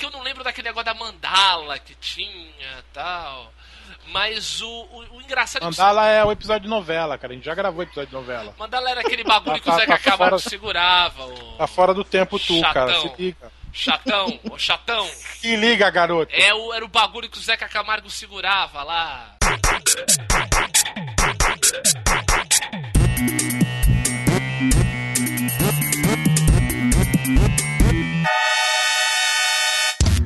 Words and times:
que 0.00 0.06
eu 0.06 0.10
não 0.10 0.22
lembro 0.22 0.42
daquele 0.42 0.68
negócio 0.68 0.86
da 0.86 0.94
mandala 0.94 1.78
que 1.78 1.94
tinha 1.96 2.82
tal. 2.92 3.52
Mas 4.06 4.60
o, 4.62 4.68
o, 4.68 5.16
o 5.16 5.20
engraçado 5.20 5.62
Mandala 5.62 6.06
é 6.08 6.24
o 6.24 6.32
episódio 6.32 6.62
de 6.62 6.68
novela, 6.68 7.18
cara. 7.18 7.32
A 7.32 7.36
gente 7.36 7.44
já 7.44 7.54
gravou 7.54 7.82
episódio 7.82 8.08
de 8.08 8.14
novela. 8.14 8.54
Mandala 8.58 8.90
era 8.90 9.00
aquele 9.02 9.22
bagulho 9.22 9.60
que 9.60 9.68
o 9.68 9.72
Tá- 9.72 9.78
Zeca 9.78 9.92
tá 9.98 9.98
Camargo 9.98 10.38
fora- 10.38 10.50
segurava. 10.50 11.26
O... 11.26 11.52
Tá 11.58 11.66
fora 11.66 11.92
do 11.94 12.02
tempo 12.02 12.38
tu, 12.38 12.58
Chatão. 12.58 12.72
cara. 12.72 13.00
Se 13.00 13.12
liga. 13.18 13.52
Chatão, 13.72 14.40
o 14.50 14.58
chatão. 14.58 15.06
Se 15.06 15.54
liga, 15.54 15.88
garoto. 15.90 16.32
É 16.34 16.52
o, 16.52 16.72
era 16.74 16.84
o 16.84 16.88
bagulho 16.88 17.28
que 17.30 17.38
o 17.38 17.40
Zeca 17.42 17.68
Camargo 17.68 18.10
segurava 18.10 18.82
lá. 18.82 19.36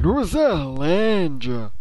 Luzerlândia. 0.05 1.73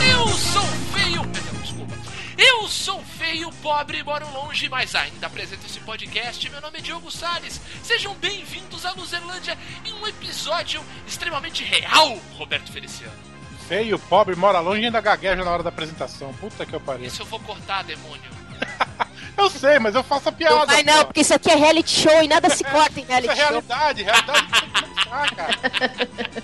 Eu 0.00 0.28
sou 0.28 0.62
feio. 0.94 1.22
Desculpa. 1.60 1.94
Eu 2.38 2.66
sou 2.68 3.04
feio, 3.04 3.52
pobre 3.60 3.98
e 3.98 4.02
moro 4.02 4.26
longe, 4.32 4.66
mas 4.70 4.94
ainda 4.94 5.26
apresento 5.26 5.66
esse 5.66 5.78
podcast. 5.80 6.48
Meu 6.48 6.62
nome 6.62 6.78
é 6.78 6.80
Diogo 6.80 7.10
Salles. 7.10 7.60
Sejam 7.82 8.14
bem-vindos 8.14 8.86
à 8.86 8.92
Luzerlândia 8.92 9.58
em 9.84 9.92
um 9.92 10.06
episódio 10.06 10.82
extremamente 11.06 11.62
real, 11.62 12.16
Roberto 12.38 12.72
Feliciano. 12.72 13.31
Feio, 13.68 13.98
pobre, 13.98 14.34
mora 14.36 14.60
longe 14.60 14.82
e 14.82 14.84
ainda 14.86 15.00
gagueja 15.00 15.44
na 15.44 15.50
hora 15.50 15.62
da 15.62 15.68
apresentação. 15.70 16.32
Puta 16.34 16.66
que 16.66 16.74
eu 16.74 16.80
pariu. 16.80 17.06
Isso 17.06 17.22
eu 17.22 17.26
vou 17.26 17.40
cortar, 17.40 17.82
demônio. 17.84 18.30
Eu 19.36 19.48
sei, 19.48 19.78
mas 19.78 19.94
eu 19.94 20.02
faço 20.04 20.28
a 20.28 20.32
piada. 20.32 20.54
Não 20.54 20.66
vai 20.66 20.82
não, 20.82 21.06
porque 21.06 21.22
isso 21.22 21.32
aqui 21.32 21.50
é 21.50 21.54
reality 21.56 22.02
show 22.02 22.22
e 22.22 22.28
nada 22.28 22.50
se 22.50 22.62
corta 22.62 23.00
em 23.00 23.02
Isso 23.02 23.10
reality 23.10 23.32
é 23.32 23.36
show. 23.36 23.46
realidade. 23.48 24.02
Realidade 24.02 24.46
tem 24.46 24.68
que 24.68 24.82
começar, 24.82 25.34
cara. 25.34 25.58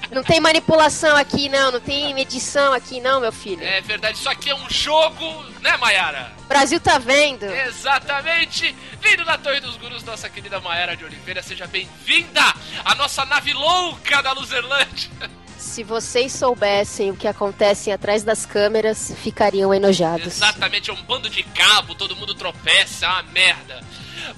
Não 0.11 0.22
tem 0.24 0.41
manipulação 0.41 1.14
aqui 1.14 1.48
não, 1.50 1.70
não 1.70 1.80
tem 1.80 2.12
medição 2.14 2.72
aqui 2.72 2.98
não, 2.98 3.20
meu 3.20 3.30
filho. 3.30 3.62
É 3.62 3.80
verdade, 3.83 4.16
isso 4.19 4.28
aqui 4.28 4.48
é 4.50 4.55
um 4.55 4.69
jogo, 4.70 5.44
né, 5.61 5.77
Mayara? 5.77 6.33
O 6.44 6.48
Brasil 6.48 6.80
tá 6.80 6.98
vendo. 6.98 7.44
Exatamente! 7.44 8.74
Vindo 9.00 9.24
da 9.24 9.36
Torre 9.39 9.61
dos 9.61 9.77
Gurus, 9.77 10.02
nossa 10.02 10.28
querida 10.28 10.58
Maera 10.61 10.96
de 10.96 11.05
Oliveira, 11.05 11.42
seja 11.42 11.66
bem-vinda 11.66 12.41
à 12.84 12.94
nossa 12.94 13.24
nave 13.27 13.52
louca 13.52 14.22
da 14.22 14.33
Luzerlândia! 14.33 15.11
Se 15.69 15.84
vocês 15.84 16.33
soubessem 16.33 17.11
o 17.11 17.16
que 17.16 17.28
acontece 17.28 17.92
atrás 17.92 18.24
das 18.24 18.47
câmeras, 18.47 19.12
ficariam 19.22 19.72
enojados. 19.72 20.27
Exatamente, 20.27 20.88
é 20.91 20.92
um 20.92 21.02
bando 21.02 21.28
de 21.28 21.42
cabo, 21.42 21.94
todo 21.94 22.16
mundo 22.16 22.34
tropeça, 22.34 23.05
é 23.05 23.08
uma 23.08 23.22
merda. 23.24 23.84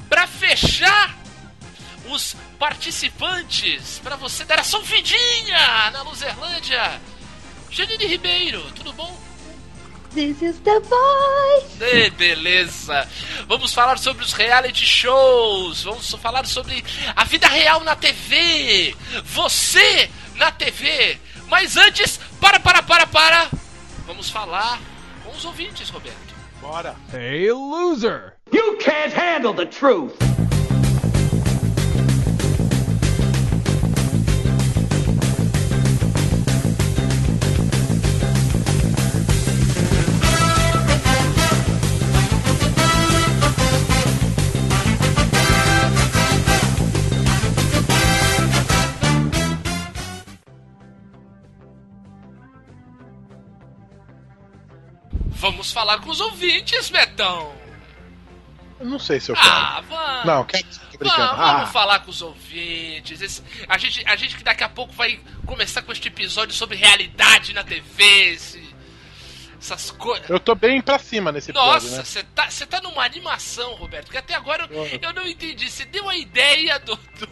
Pra 0.09 0.27
fechar 0.27 1.17
os 2.11 2.37
participantes, 2.59 4.01
pra 4.03 4.17
você 4.17 4.45
dar 4.45 4.59
a 4.59 4.65
sua 4.65 4.83
vidinha 4.83 5.91
na 5.93 6.03
Luzerlândia, 6.03 7.01
Janine 7.71 8.07
Ribeiro, 8.07 8.61
tudo 8.75 8.93
bom? 8.93 9.19
This 10.13 10.43
is 10.43 10.59
the 10.59 10.81
voice. 10.81 11.81
Ê, 11.81 12.11
beleza! 12.11 13.09
Vamos 13.47 13.73
falar 13.73 13.99
sobre 13.99 14.25
os 14.25 14.33
reality 14.33 14.85
shows, 14.85 15.85
vamos 15.85 16.11
falar 16.21 16.45
sobre 16.45 16.85
a 17.15 17.23
vida 17.25 17.47
real 17.47 17.85
na 17.85 17.95
TV, 17.95 18.97
você 19.25 20.11
na 20.41 20.51
TV. 20.51 21.19
Mas 21.49 21.77
antes, 21.77 22.19
para, 22.41 22.59
para, 22.59 22.83
para, 22.83 23.07
para! 23.07 23.49
Vamos 24.07 24.31
falar 24.31 24.81
com 25.23 25.31
os 25.31 25.45
ouvintes, 25.45 25.91
Roberto. 25.91 26.35
Bora. 26.61 26.97
Hey, 27.13 27.53
loser. 27.53 28.35
You 28.51 28.77
can't 28.79 29.15
handle 29.15 29.55
the 29.55 29.67
truth. 29.67 30.17
Vamos 55.71 55.73
falar 55.73 56.01
com 56.01 56.11
os 56.11 56.21
ouvintes, 56.21 56.91
Betão. 56.91 57.55
Eu 58.81 58.87
não 58.87 58.99
sei 58.99 59.21
se 59.21 59.31
eu 59.31 59.37
quero. 59.37 59.49
Ah, 59.49 59.83
vamos. 59.89 60.25
Não, 60.25 60.45
quero. 60.45 60.65
Tô 60.65 60.99
brincando. 60.99 61.23
Vamos, 61.23 61.37
vamos 61.39 61.63
Ah, 61.63 61.67
falar 61.67 61.99
com 62.01 62.11
os 62.11 62.23
ouvintes. 62.23 63.21
Esse- 63.21 63.43
a, 63.69 63.79
gente, 63.79 64.03
a 64.07 64.17
gente 64.17 64.37
que 64.37 64.43
daqui 64.43 64.65
a 64.65 64.69
pouco 64.69 64.93
vai 64.95 65.21
começar 65.47 65.83
com 65.83 65.93
este 65.93 66.09
episódio 66.09 66.55
sobre 66.55 66.77
realidade 66.77 67.53
na 67.53 67.63
TV, 67.63 68.33
esse- 68.33 68.75
essas 69.61 69.91
coisas. 69.93 70.29
eu 70.31 70.41
tô 70.41 70.55
bem 70.55 70.81
pra 70.81 70.99
cima 70.99 71.31
nesse 71.31 71.51
episódio, 71.51 71.73
Nossa, 71.89 71.97
né? 71.99 72.05
você 72.05 72.23
tá, 72.25 72.51
você 72.51 72.67
tá 72.67 72.81
numa 72.81 73.05
animação, 73.05 73.75
Roberto, 73.75 74.11
que 74.11 74.17
até 74.17 74.35
agora 74.35 74.67
eu, 74.71 74.87
eu 75.03 75.13
não 75.13 75.27
entendi. 75.29 75.71
Você 75.71 75.85
deu 75.85 76.09
a 76.09 76.17
ideia 76.17 76.79
do, 76.81 76.97
do, 76.97 77.27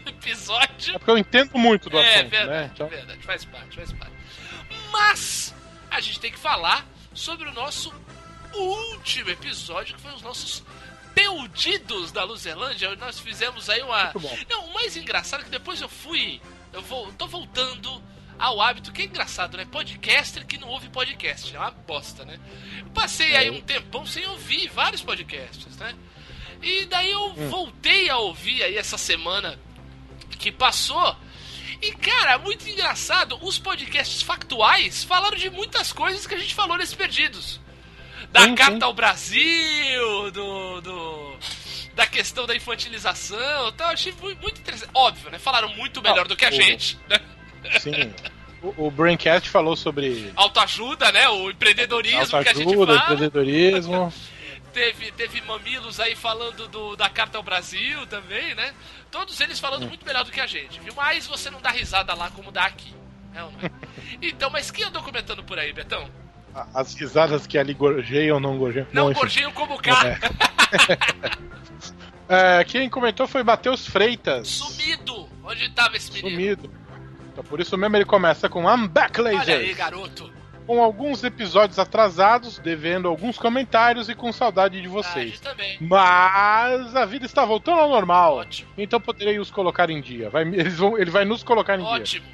do 0.00 0.08
episódio. 0.08 0.94
É 0.94 0.98
porque 0.98 1.10
eu 1.10 1.18
entendo 1.18 1.58
muito 1.58 1.90
do 1.90 1.98
É 1.98 2.14
assunto, 2.14 2.30
verdade, 2.30 2.50
né? 2.60 2.70
Então, 2.72 2.88
verdade, 2.88 3.22
faz 3.22 3.44
parte, 3.44 3.76
faz 3.76 3.92
parte. 3.92 4.12
Mas 4.92 5.52
a 5.90 6.00
gente 6.00 6.20
tem 6.20 6.30
que 6.30 6.38
falar 6.38 6.86
sobre 7.14 7.48
o 7.48 7.52
nosso 7.52 7.92
último 8.52 9.30
episódio, 9.30 9.94
que 9.94 10.00
foi 10.02 10.12
os 10.12 10.22
nossos 10.22 10.62
peudidos 11.14 12.12
da 12.12 12.24
Luzelândia. 12.24 12.94
Nós 12.96 13.18
fizemos 13.18 13.70
aí 13.70 13.82
uma. 13.82 14.12
Não, 14.48 14.66
o 14.66 14.74
mais 14.74 14.96
engraçado 14.96 15.40
é 15.40 15.44
que 15.44 15.50
depois 15.50 15.80
eu 15.80 15.88
fui. 15.88 16.40
Eu 16.72 16.82
vou, 16.82 17.12
tô 17.12 17.26
voltando 17.26 18.02
ao 18.38 18.60
hábito, 18.60 18.92
que 18.92 19.02
é 19.02 19.04
engraçado, 19.04 19.56
né? 19.56 19.64
Podcaster 19.64 20.44
que 20.44 20.58
não 20.58 20.68
ouve 20.68 20.88
podcast. 20.88 21.54
É 21.54 21.58
uma 21.58 21.70
bosta, 21.70 22.24
né? 22.24 22.38
Eu 22.80 22.90
passei 22.90 23.36
aí 23.36 23.50
um 23.50 23.60
tempão 23.60 24.04
sem 24.04 24.26
ouvir 24.26 24.68
vários 24.70 25.02
podcasts, 25.02 25.76
né? 25.76 25.94
E 26.60 26.86
daí 26.86 27.10
eu 27.10 27.34
voltei 27.48 28.08
a 28.08 28.18
ouvir 28.18 28.62
aí 28.62 28.76
essa 28.76 28.98
semana 28.98 29.58
que 30.38 30.50
passou. 30.50 31.16
E, 31.86 31.92
cara, 31.92 32.38
muito 32.38 32.68
engraçado, 32.68 33.38
os 33.42 33.58
podcasts 33.58 34.22
factuais 34.22 35.04
falaram 35.04 35.36
de 35.36 35.50
muitas 35.50 35.92
coisas 35.92 36.26
que 36.26 36.34
a 36.34 36.38
gente 36.38 36.54
falou 36.54 36.76
nesses 36.78 36.94
perdidos. 36.94 37.60
Da 38.32 38.40
Sim, 38.40 38.48
sim. 38.48 38.54
carta 38.54 38.84
ao 38.86 38.94
Brasil, 38.94 40.30
do. 40.32 40.80
do 40.80 41.36
da 41.94 42.06
questão 42.06 42.44
da 42.44 42.56
infantilização 42.56 43.68
e 43.68 43.72
tal. 43.72 43.88
Achei 43.90 44.12
muito, 44.20 44.58
interessante. 44.60 44.90
Óbvio, 44.94 45.30
né? 45.30 45.38
Falaram 45.38 45.68
muito 45.76 46.02
melhor 46.02 46.24
Ah, 46.24 46.28
do 46.28 46.34
que 46.36 46.44
a 46.44 46.48
o- 46.48 46.52
gente. 46.52 46.98
Né? 47.08 47.20
sim. 47.78 48.12
O, 48.62 48.86
o 48.86 48.90
Braincast 48.90 49.48
falou 49.50 49.76
sobre 49.76 50.32
Autoajuda, 50.34 51.12
né? 51.12 51.28
O 51.28 51.50
empreendedorismo 51.50 52.26
que 52.26 52.36
a 52.36 52.42
gente 52.54 52.62
autoajuda, 52.62 52.98
fala. 52.98 53.12
empreendedorismo. 53.14 54.12
Teve, 54.74 55.12
teve 55.12 55.40
mamilos 55.42 56.00
aí 56.00 56.16
falando 56.16 56.66
do, 56.66 56.96
da 56.96 57.08
carta 57.08 57.38
ao 57.38 57.44
Brasil 57.44 58.04
também, 58.08 58.54
né? 58.56 58.74
Todos 59.10 59.40
eles 59.40 59.60
falando 59.60 59.86
muito 59.86 60.04
melhor 60.04 60.24
do 60.24 60.32
que 60.32 60.40
a 60.40 60.46
gente, 60.48 60.80
viu? 60.80 60.92
Mas 60.96 61.28
você 61.28 61.48
não 61.48 61.60
dá 61.60 61.70
risada 61.70 62.12
lá 62.12 62.28
como 62.30 62.50
dá 62.50 62.64
aqui. 62.64 62.92
É 63.32 63.42
ou 63.44 63.52
não 63.52 63.60
é? 63.60 63.70
Então, 64.20 64.50
mas 64.50 64.70
quem 64.70 64.84
andou 64.84 65.02
comentando 65.02 65.44
por 65.44 65.58
aí, 65.58 65.72
Betão? 65.72 66.10
As 66.74 66.94
risadas 66.94 67.46
que 67.46 67.56
ali 67.56 67.72
gorjeiam 67.72 68.34
ou 68.34 68.40
não 68.40 68.58
gorjeiam. 68.58 68.86
Não, 68.92 69.10
enfim. 69.10 69.20
gorjeiam 69.20 69.52
como 69.52 69.78
cá. 69.80 70.18
É, 72.26 72.64
quem 72.64 72.88
comentou 72.88 73.26
foi 73.28 73.42
Matheus 73.42 73.86
Freitas. 73.86 74.48
Sumido! 74.48 75.28
Onde 75.44 75.68
tava 75.70 75.94
esse 75.96 76.10
menino? 76.10 76.30
Sumido. 76.30 76.70
Então 77.30 77.44
por 77.44 77.60
isso 77.60 77.76
mesmo 77.76 77.96
ele 77.96 78.04
começa 78.06 78.48
com 78.48 78.62
I'm 78.62 78.88
back, 78.88 79.20
Olha 79.20 79.30
aí, 79.30 79.36
ladies. 79.36 79.76
garoto. 79.76 80.32
Com 80.66 80.82
alguns 80.82 81.22
episódios 81.22 81.78
atrasados, 81.78 82.58
devendo 82.58 83.06
alguns 83.08 83.36
comentários 83.38 84.08
e 84.08 84.14
com 84.14 84.32
saudade 84.32 84.80
de 84.80 84.86
Ah, 84.86 84.90
vocês. 84.90 85.38
também. 85.40 85.76
Mas 85.80 86.96
a 86.96 87.04
vida 87.04 87.26
está 87.26 87.44
voltando 87.44 87.80
ao 87.80 87.88
normal. 87.90 88.36
Ótimo. 88.38 88.70
Então 88.78 88.98
poderei 89.00 89.38
os 89.38 89.50
colocar 89.50 89.90
em 89.90 90.00
dia. 90.00 90.30
Vai, 90.30 90.42
eles 90.42 90.76
vão, 90.76 90.96
ele 90.98 91.10
vai 91.10 91.24
nos 91.26 91.42
colocar 91.42 91.74
em 91.74 91.82
dia. 91.82 91.88
Ótimo. 91.92 92.26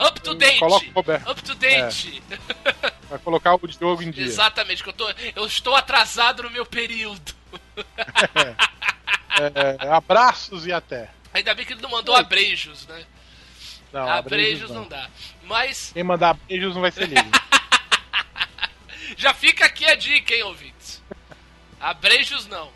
Up 0.00 0.20
to 0.20 0.34
date. 0.34 0.58
Coloca 0.58 0.86
o 0.86 0.92
Roberto. 0.92 1.30
Up 1.30 1.42
to 1.42 1.54
date. 1.56 2.22
Vai 3.10 3.18
colocar 3.18 3.54
o 3.56 3.60
jogo 3.68 4.02
em 4.02 4.10
dia. 4.10 4.24
Exatamente, 4.24 4.82
que 4.82 4.88
eu, 4.88 4.92
tô, 4.94 5.12
eu 5.36 5.44
estou 5.44 5.74
atrasado 5.74 6.44
no 6.44 6.50
meu 6.50 6.64
período. 6.64 7.34
É, 9.34 9.88
abraços 9.88 10.66
e 10.66 10.72
até. 10.72 11.08
Ainda 11.32 11.54
bem 11.54 11.64
que 11.64 11.72
ele 11.72 11.80
não 11.80 11.90
mandou 11.90 12.14
abreijos, 12.14 12.86
né? 12.86 13.02
Não, 13.90 14.02
abreijos 14.06 14.64
abreijos 14.64 14.70
não 14.70 14.86
dá. 14.86 15.08
Mas 15.44 15.90
Quem 15.94 16.02
mandar 16.04 16.30
abreijos 16.30 16.74
não 16.74 16.82
vai 16.82 16.90
ser 16.90 17.08
livre. 17.08 17.30
Já 19.16 19.34
fica 19.34 19.66
aqui 19.66 19.84
a 19.84 19.94
dica, 19.94 20.34
hein, 20.34 20.42
ouvintes? 20.42 21.02
Abreijos 21.80 22.46
não. 22.46 22.72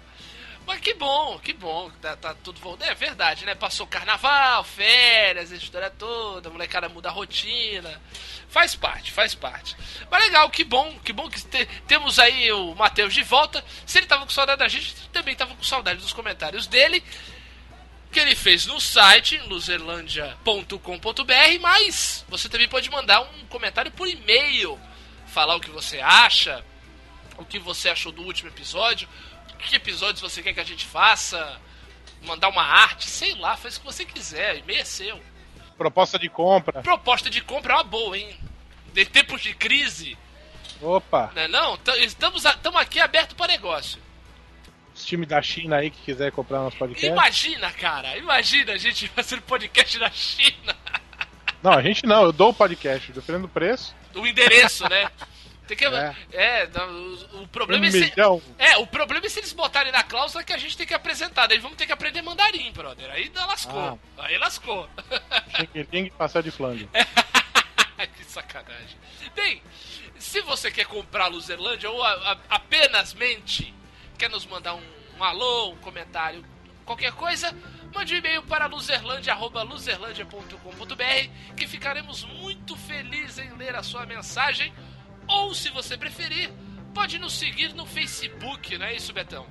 Mas 0.67 0.81
que 0.81 0.94
bom, 0.94 1.38
que 1.38 1.53
bom, 1.53 1.88
tá, 2.03 2.17
tá 2.17 2.35
tudo 2.35 2.61
voltando. 2.61 2.91
É 2.91 2.94
verdade, 2.94 3.47
né? 3.47 3.55
Passou 3.55 3.87
carnaval, 3.87 4.65
férias, 4.65 5.53
a 5.53 5.56
história 5.56 5.91
toda, 5.91 6.49
a 6.49 6.53
molecada 6.53 6.88
muda 6.88 7.09
a 7.09 7.12
rotina. 7.12 8.03
Faz 8.49 8.75
parte, 8.75 9.12
faz 9.12 9.33
parte. 9.33 9.77
Mas 10.11 10.25
legal, 10.25 10.50
que 10.50 10.65
bom, 10.65 10.99
que 11.05 11.12
bom 11.12 11.31
que 11.31 11.41
te, 11.41 11.67
temos 11.87 12.19
aí 12.19 12.50
o 12.50 12.75
Matheus 12.75 13.15
de 13.15 13.23
volta. 13.23 13.65
Se 13.87 13.99
ele 13.99 14.09
tava 14.09 14.25
com 14.25 14.31
saudade 14.31 14.59
da 14.59 14.67
gente, 14.67 14.93
também 15.12 15.37
tava 15.37 15.55
com 15.55 15.62
saudade 15.62 16.00
dos 16.00 16.12
comentários 16.12 16.67
dele. 16.67 17.03
Que 18.11 18.19
ele 18.19 18.35
fez 18.35 18.67
no 18.67 18.81
site, 18.81 19.38
luzerlandia.com.br, 19.47 21.61
mas 21.61 22.25
você 22.29 22.49
também 22.49 22.69
pode 22.69 22.91
mandar 22.91 23.21
um 23.21 23.47
comentário 23.47 23.93
por 23.93 24.09
e-mail. 24.09 24.81
Falar 25.37 25.55
o 25.55 25.61
que 25.61 25.69
você 25.69 26.00
acha, 26.00 26.65
o 27.37 27.44
que 27.44 27.59
você 27.59 27.91
achou 27.91 28.11
do 28.11 28.23
último 28.23 28.49
episódio, 28.49 29.06
que 29.59 29.77
episódios 29.77 30.23
você 30.23 30.43
quer 30.43 30.55
que 30.55 30.61
a 30.61 30.65
gente 30.65 30.87
faça, 30.87 31.61
mandar 32.23 32.49
uma 32.49 32.62
arte, 32.62 33.06
sei 33.06 33.35
lá, 33.35 33.55
faz 33.55 33.77
o 33.77 33.81
que 33.81 33.85
você 33.85 34.06
quiser, 34.06 34.56
e-mail 34.56 34.81
é 34.81 34.85
seu. 34.87 35.21
Proposta 35.77 36.19
de 36.19 36.31
compra. 36.31 36.83
Proposta 36.83 37.29
de 37.29 37.43
compra 37.43 37.75
é 37.75 37.77
uma 37.77 37.85
boa, 37.85 38.17
hein? 38.17 38.35
De 38.94 39.05
tempos 39.05 39.43
de 39.43 39.53
crise. 39.53 40.17
Opa! 40.81 41.31
Não, 41.35 41.43
é 41.43 41.49
não? 41.49 41.79
Estamos, 41.99 42.43
estamos 42.43 42.81
aqui 42.81 42.99
aberto 42.99 43.37
para 43.37 43.53
negócio. 43.53 44.00
Os 44.94 45.05
times 45.05 45.29
da 45.29 45.43
China 45.43 45.77
aí 45.77 45.91
que 45.91 46.00
quiser 46.00 46.33
comprar 46.33 46.61
nosso 46.61 46.79
podcast. 46.79 47.12
Imagina, 47.12 47.71
cara, 47.73 48.17
imagina 48.17 48.73
a 48.73 48.79
gente 48.79 49.06
fazendo 49.15 49.43
podcast 49.43 49.99
na 49.99 50.11
China. 50.11 50.75
Não, 51.62 51.73
a 51.73 51.83
gente 51.83 52.06
não, 52.06 52.23
eu 52.23 52.33
dou 52.33 52.53
o 52.53 52.55
podcast, 52.55 53.12
dependendo 53.12 53.47
do 53.47 53.53
preço. 53.53 53.94
O 54.17 54.27
endereço, 54.27 54.89
né? 54.89 55.11
Tem 55.67 55.77
que, 55.77 55.85
é, 55.85 56.15
é 56.33 56.69
o, 56.79 57.43
o, 57.43 57.49
problema 57.49 57.85
um 57.85 57.89
é 57.89 57.91
se, 57.91 58.13
é, 58.57 58.77
o 58.77 58.87
problema 58.87 59.27
é 59.27 59.29
se 59.29 59.41
eles 59.41 59.53
botarem 59.53 59.91
na 59.91 60.05
cláusula 60.05 60.45
que 60.45 60.53
a 60.53 60.59
gente 60.59 60.77
tem 60.77 60.87
que 60.87 60.95
apresentar. 60.95 61.49
Daí 61.49 61.59
vamos 61.59 61.77
ter 61.77 61.87
que 61.87 61.93
aprender 61.93 62.23
mandarim, 62.23 62.71
brother. 62.71 63.11
Aí 63.11 63.33
lascou. 63.35 63.99
Ah. 64.17 64.25
Aí 64.27 64.39
lascou. 64.39 64.89
Tem 65.91 66.05
que 66.05 66.11
passar 66.13 66.41
de 66.41 66.53
flango. 66.53 66.89
que 68.17 68.25
sacanagem. 68.27 68.97
Bem, 69.35 69.61
se 70.19 70.41
você 70.43 70.71
quer 70.71 70.87
comprar 70.87 71.25
a 71.25 71.29
Luzerlândia 71.29 71.91
ou 71.91 72.01
a, 72.01 72.12
a, 72.33 72.39
apenas 72.51 73.12
mente, 73.15 73.75
quer 74.17 74.31
nos 74.31 74.47
mandar 74.47 74.75
um, 74.75 74.83
um 75.19 75.25
alô, 75.25 75.71
um 75.71 75.77
comentário, 75.79 76.45
qualquer 76.85 77.11
coisa, 77.12 77.53
mande 77.97 78.15
um 78.15 78.19
e-mail 78.19 78.43
para 78.43 78.67
luzerlandia.luzerlandia.com.br 78.67 81.55
que 81.57 81.67
ficaremos 81.67 82.25
muito 82.25 82.77
felizes 82.77 83.39
em 83.39 83.57
ler 83.57 83.75
a 83.75 83.83
sua 83.83 84.05
mensagem 84.05 84.71
ou, 85.27 85.55
se 85.55 85.71
você 85.71 85.97
preferir, 85.97 86.51
pode 86.93 87.19
nos 87.19 87.33
seguir 87.33 87.73
no 87.75 87.87
Facebook, 87.87 88.77
não 88.77 88.85
é 88.85 88.95
isso, 88.95 89.15
Betão? 89.15 89.47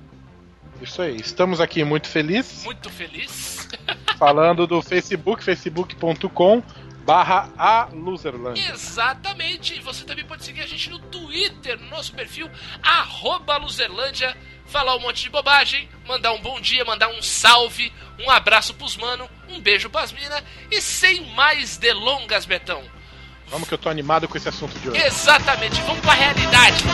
Isso 0.80 1.02
aí, 1.02 1.16
estamos 1.16 1.60
aqui 1.60 1.82
muito 1.82 2.08
felizes. 2.08 2.64
Muito 2.64 2.88
feliz. 2.88 3.68
falando 4.16 4.64
do 4.66 4.80
Facebook, 4.80 5.42
facebook.com 5.42 6.62
barra 7.04 7.50
a 7.56 7.88
Loserlandia. 7.92 8.72
Exatamente. 8.72 9.80
Você 9.80 10.04
também 10.04 10.24
pode 10.24 10.44
seguir 10.44 10.62
a 10.62 10.66
gente 10.66 10.90
no 10.90 10.98
Twitter, 10.98 11.80
no 11.80 11.90
nosso 11.90 12.12
perfil, 12.12 12.50
arroba 12.82 13.56
Loserlândia, 13.56 14.36
falar 14.66 14.96
um 14.96 15.00
monte 15.00 15.22
de 15.22 15.30
bobagem, 15.30 15.88
mandar 16.06 16.32
um 16.32 16.40
bom 16.40 16.60
dia, 16.60 16.84
mandar 16.84 17.08
um 17.08 17.22
salve, 17.22 17.92
um 18.18 18.30
abraço 18.30 18.74
pros 18.74 18.96
mano, 18.96 19.28
um 19.48 19.60
beijo 19.60 19.88
pras 19.90 20.12
mina 20.12 20.42
e 20.70 20.80
sem 20.80 21.26
mais 21.34 21.76
delongas, 21.76 22.44
Betão. 22.44 22.82
Vamos 23.48 23.68
que 23.68 23.74
eu 23.74 23.78
tô 23.78 23.88
animado 23.88 24.26
com 24.26 24.36
esse 24.36 24.48
assunto 24.48 24.76
de 24.78 24.90
hoje. 24.90 25.00
Exatamente, 25.00 25.80
vamos 25.82 26.00
pra 26.00 26.14
realidade. 26.14 26.84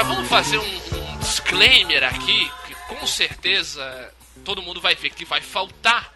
Já 0.00 0.04
vamos 0.04 0.28
fazer 0.30 0.56
um, 0.56 0.62
um 0.64 1.18
disclaimer 1.18 2.02
aqui, 2.04 2.50
que 2.66 2.74
com 2.88 3.06
certeza 3.06 4.14
todo 4.42 4.62
mundo 4.62 4.80
vai 4.80 4.94
ver 4.94 5.10
que 5.10 5.26
vai 5.26 5.42
faltar. 5.42 6.10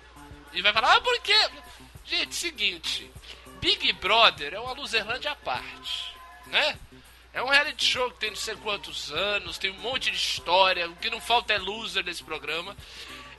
E 0.55 0.63
vai 0.63 0.73
falar, 0.73 0.97
ah, 0.97 1.01
por 1.03 1.21
quê? 1.21 1.37
Gente, 2.07 2.35
seguinte, 2.35 3.11
Big 3.61 3.93
Brother 3.93 4.55
é 4.55 4.59
uma 4.59 4.73
Luzerlândia 4.73 5.33
à 5.33 5.37
parte, 5.37 6.15
né? 6.47 6.79
É 7.35 7.43
um 7.43 7.49
reality 7.51 7.85
show 7.85 8.11
que 8.13 8.21
tem 8.21 8.31
não 8.31 8.37
sei 8.39 8.57
quantos 8.57 9.13
anos, 9.13 9.59
tem 9.59 9.71
um 9.71 9.81
monte 9.81 10.11
de 10.11 10.17
história, 10.17 10.89
o 10.89 10.97
que 10.97 11.11
não 11.11 11.21
falta 11.21 11.53
é 11.53 11.59
loser 11.59 12.03
nesse 12.03 12.25
programa. 12.25 12.75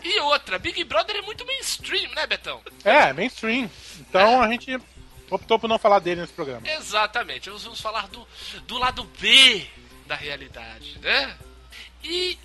E 0.03 0.19
outra, 0.19 0.59
Big 0.59 0.83
Brother 0.83 1.15
é 1.15 1.21
muito 1.23 1.43
mainstream, 1.43 2.11
né, 2.11 2.27
Betão? 2.27 2.61
É, 2.83 3.11
mainstream. 3.13 3.67
Então 3.99 4.43
é. 4.43 4.45
a 4.45 4.51
gente 4.51 4.79
optou 5.27 5.57
por 5.57 5.67
não 5.67 5.79
falar 5.79 5.97
dele 5.97 6.21
nesse 6.21 6.33
programa. 6.33 6.69
Exatamente, 6.69 7.49
nós 7.49 7.63
vamos 7.63 7.81
falar 7.81 8.07
do, 8.09 8.27
do 8.67 8.77
lado 8.77 9.05
B 9.19 9.67
da 10.05 10.15
realidade, 10.15 10.97
né? 10.99 11.37
E 12.03 12.37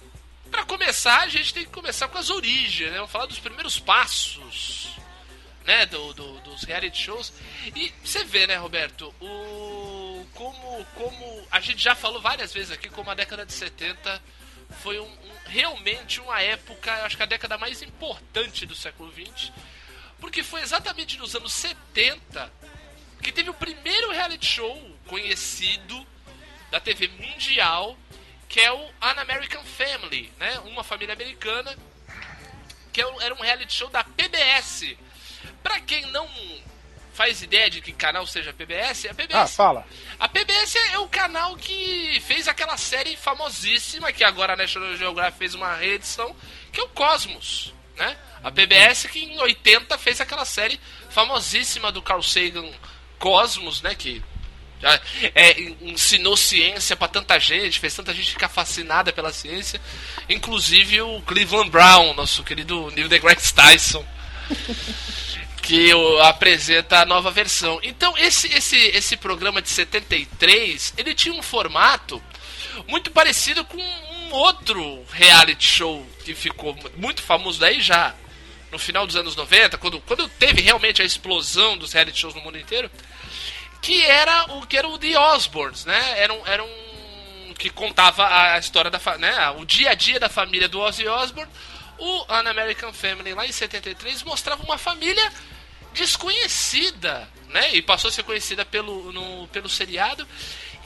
para 0.50 0.64
começar, 0.64 1.20
a 1.20 1.28
gente 1.28 1.54
tem 1.54 1.64
que 1.64 1.70
começar 1.70 2.08
com 2.08 2.18
as 2.18 2.30
origens, 2.30 2.90
né? 2.90 2.96
Vamos 2.96 3.12
falar 3.12 3.26
dos 3.26 3.38
primeiros 3.38 3.78
passos, 3.78 4.90
né? 5.64 5.86
Do, 5.86 6.12
do, 6.14 6.40
dos 6.40 6.64
reality 6.64 7.02
shows. 7.02 7.32
E 7.74 7.92
você 8.04 8.24
vê, 8.24 8.46
né, 8.46 8.56
Roberto, 8.56 9.14
o 9.20 10.26
como 10.34 10.84
como 10.94 11.46
a 11.50 11.60
gente 11.60 11.82
já 11.82 11.94
falou 11.94 12.20
várias 12.20 12.52
vezes 12.52 12.70
aqui, 12.70 12.88
como 12.88 13.10
a 13.10 13.14
década 13.14 13.44
de 13.44 13.52
70 13.52 14.22
foi 14.82 14.98
um, 14.98 15.04
um 15.04 15.30
realmente 15.46 16.20
uma 16.20 16.40
época, 16.40 16.92
acho 17.04 17.16
que 17.16 17.22
a 17.22 17.26
década 17.26 17.58
mais 17.58 17.82
importante 17.82 18.64
do 18.64 18.74
século 18.74 19.10
20 19.10 19.52
porque 20.20 20.42
foi 20.42 20.60
exatamente 20.60 21.18
nos 21.18 21.34
anos 21.34 21.52
70 21.54 22.52
que 23.22 23.32
teve 23.32 23.50
o 23.50 23.54
primeiro 23.54 24.10
reality 24.10 24.46
show 24.46 24.98
conhecido 25.06 26.06
da 26.70 26.80
TV 26.80 27.08
mundial, 27.08 27.96
que 28.48 28.60
é 28.60 28.72
o 28.72 28.80
An 29.00 29.20
American 29.20 29.62
Family, 29.64 30.32
né? 30.38 30.58
Uma 30.66 30.82
família 30.84 31.14
americana, 31.14 31.76
que 32.92 33.00
é 33.00 33.04
era 33.22 33.34
um 33.34 33.40
reality 33.40 33.72
show 33.72 33.88
da 33.88 34.04
PBS. 34.04 34.96
Pra 35.62 35.80
quem 35.80 36.06
não 36.10 36.28
faz 37.12 37.42
ideia 37.42 37.68
de 37.68 37.80
que 37.80 37.92
canal 37.92 38.26
seja 38.26 38.50
a 38.50 38.54
PBS, 38.54 39.06
a 39.06 39.14
PBS. 39.14 39.38
Ah, 39.38 39.46
fala. 39.46 39.86
A 40.18 40.28
PBS 40.28 40.74
é 40.92 40.98
o 40.98 41.08
canal 41.08 41.56
que 41.56 42.20
fez 42.26 42.48
aquela 42.48 42.76
série 42.76 43.16
famosíssima 43.16 44.12
que 44.12 44.24
agora 44.24 44.54
a 44.54 44.56
National 44.56 44.96
Geographic 44.96 45.38
fez 45.38 45.54
uma 45.54 45.74
reedição, 45.76 46.34
que 46.72 46.80
é 46.80 46.82
o 46.82 46.88
Cosmos, 46.88 47.74
né? 47.96 48.16
A 48.42 48.50
PBS 48.50 49.06
que 49.06 49.18
em 49.18 49.38
80 49.38 49.98
fez 49.98 50.20
aquela 50.20 50.46
série 50.46 50.80
famosíssima 51.10 51.92
do 51.92 52.00
Carl 52.00 52.22
Sagan 52.22 52.70
Cosmos, 53.18 53.82
né, 53.82 53.94
que 53.94 54.22
já 54.80 55.00
é, 55.34 55.60
ensinou 55.82 56.36
ciência 56.36 56.96
para 56.96 57.08
tanta 57.08 57.38
gente, 57.38 57.78
fez 57.78 57.94
tanta 57.94 58.14
gente 58.14 58.30
ficar 58.30 58.48
fascinada 58.48 59.12
pela 59.12 59.32
ciência, 59.32 59.80
inclusive 60.28 61.02
o 61.02 61.20
Cleveland 61.22 61.70
Brown, 61.70 62.14
nosso 62.14 62.42
querido 62.42 62.90
Neil 62.92 63.08
deGrasse 63.08 63.52
Tyson, 63.54 64.04
que 65.62 65.90
apresenta 66.22 67.00
a 67.00 67.06
nova 67.06 67.30
versão. 67.30 67.78
Então 67.82 68.16
esse 68.16 68.48
esse 68.48 68.76
esse 68.76 69.16
programa 69.16 69.60
de 69.60 69.68
73, 69.68 70.94
ele 70.96 71.14
tinha 71.14 71.34
um 71.34 71.42
formato 71.42 72.22
muito 72.88 73.10
parecido 73.10 73.64
com 73.64 73.78
um 73.78 74.32
outro 74.32 75.04
reality 75.10 75.64
show 75.64 76.06
que 76.24 76.34
ficou 76.34 76.76
muito 76.96 77.22
famoso 77.22 77.60
daí 77.60 77.80
já 77.80 78.14
no 78.70 78.78
final 78.78 79.06
dos 79.06 79.16
anos 79.16 79.34
90, 79.34 79.76
quando, 79.78 80.00
quando 80.02 80.28
teve 80.28 80.62
realmente 80.62 81.02
a 81.02 81.04
explosão 81.04 81.76
dos 81.76 81.92
reality 81.92 82.18
shows 82.18 82.34
no 82.34 82.40
mundo 82.40 82.58
inteiro, 82.58 82.90
que 83.80 84.04
era 84.04 84.44
o 84.54 84.66
que 84.66 84.76
era 84.76 84.88
o 84.88 84.98
The 84.98 85.18
Osbournes, 85.18 85.84
né? 85.84 86.18
Era 86.18 86.32
um, 86.32 86.46
era 86.46 86.64
um 86.64 87.54
que 87.58 87.68
contava 87.68 88.26
a 88.26 88.58
história 88.58 88.90
da 88.90 88.98
né, 89.18 89.50
o 89.50 89.66
dia 89.66 89.90
a 89.90 89.94
dia 89.94 90.18
da 90.18 90.30
família 90.30 90.68
do 90.68 90.80
Ozzy 90.80 91.06
Osbourne. 91.06 91.50
O 91.98 92.24
An 92.30 92.48
American 92.48 92.92
Family 92.92 93.34
lá 93.34 93.46
em 93.46 93.52
73 93.52 94.22
mostrava 94.22 94.62
uma 94.62 94.78
família 94.78 95.30
desconhecida, 95.92 97.28
né? 97.48 97.74
E 97.74 97.82
passou 97.82 98.08
a 98.08 98.12
ser 98.12 98.22
conhecida 98.22 98.64
pelo, 98.64 99.12
no, 99.12 99.46
pelo 99.48 99.68
seriado 99.68 100.26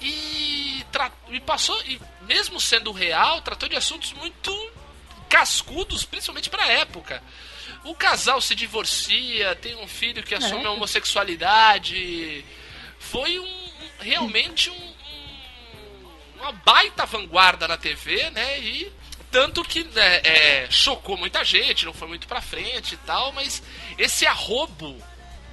e, 0.00 0.84
e 1.30 1.40
passou 1.40 1.80
e 1.84 2.00
mesmo 2.22 2.60
sendo 2.60 2.90
real, 2.90 3.40
tratou 3.42 3.68
de 3.68 3.76
assuntos 3.76 4.12
muito 4.12 4.72
cascudos, 5.28 6.04
principalmente 6.04 6.50
pra 6.50 6.66
época. 6.66 7.22
O 7.84 7.94
casal 7.94 8.40
se 8.40 8.54
divorcia, 8.54 9.54
tem 9.56 9.76
um 9.76 9.86
filho 9.86 10.22
que 10.22 10.34
assume 10.34 10.66
a 10.66 10.70
homossexualidade. 10.70 12.44
Foi 13.10 13.38
um 13.38 13.64
realmente 14.00 14.70
um, 14.70 14.74
um- 14.74 16.40
uma 16.40 16.52
baita 16.52 17.06
vanguarda 17.06 17.66
na 17.68 17.76
TV, 17.76 18.30
né? 18.30 18.58
E 18.60 18.92
tanto 19.30 19.62
que 19.64 19.82
né, 19.84 20.20
é, 20.24 20.66
chocou 20.70 21.16
muita 21.16 21.44
gente, 21.44 21.84
não 21.84 21.92
foi 21.92 22.06
muito 22.08 22.26
pra 22.28 22.40
frente 22.40 22.94
e 22.94 22.98
tal, 22.98 23.32
mas 23.32 23.62
esse 23.98 24.26
arrobo 24.26 24.96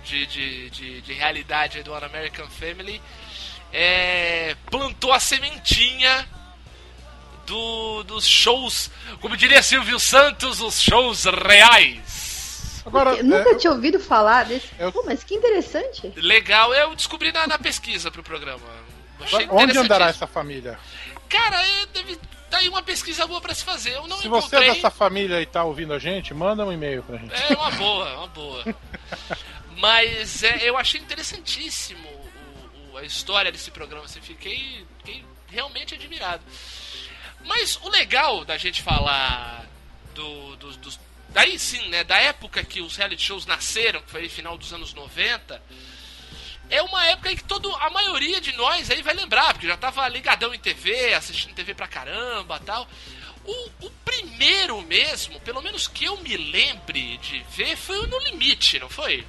de, 0.03 0.25
de, 0.27 0.69
de, 0.69 1.01
de 1.01 1.13
realidade 1.13 1.81
do 1.83 1.93
American 1.93 2.47
Family 2.49 3.01
é, 3.73 4.55
plantou 4.69 5.11
a 5.13 5.19
sementinha 5.19 6.27
do, 7.45 8.03
dos 8.03 8.27
shows, 8.27 8.91
como 9.19 9.35
diria 9.37 9.63
Silvio 9.63 9.99
Santos, 9.99 10.61
os 10.61 10.81
shows 10.81 11.23
reais. 11.25 12.20
Agora, 12.85 13.15
Eu 13.17 13.23
nunca 13.23 13.51
é, 13.51 13.55
tinha 13.55 13.71
ouvido 13.71 13.99
falar 13.99 14.45
desse. 14.45 14.67
eu- 14.79 14.91
Pô, 14.91 15.03
mas 15.05 15.23
que 15.23 15.35
interessante. 15.35 16.11
Legal, 16.15 16.73
eu 16.73 16.95
descobri 16.95 17.31
na, 17.31 17.45
na 17.47 17.59
pesquisa 17.59 18.09
pro 18.09 18.23
programa. 18.23 18.65
Achei 19.19 19.47
onde 19.51 19.77
andará 19.77 20.07
essa 20.07 20.25
família? 20.25 20.79
Cara, 21.29 21.61
é, 21.65 21.85
deve 21.87 22.17
tá 22.49 22.57
aí 22.57 22.67
uma 22.67 22.81
pesquisa 22.83 23.25
boa 23.27 23.39
pra 23.39 23.53
se 23.53 23.63
fazer. 23.63 23.91
Eu 23.95 24.07
não 24.07 24.17
Se 24.17 24.27
você 24.27 24.55
é 24.55 24.59
encontrei. 24.59 24.73
dessa 24.75 24.89
família 24.89 25.39
e 25.41 25.45
tá 25.45 25.63
ouvindo 25.63 25.93
a 25.93 25.99
gente, 25.99 26.33
manda 26.33 26.65
um 26.65 26.71
e-mail 26.71 27.01
pra 27.03 27.17
gente. 27.17 27.33
É 27.33 27.53
uma 27.55 27.71
boa, 27.71 28.17
uma 28.17 28.27
boa. 28.27 28.63
Mas 29.77 30.43
é, 30.43 30.59
eu 30.67 30.77
achei 30.77 30.99
interessantíssimo 30.99 32.07
o- 32.09 32.93
o- 32.93 32.97
a 32.97 33.03
história 33.03 33.51
desse 33.51 33.71
programa. 33.71 34.05
Assim, 34.05 34.21
fiquei, 34.21 34.85
fiquei 34.97 35.23
realmente 35.47 35.93
admirado. 35.95 36.43
Mas 37.45 37.79
o 37.81 37.89
legal 37.89 38.43
da 38.45 38.57
gente 38.57 38.81
falar 38.81 39.65
do, 40.13 40.55
do- 40.57 40.77
dos. 40.77 40.99
Daí 41.31 41.57
sim, 41.57 41.87
né? 41.89 42.03
Da 42.03 42.17
época 42.17 42.63
que 42.63 42.81
os 42.81 42.95
reality 42.95 43.23
shows 43.23 43.45
nasceram, 43.45 44.01
que 44.01 44.11
foi 44.11 44.27
final 44.27 44.57
dos 44.57 44.73
anos 44.73 44.93
90. 44.93 45.61
É 46.69 46.81
uma 46.81 47.05
época 47.07 47.31
em 47.31 47.35
que 47.35 47.43
todo, 47.43 47.73
a 47.75 47.89
maioria 47.89 48.39
de 48.39 48.53
nós 48.53 48.89
aí 48.89 49.01
vai 49.01 49.13
lembrar, 49.13 49.53
porque 49.53 49.67
já 49.67 49.75
tava 49.75 50.07
ligadão 50.07 50.53
em 50.53 50.59
TV, 50.59 51.13
assistindo 51.13 51.53
TV 51.53 51.73
pra 51.73 51.87
caramba 51.87 52.59
tal. 52.61 52.87
O, 53.43 53.69
o 53.81 53.89
primeiro 54.05 54.81
mesmo, 54.83 55.39
pelo 55.41 55.61
menos 55.61 55.87
que 55.87 56.05
eu 56.05 56.17
me 56.17 56.37
lembre 56.37 57.17
de 57.17 57.39
ver, 57.55 57.75
foi 57.75 57.97
o 57.99 58.07
No 58.07 58.19
Limite, 58.19 58.79
não 58.79 58.89
foi? 58.89 59.25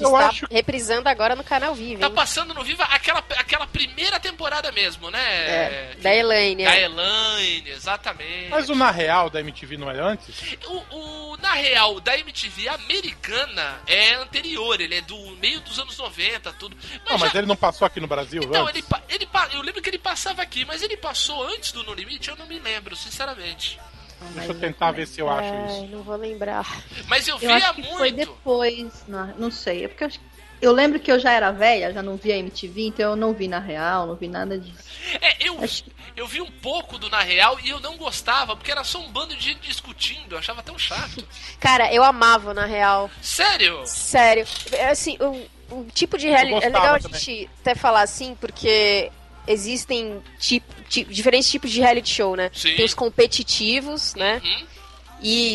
Que 0.00 0.06
Eu 0.06 0.12
está 0.16 0.28
acho- 0.28 0.46
reprisando 0.50 1.08
agora 1.08 1.36
no 1.36 1.44
canal 1.44 1.74
Vivo, 1.74 2.00
Tá 2.00 2.06
hein? 2.06 2.14
passando 2.14 2.54
no 2.54 2.62
Viva 2.64 2.84
aquela, 2.84 3.18
aquela 3.36 3.66
primeira 3.66 4.18
temporada 4.18 4.72
mesmo, 4.72 5.10
né? 5.10 5.20
É, 5.22 5.90
Que- 5.94 6.00
da 6.00 6.14
Elaine. 6.14 6.64
Da 6.64 6.74
é. 6.74 6.84
Elaine, 6.84 7.70
exatamente. 7.70 8.48
Mas 8.48 8.68
o 8.70 8.74
Na 8.74 8.90
Real 8.90 9.28
da 9.28 9.40
MTV 9.40 9.76
não 9.76 9.90
é 9.90 9.98
antes? 10.00 10.56
O, 10.66 10.96
o- 10.96 11.36
na 11.36 11.52
real, 11.54 12.00
da 12.00 12.18
MTV 12.18 12.68
americana 12.68 13.80
é 13.86 14.14
anterior, 14.14 14.80
ele 14.80 14.94
é 14.96 15.00
do 15.00 15.16
meio 15.36 15.60
dos 15.60 15.78
anos 15.78 15.96
90, 15.96 16.52
tudo. 16.54 16.76
Não, 17.08 17.18
mas 17.18 17.32
já- 17.32 17.38
ele 17.38 17.46
não 17.46 17.56
passou 17.56 17.86
aqui 17.86 17.98
no 18.00 18.06
Brasil 18.06 18.42
Então, 18.44 18.66
antes? 18.66 18.84
ele, 19.08 19.24
ele, 19.24 19.28
eu 19.52 19.62
lembro 19.62 19.80
que 19.80 19.88
ele 19.88 19.98
passava 19.98 20.42
aqui, 20.42 20.64
mas 20.64 20.82
ele 20.82 20.96
passou 20.96 21.46
antes 21.48 21.72
do 21.72 21.82
No 21.82 21.94
Limite, 21.94 22.28
eu 22.28 22.36
não 22.36 22.46
me 22.46 22.58
lembro, 22.58 22.94
sinceramente. 22.96 23.78
Deixa 24.34 24.50
eu 24.52 24.58
tentar 24.58 24.90
ver 24.92 25.06
se 25.06 25.20
eu 25.20 25.28
acho 25.30 25.52
Ai, 25.52 25.66
isso. 25.84 25.86
não 25.88 26.02
vou 26.02 26.16
lembrar. 26.16 26.82
Mas 27.08 27.26
eu 27.26 27.34
Eu 27.34 27.38
via 27.40 27.56
acho 27.56 27.74
que 27.74 27.82
foi 27.82 28.12
muito. 28.12 28.16
depois. 28.16 29.04
Não, 29.08 29.26
não 29.38 29.50
sei. 29.50 29.84
É 29.84 29.88
porque 29.88 30.04
eu, 30.04 30.08
acho- 30.08 30.20
eu 30.60 30.72
lembro 30.72 31.00
que 31.00 31.10
eu 31.10 31.18
já 31.18 31.32
era 31.32 31.50
velha, 31.50 31.92
já 31.92 32.02
não 32.02 32.16
via 32.16 32.36
MTV, 32.36 32.82
então 32.88 33.10
eu 33.10 33.16
não 33.16 33.32
vi 33.32 33.48
na 33.48 33.58
real, 33.58 34.06
não 34.06 34.14
vi 34.14 34.28
nada 34.28 34.58
disso. 34.58 34.84
É, 35.20 35.36
eu, 35.48 35.58
Acho 35.62 35.84
eu 36.16 36.26
vi 36.26 36.40
um 36.42 36.50
pouco 36.50 36.98
do 36.98 37.08
Na 37.08 37.20
Real 37.20 37.58
e 37.64 37.70
eu 37.70 37.80
não 37.80 37.96
gostava, 37.96 38.54
porque 38.54 38.70
era 38.70 38.84
só 38.84 38.98
um 38.98 39.10
bando 39.10 39.34
de 39.34 39.42
gente 39.42 39.60
discutindo, 39.66 40.32
eu 40.32 40.38
achava 40.38 40.62
tão 40.62 40.78
chato. 40.78 41.26
Cara, 41.58 41.92
eu 41.94 42.02
amava, 42.04 42.52
na 42.52 42.66
real. 42.66 43.10
Sério? 43.22 43.80
Sério. 43.86 44.46
É, 44.72 44.88
Assim, 44.90 45.16
o, 45.20 45.74
o 45.74 45.84
tipo 45.94 46.18
de 46.18 46.28
reality. 46.28 46.54
É 46.64 46.68
legal 46.68 46.94
a 46.96 46.98
também. 46.98 47.18
gente 47.18 47.50
até 47.60 47.74
falar 47.74 48.02
assim, 48.02 48.36
porque 48.38 49.10
existem 49.46 50.22
tipo, 50.38 50.66
diferentes 50.90 51.50
tipos 51.50 51.70
de 51.70 51.80
reality 51.80 52.14
show, 52.14 52.36
né? 52.36 52.50
Sim. 52.54 52.74
Tem 52.76 52.84
os 52.84 52.94
competitivos, 52.94 54.14
né? 54.14 54.40
Hum? 54.44 54.66
E 55.22 55.54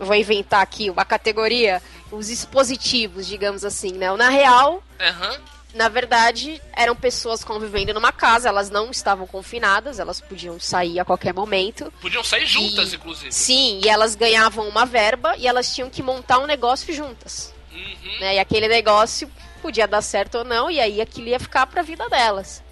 vou 0.00 0.14
inventar 0.14 0.60
aqui 0.62 0.90
uma 0.90 1.04
categoria, 1.04 1.82
os 2.12 2.28
expositivos, 2.28 3.26
digamos 3.26 3.64
assim, 3.64 3.92
né? 3.92 4.14
Na 4.16 4.28
real, 4.28 4.82
Aham. 5.00 5.38
na 5.74 5.88
verdade, 5.88 6.60
eram 6.74 6.94
pessoas 6.94 7.42
convivendo 7.42 7.94
numa 7.94 8.12
casa, 8.12 8.48
elas 8.50 8.68
não 8.68 8.90
estavam 8.90 9.26
confinadas, 9.26 9.98
elas 9.98 10.20
podiam 10.20 10.60
sair 10.60 11.00
a 11.00 11.04
qualquer 11.06 11.32
momento. 11.32 11.90
Podiam 12.02 12.22
sair 12.22 12.44
juntas, 12.46 12.92
E- 12.92 12.96
inclusive. 12.96 13.32
Sim, 13.32 13.80
e 13.82 13.88
elas 13.88 14.14
ganhavam 14.14 14.68
uma 14.68 14.84
verba 14.84 15.34
e 15.38 15.46
elas 15.46 15.74
tinham 15.74 15.88
que 15.88 16.02
montar 16.02 16.38
um 16.38 16.46
negócio 16.46 16.92
juntas. 16.94 17.54
Uhum. 17.72 18.18
né? 18.20 18.34
E 18.34 18.38
aquele 18.40 18.66
negócio 18.66 19.30
podia 19.62 19.86
dar 19.86 20.02
certo 20.02 20.38
ou 20.38 20.44
não, 20.44 20.68
e 20.70 20.80
aí 20.80 21.00
aquilo 21.00 21.28
ia 21.28 21.38
ficar 21.40 21.64
pra 21.66 21.80
vida 21.80 22.08
delas. 22.08 22.62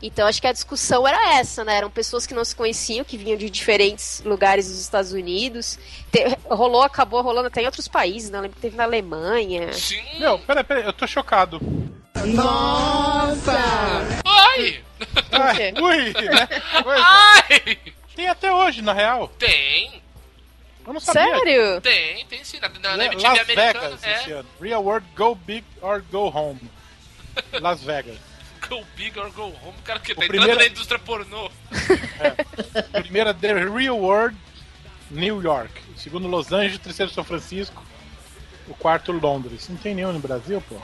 Então 0.00 0.28
acho 0.28 0.40
que 0.40 0.46
a 0.46 0.52
discussão 0.52 1.06
era 1.08 1.34
essa, 1.38 1.64
né? 1.64 1.76
Eram 1.76 1.90
pessoas 1.90 2.24
que 2.26 2.32
não 2.34 2.44
se 2.44 2.54
conheciam, 2.54 3.04
que 3.04 3.16
vinham 3.18 3.36
de 3.36 3.50
diferentes 3.50 4.22
lugares 4.24 4.68
dos 4.68 4.80
Estados 4.80 5.12
Unidos. 5.12 5.76
Te- 6.12 6.36
rolou, 6.44 6.82
acabou 6.82 7.20
rolando 7.20 7.48
até 7.48 7.62
em 7.62 7.66
outros 7.66 7.88
países, 7.88 8.30
né? 8.30 8.38
Eu 8.38 8.42
lembro 8.42 8.54
que 8.56 8.62
teve 8.62 8.76
na 8.76 8.84
Alemanha. 8.84 9.72
Sim. 9.72 10.00
Meu, 10.20 10.38
peraí, 10.38 10.62
peraí, 10.62 10.84
eu 10.84 10.92
tô 10.92 11.06
chocado. 11.06 11.60
Ai! 14.24 14.82
Ai, 15.32 15.72
ui, 15.80 16.12
né? 16.12 16.46
Coisa. 16.82 17.04
Ai! 17.04 17.78
Tem 18.14 18.28
até 18.28 18.52
hoje, 18.52 18.82
na 18.82 18.92
real. 18.92 19.28
Tem, 19.38 20.02
Eu 20.86 20.92
não 20.92 21.00
sabia. 21.00 21.22
Sério? 21.22 21.80
tem, 21.80 22.24
tem 22.26 22.42
sim. 22.44 22.58
Na, 22.60 22.68
na, 22.68 22.94
La- 22.96 23.04
MTV 23.06 23.22
Las 23.22 23.40
americana 23.40 23.72
Vegas 23.90 24.04
é 24.04 24.14
esse 24.20 24.32
ano. 24.32 24.48
Real 24.60 24.82
World 24.82 25.06
Go 25.16 25.34
Big 25.34 25.64
or 25.80 26.02
Go 26.10 26.30
Home. 26.34 26.60
Las 27.60 27.80
Vegas. 27.82 28.16
Go 28.68 28.84
Big 28.96 29.18
or 29.18 29.30
Go 29.32 29.44
Home. 29.62 29.78
O 29.78 29.82
cara 29.82 29.98
que 30.00 30.14
tá 30.14 30.20
O 30.20 30.24
entrando 30.24 30.40
primeiro- 30.40 30.60
na 30.60 30.66
indústria 30.66 30.98
pornô. 30.98 31.50
Primeira 33.02 33.32
The 33.34 33.54
Real 33.64 33.96
World, 33.98 34.36
New 35.10 35.42
York. 35.42 35.72
Segundo 35.96 36.28
Los 36.28 36.52
Angeles, 36.52 36.78
terceiro 36.78 37.10
São 37.12 37.24
Francisco. 37.24 37.82
O 38.68 38.74
quarto 38.74 39.12
Londres. 39.12 39.68
Não 39.68 39.76
tem 39.76 39.94
nenhum 39.94 40.12
no 40.12 40.18
Brasil, 40.20 40.62
pô. 40.68 40.76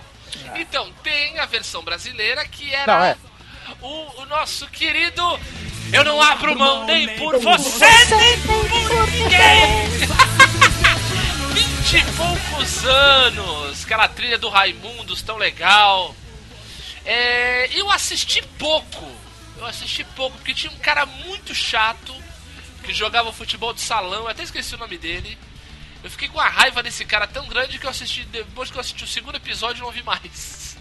Então, 0.56 0.90
tem 1.02 1.38
a 1.38 1.46
versão 1.46 1.82
brasileira 1.84 2.44
que 2.48 2.72
era 2.74 2.96
Não, 2.96 3.04
é. 3.04 3.16
o, 3.80 4.22
o 4.22 4.26
nosso 4.26 4.66
querido. 4.68 5.22
Eu 5.92 6.02
não 6.02 6.20
abro 6.20 6.58
mão 6.58 6.86
nem 6.86 7.16
por 7.18 7.38
você, 7.38 7.84
nem 8.16 8.40
por 8.40 8.64
ninguém! 9.10 9.84
Vinte 11.52 11.98
e 11.98 12.04
poucos 12.16 12.84
anos! 12.84 13.84
Aquela 13.84 14.08
trilha 14.08 14.38
do 14.38 14.48
Raimundos 14.48 15.22
tão 15.22 15.36
legal. 15.36 16.14
É, 17.04 17.68
eu 17.78 17.90
assisti 17.90 18.42
pouco. 18.58 19.10
Eu 19.58 19.66
assisti 19.66 20.04
pouco, 20.16 20.36
porque 20.36 20.54
tinha 20.54 20.72
um 20.72 20.78
cara 20.78 21.06
muito 21.06 21.54
chato 21.54 22.14
que 22.82 22.92
jogava 22.92 23.32
futebol 23.32 23.72
de 23.72 23.80
salão, 23.80 24.22
eu 24.22 24.28
até 24.28 24.42
esqueci 24.42 24.74
o 24.74 24.78
nome 24.78 24.98
dele. 24.98 25.38
Eu 26.02 26.10
fiquei 26.10 26.28
com 26.28 26.38
a 26.38 26.48
raiva 26.48 26.82
desse 26.82 27.04
cara 27.04 27.26
tão 27.26 27.46
grande 27.48 27.78
que 27.78 27.86
eu 27.86 27.90
assisti. 27.90 28.24
Depois 28.26 28.70
que 28.70 28.76
eu 28.76 28.80
assisti 28.80 29.04
o 29.04 29.06
segundo 29.06 29.36
episódio, 29.36 29.80
eu 29.80 29.86
não 29.86 29.92
vi 29.92 30.02
mais. 30.02 30.76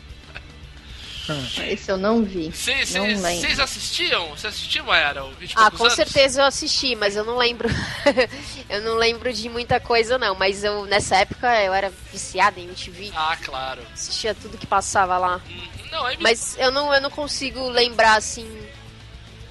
Esse 1.66 1.90
eu 1.90 1.96
não 1.98 2.22
vi. 2.26 2.52
Vocês 2.52 2.94
não 2.94 3.06
vocês- 3.06 3.22
lembro. 3.22 3.40
vocês 3.42 3.60
assistiam? 3.60 4.30
Você 4.32 4.48
assistiu, 4.48 4.94
era 4.94 5.24
o 5.24 5.32
20 5.36 5.52
e 5.52 5.54
Ah, 5.56 5.72
com 5.72 5.84
anos? 5.84 5.94
certeza 5.94 6.42
eu 6.42 6.46
assisti, 6.46 6.96
mas 6.96 7.16
eu 7.16 7.24
não 7.24 7.38
lembro. 7.38 7.70
eu 8.70 8.82
não 8.82 8.96
lembro 8.96 9.32
de 9.32 9.48
muita 9.48 9.80
coisa, 9.80 10.18
não. 10.18 10.36
Mas 10.36 10.66
eu, 10.66 10.84
nessa 10.86 11.16
época, 11.16 11.48
eu 11.64 11.74
era 11.74 11.90
viciada 12.12 12.60
em 12.60 12.66
MTV. 12.66 13.14
Ah, 13.16 13.38
claro. 13.42 13.82
Assistia 13.94 14.36
tudo 14.36 14.58
que 14.58 14.68
passava 14.68 15.18
lá. 15.18 15.40
Uhum. 15.48 15.83
Não, 15.94 16.06
aí 16.06 16.18
me- 16.18 16.24
Mas 16.24 16.58
eu 16.58 16.72
não, 16.72 16.94
eu 16.94 17.00
não 17.02 17.10
consigo 17.10 17.70
lembrar, 17.70 18.16
assim, 18.18 18.48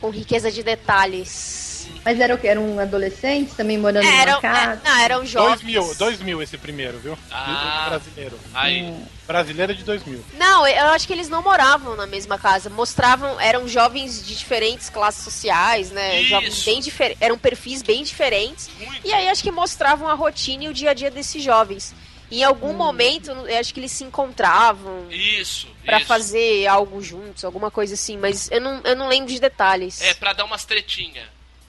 com 0.01 0.11
riqueza 0.11 0.51
de 0.51 0.63
detalhes. 0.63 1.71
Mas 2.05 2.19
era 2.19 2.35
o 2.35 2.39
que? 2.39 2.49
Eram 2.49 2.79
adolescentes 2.81 3.55
também 3.55 3.79
morando 3.79 4.05
Eram, 4.07 4.33
numa 4.35 4.41
casa? 4.41 4.81
é, 4.85 4.89
não, 4.89 4.99
eram 5.01 5.25
jovens. 5.27 5.61
2000, 5.61 5.95
2000 5.95 6.43
esse 6.43 6.59
primeiro, 6.59 6.99
viu? 6.99 7.17
Ah. 7.31 7.87
Brasileiro. 7.91 8.39
aí. 8.55 9.05
Brasileiro 9.27 9.73
é 9.73 9.75
de 9.75 9.85
2000. 9.85 10.25
Não, 10.35 10.67
eu 10.67 10.87
acho 10.89 11.07
que 11.07 11.13
eles 11.13 11.29
não 11.29 11.43
moravam 11.43 11.95
na 11.97 12.07
mesma 12.07 12.39
casa. 12.39 12.69
Mostravam, 12.69 13.41
eram 13.41 13.69
jovens 13.69 14.25
de 14.27 14.37
diferentes 14.37 14.91
classes 14.91 15.23
sociais, 15.23 15.91
né? 15.93 16.21
Isso. 16.21 16.31
Jovens 16.31 16.65
bem 16.65 16.81
diferentes. 16.81 17.23
Eram 17.23 17.39
perfis 17.39 17.83
bem 17.83 18.03
diferentes. 18.03 18.69
Muito. 18.79 19.07
E 19.07 19.13
aí 19.13 19.29
acho 19.29 19.43
que 19.43 19.51
mostravam 19.53 20.09
a 20.09 20.15
rotina 20.15 20.65
e 20.65 20.69
o 20.69 20.75
dia 20.75 20.91
a 20.91 20.95
dia 20.95 21.11
desses 21.11 21.43
jovens. 21.43 21.95
Em 22.33 22.45
algum 22.45 22.73
momento, 22.73 23.31
eu 23.31 23.59
acho 23.59 23.75
que 23.75 23.81
eles 23.81 23.93
se 23.93 24.05
encontravam 24.05 25.11
Isso. 25.11 25.69
pra 25.85 25.99
isso. 25.99 26.07
fazer 26.07 26.67
algo 26.67 27.03
juntos, 27.03 27.45
alguma 27.45 27.71
coisa 27.71 27.95
assim, 27.95 28.17
mas 28.17 28.51
eu 28.51 28.61
não, 28.61 28.81
eu 28.85 28.97
não 28.97 29.09
lembro 29.09 29.33
de 29.33 29.41
detalhes. 29.41 30.01
É, 30.01 30.15
pra 30.15 30.33
dar 30.33 30.45
umas 30.45 30.65
tretinhas. 30.65 31.27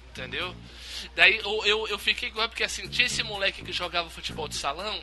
Entendeu? 0.10 0.56
Daí 1.16 1.38
eu, 1.38 1.66
eu, 1.66 1.88
eu 1.88 2.00
fiquei 2.00 2.30
igual 2.30 2.48
porque 2.48 2.64
assim, 2.64 2.88
tinha 2.88 3.08
esse 3.08 3.24
moleque 3.24 3.64
que 3.64 3.72
jogava 3.72 4.10
futebol 4.10 4.48
de 4.48 4.56
salão 4.56 5.02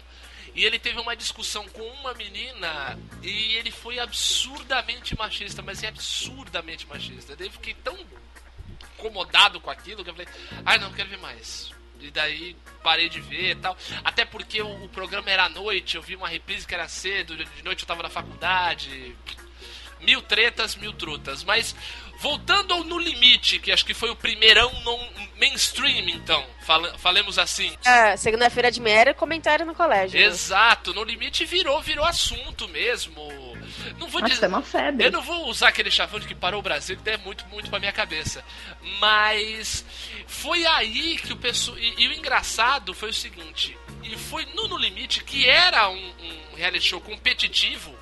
e 0.55 0.65
ele 0.65 0.79
teve 0.79 0.99
uma 0.99 1.15
discussão 1.15 1.69
com 1.69 1.83
uma 1.83 2.15
menina 2.15 2.99
e 3.23 3.55
ele 3.55 3.71
foi 3.71 3.99
absurdamente 3.99 5.17
machista, 5.17 5.63
mas 5.63 5.83
é 5.83 5.89
absurdamente 5.89 6.87
machista. 6.87 7.37
Daí 7.37 7.49
eu 7.49 7.53
fiquei 7.53 7.75
tão 7.75 7.97
com 7.97 8.21
incomodado 9.07 9.61
com 9.61 9.71
aquilo 9.71 10.05
que 10.05 10.11
eu 10.11 10.15
falei, 10.15 10.29
ai 10.65 10.79
não, 10.79 10.93
quero 10.93 11.09
ver 11.09 11.19
mais. 11.19 11.71
E 12.01 12.11
daí 12.11 12.57
parei 12.83 13.09
de 13.09 13.21
ver 13.21 13.53
e 13.53 13.55
tal. 13.57 13.77
Até 14.05 14.25
porque 14.25 14.63
o, 14.63 14.85
o 14.85 14.89
programa 14.89 15.31
era 15.31 15.45
à 15.45 15.49
noite, 15.49 15.97
eu 15.97 16.03
vi 16.03 16.17
uma 16.17 16.29
reprise 16.29 16.67
que 16.67 16.75
era 16.75 16.89
cedo, 16.89 17.37
de 17.37 17.63
noite 17.63 17.83
eu 17.83 17.87
tava 17.89 18.03
na 18.03 18.09
faculdade. 18.09 19.15
Mil 20.01 20.23
tretas, 20.23 20.77
mil 20.77 20.93
trutas. 20.95 21.45
Mas 21.45 21.75
voltando 22.21 22.73
ao 22.75 22.85
No 22.85 22.99
Limite, 22.99 23.59
que 23.59 23.73
acho 23.73 23.85
que 23.85 23.95
foi 23.95 24.11
o 24.11 24.17
primeirão 24.17 24.71
no 24.83 24.99
mainstream, 25.39 26.09
então, 26.09 26.45
fala, 26.63 26.97
falemos 26.99 27.39
assim. 27.39 27.75
É, 27.85 28.17
segunda-feira 28.17 28.71
de 28.71 28.81
era 28.87 29.15
comentário 29.15 29.65
no 29.65 29.75
colégio. 29.75 30.21
Exato, 30.21 30.93
No 30.93 31.03
Limite 31.03 31.45
virou, 31.45 31.81
virou 31.81 32.05
assunto 32.05 32.69
mesmo. 32.69 33.23
Não 33.99 34.09
vou 34.09 34.21
Nossa, 34.21 34.35
dizer. 34.35 34.47
é 34.47 34.49
uma 34.49 34.63
febre. 34.63 35.07
Eu 35.07 35.13
não 35.13 35.23
vou 35.23 35.49
usar 35.49 35.69
aquele 35.69 35.91
chavão 35.91 36.19
de 36.21 36.27
que 36.27 36.35
parou 36.35 36.61
o 36.61 36.63
Brasil, 36.63 36.97
que 37.03 37.11
é 37.11 37.17
muito, 37.17 37.47
muito 37.47 37.71
pra 37.71 37.79
minha 37.79 37.93
cabeça. 37.93 38.45
Mas 38.99 39.85
foi 40.27 40.67
aí 40.67 41.19
que 41.19 41.33
o 41.33 41.37
pessoal. 41.37 41.79
E, 41.79 41.95
e 42.05 42.09
o 42.09 42.13
engraçado 42.13 42.95
foi 42.95 43.11
o 43.11 43.15
seguinte: 43.15 43.77
e 44.03 44.17
foi 44.17 44.47
no 44.55 44.69
No 44.69 44.77
Limite, 44.77 45.23
que 45.25 45.47
era 45.49 45.89
um, 45.89 46.13
um 46.53 46.55
reality 46.57 46.87
show 46.89 47.01
competitivo, 47.01 47.95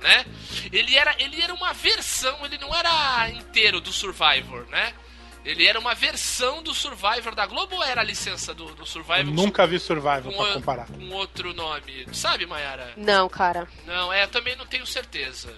né? 0.00 0.24
Ele 0.72 0.96
era, 0.96 1.14
ele 1.18 1.40
era 1.40 1.54
uma 1.54 1.72
versão, 1.72 2.44
ele 2.44 2.58
não 2.58 2.74
era 2.74 3.30
inteiro 3.30 3.80
do 3.80 3.92
Survivor, 3.92 4.66
né? 4.68 4.94
Ele 5.44 5.66
era 5.66 5.78
uma 5.78 5.94
versão 5.94 6.62
do 6.62 6.72
Survivor 6.72 7.34
da 7.34 7.44
Globo 7.46 7.74
ou 7.76 7.82
era 7.82 8.00
a 8.00 8.04
licença 8.04 8.54
do, 8.54 8.66
do 8.74 8.86
Survivor? 8.86 9.18
Eu 9.20 9.24
nunca 9.26 9.66
vi 9.66 9.78
Survival 9.78 10.22
com, 10.32 10.44
pra 10.44 10.52
comparar. 10.54 10.86
com 10.86 11.10
outro 11.10 11.52
nome. 11.52 12.06
Sabe, 12.12 12.46
Mayara? 12.46 12.92
Não, 12.96 13.28
cara. 13.28 13.66
Não, 13.84 14.12
é, 14.12 14.22
eu 14.24 14.28
também 14.28 14.54
não 14.56 14.66
tenho 14.66 14.86
certeza. 14.86 15.52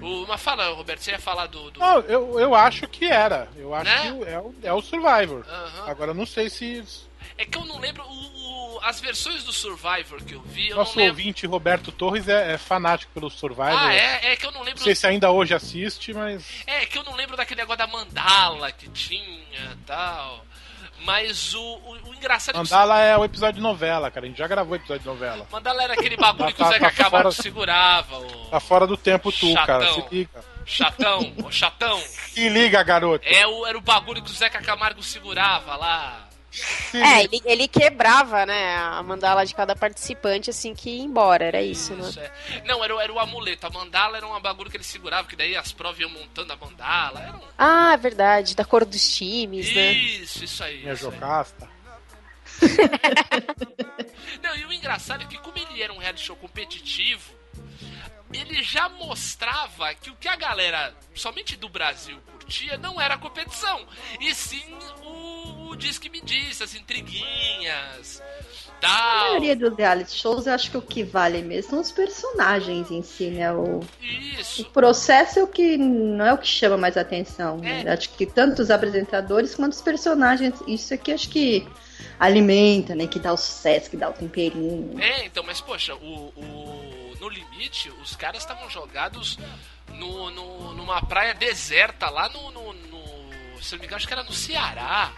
O, 0.00 0.26
mas 0.28 0.40
fala, 0.40 0.68
Roberto, 0.74 1.00
você 1.00 1.10
ia 1.12 1.18
falar 1.18 1.46
do. 1.46 1.70
do... 1.70 1.80
Não, 1.80 2.00
eu, 2.02 2.38
eu 2.38 2.54
acho 2.54 2.86
que 2.86 3.06
era. 3.06 3.48
Eu 3.56 3.74
acho 3.74 3.90
Né? 3.90 4.02
que 4.02 4.28
é 4.30 4.38
o, 4.38 4.54
é 4.64 4.72
o 4.72 4.82
Survivor. 4.82 5.44
Aham. 5.48 5.84
Agora 5.90 6.10
eu 6.10 6.14
não 6.14 6.26
sei 6.26 6.48
se 6.50 6.84
É 7.36 7.44
que 7.44 7.56
eu 7.58 7.64
não 7.64 7.78
lembro. 7.78 8.02
o- 8.04 8.76
o- 8.76 8.80
as 8.82 9.00
versões 9.00 9.42
do 9.44 9.52
Survivor 9.52 10.22
que 10.24 10.34
eu 10.34 10.42
vi, 10.42 10.68
eu 10.68 10.76
nosso 10.76 11.00
ouvinte 11.00 11.46
Roberto 11.46 11.90
Torres 11.90 12.28
é, 12.28 12.52
é 12.52 12.58
fanático 12.58 13.10
pelo 13.12 13.30
Survivor. 13.30 13.78
Ah, 13.78 13.94
é? 13.94 14.32
É 14.32 14.36
que 14.36 14.44
eu 14.46 14.52
não 14.52 14.60
lembro. 14.62 14.78
Não 14.80 14.84
sei 14.84 14.94
se 14.94 15.06
ainda 15.06 15.30
hoje 15.30 15.54
assiste, 15.54 16.12
mas. 16.12 16.44
É 16.66 16.84
que 16.86 16.98
eu 16.98 17.02
não 17.04 17.14
lembro 17.14 17.36
daquele 17.36 17.60
negócio 17.62 17.78
da 17.78 17.86
mandala 17.86 18.70
que 18.72 18.88
tinha 18.90 19.76
tal. 19.86 20.44
Mas 21.00 21.52
o, 21.54 21.60
o, 21.60 22.08
o 22.10 22.14
engraçado 22.14 22.54
é 22.56 22.58
que 22.64 22.70
Mandala 22.70 23.00
é 23.00 23.16
o 23.16 23.24
episódio 23.24 23.56
de 23.56 23.60
novela, 23.60 24.10
cara. 24.10 24.24
A 24.24 24.28
gente 24.28 24.38
já 24.38 24.46
gravou 24.46 24.74
episódio 24.76 25.02
de 25.02 25.06
novela. 25.08 25.46
Mandala 25.50 25.82
era 25.82 25.92
aquele 25.94 26.16
bagulho 26.16 26.54
que 26.54 26.62
o 26.62 26.66
Zeca 26.66 26.80
tá 26.86 26.90
Camargo 26.92 27.30
fora- 27.32 27.42
segurava. 27.42 28.18
O 28.20 28.46
Tá 28.50 28.60
fora 28.60 28.86
do 28.86 28.96
tempo 28.96 29.30
tu, 29.32 29.52
cara. 29.54 29.84
Chatão. 29.84 29.94
Se 30.08 30.14
liga. 30.14 30.44
chatão, 30.64 31.34
o 31.44 31.52
chatão. 31.52 32.00
Se 32.00 32.48
liga, 32.48 32.82
garoto. 32.82 33.26
É 33.28 33.46
o, 33.46 33.66
era 33.66 33.76
o 33.76 33.82
bagulho 33.82 34.22
que 34.22 34.30
o 34.30 34.34
Zeca 34.34 34.62
Camargo 34.62 35.02
segurava 35.02 35.76
lá. 35.76 36.26
É, 36.94 37.24
ele, 37.24 37.42
ele 37.44 37.68
quebrava, 37.68 38.46
né, 38.46 38.76
a 38.76 39.02
mandala 39.02 39.44
de 39.44 39.54
cada 39.54 39.74
participante 39.74 40.50
assim 40.50 40.74
que 40.74 40.88
ia 40.90 41.02
embora, 41.02 41.44
era 41.44 41.60
isso, 41.62 41.94
né? 41.94 42.08
Isso, 42.08 42.20
é. 42.20 42.32
Não, 42.64 42.82
era, 42.84 42.94
o- 42.94 43.00
era 43.00 43.12
o 43.12 43.18
amuleto. 43.18 43.66
A 43.66 43.70
mandala 43.70 44.16
era 44.16 44.26
um 44.26 44.40
bagulho 44.40 44.70
que 44.70 44.76
ele 44.76 44.84
segurava, 44.84 45.26
que 45.26 45.34
daí 45.36 45.56
as 45.56 45.72
provas 45.72 45.98
iam 46.00 46.10
montando 46.10 46.52
a 46.52 46.56
mandala. 46.56 47.20
Era 47.20 47.32
um... 47.36 47.40
Ah, 47.58 47.92
é 47.94 47.96
verdade, 47.96 48.54
da 48.54 48.64
cor 48.64 48.84
dos 48.84 49.16
times, 49.16 49.74
né? 49.74 49.92
Isso, 49.92 50.44
isso 50.44 50.62
aí. 50.62 50.78
Minha 50.82 50.92
isso 50.94 51.06
aí. 51.08 51.12
jocasta. 51.12 51.68
Não, 54.42 54.54
e 54.56 54.64
o 54.66 54.72
engraçado 54.72 55.22
é 55.22 55.26
que 55.26 55.38
como 55.38 55.58
ele 55.58 55.82
era 55.82 55.92
um 55.92 55.98
reality 55.98 56.24
show 56.24 56.36
competitivo, 56.36 57.32
ele 58.32 58.62
já 58.62 58.88
mostrava 58.88 59.94
que 59.94 60.10
o 60.10 60.16
que 60.16 60.28
a 60.28 60.36
galera, 60.36 60.94
somente 61.14 61.56
do 61.56 61.68
Brasil, 61.68 62.18
curtia 62.32 62.76
não 62.78 63.00
era 63.00 63.16
competição. 63.18 63.86
E 64.20 64.34
sim 64.34 64.64
o, 65.02 65.53
o 65.74 65.76
Diz 65.76 65.98
que 65.98 66.08
me 66.08 66.20
disse, 66.20 66.62
as 66.62 66.74
intriguinhas, 66.74 68.22
A 68.78 68.80
tal. 68.80 69.18
maioria 69.28 69.56
dos 69.56 69.76
reality 69.76 70.12
shows, 70.16 70.46
eu 70.46 70.54
acho 70.54 70.70
que 70.70 70.76
o 70.76 70.82
que 70.82 71.02
vale 71.02 71.42
mesmo 71.42 71.70
são 71.70 71.80
os 71.80 71.90
personagens 71.92 72.90
em 72.90 73.02
si, 73.02 73.26
né? 73.30 73.52
O, 73.52 73.80
o 73.80 73.86
Isso. 74.02 74.64
processo 74.70 75.38
é 75.38 75.42
o 75.42 75.46
que 75.46 75.76
não 75.76 76.24
é 76.24 76.32
o 76.32 76.38
que 76.38 76.46
chama 76.46 76.76
mais 76.76 76.96
atenção. 76.96 77.58
né? 77.58 77.82
É. 77.86 77.92
Acho 77.92 78.08
que 78.10 78.24
tanto 78.26 78.62
os 78.62 78.70
apresentadores 78.70 79.54
quanto 79.54 79.72
os 79.72 79.82
personagens, 79.82 80.54
isso 80.66 80.94
aqui 80.94 81.12
acho 81.12 81.28
que 81.28 81.66
alimenta, 82.18 82.94
né? 82.94 83.06
Que 83.06 83.18
dá 83.18 83.32
o 83.32 83.36
sucesso, 83.36 83.90
que 83.90 83.96
dá 83.96 84.08
o 84.10 84.12
temperinho. 84.12 84.98
É, 85.00 85.26
então, 85.26 85.42
mas 85.44 85.60
poxa, 85.60 85.94
o, 85.94 86.32
o- 86.36 87.14
no 87.20 87.28
limite, 87.28 87.90
os 88.02 88.14
caras 88.16 88.42
estavam 88.42 88.68
jogados 88.68 89.38
no, 89.94 90.30
no- 90.30 90.74
numa 90.74 91.00
praia 91.02 91.34
deserta 91.34 92.08
lá 92.10 92.28
no, 92.28 92.50
no, 92.50 92.72
no- 92.72 93.62
Se 93.62 93.72
não 93.72 93.78
me 93.80 93.86
engano, 93.86 93.96
acho 93.96 94.06
que 94.06 94.12
era 94.12 94.22
no 94.22 94.32
Ceará. 94.32 95.10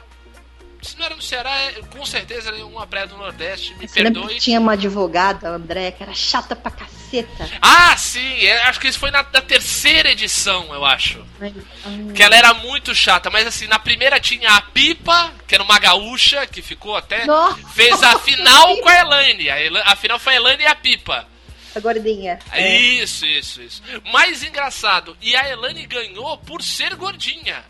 Se 0.83 0.97
não 0.99 1.07
era 1.07 1.15
no 1.17 1.23
Ceará, 1.23 1.51
é- 1.63 1.73
com 1.91 2.05
certeza 2.07 2.49
era 2.51 2.65
uma 2.67 2.87
praia 2.87 3.07
do 3.07 3.17
Nordeste, 3.17 3.75
me 3.75 3.89
Você 3.89 4.03
perdoe. 4.03 4.35
que 4.35 4.41
tinha 4.41 4.61
uma 4.61 4.73
advogada, 4.75 5.49
a 5.49 5.53
André, 5.55 5.91
que 5.91 6.03
era 6.03 6.15
chata 6.15 6.55
pra 6.55 6.71
caceta? 6.71 7.49
Ah, 7.61 7.97
sim, 7.97 8.45
é, 8.45 8.63
acho 8.63 8.79
que 8.81 8.89
isso 8.89 8.99
foi 8.99 9.11
na, 9.11 9.23
na 9.33 9.41
terceira 9.41 10.11
edição, 10.11 10.73
eu 10.73 10.85
acho. 10.85 11.25
Ai, 11.41 11.53
ai. 11.85 12.13
Que 12.15 12.23
ela 12.23 12.37
era 12.37 12.55
muito 12.55 12.95
chata, 12.95 13.31
mas 13.31 13.47
assim, 13.47 13.67
na 13.67 13.79
primeira 13.79 14.21
tinha 14.21 14.51
a 14.53 14.61
Pipa, 14.61 15.33
que 15.47 15.55
era 15.55 15.65
uma 15.65 15.79
gaúcha, 15.79 16.47
que 16.47 16.63
ficou 16.63 16.97
até. 16.97 17.25
Nossa! 17.27 17.57
Fez 17.75 18.03
a 18.03 18.19
final 18.19 18.77
com 18.79 18.89
a 18.89 19.01
Elaine. 19.01 19.51
A, 19.51 19.59
Ela- 19.61 19.83
a 19.87 19.97
final 19.97 20.19
foi 20.19 20.35
a 20.35 20.37
Elaine 20.37 20.63
e 20.63 20.67
a 20.67 20.75
Pipa. 20.75 21.27
A 21.75 21.81
gordinha. 21.81 22.39
É. 22.53 22.79
Isso, 22.79 23.27
isso, 23.27 23.61
isso. 23.61 23.83
Mais 24.13 24.43
engraçado, 24.43 25.15
e 25.21 25.37
a 25.37 25.47
Elane 25.51 25.85
ganhou 25.87 26.39
por 26.39 26.63
ser 26.63 26.95
gordinha. 26.95 27.63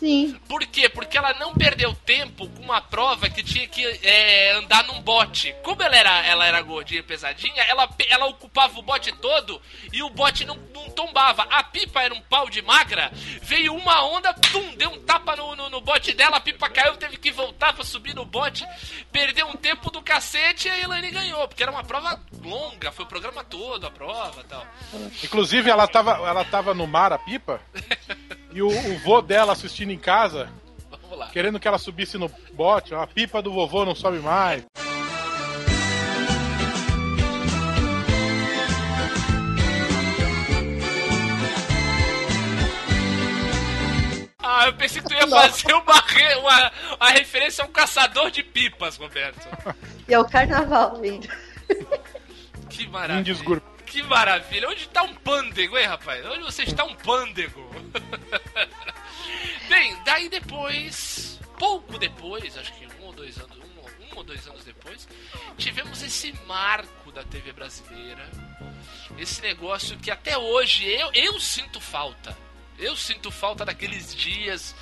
Sim. 0.00 0.34
Por 0.48 0.66
quê? 0.66 0.88
Porque 0.88 1.18
ela 1.18 1.34
não 1.34 1.52
perdeu 1.52 1.94
tempo 1.94 2.48
com 2.48 2.62
uma 2.62 2.80
prova 2.80 3.28
que 3.28 3.42
tinha 3.42 3.68
que 3.68 3.84
é, 4.02 4.52
andar 4.52 4.82
num 4.84 5.02
bote. 5.02 5.54
Como 5.62 5.82
ela 5.82 5.94
era, 5.94 6.26
ela 6.26 6.46
era 6.46 6.62
gordinha 6.62 7.00
e 7.00 7.02
pesadinha, 7.02 7.62
ela, 7.64 7.86
ela 8.08 8.24
ocupava 8.24 8.78
o 8.78 8.82
bote 8.82 9.12
todo 9.12 9.60
e 9.92 10.02
o 10.02 10.08
bote 10.08 10.46
não, 10.46 10.56
não 10.72 10.88
tombava. 10.88 11.42
A 11.50 11.62
pipa 11.62 12.00
era 12.00 12.14
um 12.14 12.20
pau 12.22 12.48
de 12.48 12.62
magra, 12.62 13.12
veio 13.42 13.74
uma 13.74 14.02
onda, 14.06 14.32
tum, 14.32 14.74
deu 14.74 14.88
um 14.88 15.02
tapa 15.02 15.36
no, 15.36 15.54
no, 15.54 15.68
no 15.68 15.82
bote 15.82 16.14
dela, 16.14 16.38
a 16.38 16.40
pipa 16.40 16.70
caiu, 16.70 16.96
teve 16.96 17.18
que 17.18 17.30
voltar 17.30 17.74
pra 17.74 17.84
subir 17.84 18.14
no 18.14 18.24
bote, 18.24 18.66
perdeu 19.12 19.48
um 19.48 19.54
tempo 19.54 19.90
do 19.90 20.00
cacete 20.00 20.66
e 20.66 20.70
a 20.70 20.80
Elaine 20.80 21.10
ganhou, 21.10 21.46
porque 21.46 21.62
era 21.62 21.72
uma 21.72 21.84
prova 21.84 22.18
longa, 22.42 22.90
foi 22.90 23.04
o 23.04 23.08
programa 23.08 23.44
todo, 23.44 23.86
a 23.86 23.90
prova 23.90 24.40
e 24.40 24.44
tal. 24.44 24.66
Inclusive, 25.22 25.68
ela 25.68 25.86
tava, 25.86 26.12
ela 26.26 26.44
tava 26.44 26.72
no 26.72 26.86
mar, 26.86 27.12
a 27.12 27.18
pipa, 27.18 27.60
e 28.52 28.62
o, 28.62 28.68
o 28.68 28.98
vô 28.98 29.20
dela 29.22 29.52
assistindo 29.52 29.90
em 29.92 29.98
casa, 29.98 30.48
Vamos 30.90 31.18
lá. 31.18 31.28
querendo 31.28 31.58
que 31.60 31.68
ela 31.68 31.78
subisse 31.78 32.18
no 32.18 32.28
bote. 32.52 32.94
A 32.94 33.06
pipa 33.06 33.40
do 33.42 33.52
vovô 33.52 33.84
não 33.84 33.94
sobe 33.94 34.18
mais. 34.18 34.64
Ah, 44.42 44.66
eu 44.66 44.72
pensei 44.74 45.00
que 45.02 45.08
tu 45.08 45.14
ia 45.14 45.28
fazer 45.28 45.72
uma, 45.74 46.00
re- 46.00 46.36
uma, 46.36 46.72
uma 46.96 47.10
referência 47.10 47.62
a 47.62 47.66
um 47.66 47.70
caçador 47.70 48.30
de 48.30 48.42
pipas, 48.42 48.96
Roberto. 48.96 49.46
E 50.08 50.14
é 50.14 50.18
o 50.18 50.24
carnaval 50.24 51.00
vindo. 51.00 51.28
Que 52.68 52.88
maravilha. 52.88 53.20
Índios 53.20 53.40
gur- 53.42 53.62
Que 53.90 54.04
maravilha. 54.04 54.68
Onde 54.68 54.88
tá 54.88 55.02
um 55.02 55.14
pândego, 55.14 55.76
hein, 55.76 55.86
rapaz? 55.86 56.24
Onde 56.24 56.44
você 56.44 56.62
está 56.62 56.84
um 56.84 56.94
pândego? 56.94 57.68
Bem, 59.68 59.96
daí 60.04 60.28
depois, 60.28 61.40
pouco 61.58 61.98
depois, 61.98 62.56
acho 62.56 62.72
que 62.74 62.86
um 62.86 63.06
ou 63.06 63.12
dois 63.12 63.36
anos, 63.38 63.58
um, 63.58 64.04
um 64.04 64.16
ou 64.16 64.22
dois 64.22 64.46
anos 64.46 64.62
depois, 64.64 65.08
tivemos 65.58 66.02
esse 66.02 66.32
marco 66.46 67.10
da 67.10 67.24
TV 67.24 67.52
brasileira. 67.52 68.30
Esse 69.18 69.42
negócio 69.42 69.98
que 69.98 70.10
até 70.10 70.38
hoje 70.38 70.88
eu, 70.88 71.10
eu 71.12 71.40
sinto 71.40 71.80
falta. 71.80 72.36
Eu 72.78 72.96
sinto 72.96 73.30
falta 73.30 73.64
daqueles 73.64 74.14
dias, 74.14 74.74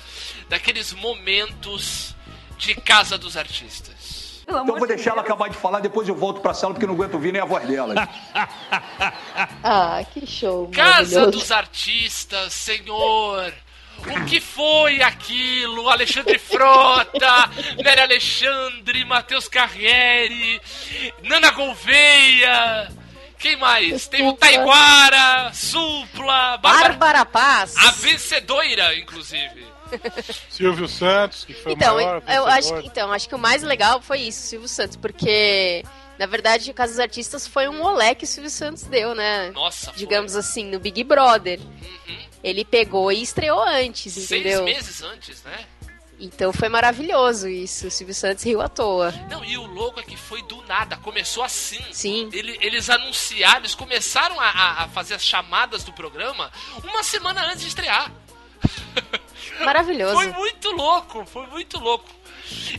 daqueles 0.47 0.93
momentos 0.93 2.15
de 2.59 2.75
Casa 2.75 3.17
dos 3.17 3.35
Artistas. 3.35 4.18
Então 4.49 4.67
eu 4.67 4.77
vou 4.79 4.87
deixar 4.87 5.11
ela 5.11 5.21
acabar 5.21 5.49
de 5.49 5.55
falar, 5.55 5.79
depois 5.79 6.07
eu 6.07 6.15
volto 6.15 6.41
pra 6.41 6.53
sala 6.53 6.73
porque 6.73 6.87
não 6.87 6.95
aguento 6.95 7.13
ouvir 7.13 7.31
nem 7.31 7.41
a 7.41 7.45
voz 7.45 7.65
dela. 7.67 7.93
Ah, 9.63 10.03
que 10.13 10.25
show. 10.25 10.69
Casa 10.69 11.27
dos 11.27 11.51
Artistas, 11.51 12.53
senhor! 12.53 13.53
O 13.99 14.25
que 14.25 14.39
foi 14.39 15.01
aquilo? 15.01 15.89
Alexandre 15.89 16.37
Frota, 16.39 17.49
Nery 17.83 18.01
Alexandre, 18.01 19.03
Matheus 19.05 19.47
Carriere, 19.47 20.61
Nana 21.23 21.51
Gouveia, 21.51 22.89
quem 23.37 23.55
mais? 23.57 24.07
Tem 24.07 24.27
o. 24.27 24.33
Taiguara, 24.33 25.51
Supla, 25.53 26.57
Bárbara, 26.57 26.89
Bárbara 26.89 27.25
Paz. 27.25 27.75
a 27.77 27.91
vencedora, 27.91 28.95
inclusive. 28.97 29.65
Silvio 30.49 30.87
Santos, 30.87 31.45
que 31.45 31.53
foi 31.53 31.73
Então, 31.73 31.93
o 31.93 31.95
maior 31.97 32.23
eu 32.27 32.45
acho, 32.47 32.73
que- 32.81 32.87
então, 32.87 33.11
acho 33.11 33.27
que 33.29 33.35
o 33.35 33.39
mais 33.39 33.63
legal 33.63 34.01
foi 34.01 34.19
isso, 34.21 34.41
Silvio 34.47 34.67
Santos, 34.67 34.95
porque, 34.97 35.83
na 36.17 36.25
verdade, 36.25 36.69
o 36.71 36.73
Casa 36.73 36.93
dos 36.93 36.99
Artistas 36.99 37.47
foi 37.47 37.67
um 37.67 37.81
olé 37.83 38.13
que 38.15 38.23
o 38.23 38.27
Silvio 38.27 38.49
Santos 38.51 38.83
deu, 38.83 39.13
né? 39.15 39.51
Nossa, 39.51 39.87
foi. 39.91 39.95
Digamos 39.99 40.35
assim, 40.35 40.65
no 40.65 40.79
Big 40.79 41.03
Brother. 41.03 41.59
Uhum. 41.59 42.17
Ele 42.43 42.63
pegou 42.63 43.11
e 43.11 43.21
estreou 43.21 43.61
antes, 43.61 44.13
Seis 44.13 44.31
entendeu? 44.31 44.63
meses 44.63 45.01
antes, 45.01 45.43
né? 45.43 45.65
Então 46.21 46.51
foi 46.51 46.67
maravilhoso 46.67 47.47
isso. 47.47 47.87
O 47.87 47.91
Silvio 47.91 48.13
Santos 48.13 48.43
riu 48.43 48.59
à 48.61 48.67
toa. 48.67 49.09
Não, 49.29 49.43
e 49.45 49.57
o 49.57 49.65
louco 49.65 50.01
é 50.01 50.03
que 50.03 50.17
foi 50.17 50.41
do 50.43 50.61
nada, 50.63 50.97
começou 50.97 51.43
assim. 51.43 51.79
Sim. 51.93 52.29
Ele- 52.33 52.57
eles 52.61 52.89
anunciaram, 52.89 53.59
eles 53.59 53.73
começaram 53.73 54.37
a, 54.37 54.49
a- 54.49 54.83
a 54.83 54.87
fazer 54.89 55.13
as 55.13 55.23
chamadas 55.23 55.83
do 55.85 55.93
programa 55.93 56.51
uma 56.83 57.03
semana 57.03 57.45
antes 57.45 57.61
de 57.61 57.67
estrear. 57.69 58.11
Maravilhoso. 59.65 60.13
Foi 60.15 60.27
muito 60.27 60.71
louco, 60.71 61.25
foi 61.25 61.45
muito 61.47 61.79
louco. 61.79 62.05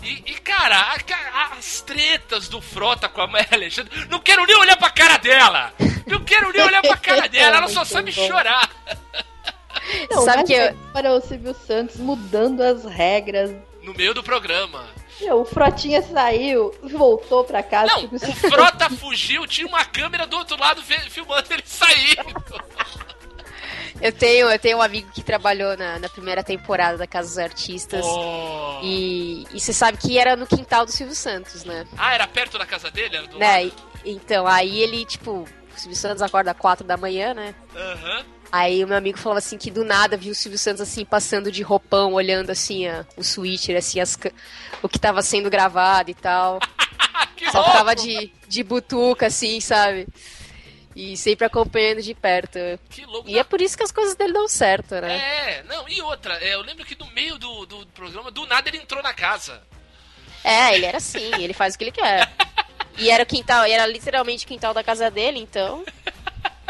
E, 0.02 0.22
e, 0.32 0.34
cara, 0.40 0.76
a- 0.76 0.96
a- 1.34 1.52
as 1.58 1.80
tretas 1.82 2.48
do 2.48 2.60
Frota 2.60 3.08
com 3.08 3.20
a 3.20 3.26
Maria 3.26 3.48
Alexandre, 3.52 4.06
não 4.08 4.18
quero 4.20 4.44
nem 4.46 4.56
olhar 4.56 4.76
pra 4.76 4.90
cara 4.90 5.16
dela! 5.18 5.72
Não 6.06 6.24
quero 6.24 6.52
nem 6.52 6.62
olhar 6.62 6.82
pra 6.82 6.96
cara 6.96 7.26
dela, 7.30 7.58
ela 7.58 7.68
só 7.68 7.84
sabe 7.84 8.10
bom. 8.12 8.26
chorar. 8.26 8.68
Não, 10.10 10.24
Sabe 10.24 10.44
que 10.44 10.52
eu- 10.54 10.74
para 10.92 11.12
o 11.12 11.20
Silvio 11.20 11.54
Santos 11.54 11.96
mudando 11.96 12.60
as 12.62 12.84
regras. 12.84 13.50
No 13.82 13.94
meio 13.94 14.12
do 14.12 14.22
programa. 14.22 14.84
Meu, 15.20 15.40
o 15.42 15.44
Frotinha 15.44 16.00
saiu, 16.02 16.74
voltou 16.82 17.44
pra 17.44 17.62
casa. 17.62 17.92
Não, 17.92 18.04
o 18.06 18.18
Frota 18.50 18.88
fugiu, 18.90 19.46
tinha 19.46 19.66
uma 19.68 19.84
câmera 19.84 20.26
do 20.26 20.36
outro 20.36 20.58
lado 20.58 20.82
filmando 20.82 21.46
ele 21.52 21.62
sair. 21.66 22.16
Eu 24.00 24.12
tenho, 24.12 24.48
eu 24.50 24.58
tenho 24.58 24.78
um 24.78 24.82
amigo 24.82 25.10
que 25.12 25.22
trabalhou 25.22 25.76
na, 25.76 25.98
na 25.98 26.08
primeira 26.08 26.42
temporada 26.42 26.96
da 26.96 27.06
Casa 27.06 27.28
dos 27.28 27.38
Artistas. 27.38 28.04
Oh. 28.06 28.80
E, 28.82 29.46
e 29.52 29.60
você 29.60 29.72
sabe 29.72 29.98
que 29.98 30.18
era 30.18 30.36
no 30.36 30.46
quintal 30.46 30.86
do 30.86 30.90
Silvio 30.92 31.14
Santos, 31.14 31.64
né? 31.64 31.86
Ah, 31.98 32.14
era 32.14 32.26
perto 32.26 32.58
da 32.58 32.64
casa 32.64 32.90
dele? 32.90 33.16
Era 33.16 33.26
do 33.26 33.38
né? 33.38 33.66
E- 33.66 33.72
então, 34.04 34.46
aí 34.46 34.78
ele, 34.80 35.04
tipo, 35.04 35.30
o 35.76 35.78
Silvio 35.78 35.96
Santos 35.96 36.22
acorda 36.22 36.52
às 36.52 36.56
quatro 36.56 36.86
da 36.86 36.96
manhã, 36.96 37.34
né? 37.34 37.54
Aham. 37.76 38.24
Aí 38.52 38.82
o 38.82 38.88
meu 38.88 38.96
amigo 38.96 39.16
falava 39.18 39.38
assim 39.38 39.56
que 39.56 39.70
do 39.70 39.84
nada 39.84 40.16
viu 40.16 40.32
o 40.32 40.34
Silvio 40.34 40.58
Santos 40.58 40.80
assim 40.80 41.04
passando 41.04 41.52
de 41.52 41.62
roupão, 41.62 42.14
olhando 42.14 42.50
assim 42.50 42.86
a- 42.88 43.04
o 43.16 43.22
switcher, 43.22 43.76
assim, 43.76 44.00
as, 44.00 44.18
o 44.82 44.88
que 44.88 44.98
tava 44.98 45.22
sendo 45.22 45.48
gravado 45.50 46.10
e 46.10 46.14
tal. 46.14 46.58
que 47.36 47.44
Só 47.52 47.58
louco! 47.58 47.70
ficava 47.70 47.94
de, 47.94 48.32
de 48.48 48.62
butuca, 48.64 49.26
assim, 49.26 49.60
sabe? 49.60 50.08
E 51.02 51.16
sempre 51.16 51.46
acompanhando 51.46 52.02
de 52.02 52.12
perto. 52.12 52.58
Que 52.90 53.06
louco. 53.06 53.26
E 53.26 53.38
é 53.38 53.42
por 53.42 53.58
isso 53.62 53.74
que 53.74 53.82
as 53.82 53.90
coisas 53.90 54.14
dele 54.14 54.34
dão 54.34 54.46
certo, 54.46 54.96
né? 54.96 55.16
É, 55.16 55.62
não, 55.62 55.88
e 55.88 56.02
outra, 56.02 56.34
é, 56.44 56.52
eu 56.52 56.60
lembro 56.60 56.84
que 56.84 56.94
no 56.94 57.10
meio 57.12 57.38
do, 57.38 57.64
do 57.64 57.86
programa, 57.86 58.30
do 58.30 58.44
nada 58.44 58.68
ele 58.68 58.76
entrou 58.76 59.02
na 59.02 59.14
casa. 59.14 59.62
É, 60.44 60.74
ele 60.74 60.84
era 60.84 60.98
assim, 60.98 61.42
ele 61.42 61.54
faz 61.54 61.74
o 61.74 61.78
que 61.78 61.84
ele 61.84 61.92
quer. 61.92 62.30
E 62.98 63.08
era 63.08 63.22
o 63.22 63.26
quintal, 63.26 63.66
e 63.66 63.72
era 63.72 63.86
literalmente 63.86 64.44
o 64.44 64.48
quintal 64.48 64.74
da 64.74 64.84
casa 64.84 65.10
dele, 65.10 65.38
então. 65.38 65.82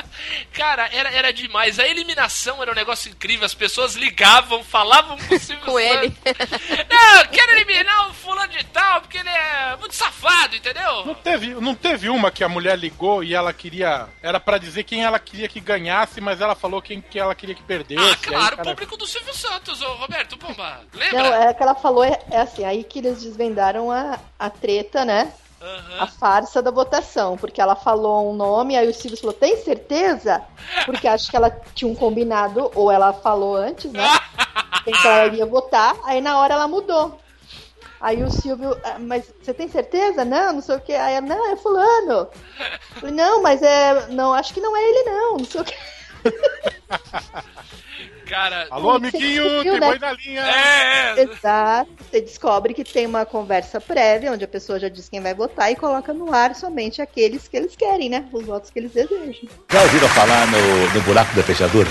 Cara, 0.52 0.88
era, 0.92 1.10
era 1.10 1.32
demais. 1.32 1.78
A 1.78 1.86
eliminação 1.86 2.60
era 2.62 2.70
um 2.70 2.74
negócio 2.74 3.10
incrível. 3.10 3.46
As 3.46 3.54
pessoas 3.54 3.94
ligavam, 3.94 4.62
falavam 4.64 5.16
com 5.18 5.34
o 5.34 5.38
Silvio 5.40 5.64
Com 5.64 5.78
ele. 5.78 6.14
Não, 6.90 7.26
quero 7.26 7.52
eliminar 7.52 8.08
o 8.10 8.14
fulano 8.14 8.52
de 8.52 8.64
tal, 8.66 9.00
porque 9.00 9.18
ele 9.18 9.28
é 9.28 9.76
muito 9.78 9.94
safado, 9.94 10.50
Não 10.50 10.56
entendeu? 10.58 11.14
teve, 11.22 11.54
não 11.54 11.74
teve 11.74 12.08
uma 12.08 12.30
que 12.30 12.44
a 12.44 12.48
mulher 12.48 12.78
ligou 12.78 13.22
e 13.22 13.34
ela 13.34 13.52
queria. 13.52 14.08
Era 14.22 14.38
pra 14.40 14.58
dizer 14.58 14.84
quem 14.84 15.04
ela 15.04 15.18
queria 15.18 15.48
que 15.48 15.60
ganhasse, 15.60 16.20
mas 16.20 16.40
ela 16.40 16.54
falou 16.54 16.82
quem 16.82 17.00
que 17.00 17.18
ela 17.18 17.34
queria 17.34 17.54
que 17.54 17.62
perdesse. 17.62 18.00
Ah, 18.00 18.08
aí, 18.08 18.16
claro, 18.16 18.54
o 18.54 18.56
cara, 18.58 18.70
público 18.70 18.96
do 18.96 19.06
Silvio 19.06 19.34
Santos, 19.34 19.80
ô 19.82 19.94
Roberto, 19.94 20.36
pomba. 20.36 20.80
Lembra? 20.94 21.22
Não, 21.22 21.34
é 21.34 21.54
que 21.54 21.62
ela 21.62 21.74
falou, 21.74 22.04
é, 22.04 22.18
é 22.30 22.40
assim, 22.40 22.64
aí 22.64 22.84
que 22.84 22.98
eles 22.98 23.22
desvendaram 23.22 23.90
a, 23.90 24.18
a 24.38 24.50
treta, 24.50 25.04
né? 25.04 25.32
A 25.60 26.04
Aham. 26.04 26.06
farsa 26.06 26.62
da 26.62 26.70
votação, 26.70 27.36
porque 27.36 27.60
ela 27.60 27.76
falou 27.76 28.30
um 28.30 28.34
nome, 28.34 28.76
aí 28.76 28.88
o 28.88 28.94
Silvio 28.94 29.18
falou, 29.18 29.34
tem 29.34 29.56
certeza? 29.58 30.42
Porque 30.86 31.06
acho 31.06 31.30
que 31.30 31.36
ela 31.36 31.50
tinha 31.74 31.90
um 31.90 31.94
combinado, 31.94 32.70
ou 32.74 32.90
ela 32.90 33.12
falou 33.12 33.56
antes, 33.56 33.92
né? 33.92 34.06
Que 34.84 34.90
ela 35.04 35.26
iria 35.26 35.46
votar, 35.46 35.94
aí 36.04 36.20
na 36.20 36.38
hora 36.38 36.54
ela 36.54 36.66
mudou. 36.66 37.20
Aí 38.00 38.22
o 38.22 38.30
Silvio, 38.30 38.74
"Ah, 38.82 38.98
mas 38.98 39.30
você 39.42 39.52
tem 39.52 39.68
certeza? 39.68 40.24
Não, 40.24 40.54
não 40.54 40.62
sei 40.62 40.76
o 40.76 40.80
que. 40.80 40.94
Aí 40.94 41.14
ela, 41.14 41.26
não, 41.26 41.52
é 41.52 41.56
fulano. 41.56 42.28
Falei, 42.98 43.14
não, 43.14 43.42
mas 43.42 43.62
é. 43.62 44.06
Não, 44.08 44.32
acho 44.32 44.54
que 44.54 44.60
não 44.60 44.74
é 44.74 44.82
ele, 44.82 45.10
não, 45.10 45.36
não 45.36 45.44
sei 45.44 45.60
o 45.60 45.64
que. 45.64 45.74
Cara, 48.30 48.68
Alô, 48.70 48.92
Você 48.92 48.96
amiguinho, 49.08 49.42
descobriu, 49.42 49.72
tem 49.72 49.80
né? 49.80 49.86
boi 49.88 49.98
na 49.98 50.12
linha. 50.12 50.40
é, 50.40 51.14
é. 51.18 51.22
Exato. 51.24 51.90
Você 52.08 52.20
descobre 52.20 52.72
que 52.74 52.84
tem 52.84 53.04
uma 53.04 53.26
conversa 53.26 53.80
prévia, 53.80 54.30
onde 54.30 54.44
a 54.44 54.48
pessoa 54.48 54.78
já 54.78 54.88
diz 54.88 55.08
quem 55.08 55.20
vai 55.20 55.34
votar 55.34 55.72
e 55.72 55.74
coloca 55.74 56.14
no 56.14 56.32
ar 56.32 56.54
somente 56.54 57.02
aqueles 57.02 57.48
que 57.48 57.56
eles 57.56 57.74
querem, 57.74 58.08
né? 58.08 58.28
Os 58.32 58.46
votos 58.46 58.70
que 58.70 58.78
eles 58.78 58.92
desejam. 58.92 59.48
Já 59.68 59.82
ouviram 59.82 60.08
falar 60.10 60.46
no, 60.46 60.94
no 60.94 61.00
buraco 61.02 61.34
da 61.34 61.42
fechadura? 61.42 61.90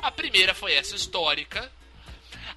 A 0.00 0.10
primeira 0.12 0.54
foi 0.54 0.72
essa 0.74 0.94
histórica. 0.94 1.68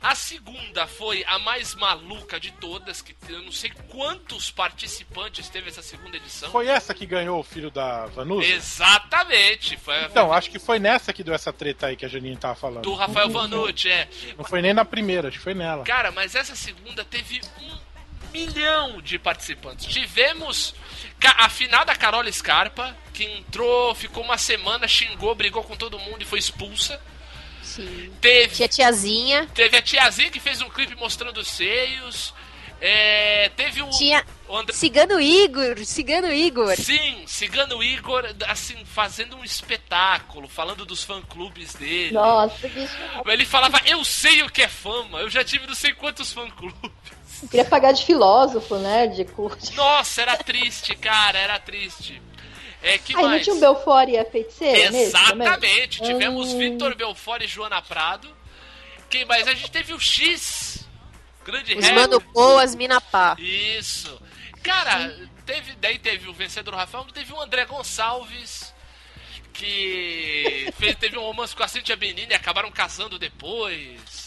A 0.03 0.15
segunda 0.15 0.85
foi 0.85 1.23
a 1.25 1.39
mais 1.39 1.73
maluca 1.75 2.37
de 2.37 2.51
todas, 2.51 3.01
que 3.01 3.15
eu 3.29 3.41
não 3.41 3.53
sei 3.53 3.71
quantos 3.87 4.51
participantes 4.51 5.47
teve 5.47 5.69
essa 5.69 5.81
segunda 5.81 6.17
edição. 6.17 6.51
Foi 6.51 6.67
essa 6.67 6.93
que 6.93 7.05
ganhou 7.05 7.39
o 7.39 7.43
filho 7.43 7.71
da 7.71 8.07
Vanusa? 8.07 8.45
Exatamente, 8.45 9.77
foi 9.77 10.03
Então, 10.03 10.33
acho 10.33 10.51
que 10.51 10.59
foi 10.59 10.77
nessa 10.77 11.13
que 11.13 11.23
deu 11.23 11.33
essa 11.33 11.53
treta 11.53 11.87
aí 11.87 11.95
que 11.95 12.05
a 12.05 12.09
Janine 12.09 12.35
tava 12.35 12.55
falando. 12.55 12.83
do 12.83 12.93
Rafael 12.93 13.29
Vanucci, 13.29 13.89
é. 13.89 14.09
Não 14.37 14.43
foi 14.43 14.61
nem 14.61 14.73
na 14.73 14.83
primeira, 14.83 15.29
acho 15.29 15.37
que 15.37 15.43
foi 15.43 15.53
nela. 15.53 15.85
Cara, 15.85 16.11
mas 16.11 16.35
essa 16.35 16.53
segunda 16.53 17.05
teve 17.05 17.39
um 17.61 17.77
milhão 18.33 19.01
de 19.01 19.17
participantes. 19.17 19.85
Tivemos 19.85 20.75
a 21.37 21.47
finada 21.47 21.95
Carola 21.95 22.29
Scarpa, 22.29 22.93
que 23.13 23.23
entrou, 23.23 23.95
ficou 23.95 24.23
uma 24.23 24.37
semana, 24.37 24.85
xingou, 24.85 25.33
brigou 25.33 25.63
com 25.63 25.77
todo 25.77 25.97
mundo 25.97 26.21
e 26.21 26.25
foi 26.25 26.39
expulsa. 26.39 26.99
Sim. 27.75 28.11
Teve 28.21 28.55
Tinha 28.55 28.67
tiazinha. 28.67 29.47
Teve 29.53 29.77
a 29.77 29.81
tiazinha 29.81 30.29
que 30.29 30.39
fez 30.39 30.61
um 30.61 30.69
clipe 30.69 30.95
mostrando 30.95 31.37
os 31.39 31.47
seios. 31.47 32.33
É, 32.85 33.49
teve 33.55 33.81
o, 33.81 33.89
Tinha 33.91 34.25
o 34.47 34.57
André. 34.57 34.75
Cigano 34.75 35.19
Igor, 35.19 35.85
Cigano 35.85 36.31
Igor. 36.33 36.75
Sim, 36.75 37.23
Cigano 37.25 37.81
Igor, 37.81 38.25
assim, 38.47 38.83
fazendo 38.83 39.37
um 39.37 39.43
espetáculo, 39.43 40.49
falando 40.49 40.85
dos 40.85 41.01
fã-clubes 41.01 41.73
dele. 41.75 42.11
Nossa, 42.11 42.67
que. 42.67 42.85
Ele 43.25 43.45
falava, 43.45 43.81
eu 43.85 44.03
sei 44.03 44.43
o 44.43 44.49
que 44.49 44.61
é 44.61 44.67
fama, 44.67 45.21
eu 45.21 45.29
já 45.29 45.45
tive 45.45 45.65
não 45.65 45.73
sei 45.73 45.93
quantos 45.93 46.33
fã-clubes. 46.33 46.91
Queria 47.49 47.65
pagar 47.65 47.93
de 47.93 48.05
filósofo, 48.05 48.75
né? 48.75 49.07
De 49.07 49.23
curte. 49.25 49.73
Nossa, 49.75 50.21
era 50.21 50.37
triste, 50.37 50.93
cara, 50.95 51.39
era 51.39 51.59
triste. 51.59 52.21
É, 52.83 52.97
que 52.97 53.15
Aí 53.15 53.21
não 53.21 53.29
mais? 53.29 53.43
tinha 53.43 53.55
o 53.55 53.59
Belfort 53.59 54.09
e 54.09 54.17
a 54.17 54.25
feiticeira? 54.25 54.97
Exatamente, 54.97 56.01
tivemos 56.03 56.49
Hum. 56.49 56.57
Vitor 56.59 56.93
Belfort 56.95 57.41
e 57.43 57.47
Joana 57.47 57.81
Prado. 57.81 58.27
Quem 59.09 59.23
mais? 59.25 59.47
A 59.47 59.53
gente 59.53 59.71
teve 59.71 59.93
o 59.93 59.99
X, 59.99 60.85
grande 61.45 61.75
Os. 61.75 61.89
Mano 61.91 62.19
Boas, 62.19 62.75
Mina 62.75 62.99
Pá. 62.99 63.35
Isso. 63.39 64.21
Cara, 64.61 65.15
teve, 65.45 65.73
daí 65.75 65.97
teve 65.97 66.27
o 66.29 66.33
vencedor 66.33 66.73
Rafael, 66.75 67.05
teve 67.13 67.31
o 67.31 67.39
André 67.41 67.65
Gonçalves, 67.65 68.73
que 69.53 70.69
fez, 70.77 70.95
teve 70.95 71.17
um 71.17 71.21
romance 71.21 71.55
com 71.55 71.63
a 71.63 71.67
Cintia 71.67 71.95
Benini 71.95 72.31
e 72.31 72.35
acabaram 72.35 72.71
casando 72.71 73.17
depois. 73.19 74.22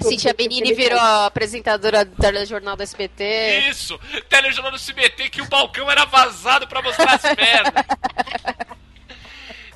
Cintia 0.00 0.34
Benini 0.34 0.74
virou 0.74 0.98
a 0.98 1.26
apresentadora 1.26 2.04
do 2.04 2.16
telejornal 2.16 2.76
do 2.76 2.82
SBT. 2.82 3.68
Isso! 3.70 3.98
Telejornal 4.28 4.72
do 4.72 4.78
CBT 4.78 5.30
que 5.30 5.40
o 5.40 5.46
balcão 5.46 5.90
era 5.90 6.04
vazado 6.04 6.66
pra 6.66 6.82
mostrar 6.82 7.14
as 7.14 7.22
pernas. 7.22 7.72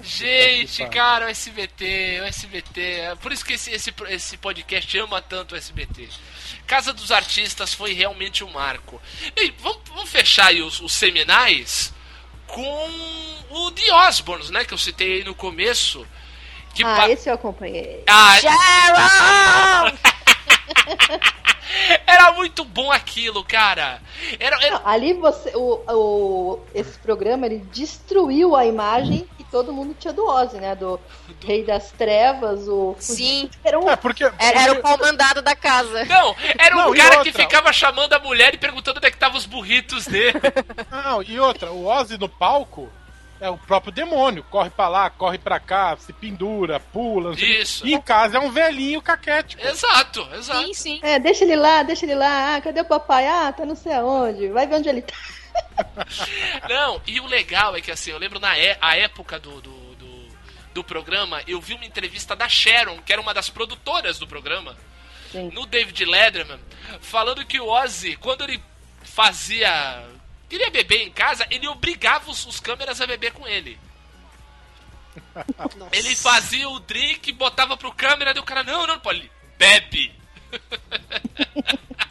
Gente, 0.03 0.87
cara, 0.89 1.27
o 1.27 1.29
SBT, 1.29 2.21
o 2.23 2.25
SBT. 2.25 2.81
é 2.81 3.15
Por 3.17 3.33
isso 3.33 3.45
que 3.45 3.53
esse, 3.53 3.71
esse, 3.71 3.93
esse 4.09 4.37
podcast 4.39 4.99
ama 4.99 5.21
tanto 5.21 5.55
o 5.55 5.59
SBT. 5.59 6.09
Casa 6.67 6.93
dos 6.93 7.13
Artistas 7.13 7.75
foi 7.75 7.93
realmente 7.93 8.43
um 8.43 8.51
marco. 8.51 9.01
E 9.37 9.51
vamos, 9.59 9.83
vamos 9.89 10.11
fechar 10.11 10.47
aí 10.47 10.63
os, 10.63 10.81
os 10.81 10.93
seminais 10.93 11.93
com 12.47 12.91
o 13.51 13.71
The 13.73 13.93
Osborns, 13.93 14.51
né? 14.51 14.65
Que 14.65 14.73
eu 14.73 14.79
citei 14.79 15.19
aí 15.19 15.25
no 15.25 15.35
começo. 15.35 16.07
Que 16.81 16.87
Ah, 16.87 16.97
pa- 16.97 17.09
esse 17.11 17.29
eu 17.29 17.35
acompanhei. 17.35 18.03
Ah, 18.09 18.37
Sharon! 18.41 19.97
era 22.07 22.33
muito 22.33 22.65
bom 22.65 22.91
aquilo, 22.91 23.45
cara. 23.45 24.01
Era, 24.39 24.57
era- 24.65 24.79
Não, 24.81 24.89
ali 24.89 25.13
você, 25.15 25.53
o, 25.55 25.83
o, 25.89 26.61
esse 26.75 26.99
programa 26.99 27.47
ele 27.47 27.59
destruiu 27.73 28.57
a 28.57 28.65
imagem 28.67 29.29
que 29.37 29.45
todo 29.45 29.73
mundo 29.73 29.95
tinha 29.99 30.13
do 30.13 30.25
Ozzy, 30.27 30.57
né? 30.57 30.75
Do, 30.75 30.99
Rei 31.45 31.65
das 31.65 31.91
Trevas, 31.93 32.67
o 32.69 32.95
Sim. 32.99 33.49
era 33.65 33.79
um 33.79 33.89
É, 33.91 33.97
porque. 33.97 34.25
Era, 34.25 34.63
era 34.63 34.73
o 34.73 34.77
porque- 34.77 34.97
comandado 34.99 35.43
da 35.43 35.55
casa. 35.55 36.05
Não, 36.07 36.35
era 36.59 36.77
um 36.77 36.79
Não, 36.79 36.95
cara 36.95 37.19
outra? 37.19 37.25
que 37.25 37.33
ficava 37.33 37.73
chamando 37.73 38.13
a 38.15 38.19
mulher 38.19 38.55
e 38.55 38.59
perguntando 38.59 38.99
onde 38.99 39.07
é 39.07 39.11
que 39.11 39.17
estavam 39.17 39.39
os 39.39 39.47
burritos 39.47 40.07
dele. 40.07 40.41
Não, 40.91 41.23
e 41.23 41.39
outra, 41.39 41.71
o 41.73 41.87
Ozzy 41.87 42.19
no 42.19 42.29
palco 42.29 42.89
é 43.41 43.49
o 43.49 43.59
próprio 43.59 43.93
demônio. 43.93 44.45
Corre 44.51 44.71
pra 44.71 44.89
lá, 44.89 45.11
corre 45.11 45.39
pra 45.39 45.59
cá, 45.59 45.97
se 45.97 46.13
pendura, 46.13 46.79
pula. 46.79 47.35
Isso. 47.35 47.87
E 47.87 47.95
em 47.95 48.01
casa 48.01 48.37
é 48.37 48.41
um 48.41 48.51
velhinho 48.51 49.01
caquético. 49.01 49.67
exato, 49.67 50.29
exato. 50.35 50.67
Sim, 50.67 50.75
sim. 50.75 51.01
É, 51.03 51.19
deixa 51.19 51.45
ele 51.45 51.57
lá, 51.57 51.83
deixa 51.83 52.05
ele 52.05 52.15
lá. 52.15 52.57
Ah, 52.57 52.61
cadê 52.61 52.81
o 52.81 52.85
papai? 52.85 53.27
Ah, 53.27 53.53
tá 53.53 53.65
não 53.65 53.75
sei 53.75 53.93
aonde. 53.93 54.49
Vai 54.49 54.67
ver 54.67 54.77
onde 54.77 54.89
ele 54.89 55.03
tá. 55.03 55.15
Não, 56.69 57.01
e 57.07 57.19
o 57.19 57.27
legal 57.27 57.77
é 57.77 57.81
que 57.81 57.91
assim, 57.91 58.11
eu 58.13 58.19
lembro 58.19 58.39
na 58.39 58.57
é, 58.57 58.79
a 58.81 58.97
época 58.97 59.39
do, 59.39 59.61
do, 59.61 59.95
do, 59.97 60.29
do 60.73 60.85
programa, 60.85 61.43
eu 61.47 61.61
vi 61.61 61.75
uma 61.75 61.85
entrevista 61.85 62.37
da 62.37 62.49
Sharon, 62.49 62.99
que 63.05 63.13
era 63.13 63.21
uma 63.21 63.35
das 63.35 63.51
produtoras 63.51 64.19
do 64.19 64.27
programa. 64.29 64.77
Sim. 65.31 65.51
no 65.53 65.65
David 65.65 66.05
Letterman, 66.05 66.59
falando 67.01 67.45
que 67.47 67.61
o 67.61 67.69
Ozzy, 67.69 68.17
quando 68.17 68.43
ele 68.43 68.61
fazia. 69.03 70.03
Queria 70.51 70.71
beber 70.71 71.03
em 71.07 71.13
casa, 71.13 71.47
ele 71.51 71.69
obrigava 71.69 72.29
os, 72.31 72.45
os 72.45 72.59
câmeras 72.59 73.01
a 73.01 73.07
beber 73.07 73.33
com 73.33 73.47
ele. 73.47 73.79
Ele 75.93 76.17
fazia 76.17 76.69
o 76.69 76.81
drink, 76.81 77.33
botava 77.33 77.77
pro 77.77 77.93
câmera, 77.93 78.33
e 78.37 78.41
o 78.41 78.43
cara, 78.43 78.65
não, 78.65 78.81
não, 78.81 78.95
não 78.95 79.01
pode. 79.01 79.31
Bebe! 79.57 80.13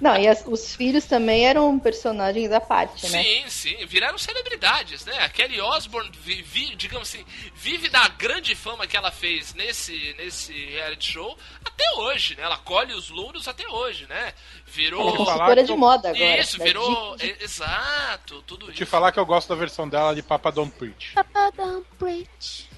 Não, 0.00 0.16
e 0.16 0.26
as- 0.26 0.44
os 0.46 0.74
filhos 0.74 1.04
também 1.04 1.46
eram 1.46 1.78
personagens 1.78 2.50
à 2.52 2.60
parte, 2.60 3.06
né? 3.10 3.22
Sim, 3.22 3.44
sim, 3.48 3.86
viraram 3.86 4.16
celebridades, 4.16 5.04
né? 5.04 5.18
A 5.18 5.28
Kelly 5.28 5.60
Osbourne, 5.60 6.10
vi- 6.22 6.40
vi- 6.42 6.74
digamos 6.74 7.08
assim, 7.08 7.24
vive 7.54 7.88
da 7.90 8.08
grande 8.08 8.54
fama 8.54 8.86
que 8.86 8.96
ela 8.96 9.10
fez 9.10 9.52
nesse, 9.54 10.14
nesse 10.16 10.52
reality 10.52 11.12
show 11.12 11.36
até 11.64 11.84
hoje, 11.98 12.34
né? 12.36 12.44
Ela 12.44 12.56
colhe 12.58 12.94
os 12.94 13.10
louros 13.10 13.46
até 13.46 13.68
hoje, 13.68 14.06
né? 14.08 14.32
Virou. 14.66 15.00
Ela 15.02 15.12
é 15.12 15.16
consultora 15.18 15.64
de 15.64 15.74
moda 15.74 16.08
agora. 16.10 16.38
Isso, 16.40 16.56
da 16.58 16.64
virou. 16.64 17.16
Dick- 17.16 17.36
é, 17.40 17.44
Exato, 17.44 18.42
tudo 18.46 18.66
Vou 18.66 18.74
te 18.74 18.82
isso. 18.84 18.90
falar 18.90 19.12
que 19.12 19.18
eu 19.18 19.26
gosto 19.26 19.48
da 19.48 19.54
versão 19.54 19.86
dela 19.86 20.14
de 20.14 20.22
Papa 20.22 20.50
Don't 20.50 20.72
Preach. 20.78 21.12
Papa 21.14 21.50
don't 21.56 21.86
preach. 21.98 22.69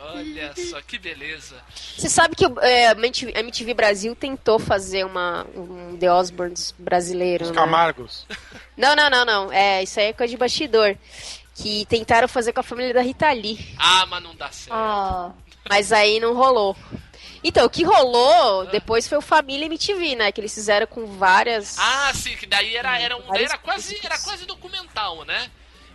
Olha 0.00 0.54
só 0.56 0.80
que 0.82 0.98
beleza. 0.98 1.56
Você 1.96 2.08
sabe 2.08 2.34
que 2.34 2.44
é, 2.62 2.88
a 2.88 2.92
MTV, 2.92 3.74
Brasil 3.74 4.14
tentou 4.14 4.58
fazer 4.58 5.04
uma, 5.04 5.46
um 5.54 5.96
The 5.96 6.12
Osbournes 6.12 6.74
brasileiro, 6.78 7.44
Os 7.44 7.50
né? 7.50 7.56
Camargos. 7.56 8.26
Não, 8.76 8.94
não, 8.96 9.10
não, 9.10 9.24
não. 9.24 9.52
É, 9.52 9.82
isso 9.82 10.00
aí 10.00 10.06
é 10.06 10.12
coisa 10.12 10.30
de 10.30 10.36
bastidor. 10.36 10.96
Que 11.54 11.84
tentaram 11.86 12.26
fazer 12.26 12.52
com 12.52 12.60
a 12.60 12.62
família 12.62 12.94
da 12.94 13.02
Rita 13.02 13.30
Lee. 13.32 13.74
Ah, 13.78 14.06
mas 14.06 14.22
não 14.22 14.34
dá 14.34 14.50
certo. 14.50 14.72
Ah, 14.72 15.32
Mas 15.68 15.92
aí 15.92 16.18
não 16.18 16.34
rolou. 16.34 16.74
Então, 17.42 17.66
o 17.66 17.70
que 17.70 17.84
rolou 17.84 18.66
depois 18.66 19.08
foi 19.08 19.18
o 19.18 19.22
Família 19.22 19.66
MTV, 19.66 20.14
né? 20.14 20.32
Que 20.32 20.40
eles 20.40 20.54
fizeram 20.54 20.86
com 20.86 21.06
várias. 21.06 21.76
Ah, 21.78 22.12
sim, 22.14 22.36
que 22.36 22.46
daí 22.46 22.76
era, 22.76 22.98
era, 22.98 23.16
um, 23.16 23.34
era, 23.34 23.58
quase, 23.58 23.98
era 24.02 24.18
quase 24.18 24.44
documental, 24.44 25.24
né? 25.24 25.50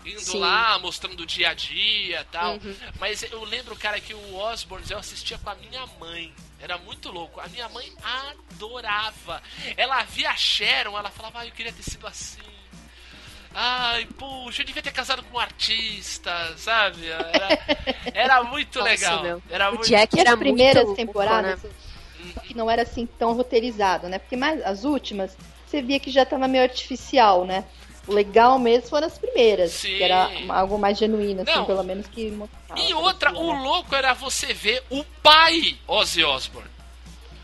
Indo 0.05 0.19
Sim. 0.21 0.39
lá, 0.39 0.77
mostrando 0.79 1.21
o 1.21 1.25
dia 1.25 1.49
a 1.49 1.53
dia 1.53 2.21
e 2.21 2.25
tal. 2.25 2.53
Uhum. 2.53 2.75
Mas 2.99 3.23
eu 3.23 3.43
lembro, 3.43 3.75
cara, 3.75 3.99
que 3.99 4.13
o 4.13 4.35
Osborne 4.35 4.85
eu 4.89 4.97
assistia 4.97 5.37
com 5.37 5.49
a 5.49 5.55
minha 5.55 5.85
mãe. 5.99 6.33
Era 6.61 6.77
muito 6.77 7.11
louco. 7.11 7.39
A 7.39 7.47
minha 7.47 7.67
mãe 7.69 7.91
adorava. 8.03 9.41
Ela 9.75 10.03
via 10.03 10.29
a 10.29 10.35
Sharon, 10.35 10.97
ela 10.97 11.09
falava, 11.09 11.39
ah, 11.39 11.45
eu 11.45 11.51
queria 11.51 11.71
ter 11.73 11.83
sido 11.83 12.05
assim. 12.07 12.41
Ai, 13.53 14.05
puxa, 14.17 14.61
eu 14.61 14.65
devia 14.65 14.81
ter 14.83 14.91
casado 14.91 15.23
com 15.23 15.37
um 15.37 15.39
artista, 15.39 16.53
sabe? 16.57 17.07
Era, 17.07 17.59
era 18.13 18.43
muito 18.43 18.79
Nossa, 18.79 18.91
legal. 18.91 19.23
meu. 19.23 19.43
Era 19.49 19.69
O 19.69 19.75
muito... 19.75 19.87
Jack 19.87 20.19
era 20.19 20.33
as 20.33 20.39
primeiras 20.39 20.83
muito 20.83 20.97
temporadas, 20.97 21.63
né? 21.63 21.69
só 22.33 22.41
que 22.41 22.53
não 22.53 22.69
era 22.69 22.81
assim 22.81 23.05
tão 23.05 23.33
roteirizado, 23.33 24.09
né? 24.09 24.19
Porque 24.19 24.35
mais 24.35 24.61
as 24.65 24.83
últimas, 24.83 25.37
você 25.65 25.81
via 25.81 25.99
que 25.99 26.11
já 26.11 26.25
tava 26.25 26.47
meio 26.47 26.63
artificial, 26.63 27.45
né? 27.45 27.63
O 28.07 28.13
legal 28.13 28.59
mesmo 28.59 28.87
foram 28.89 29.07
as 29.07 29.17
primeiras, 29.17 29.71
Sim. 29.71 29.97
que 29.97 30.03
era 30.03 30.29
algo 30.49 30.77
mais 30.77 30.97
genuíno, 30.97 31.41
assim, 31.41 31.51
Não. 31.51 31.65
pelo 31.65 31.83
menos 31.83 32.05
que 32.07 32.29
mostrava. 32.31 32.79
E 32.81 32.93
outra, 32.93 33.31
parecia, 33.31 33.49
o 33.51 33.53
né? 33.55 33.61
louco 33.63 33.95
era 33.95 34.13
você 34.13 34.53
ver 34.53 34.83
o 34.89 35.03
pai 35.23 35.77
Ozzy 35.87 36.23
Osbourne. 36.23 36.69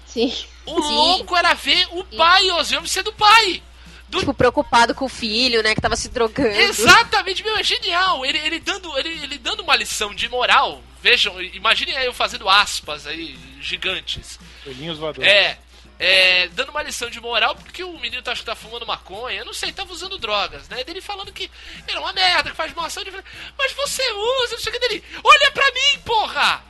Sim. 0.05 0.31
O 0.65 0.81
Sim. 0.81 0.93
louco 0.95 1.35
era 1.35 1.53
ver 1.53 1.87
o 1.91 2.03
pai 2.03 2.43
Ozzy 2.51 2.75
Osbourne 2.75 2.87
sendo 2.89 3.11
pai. 3.13 3.63
Do- 4.09 4.19
Tipo, 4.19 4.33
preocupado 4.33 4.93
com 4.93 5.05
o 5.05 5.09
filho, 5.09 5.63
né? 5.63 5.73
Que 5.73 5.79
tava 5.81 5.95
se 5.95 6.09
drogando. 6.09 6.49
Exatamente, 6.49 7.43
meu, 7.43 7.55
é 7.57 7.63
genial. 7.63 8.25
Ele, 8.25 8.37
ele, 8.39 8.59
dando, 8.59 8.95
ele, 8.99 9.09
ele 9.23 9.37
dando 9.37 9.63
uma 9.63 9.75
lição 9.75 10.13
de 10.13 10.27
moral. 10.27 10.81
Vejam, 11.01 11.41
imaginem 11.41 11.95
eu 12.03 12.13
fazendo 12.13 12.47
aspas 12.49 13.07
aí, 13.07 13.35
gigantes. 13.61 14.37
Coelhinhos 14.65 14.97
voadores. 14.99 15.31
É, 15.31 15.57
é, 16.03 16.47
dando 16.47 16.69
uma 16.69 16.81
lição 16.81 17.11
de 17.11 17.21
moral 17.21 17.55
porque 17.55 17.83
o 17.83 17.99
menino 17.99 18.23
tá, 18.23 18.31
acho 18.31 18.41
que 18.41 18.47
tá 18.47 18.55
fumando 18.55 18.87
maconha, 18.87 19.37
eu 19.37 19.45
não 19.45 19.53
sei, 19.53 19.71
tava 19.71 19.93
usando 19.93 20.17
drogas, 20.17 20.67
né? 20.67 20.83
Dele 20.83 20.99
falando 20.99 21.31
que 21.31 21.49
era 21.87 21.99
uma 21.99 22.11
merda, 22.11 22.49
que 22.49 22.55
faz 22.55 22.73
mal 22.73 22.85
à 22.85 22.89
saúde. 22.89 23.11
Eu 23.11 23.21
falei, 23.21 23.53
Mas 23.55 23.71
você 23.73 24.01
usa, 24.11 24.55
não 24.55 24.59
sei 24.59 24.71
o 24.71 24.73
que 24.73 24.79
dele. 24.79 25.03
Olha 25.23 25.51
pra 25.51 25.71
mim, 25.71 25.99
porra! 26.03 26.63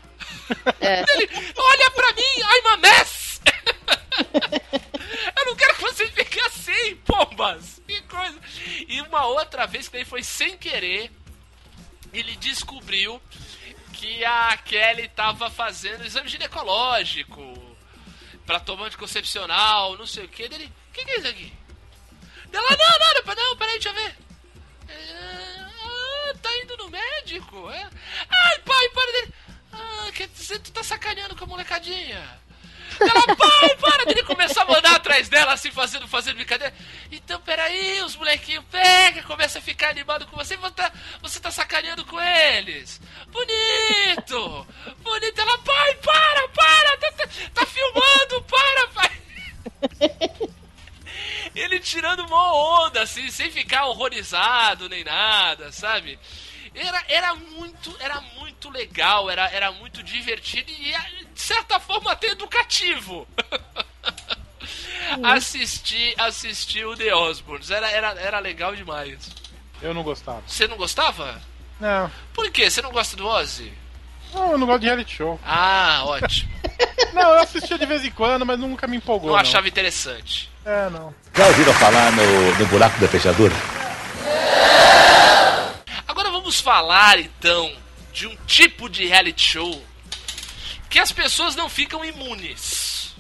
É. 0.82 1.04
Dele, 1.08 1.30
olha 1.56 1.92
pra 1.92 2.12
mim, 2.12 2.22
I'm 2.40 2.68
a 2.74 2.78
mess! 2.78 3.42
eu 5.40 5.46
não 5.46 5.56
quero 5.56 5.76
que 5.76 5.82
você 5.82 6.08
fique 6.08 6.40
assim, 6.42 6.96
pombas! 6.98 7.82
Que 7.88 8.02
coisa! 8.02 8.38
E 8.86 9.00
uma 9.02 9.28
outra 9.28 9.66
vez 9.66 9.88
que 9.88 9.94
daí 9.94 10.04
foi 10.04 10.24
sem 10.24 10.58
querer, 10.58 11.10
ele 12.12 12.36
descobriu 12.36 13.22
que 13.94 14.26
a 14.26 14.58
Kelly 14.58 15.08
tava 15.08 15.50
fazendo 15.50 16.06
exame 16.06 16.28
ginecológico 16.28 17.71
pra 18.52 18.60
tomar 18.60 18.88
anticoncepcional, 18.88 19.98
não 19.98 20.06
sei 20.06 20.26
o 20.26 20.28
que. 20.28 20.50
Dele, 20.50 20.66
o 20.90 20.92
que, 20.92 21.06
que 21.06 21.12
é 21.12 21.18
isso 21.20 21.28
aqui? 21.28 21.54
Ela, 22.52 22.70
não, 22.70 23.00
não, 23.00 23.36
não, 23.36 23.50
não, 23.50 23.58
peraí, 23.58 23.80
deixa 23.80 23.90
eu 23.90 23.94
ver. 23.94 24.18
É, 24.90 25.66
Ah, 25.82 26.34
tá 26.42 26.58
indo 26.58 26.76
no 26.76 26.90
médico? 26.90 27.70
É? 27.70 27.90
Ai, 28.30 28.60
pai, 28.60 28.90
para 28.90 29.12
dele. 29.14 29.34
Ah, 29.72 30.12
dizer, 30.36 30.60
tu 30.60 30.72
tá 30.74 30.84
sacaneando 30.84 31.34
com 31.34 31.46
a 31.46 31.48
molecadinha. 31.48 32.41
Ela, 33.00 33.36
pai, 33.36 33.76
para 33.78 34.06
dele 34.06 34.24
começar 34.24 34.64
a 34.64 34.66
mandar 34.66 34.96
atrás 34.96 35.30
dela, 35.30 35.54
assim, 35.54 35.72
fazendo, 35.72 36.08
fazendo 36.08 36.36
brincadeira. 36.36 36.74
Então, 37.12 37.40
peraí, 37.42 38.02
os 38.02 38.16
molequinhos 38.16 38.66
pega, 38.70 39.24
começa 39.24 39.60
a 39.60 39.62
ficar 39.62 39.90
animado 39.90 40.26
com 40.28 40.38
você, 40.38 40.58
você 40.58 40.72
tá, 40.74 40.92
você 41.22 41.40
tá 41.40 41.52
sacaneando 41.52 42.06
com 42.06 42.22
eles. 42.22 43.02
Bonito! 43.28 44.68
Bonito! 45.00 45.42
Ela, 45.42 45.58
pai, 45.60 45.96
para, 45.96 46.48
para! 46.50 46.98
Tá, 46.98 47.12
tá, 47.12 47.28
tá 47.54 47.66
filmando, 47.66 48.42
para, 48.44 48.88
pai! 48.88 49.22
Ele 51.56 51.80
tirando 51.80 52.26
uma 52.26 52.86
onda, 52.86 53.02
assim, 53.02 53.30
sem 53.30 53.52
ficar 53.52 53.86
horrorizado 53.86 54.88
nem 54.88 55.04
nada, 55.04 55.72
sabe? 55.72 56.18
Era, 56.74 57.04
era 57.08 57.36
muito, 57.36 57.96
era 58.00 58.22
muito 58.40 58.70
legal, 58.70 59.30
era, 59.30 59.50
era 59.50 59.72
muito 59.74 60.02
divertido 60.02 60.72
e, 60.72 60.94
de 61.34 61.42
certa 61.42 61.80
forma, 61.80 62.12
até 62.12 62.28
educativo. 62.28 63.28
assistir, 65.24 66.14
assistir 66.18 66.86
o 66.86 66.96
The 66.96 67.14
Osbournes. 67.14 67.70
Era, 67.70 67.90
era, 67.90 68.12
era 68.20 68.40
legal 68.40 68.76
demais. 68.76 69.30
Eu 69.82 69.94
não 69.94 70.04
gostava. 70.04 70.42
Você 70.48 70.68
não 70.68 70.78
gostava? 70.78 71.42
Não. 71.80 72.10
Por 72.34 72.50
quê? 72.52 72.70
Você 72.70 72.82
não 72.82 72.92
gosta 72.92 73.18
do 73.18 73.28
Ozzy? 73.28 73.74
Não, 74.34 74.52
eu 74.52 74.58
não 74.58 74.68
gosto 74.68 74.82
de 74.82 74.86
reality 74.86 75.16
show. 75.16 75.40
Ah, 75.44 76.04
ótimo. 76.06 76.52
Não, 77.14 77.32
eu 77.32 77.42
assistia 77.42 77.78
de 77.78 77.86
vez 77.86 78.06
em 78.06 78.12
quando, 78.12 78.46
mas 78.46 78.58
nunca 78.58 78.88
me 78.88 78.96
empolgou. 78.96 79.28
Não 79.28 79.36
Não, 79.36 79.42
achava 79.42 79.68
interessante. 79.68 80.50
É, 80.64 80.90
não. 80.90 81.14
Já 81.36 81.46
ouviram 81.48 81.74
falar 81.74 82.10
no, 82.14 82.56
no 82.58 82.66
buraco 82.68 82.98
da 83.02 83.08
fechadura? 83.10 83.54
Vamos 86.52 86.60
falar 86.60 87.18
então 87.18 87.74
de 88.12 88.28
um 88.28 88.36
tipo 88.46 88.90
de 88.90 89.06
reality 89.06 89.42
show 89.42 89.88
que 90.90 91.00
as 91.00 91.10
pessoas 91.10 91.56
não 91.56 91.70
ficam 91.70 92.04
imunes. 92.04 93.16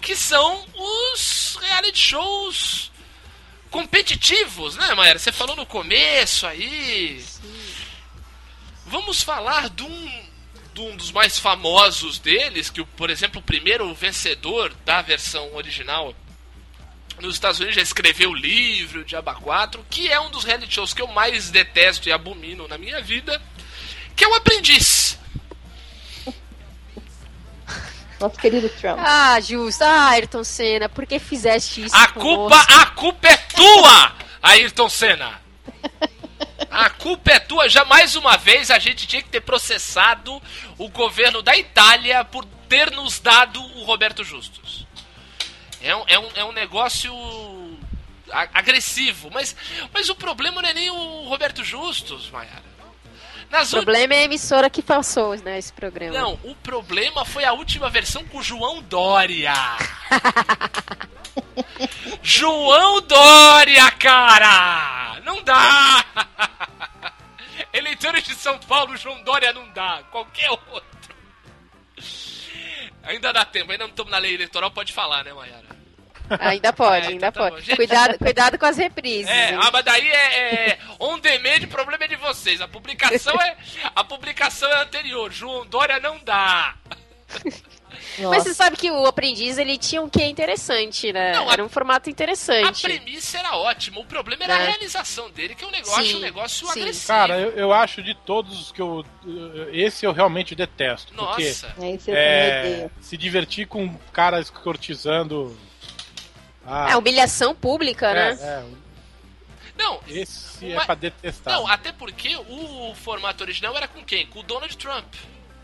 Que 0.00 0.16
são 0.16 0.66
os 0.74 1.56
reality 1.62 2.00
shows 2.00 2.90
competitivos, 3.70 4.74
né, 4.74 4.92
Maera? 4.96 5.20
Você 5.20 5.30
falou 5.30 5.54
no 5.54 5.64
começo 5.64 6.48
aí. 6.48 7.24
Vamos 8.86 9.22
falar 9.22 9.70
de 9.70 9.84
um, 9.84 10.26
de 10.74 10.80
um 10.80 10.96
dos 10.96 11.12
mais 11.12 11.38
famosos 11.38 12.18
deles, 12.18 12.70
que, 12.70 12.84
por 12.84 13.08
exemplo, 13.08 13.38
o 13.38 13.44
primeiro 13.44 13.94
vencedor 13.94 14.74
da 14.84 15.00
versão 15.00 15.54
original 15.54 16.12
nos 17.20 17.34
Estados 17.34 17.58
Unidos 17.58 17.76
já 17.76 17.82
escreveu 17.82 18.30
o 18.30 18.34
livro, 18.34 19.00
o 19.00 19.04
Diaba 19.04 19.34
4, 19.34 19.84
que 19.88 20.10
é 20.10 20.20
um 20.20 20.30
dos 20.30 20.44
reality 20.44 20.74
shows 20.74 20.92
que 20.92 21.02
eu 21.02 21.06
mais 21.08 21.50
detesto 21.50 22.08
e 22.08 22.12
abomino 22.12 22.66
na 22.68 22.76
minha 22.76 23.00
vida, 23.00 23.40
que 24.16 24.24
é 24.24 24.28
o 24.28 24.34
Aprendiz. 24.34 25.18
Nosso 28.20 28.38
querido 28.38 28.68
Trump. 28.80 28.98
Ah, 28.98 29.40
justo. 29.40 29.82
Ah, 29.82 30.10
Ayrton 30.10 30.44
Senna, 30.44 30.88
por 30.88 31.06
que 31.06 31.18
fizeste 31.18 31.84
isso? 31.84 31.94
A 31.96 32.08
conosco? 32.08 32.20
culpa, 32.20 32.74
a 32.82 32.86
culpa 32.86 33.28
é 33.28 33.36
tua, 33.36 34.12
Ayrton 34.42 34.88
Senna. 34.88 35.42
A 36.70 36.90
culpa 36.90 37.30
é 37.30 37.38
tua. 37.38 37.68
Já 37.68 37.84
mais 37.84 38.16
uma 38.16 38.36
vez 38.36 38.68
a 38.70 38.78
gente 38.80 39.06
tinha 39.06 39.22
que 39.22 39.28
ter 39.28 39.40
processado 39.40 40.42
o 40.76 40.88
governo 40.88 41.40
da 41.40 41.56
Itália 41.56 42.24
por 42.24 42.44
ter 42.68 42.90
nos 42.90 43.20
dado 43.20 43.62
o 43.76 43.84
Roberto 43.84 44.24
Justus. 44.24 44.83
É 45.84 45.94
um, 45.94 46.04
é 46.06 46.18
um, 46.18 46.28
é 46.36 46.44
um 46.44 46.52
negócio 46.52 47.12
agressivo. 48.54 49.30
Mas, 49.30 49.54
mas 49.92 50.08
o 50.08 50.14
problema 50.14 50.62
não 50.62 50.68
é 50.68 50.72
nem 50.72 50.90
o 50.90 51.28
Roberto 51.28 51.62
Justus, 51.62 52.30
Mayara. 52.30 52.74
Nas 53.50 53.72
O 53.72 53.76
problema 53.76 54.14
é 54.14 54.20
a 54.20 54.24
emissora 54.24 54.70
que 54.70 54.82
passou, 54.82 55.36
né, 55.36 55.58
esse 55.58 55.72
programa. 55.72 56.18
Não, 56.18 56.38
o 56.42 56.54
problema 56.56 57.24
foi 57.24 57.44
a 57.44 57.52
última 57.52 57.90
versão 57.90 58.24
com 58.24 58.38
o 58.38 58.42
João 58.42 58.82
Dória. 58.82 59.52
João 62.22 63.02
Dória, 63.02 63.90
cara! 63.92 65.20
Não 65.22 65.42
dá! 65.42 66.04
Eleitores 67.72 68.24
de 68.24 68.34
São 68.34 68.58
Paulo, 68.60 68.96
João 68.96 69.22
Dória 69.22 69.52
não 69.52 69.68
dá. 69.70 70.02
Qualquer 70.10 70.50
outro. 70.50 70.82
Ainda 73.06 73.32
dá 73.32 73.44
tempo, 73.44 73.70
ainda 73.72 73.84
não 73.84 73.90
estamos 73.90 74.10
na 74.10 74.18
lei 74.18 74.34
eleitoral, 74.34 74.70
pode 74.70 74.92
falar, 74.92 75.24
né, 75.24 75.32
Mayara? 75.32 75.74
Ainda 76.40 76.72
pode, 76.72 77.06
É, 77.06 77.08
ainda 77.10 77.26
então 77.28 77.44
tá 77.44 77.50
pode. 77.50 77.66
Gente- 77.66 77.76
Cuidado, 77.76 78.16
cuidado 78.18 78.58
com 78.58 78.66
as 78.66 78.76
reprises. 78.76 79.28
É, 79.30 79.54
ah, 79.54 79.70
mas 79.72 79.84
daí 79.84 80.08
é, 80.08 80.70
é 80.70 80.78
on 80.98 81.18
demand, 81.18 81.64
o 81.64 81.68
problema 81.68 82.04
é 82.04 82.08
de 82.08 82.16
vocês. 82.16 82.60
A 82.60 82.68
publicação 82.68 83.34
é 83.40 83.56
a 83.94 84.02
publicação 84.04 84.70
é 84.70 84.82
anterior. 84.82 85.30
João 85.30 85.66
Dória 85.66 86.00
não 86.00 86.18
dá. 86.24 86.74
Mas 88.18 88.20
Nossa. 88.20 88.40
você 88.40 88.54
sabe 88.54 88.76
que 88.76 88.90
o 88.90 89.06
aprendiz 89.06 89.58
ele 89.58 89.76
tinha 89.78 90.02
um 90.02 90.08
quê 90.08 90.24
interessante, 90.26 91.12
né? 91.12 91.32
Não, 91.34 91.48
a- 91.48 91.52
Era 91.52 91.64
um 91.64 91.68
formato 91.68 92.08
A 92.08 92.12
interessante. 92.12 92.82
premissa 92.82 93.38
era 93.38 93.56
ótima, 93.56 94.00
o 94.00 94.04
problema 94.06 94.44
era 94.44 94.56
a 94.56 94.58
Né? 94.58 94.66
realização 94.70 95.30
dele, 95.30 95.54
que 95.54 95.64
é 95.64 95.66
um 95.66 95.70
negócio, 95.70 96.04
Sim, 96.04 96.16
um 96.16 96.20
negócio 96.20 96.66
sim. 96.68 96.80
agressivo. 96.80 97.06
Cara, 97.06 97.38
eu, 97.38 97.50
eu 97.52 97.72
acho 97.72 98.02
de 98.02 98.14
todos 98.14 98.72
que 98.72 98.80
eu. 98.82 99.04
Esse 99.72 100.04
eu 100.06 100.12
realmente 100.12 100.54
detesto. 100.54 101.12
Porque 101.14 101.44
Nossa. 101.44 101.74
Tem 101.78 101.98
é, 102.08 102.60
ideia. 102.60 102.90
se 103.00 103.16
divertir 103.16 103.66
com 103.66 103.94
caras 104.12 104.50
cortizando. 104.50 105.56
Ah, 106.66 106.90
É 106.92 106.96
humilhação 106.96 107.54
pública, 107.54 108.06
é, 108.08 108.14
né? 108.34 108.38
é, 108.40 108.64
Não, 109.76 110.00
esse 110.08 110.64
Uma- 110.66 110.82
é 110.82 110.84
pra 110.86 110.94
detestar. 110.94 111.52
não, 111.54 111.66
até 111.66 111.92
porque 111.92 112.36
o 112.36 112.94
formato 112.94 113.42
original 113.42 113.76
era 113.76 113.88
com 113.88 114.02
quem? 114.04 114.26
Com 114.28 114.38
o 114.38 114.42
Donald 114.42 114.74
Trump, 114.76 115.12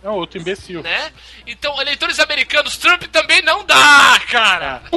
É 0.02 0.08
um 0.08 0.14
outro 0.14 0.40
imbecil. 0.40 0.82
né? 0.82 1.12
Então, 1.46 1.80
eleitores 1.80 2.18
americanos, 2.18 2.76
Trump 2.78 3.02
também 3.04 3.42
não 3.42 3.64
dá, 3.64 4.20
cara. 4.30 4.82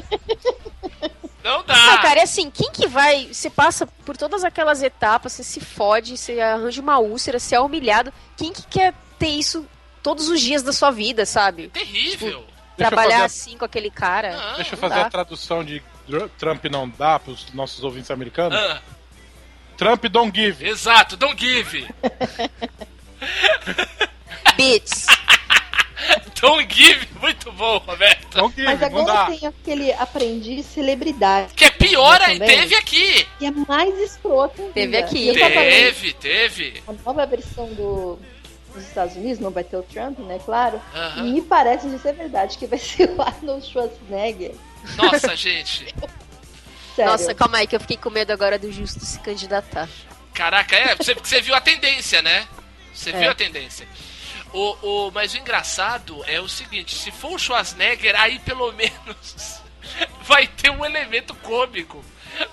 Não 1.44 1.62
dá. 1.66 1.76
Não, 1.76 1.98
cara, 2.02 2.22
é 2.22 2.24
assim, 2.24 2.50
quem 2.50 2.72
que 2.72 2.88
vai. 2.88 3.28
Você 3.34 3.50
passa 3.50 3.86
por 3.86 4.16
todas 4.16 4.46
aquelas 4.46 4.82
etapas, 4.82 5.34
você 5.34 5.44
se 5.44 5.60
fode, 5.60 6.16
você 6.18 6.40
arranja 6.40 6.82
uma 6.82 7.00
úlcera, 7.00 7.38
você 7.38 7.54
é 7.54 7.60
humilhado. 7.60 8.14
Quem 8.38 8.54
que 8.54 8.64
quer 8.66 8.94
ter 9.20 9.28
isso 9.28 9.68
todos 10.02 10.30
os 10.30 10.40
dias 10.40 10.64
da 10.64 10.72
sua 10.72 10.90
vida, 10.90 11.26
sabe? 11.26 11.68
Terrível. 11.68 12.30
Eu 12.30 12.48
Trabalhar 12.78 13.24
a- 13.24 13.26
assim 13.26 13.58
com 13.58 13.66
aquele 13.66 13.92
cara. 13.92 14.38
Não. 14.38 14.56
Deixa 14.56 14.76
eu 14.76 14.78
fazer 14.80 14.96
dá. 14.96 15.02
a 15.06 15.10
tradução 15.10 15.66
de 15.66 15.84
Trump 16.38 16.64
não 16.72 16.88
dá 16.88 17.20
pros 17.20 17.52
nossos 17.54 17.84
ouvintes 17.84 18.10
americanos. 18.10 18.58
Ah, 18.58 18.82
Trump 19.76 20.06
don't 20.06 20.32
give. 20.34 20.66
exato, 20.66 21.18
don't 21.18 21.38
give. 21.38 21.86
Bits. 24.56 25.06
Don't 26.42 26.68
give, 26.74 27.08
muito 27.22 27.52
bom, 27.54 27.78
Roberto. 27.78 28.28
Don't 28.36 28.54
give, 28.54 28.66
Mas 28.68 28.84
agora 28.84 29.28
tem 29.28 29.48
aquele 29.48 29.94
aprendiz 29.94 30.66
celebridade. 30.66 31.54
Que 31.54 31.66
é 31.66 31.70
pior, 31.70 32.20
Também. 32.20 32.40
teve 32.40 32.76
aqui. 32.76 33.26
Que 33.40 33.46
é 33.46 33.52
mais 33.52 33.98
escroto 34.00 34.62
ainda. 34.62 34.74
Teve 34.74 34.98
aqui. 34.98 35.30
E 35.30 35.32
lendo 35.32 35.54
Teve, 35.54 36.14
teve. 36.14 36.84
A 36.86 36.92
nova 37.06 37.26
versão 37.26 37.68
do, 37.74 38.20
dos 38.74 38.84
Estados 38.84 39.16
Unidos, 39.16 39.40
não 39.40 39.52
vai 39.52 39.64
ter 39.64 39.78
o 39.78 39.84
Trump, 39.84 40.20
né? 40.20 40.38
Claro. 40.44 40.82
Aham. 40.94 41.26
E 41.28 41.32
me 41.32 41.42
parece 41.42 41.90
de 41.90 41.98
ser 42.00 42.14
verdade 42.14 42.58
que 42.58 42.68
vai 42.68 42.80
ser 42.80 43.10
o 43.12 43.22
Arnold 43.22 43.66
Schwarzenegger. 43.66 44.54
Nossa, 44.98 45.34
gente. 45.38 45.86
Sério. 46.96 47.12
Nossa, 47.12 47.34
calma 47.34 47.60
aí, 47.60 47.68
que 47.68 47.76
eu 47.76 47.80
fiquei 47.80 47.96
com 47.98 48.10
medo 48.10 48.34
agora 48.34 48.60
do 48.60 48.70
Justo 48.72 49.04
se 49.06 49.18
candidatar. 49.22 49.88
Caraca, 50.34 50.76
é, 50.76 50.96
você, 50.96 51.14
você 51.14 51.40
viu 51.42 51.56
a 51.56 51.62
tendência, 51.62 52.22
né? 52.22 52.46
Você 52.94 53.12
É. 53.12 53.20
viu 53.20 53.32
a 53.32 53.36
tendência. 53.36 53.88
O, 54.54 55.08
o, 55.08 55.12
mas 55.12 55.34
o 55.34 55.38
engraçado 55.38 56.24
é 56.28 56.40
o 56.40 56.48
seguinte, 56.48 56.96
se 56.96 57.12
for 57.12 57.34
o 57.34 57.40
Schwarzenegger, 57.40 58.20
aí 58.20 58.38
pelo 58.40 58.72
menos 58.72 59.62
vai 60.22 60.46
ter 60.46 60.70
um 60.70 60.86
elemento 60.86 61.34
cômico. 61.36 62.06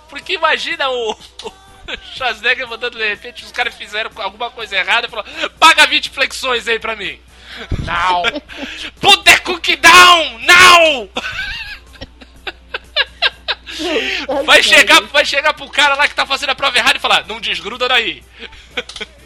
Porque 0.08 0.32
imagina 0.32 0.88
o, 0.88 1.12
o 1.12 1.52
Schwarzenegger 2.14 2.66
mandando 2.66 2.98
de 2.98 3.06
repente 3.06 3.44
os 3.44 3.52
caras 3.52 3.74
fizeram 3.74 4.10
alguma 4.16 4.50
coisa 4.50 4.76
errada 4.76 5.06
e 5.06 5.10
falou: 5.10 5.24
paga 5.58 5.86
20 5.86 6.10
flexões 6.10 6.66
aí 6.66 6.78
pra 6.78 6.96
mim. 6.96 7.20
Não. 7.84 8.22
Put 9.00 9.22
the 9.24 9.38
cookie 9.40 9.76
down! 9.76 10.38
Now! 10.40 11.10
Vai 14.44 14.62
chegar, 14.62 15.00
vai 15.04 15.24
chegar 15.24 15.54
pro 15.54 15.68
cara 15.68 15.94
lá 15.94 16.06
que 16.06 16.14
tá 16.14 16.26
fazendo 16.26 16.50
a 16.50 16.54
prova 16.54 16.76
errada 16.76 16.98
e 16.98 17.00
falar: 17.00 17.26
não 17.26 17.40
desgruda 17.40 17.88
daí. 17.88 18.22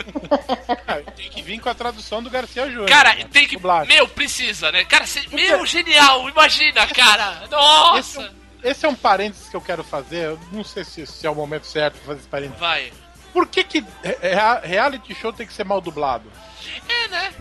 Ah, 0.87 1.01
tem 1.17 1.31
que 1.31 1.43
vir 1.43 1.59
com 1.61 1.69
a 1.69 1.75
tradução 1.75 2.23
do 2.23 2.29
Garcia 2.31 2.67
Júnior. 2.67 2.89
Cara, 2.89 3.15
né? 3.15 3.25
tem 3.33 3.47
que. 3.49 3.57
Dublagem. 3.57 3.95
Meu, 3.95 4.07
precisa, 4.09 4.71
né? 4.71 4.85
Cara, 4.85 5.07
cê, 5.07 5.23
meu, 5.33 5.65
genial, 5.65 6.29
imagina, 6.29 6.87
cara. 6.89 7.43
Esse, 7.45 7.55
é 7.55 7.57
Nossa! 7.57 8.21
um, 8.21 8.31
esse 8.63 8.87
é 8.87 8.89
um 8.89 8.95
parênteses 8.95 9.49
que 9.49 9.57
eu 9.57 9.61
quero 9.61 9.83
fazer. 9.85 10.27
Eu 10.27 10.41
não 10.53 10.63
sei 10.65 10.85
se, 10.85 11.07
se 11.07 11.27
é 11.27 11.31
o 11.31 11.35
momento 11.35 11.67
certo 11.67 11.95
pra 11.97 12.07
fazer 12.09 12.21
esse 12.21 12.29
parênteses. 12.29 12.61
Vai. 12.61 12.93
Por 13.33 13.47
que, 13.47 13.65
que 13.65 13.85
rea- 14.23 14.61
reality 14.63 15.15
show 15.15 15.33
tem 15.33 15.47
que 15.47 15.53
ser 15.53 15.65
mal 15.65 15.81
dublado? 15.81 16.31
É, 16.89 17.09
né? 17.09 17.33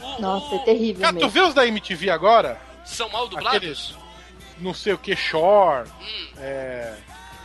O- 0.00 0.20
Nossa, 0.20 0.54
o- 0.54 0.60
é 0.60 0.64
terrível 0.64 1.02
Cara, 1.02 1.12
tu 1.14 1.16
mesmo. 1.16 1.30
vê 1.30 1.40
os 1.40 1.54
da 1.54 1.66
MTV 1.66 2.10
agora? 2.10 2.58
São 2.84 3.08
mal 3.10 3.28
dublados? 3.28 3.56
Aqueles. 3.56 3.94
Não 4.58 4.72
sei 4.74 4.92
o 4.92 4.98
que, 4.98 5.14
Shore, 5.16 5.88
Hum, 6.00 6.28
é, 6.38 6.94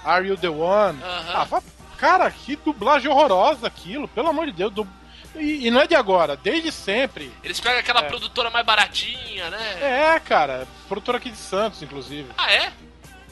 Are 0.05 0.27
You 0.27 0.37
the 0.37 0.49
One? 0.49 1.01
Aham. 1.03 1.33
Ah, 1.33 1.43
va- 1.45 1.63
cara, 1.97 2.29
que 2.31 2.55
dublagem 2.55 3.09
horrorosa 3.11 3.67
aquilo, 3.67 4.07
pelo 4.07 4.29
amor 4.29 4.45
de 4.47 4.51
Deus. 4.53 4.73
du- 4.73 4.87
E, 5.35 5.67
e 5.67 5.71
não 5.71 5.81
é 5.81 5.87
de 5.87 5.93
agora, 5.95 6.35
desde 6.35 6.71
sempre. 6.71 7.31
eles 7.43 7.59
pegam 7.59 7.79
aquela 7.79 7.99
É. 8.01 8.03
produtora 8.03 8.49
mais 8.49 8.65
baratinha, 8.65 9.49
né? 9.51 10.13
É, 10.15 10.19
cara, 10.19 10.67
produtora 10.87 11.17
aqui 11.19 11.29
de 11.29 11.37
Santos, 11.37 11.81
inclusive. 11.83 12.27
Ah, 12.37 12.51
é? 12.51 12.71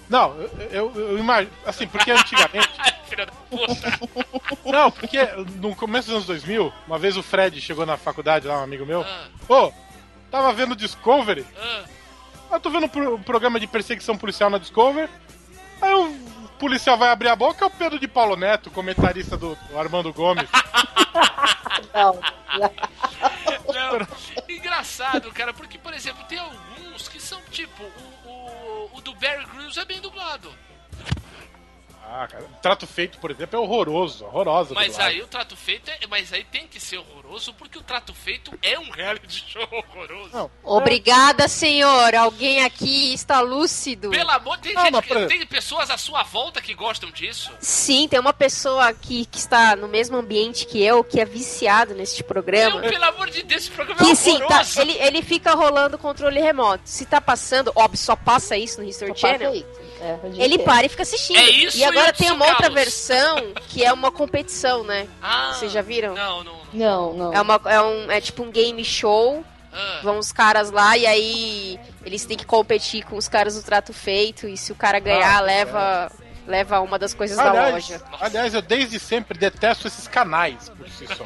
Não, 0.07 0.35
eu, 0.35 0.51
eu, 0.71 0.93
eu 0.95 1.17
imagino. 1.17 1.51
Assim, 1.65 1.87
porque 1.87 2.11
antigamente. 2.11 2.69
Filha 3.09 3.25
da 3.25 3.31
puta. 3.49 3.99
Não, 4.65 4.91
porque 4.91 5.17
no 5.61 5.75
começo 5.75 6.07
dos 6.07 6.15
anos 6.15 6.27
2000, 6.27 6.71
uma 6.87 6.97
vez 6.99 7.17
o 7.17 7.23
Fred 7.23 7.59
chegou 7.61 7.85
na 7.87 7.97
faculdade 7.97 8.45
lá, 8.47 8.59
um 8.59 8.63
amigo 8.63 8.85
meu. 8.85 9.01
Ah, 9.01 9.27
Ô, 9.49 9.71
tava 10.29 10.51
vendo 10.53 10.75
Discovery. 10.75 11.45
ah. 11.57 11.83
Eu 12.51 12.59
tô 12.59 12.69
vendo 12.69 12.85
um 12.85 12.89
pro- 12.89 13.17
programa 13.19 13.59
de 13.59 13.65
perseguição 13.67 14.15
policial 14.17 14.49
na 14.51 14.57
Discovery. 14.59 15.09
Aí 15.81 15.93
o 15.93 16.15
policial 16.55 16.97
vai 16.97 17.09
abrir 17.09 17.29
a 17.29 17.35
boca, 17.35 17.63
é 17.63 17.67
o 17.67 17.71
Pedro 17.71 17.99
de 17.99 18.07
Paulo 18.07 18.35
Neto, 18.35 18.71
comentarista 18.71 19.37
do, 19.37 19.55
do 19.55 19.79
Armando 19.79 20.11
Gomes. 20.13 20.49
Não. 21.93 22.19
Não, 23.73 24.07
engraçado, 24.49 25.31
cara, 25.31 25.53
porque, 25.53 25.77
por 25.77 25.93
exemplo, 25.93 26.23
tem 26.25 26.39
alguns 26.39 27.07
que 27.07 27.19
são 27.19 27.41
tipo, 27.51 27.83
o, 28.25 28.29
o, 28.29 28.89
o 28.93 29.01
do 29.01 29.13
Barry 29.15 29.45
Grylls 29.45 29.79
é 29.79 29.85
bem 29.85 29.99
dublado. 29.99 30.51
Ah, 32.07 32.27
cara. 32.27 32.45
Trato 32.61 32.87
feito, 32.87 33.17
por 33.17 33.31
exemplo, 33.31 33.57
é 33.57 33.59
horroroso, 33.59 34.25
horrorosa. 34.25 34.73
a 34.73 34.75
Mas 34.75 34.97
aí 34.99 35.21
o 35.21 35.27
trato 35.27 35.55
feito 35.55 35.89
é. 35.89 35.99
Mas 36.07 36.31
aí 36.31 36.43
tem 36.43 36.67
que 36.67 36.79
ser 36.79 36.97
horroroso, 36.97 37.53
porque 37.53 37.77
o 37.77 37.81
trato 37.81 38.13
feito 38.13 38.51
é 38.61 38.79
um 38.79 38.89
reality 38.89 39.43
show 39.47 39.67
horroroso. 39.71 40.29
Não, 40.31 40.51
Obrigada, 40.63 41.47
senhor. 41.47 42.15
Alguém 42.15 42.63
aqui 42.63 43.13
está 43.13 43.41
lúcido. 43.41 44.11
Pelo 44.11 44.31
amor, 44.31 44.57
tem 44.59 44.73
Não, 44.73 44.83
gente 44.83 45.13
mas, 45.13 45.27
tem 45.27 45.45
pessoas 45.45 45.89
à 45.89 45.97
sua 45.97 46.23
volta 46.23 46.61
que 46.61 46.73
gostam 46.73 47.09
disso. 47.11 47.51
Sim, 47.59 48.07
tem 48.07 48.19
uma 48.19 48.33
pessoa 48.33 48.87
aqui 48.87 49.25
que 49.25 49.37
está 49.37 49.75
no 49.75 49.87
mesmo 49.87 50.17
ambiente 50.17 50.65
que 50.65 50.81
eu, 50.81 51.03
que 51.03 51.19
é 51.19 51.25
viciado 51.25 51.93
neste 51.93 52.23
programa. 52.23 52.81
Meu, 52.81 52.89
pelo 52.91 53.03
amor 53.05 53.29
de 53.29 53.43
Deus, 53.43 53.63
esse 53.63 53.71
programa 53.71 54.01
é 54.01 54.05
Que 54.05 54.15
sim, 54.15 54.39
tá, 54.39 54.45
horroroso. 54.45 54.81
ele, 54.81 54.93
ele 54.99 55.21
fica 55.21 55.53
rolando 55.53 55.97
controle 55.97 56.39
remoto. 56.39 56.83
Se 56.85 57.05
tá 57.05 57.19
passando, 57.19 57.71
óbvio, 57.75 57.97
só 57.97 58.15
passa 58.15 58.55
isso 58.55 58.81
no 58.81 58.87
History 58.87 59.11
Só 59.17 59.27
passa 59.27 59.43
Channel. 59.43 59.65
É, 60.01 60.19
Ele 60.23 60.45
inteiro. 60.55 60.63
para 60.63 60.85
e 60.85 60.89
fica 60.89 61.03
assistindo. 61.03 61.37
É 61.37 61.49
isso 61.49 61.77
e 61.77 61.83
agora 61.83 62.11
tem 62.11 62.31
uma 62.31 62.45
outra 62.47 62.69
versão 62.69 63.53
que 63.69 63.83
é 63.83 63.91
uma 63.93 64.11
competição, 64.11 64.83
né? 64.83 65.07
Ah, 65.21 65.53
Vocês 65.53 65.71
já 65.71 65.81
viram? 65.81 66.13
Não, 66.13 66.43
não. 66.43 66.53
não. 66.53 66.65
Não, 66.73 67.13
não. 67.13 67.33
É, 67.33 67.41
uma, 67.41 67.61
é, 67.65 67.81
um, 67.81 68.11
é 68.11 68.19
tipo 68.21 68.43
um 68.43 68.51
game 68.51 68.83
show. 68.83 69.43
Ah, 69.71 69.99
Vão 70.03 70.17
os 70.19 70.31
caras 70.31 70.69
lá 70.71 70.97
e 70.97 71.05
aí 71.05 71.79
eles 72.05 72.25
têm 72.25 72.37
que 72.37 72.45
competir 72.45 73.03
com 73.05 73.15
os 73.17 73.27
caras 73.29 73.55
do 73.55 73.63
trato 73.63 73.93
feito. 73.93 74.47
E 74.47 74.57
se 74.57 74.71
o 74.71 74.75
cara 74.75 74.99
ganhar, 74.99 75.37
Ah, 75.37 75.41
leva, 75.41 76.11
leva 76.45 76.79
uma 76.81 76.99
das 76.99 77.13
coisas 77.13 77.35
da 77.37 77.49
aliás, 77.49 77.73
loja. 77.73 78.01
aliás, 78.21 78.53
eu 78.53 78.61
desde 78.61 78.99
sempre 78.99 79.37
detesto 79.37 79.87
esses 79.87 80.07
canais 80.07 80.69
por 80.69 80.87
si 80.89 81.07
só. 81.07 81.23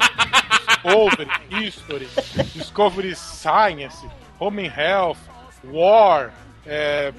Discovery, 0.82 1.28
History, 1.50 2.08
Discovery 2.54 3.14
Science, 3.16 3.98
Home 4.38 4.66
and 4.66 4.72
Health, 4.74 5.18
War, 5.64 6.32
é, 6.66 7.12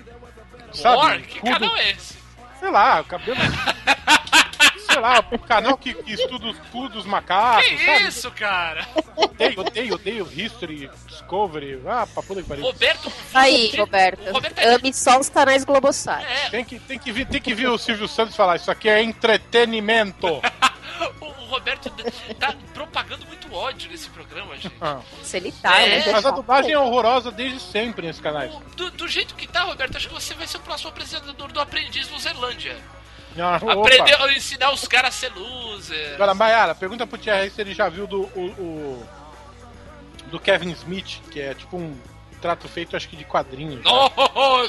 sabe? 0.74 0.98
War? 0.98 1.22
Que 1.22 1.40
tudo- 1.40 1.52
canal 1.52 1.76
é 1.78 1.92
esse? 1.92 2.18
Sei 2.60 2.70
lá, 2.70 3.02
o 3.02 3.06
cabelo. 3.06 3.38
sei 4.92 5.02
lá, 5.02 5.26
o 5.32 5.40
canal 5.40 5.78
que, 5.78 5.94
que 5.94 6.14
estuda 6.14 6.48
os 6.48 6.58
pulos 6.72 6.92
dos 6.92 7.06
macacos, 7.06 7.68
Que 7.68 7.86
sabe? 7.86 8.08
isso, 8.08 8.32
cara? 8.32 8.88
Odeio, 9.16 9.60
odeio, 9.62 9.94
odeio 9.96 10.28
History, 10.36 10.90
Discovery. 11.08 11.82
Ah, 11.88 12.08
pra 12.14 12.24
puta 12.24 12.42
que 12.42 12.48
pariu. 12.48 12.64
Roberto. 12.66 13.12
Aí, 13.34 13.76
Roberto- 13.76 14.32
Roberto. 14.32 14.58
É- 14.60 14.76
Ame 14.76 14.94
só 14.94 15.20
os 15.20 15.30
canais 15.30 15.64
Globosat. 15.64 16.24
É, 16.26 16.50
Tem 16.50 16.64
que, 16.66 16.80
tem, 16.80 16.98
que 17.00 17.12
vir, 17.12 17.26
tem 17.28 17.42
que 17.42 17.54
vir 17.54 17.68
o 17.70 17.78
Silvio 17.78 18.08
Santos 18.08 18.36
falar, 18.36 18.56
isso 18.58 18.70
aqui 18.72 18.90
é 18.90 19.02
entretenimento. 19.02 20.28
o, 21.22 21.26
Roberto 21.52 21.90
tá 22.40 22.56
propagando 22.74 23.26
muito 23.28 23.54
ódio 23.54 23.90
nesse 23.92 24.10
programa, 24.10 24.56
gente. 24.56 24.74
Ah. 24.80 25.02
Se 25.22 25.36
ele 25.38 25.52
tá, 25.52 25.82
É. 25.82 26.00
né? 26.06 26.12
Mas 26.12 26.26
a 26.26 26.32
dublagem 26.32 26.72
é 26.72 26.80
horrorosa 26.80 27.30
desde 27.32 27.60
sempre 27.60 28.08
nesses 28.08 28.22
canais. 28.22 28.54
O- 28.54 28.60
Do, 28.76 28.92
do 28.92 29.08
jeito 29.08 29.36
que 29.36 29.46
tá, 29.48 29.64
Roberto, 29.64 29.98
acho 29.98 30.08
que 30.08 30.14
você 30.14 30.34
vai 30.34 30.48
ser 30.48 30.58
o 30.58 30.62
próximo 30.62 30.90
apresentador 30.92 31.52
do 31.52 31.60
Aprendiz 31.60 32.10
no 32.10 32.18
Zelândia. 32.20 32.78
Ah, 33.38 33.60
a 34.26 34.34
ensinar 34.34 34.72
os 34.72 34.88
caras 34.88 35.16
a 35.16 35.18
ser 35.18 35.32
loser. 35.34 36.16
Agora, 36.16 36.34
Mayara, 36.34 36.76
pergunta 36.76 37.08
pro 37.08 37.18
Thierry 37.18 37.50
se 37.50 37.62
ele 37.62 37.74
já 37.74 37.88
viu 37.90 38.06
do, 38.08 38.22
o, 38.36 38.42
o- 38.58 39.08
do 40.28 40.40
Kevin 40.40 40.72
Smith, 40.72 41.20
que 41.32 41.40
é 41.40 41.54
tipo 41.54 41.78
um 41.78 41.96
retrato 42.34 42.68
feito, 42.68 42.96
acho 42.98 43.08
que 43.08 43.16
de 43.16 43.24
quadrinhos. 43.24 43.86
Oh, 43.86 44.68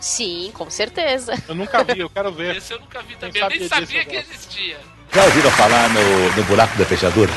sim, 0.00 0.50
com 0.54 0.68
certeza. 0.70 1.32
Eu 1.48 1.54
nunca 1.54 1.82
vi, 1.82 2.00
eu 2.00 2.10
quero 2.10 2.30
ver. 2.32 2.56
esse 2.56 2.72
eu 2.72 2.80
nunca 2.80 3.02
vi 3.02 3.16
também. 3.16 3.40
Eu 3.42 3.48
nem 3.48 3.68
sabia 3.68 4.04
que 4.04 4.16
agora. 4.16 4.34
existia. 4.34 4.78
Já 5.12 5.24
ouviram 5.24 5.50
falar 5.52 5.88
no, 5.88 6.32
no 6.36 6.44
buraco 6.44 6.76
da 6.76 6.84
fechadura? 6.84 7.32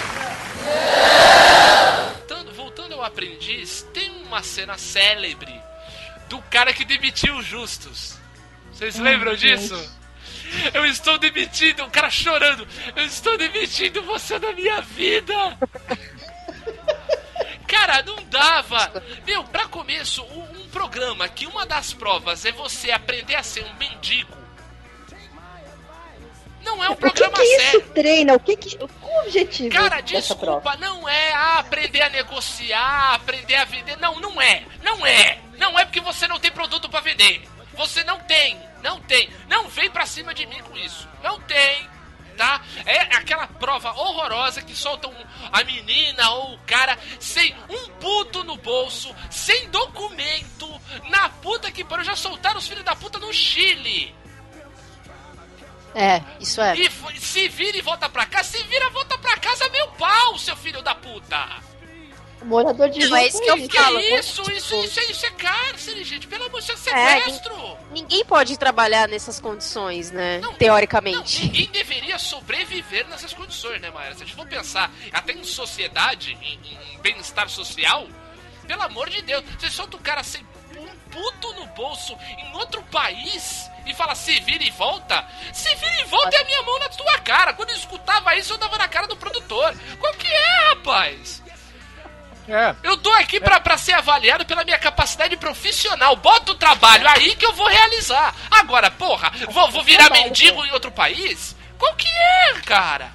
Voltando, 2.18 2.54
voltando 2.54 2.94
ao 2.96 3.04
aprendiz, 3.04 3.86
tem 3.94 4.12
uma 4.26 4.44
cena 4.44 4.78
célebre 4.78 5.54
do 6.30 6.40
cara 6.44 6.74
que 6.74 6.84
demitiu 6.86 7.38
os 7.38 7.46
justos. 7.46 8.16
Vocês 8.72 8.98
lembram 8.98 9.36
disso? 9.36 9.76
Eu 10.74 10.86
estou 10.86 11.18
demitindo, 11.18 11.84
o 11.84 11.90
cara 11.90 12.10
chorando. 12.10 12.68
Eu 12.96 13.06
estou 13.06 13.38
demitindo 13.38 14.02
você 14.04 14.38
da 14.40 14.52
minha 14.54 14.82
vida. 14.82 15.34
Cara, 17.68 18.04
não 18.04 18.18
dava. 18.26 19.04
Meu, 19.26 19.44
pra 19.46 19.68
começo, 19.68 20.24
um, 20.24 20.62
um 20.62 20.70
programa 20.70 21.28
que 21.30 21.46
uma 21.48 21.66
das 21.66 21.94
provas 21.94 22.46
é 22.46 22.52
você 22.52 22.92
aprender 22.92 23.36
a 23.36 23.44
ser 23.44 23.64
um 23.64 23.74
mendigo. 23.76 24.38
Não 26.64 26.84
é 26.84 26.90
um 26.90 26.92
O 26.92 26.96
que, 26.96 27.02
programa 27.02 27.34
que 27.34 27.46
sério. 27.60 27.80
isso 27.80 27.90
treina? 27.92 28.34
O 28.36 28.40
que 28.40 28.56
que. 28.56 28.78
Qual 28.78 28.90
o 29.02 29.22
objetivo 29.24 29.70
Cara, 29.72 30.00
dessa 30.02 30.36
prova? 30.36 30.62
desculpa, 30.62 30.78
não 30.78 31.10
é 31.10 31.34
ah, 31.34 31.60
aprender 31.60 32.02
a 32.04 32.10
negociar, 32.10 33.16
aprender 33.16 33.56
a 33.56 33.66
vender. 33.66 33.98
Não, 33.98 34.20
não 34.20 34.40
é. 34.40 34.64
Não 34.84 35.04
é. 35.06 35.40
Não 35.58 35.80
é 35.80 35.86
porque 35.86 36.00
você 36.02 36.28
não 36.28 36.40
tem 36.40 36.52
produto 36.52 36.88
pra 36.88 37.00
vender. 37.02 37.42
Você 37.74 38.04
não 38.04 38.20
tem. 38.20 38.60
Não 38.84 39.00
tem. 39.02 39.30
Não 39.48 39.68
vem 39.70 39.90
pra 39.90 40.06
cima 40.06 40.34
de 40.34 40.46
mim 40.46 40.62
com 40.64 40.78
isso. 40.78 41.08
Não 41.24 41.40
tem. 41.42 41.90
Tá? 42.38 42.62
É 42.86 43.02
aquela 43.18 43.46
prova 43.46 43.92
horrorosa 43.92 44.62
que 44.62 44.76
solta 44.76 45.08
um- 45.08 45.26
a 45.52 45.64
menina 45.64 46.32
ou 46.32 46.56
o 46.56 46.60
cara 46.60 46.98
sem 47.20 47.54
um 47.70 47.90
puto 48.00 48.44
no 48.44 48.56
bolso, 48.58 49.14
sem 49.30 49.70
documento, 49.70 50.82
na 51.10 51.30
puta 51.30 51.72
que 51.72 51.84
pariu. 51.84 52.06
Já 52.06 52.16
soltaram 52.16 52.58
os 52.58 52.68
filhos 52.68 52.84
da 52.86 52.96
puta 52.96 53.20
no 53.20 53.32
Chile. 53.34 54.16
É, 55.94 56.22
isso 56.40 56.62
é. 56.62 56.74
E 56.78 56.90
se 57.20 57.50
vira 57.50 57.78
e 57.78 57.82
volta 57.82 58.08
pra 58.10 58.26
casa, 58.26 58.58
se 58.58 58.64
vira, 58.64 58.90
volta 58.92 59.18
pra 59.18 59.36
casa, 59.38 59.68
meu 59.70 59.88
pau, 59.92 60.38
seu 60.40 60.56
filho 60.56 60.82
da 60.82 60.96
puta! 60.96 61.71
Morador 62.44 62.90
de 62.90 63.00
Não, 63.02 63.10
rua 63.10 63.20
é 63.22 63.28
isso 63.28 63.42
que 63.42 63.50
eu 63.50 63.70
Fala, 63.70 64.02
isso? 64.02 64.42
Isso, 64.52 64.52
isso, 64.84 65.00
é- 65.00 65.06
isso 65.12 65.26
é 65.26 65.32
cárcere, 65.32 66.04
gente. 66.04 66.28
Pelo 66.28 66.46
amor 66.46 66.60
de 66.62 66.68
Deus, 66.68 66.88
é 66.88 66.92
É, 66.92 67.20
sequestro. 67.22 67.78
Ninguém 67.92 68.26
pode 68.26 68.58
trabalhar 68.58 69.08
nessas 69.08 69.40
condições, 69.40 70.12
né? 70.12 70.40
Não, 70.40 70.54
Teoricamente. 70.54 71.40
Não, 71.40 71.46
ninguém 71.46 71.68
deveria 71.68 72.18
sobreviver 72.20 73.08
nessas 73.08 73.34
condições, 73.34 73.80
né, 73.82 73.90
Maia? 73.92 74.14
Se 74.16 74.24
a 74.24 74.26
gente 74.26 74.36
for 74.36 74.48
pensar 74.48 74.92
até 75.14 75.34
em 75.34 75.44
sociedade, 75.44 76.38
em, 76.42 76.60
em 76.96 77.00
bem-estar 77.00 77.48
social, 77.50 78.08
pelo 78.68 78.82
amor 78.84 79.10
de 79.10 79.22
Deus, 79.22 79.44
você 79.60 79.70
solta 79.70 79.98
o 79.98 80.00
cara 80.00 80.24
sem 80.24 80.42
um 80.78 80.88
puto 81.12 81.54
no 81.54 81.66
bolso 81.68 82.18
em 82.38 82.54
outro 82.56 82.82
país 82.84 83.70
e 83.86 83.94
fala 83.94 84.16
se 84.16 84.40
vira 84.42 84.64
e 84.64 84.72
volta. 84.72 85.28
Se 85.54 85.74
vira 85.76 86.02
e 86.02 86.06
volta 86.06 86.36
é 86.38 86.42
a 86.42 86.46
minha 86.46 86.62
mão 86.64 86.80
na 86.80 86.90
tua 86.90 87.20
cara. 87.20 87.54
Quando 87.54 87.72
eu 87.72 87.76
escutava 87.76 88.36
isso, 88.36 88.54
eu 88.54 88.58
dava 88.58 88.78
na 88.78 88.88
cara 88.88 89.08
do 89.08 89.18
produtor. 89.18 89.76
Qual 90.00 90.14
que 90.14 90.28
é, 90.28 90.70
rapaz? 90.70 91.41
É. 92.48 92.76
Eu 92.84 92.98
tô 92.98 93.10
aqui 93.14 93.40
pra, 93.40 93.60
pra 93.60 93.78
ser 93.78 93.94
avaliado 93.94 94.46
pela 94.46 94.64
minha 94.64 94.80
capacidade 94.80 95.36
profissional. 95.38 96.16
Bota 96.16 96.52
o 96.52 96.56
trabalho 96.56 97.08
aí 97.08 97.36
que 97.36 97.46
eu 97.46 97.54
vou 97.54 97.68
realizar. 97.68 98.36
Agora, 98.50 98.90
porra, 98.92 99.32
vou, 99.50 99.72
vou 99.72 99.84
virar 99.84 100.06
Trabalho, 100.06 100.26
mendigo 100.26 100.66
em 100.66 100.72
outro 100.72 100.92
país? 100.92 101.56
Qual 101.78 101.96
que 101.96 102.08
é, 102.08 102.54
cara? 102.66 103.12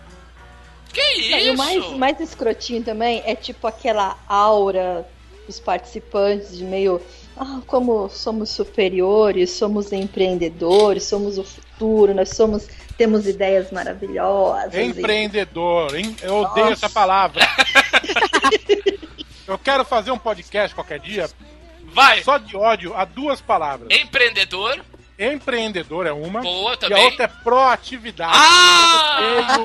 Que 0.93 1.31
Não, 1.31 1.39
isso? 1.39 1.49
E 1.49 1.51
o 1.51 1.57
mais, 1.57 1.91
mais 1.93 2.20
escrotinho 2.20 2.83
também 2.83 3.22
é 3.27 3.35
tipo 3.35 3.66
aquela 3.66 4.16
aura 4.27 5.07
dos 5.47 5.61
participantes 5.61 6.57
de 6.57 6.64
meio. 6.64 7.01
Ah, 7.37 7.61
como 7.66 8.09
somos 8.09 8.49
superiores, 8.49 9.51
somos 9.51 9.93
empreendedores, 9.93 11.05
somos 11.05 11.37
o 11.37 11.45
futuro, 11.45 12.14
nós 12.14 12.31
somos. 12.31 12.66
Temos 12.97 13.27
ideias 13.27 13.70
maravilhosas. 13.70 14.74
Empreendedor, 14.74 15.95
hein? 15.95 16.16
Eu 16.22 16.37
odeio 16.37 16.70
Nossa. 16.70 16.87
essa 16.87 16.89
palavra. 16.89 17.47
Eu 19.47 19.59
quero 19.59 19.84
fazer 19.84 20.11
um 20.11 20.18
podcast 20.18 20.74
qualquer 20.74 20.99
dia 20.99 21.30
Vai. 21.84 22.22
só 22.22 22.36
de 22.38 22.57
ódio 22.57 22.94
a 22.97 23.05
duas 23.05 23.40
palavras. 23.40 23.88
Empreendedor. 23.90 24.84
Empreendedor 25.18 26.07
é 26.07 26.12
uma. 26.12 26.40
Boa 26.42 26.72
E 26.72 26.74
a 26.74 26.76
também. 26.76 27.05
outra 27.05 27.24
é 27.24 27.28
proatividade. 27.28 28.32
Ah! 28.36 29.18
Eu 29.20 29.38
odeio 29.62 29.64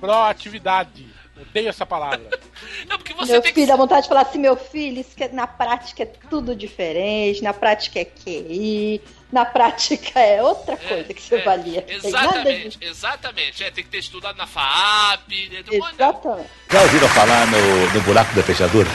proatividade. 0.00 1.06
Odeio 1.38 1.68
essa 1.68 1.84
palavra. 1.84 2.26
Não, 2.88 2.96
porque 2.96 3.12
você 3.12 3.32
Meu 3.32 3.42
tem 3.42 3.52
filho, 3.52 3.66
que. 3.66 3.70
dá 3.70 3.76
vontade 3.76 4.02
de 4.02 4.08
falar 4.08 4.22
assim, 4.22 4.38
meu 4.38 4.56
filho, 4.56 5.00
isso 5.00 5.14
que 5.14 5.24
é- 5.24 5.28
na 5.28 5.46
prática 5.46 6.02
é 6.02 6.06
tudo 6.06 6.56
diferente, 6.56 7.42
na 7.42 7.52
prática 7.52 8.00
é 8.00 8.04
QI, 8.06 9.02
na 9.32 9.44
prática 9.44 10.20
é 10.20 10.42
outra 10.42 10.76
coisa 10.76 11.12
que 11.12 11.20
você 11.20 11.36
é, 11.36 11.42
valia. 11.42 11.82
Tem 11.82 11.96
nada 11.96 12.08
Exatamente, 12.08 12.78
de- 12.78 12.84
exatamente. 12.86 13.64
É, 13.64 13.70
tem 13.70 13.84
que 13.84 13.90
ter 13.90 13.98
estudado 13.98 14.36
na 14.36 14.46
FAP. 14.46 15.28
Né? 15.50 15.64
Exatamente. 15.70 16.48
Já 16.70 16.82
ouviram 16.82 17.08
falar 17.08 17.46
no, 17.46 17.90
no 17.92 18.00
buraco 18.02 18.34
da 18.34 18.42
fechadura? 18.42 18.88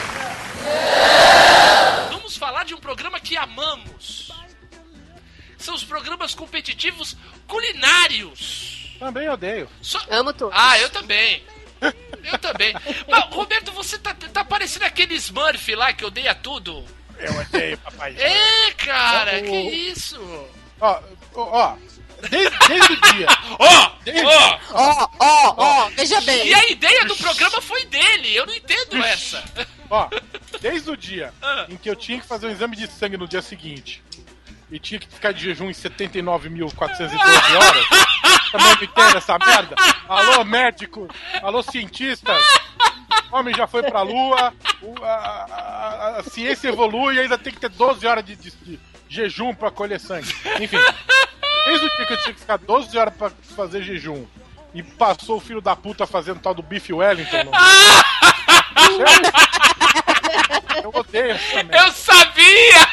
Vamos 2.11 2.37
falar 2.37 2.63
de 2.65 2.73
um 2.73 2.77
programa 2.79 3.19
que 3.19 3.35
amamos. 3.37 4.31
São 5.57 5.75
os 5.75 5.83
programas 5.83 6.33
competitivos 6.33 7.15
culinários. 7.47 8.95
Também 8.99 9.29
odeio. 9.29 9.69
Só- 9.81 10.01
Amo 10.09 10.33
tudo. 10.33 10.51
Ah, 10.53 10.77
eu 10.79 10.89
também. 10.89 11.43
Eu 12.23 12.37
também. 12.39 12.73
Mas, 13.09 13.25
Roberto, 13.33 13.71
você 13.71 13.97
tá, 13.97 14.13
tá 14.13 14.43
parecendo 14.45 14.85
aquele 14.85 15.15
Smurf 15.15 15.75
lá 15.75 15.91
que 15.93 16.05
odeia 16.05 16.33
tudo. 16.33 16.85
Eu 17.21 17.39
odeio, 17.39 17.77
papai. 17.79 18.15
É, 18.17 18.71
cara, 18.73 19.37
o- 19.39 19.43
que 19.43 19.51
isso? 19.91 20.19
Ó, 20.79 20.99
ó, 21.35 21.41
ó, 21.41 21.75
desde, 22.29 22.57
desde 22.67 22.93
o 22.93 23.01
dia. 23.13 23.27
Ó, 23.59 23.91
ó. 24.25 24.59
Ó, 24.73 25.09
ó, 25.19 25.53
ó, 25.57 25.89
veja 25.89 26.19
bem. 26.21 26.47
E 26.47 26.53
a 26.53 26.69
ideia 26.69 27.05
do 27.05 27.15
programa 27.15 27.61
foi 27.61 27.85
dele, 27.85 28.35
eu 28.35 28.45
não 28.45 28.53
entendo 28.55 28.97
essa. 29.03 29.43
Ó, 29.89 30.07
desde 30.59 30.89
o 30.89 30.97
dia 30.97 31.33
Ah. 31.41 31.65
em 31.69 31.77
que 31.77 31.89
eu 31.89 31.95
tinha 31.95 32.19
que 32.19 32.25
fazer 32.27 32.47
um 32.47 32.51
exame 32.51 32.75
de 32.75 32.87
sangue 32.91 33.17
no 33.17 33.27
dia 33.27 33.41
seguinte 33.41 34.01
e 34.71 34.79
tinha 34.79 34.99
que 34.99 35.07
ficar 35.07 35.33
de 35.33 35.43
jejum 35.43 35.69
em 35.69 35.73
79.412 35.73 37.17
horas, 37.57 37.85
também 38.51 38.75
não 38.75 38.83
entendo 38.83 39.17
essa 39.17 39.37
merda? 39.37 39.75
Alô, 40.07 40.43
médico! 40.45 41.07
Alô, 41.43 41.61
cientista! 41.61 42.33
O 43.31 43.35
homem 43.37 43.55
já 43.55 43.65
foi 43.67 43.83
pra 43.83 44.01
lua, 44.01 44.53
a, 45.03 45.07
a- 45.07 46.15
a 46.19 46.23
ciência 46.23 46.67
evolui 46.69 47.15
e 47.15 47.19
ainda 47.21 47.37
tem 47.37 47.53
que 47.53 47.59
ter 47.59 47.69
12 47.69 48.05
horas 48.05 48.25
de, 48.25 48.35
de- 48.35 48.51
de 48.51 48.79
jejum 49.07 49.53
pra 49.53 49.71
colher 49.71 49.99
sangue. 49.99 50.33
Enfim, 50.59 50.77
desde 51.65 51.85
o 51.85 51.95
dia 51.95 52.05
que 52.05 52.13
eu 52.13 52.21
tinha 52.21 52.33
que 52.33 52.39
ficar 52.41 52.57
12 52.57 52.97
horas 52.97 53.13
pra 53.15 53.31
fazer 53.55 53.81
jejum 53.83 54.25
e 54.73 54.83
passou 54.83 55.37
o 55.37 55.41
filho 55.41 55.61
da 55.61 55.75
puta 55.75 56.05
fazendo 56.05 56.39
tal 56.39 56.53
do 56.53 56.61
Beef 56.61 56.89
Wellington. 56.89 57.43
no- 57.45 57.51
Eu 60.83 60.91
odeio 60.93 61.31
essa 61.31 61.55
merda. 61.63 61.77
Eu 61.77 61.91
sabia! 61.91 62.87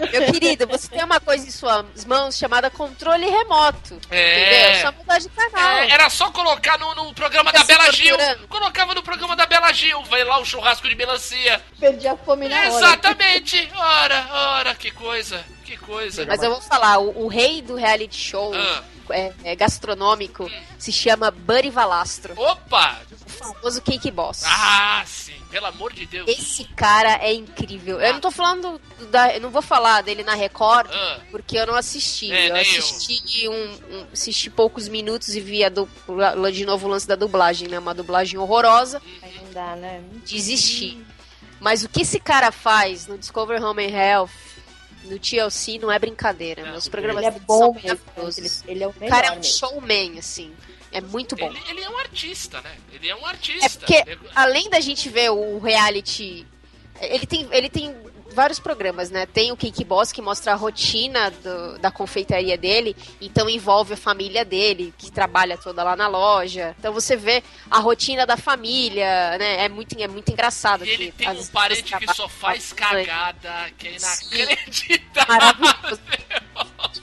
Meu 0.00 0.32
querido, 0.32 0.66
você 0.66 0.88
tem 0.88 1.04
uma 1.04 1.20
coisa 1.20 1.46
em 1.46 1.50
suas 1.50 2.04
mãos 2.04 2.36
chamada 2.36 2.70
controle 2.70 3.26
remoto. 3.28 3.98
É. 4.10 4.40
Entendeu? 4.42 4.68
É 4.70 4.82
só 4.82 4.92
mudar 4.92 5.18
de 5.18 5.28
canal. 5.28 5.70
É, 5.78 5.90
era 5.90 6.10
só 6.10 6.30
colocar 6.30 6.78
no, 6.78 6.94
no 6.94 7.14
programa 7.14 7.50
Fica 7.50 7.64
da 7.64 7.66
Bela 7.66 7.92
Gil. 7.92 8.16
Colocava 8.48 8.94
no 8.94 9.02
programa 9.02 9.36
da 9.36 9.46
Bela 9.46 9.72
Gil. 9.72 10.02
Vai 10.04 10.24
lá 10.24 10.38
o 10.38 10.44
churrasco 10.44 10.88
de 10.88 10.94
melancia. 10.94 11.60
Perdi 11.78 12.08
a 12.08 12.16
fome 12.16 12.48
na 12.48 12.56
hora. 12.56 12.66
Exatamente. 12.68 13.70
Ora, 13.76 14.26
ora, 14.30 14.74
que 14.74 14.90
coisa. 14.90 15.44
Que 15.64 15.76
coisa. 15.76 16.26
Mas 16.26 16.42
eu 16.42 16.50
vou 16.50 16.60
falar, 16.60 16.98
o, 16.98 17.24
o 17.24 17.28
rei 17.28 17.62
do 17.62 17.76
reality 17.76 18.16
show 18.16 18.52
Ah. 18.54 18.82
é, 19.10 19.32
é 19.44 19.54
gastronômico 19.56 20.50
se 20.78 20.90
chama 20.90 21.30
Buddy 21.30 21.70
Valastro, 21.70 22.34
Opa! 22.36 22.98
O 23.40 23.54
famoso 23.54 23.82
Cake 23.82 24.10
Boss. 24.10 24.42
Ah, 24.46 25.02
sim. 25.06 25.32
Pelo 25.50 25.66
amor 25.66 25.92
de 25.92 26.06
Deus. 26.06 26.28
Esse 26.28 26.64
cara 26.64 27.14
é 27.22 27.32
incrível. 27.32 28.00
Eu 28.00 28.12
não 28.14 28.20
tô 28.20 28.30
falando 28.30 28.80
da, 29.10 29.34
eu 29.34 29.40
não 29.40 29.50
vou 29.50 29.62
falar 29.62 30.00
dele 30.02 30.22
na 30.22 30.34
Record 30.34 30.88
Ah. 30.92 31.20
porque 31.30 31.56
eu 31.58 31.66
não 31.66 31.74
assisti. 31.74 32.30
É, 32.30 32.48
eu 32.48 32.54
nem 32.54 32.72
eu. 32.74 32.78
assisti 32.78 33.48
um, 33.48 33.52
um- 33.54 34.06
assisti 34.12 34.48
poucos 34.50 34.86
minutos 34.88 35.34
e 35.34 35.40
vi 35.40 35.64
a 35.64 35.68
du- 35.68 35.88
la- 36.08 36.50
de 36.50 36.64
novo 36.64 36.86
o 36.86 36.90
lance 36.90 37.06
da 37.08 37.16
dublagem, 37.16 37.66
né? 37.68 37.78
Uma 37.78 37.94
dublagem 37.94 38.38
horrorosa. 38.38 39.02
Aí 39.22 39.34
não 39.42 39.52
dá, 39.52 39.74
né? 39.76 40.02
Desisti. 40.24 41.04
Mas 41.58 41.82
o 41.84 41.88
que 41.88 42.02
esse 42.02 42.18
cara 42.20 42.50
faz 42.52 43.06
no 43.06 43.18
Discover 43.18 43.62
Home 43.62 43.84
and 43.84 43.90
Health, 43.90 44.30
no 45.04 45.18
TLC, 45.18 45.78
não 45.78 45.90
é 45.90 45.98
brincadeira. 45.98 46.62
Não, 46.62 46.70
Meus 46.72 46.88
programas 46.88 47.24
Ele 47.24 47.34
é 47.36 47.40
bom 47.40 47.58
são 47.58 47.72
maravilhosos. 47.74 48.62
Ele, 48.64 48.72
ele 48.72 48.84
é 48.84 48.86
o 48.86 48.90
O 48.90 48.94
melhor 49.00 49.14
cara 49.14 49.26
é 49.34 49.38
um 49.38 49.42
showman, 49.42 50.18
assim. 50.18 50.52
É 50.92 51.00
muito 51.00 51.36
bom. 51.36 51.46
Ele, 51.50 51.60
ele 51.68 51.80
é 51.82 51.90
um 51.90 51.98
artista, 51.98 52.60
né? 52.60 52.76
Ele 52.92 53.08
é 53.08 53.14
um 53.16 53.24
artista. 53.26 53.64
É 53.66 53.68
porque, 53.68 54.04
Ele- 54.10 54.20
além 54.34 54.68
da 54.68 54.80
gente 54.80 55.08
ver 55.08 55.30
o 55.30 55.58
reality, 55.58 56.46
ele 57.00 57.26
tem, 57.26 57.48
ele 57.52 57.68
tem 57.68 57.94
vários 58.32 58.60
programas, 58.60 59.10
né? 59.10 59.26
Tem 59.26 59.50
o 59.50 59.56
Cake 59.56 59.84
Boss 59.84 60.12
que 60.12 60.22
mostra 60.22 60.52
a 60.52 60.54
rotina 60.54 61.30
do, 61.30 61.78
da 61.78 61.90
confeitaria 61.90 62.56
dele, 62.56 62.94
então 63.20 63.48
envolve 63.50 63.94
a 63.94 63.96
família 63.96 64.44
dele, 64.44 64.94
que 64.96 65.10
trabalha 65.10 65.56
toda 65.58 65.82
lá 65.82 65.96
na 65.96 66.06
loja. 66.08 66.74
Então 66.78 66.92
você 66.92 67.16
vê 67.16 67.42
a 67.70 67.78
rotina 67.80 68.24
da 68.26 68.36
família, 68.36 69.36
né? 69.38 69.64
É 69.64 69.68
muito, 69.68 70.00
é 70.00 70.06
muito 70.08 70.30
engraçado. 70.30 70.84
E 70.84 70.90
ele 70.90 71.06
que 71.06 71.12
tem 71.18 71.28
um 71.28 71.46
parente 71.46 71.82
que 71.82 71.88
trabalham 71.90 72.14
só 72.14 72.28
faz 72.28 72.72
cagada, 72.72 73.70
que 73.78 73.88
é 73.88 73.96
inacreditável. 73.96 75.26
Maravilhoso. 75.28 76.00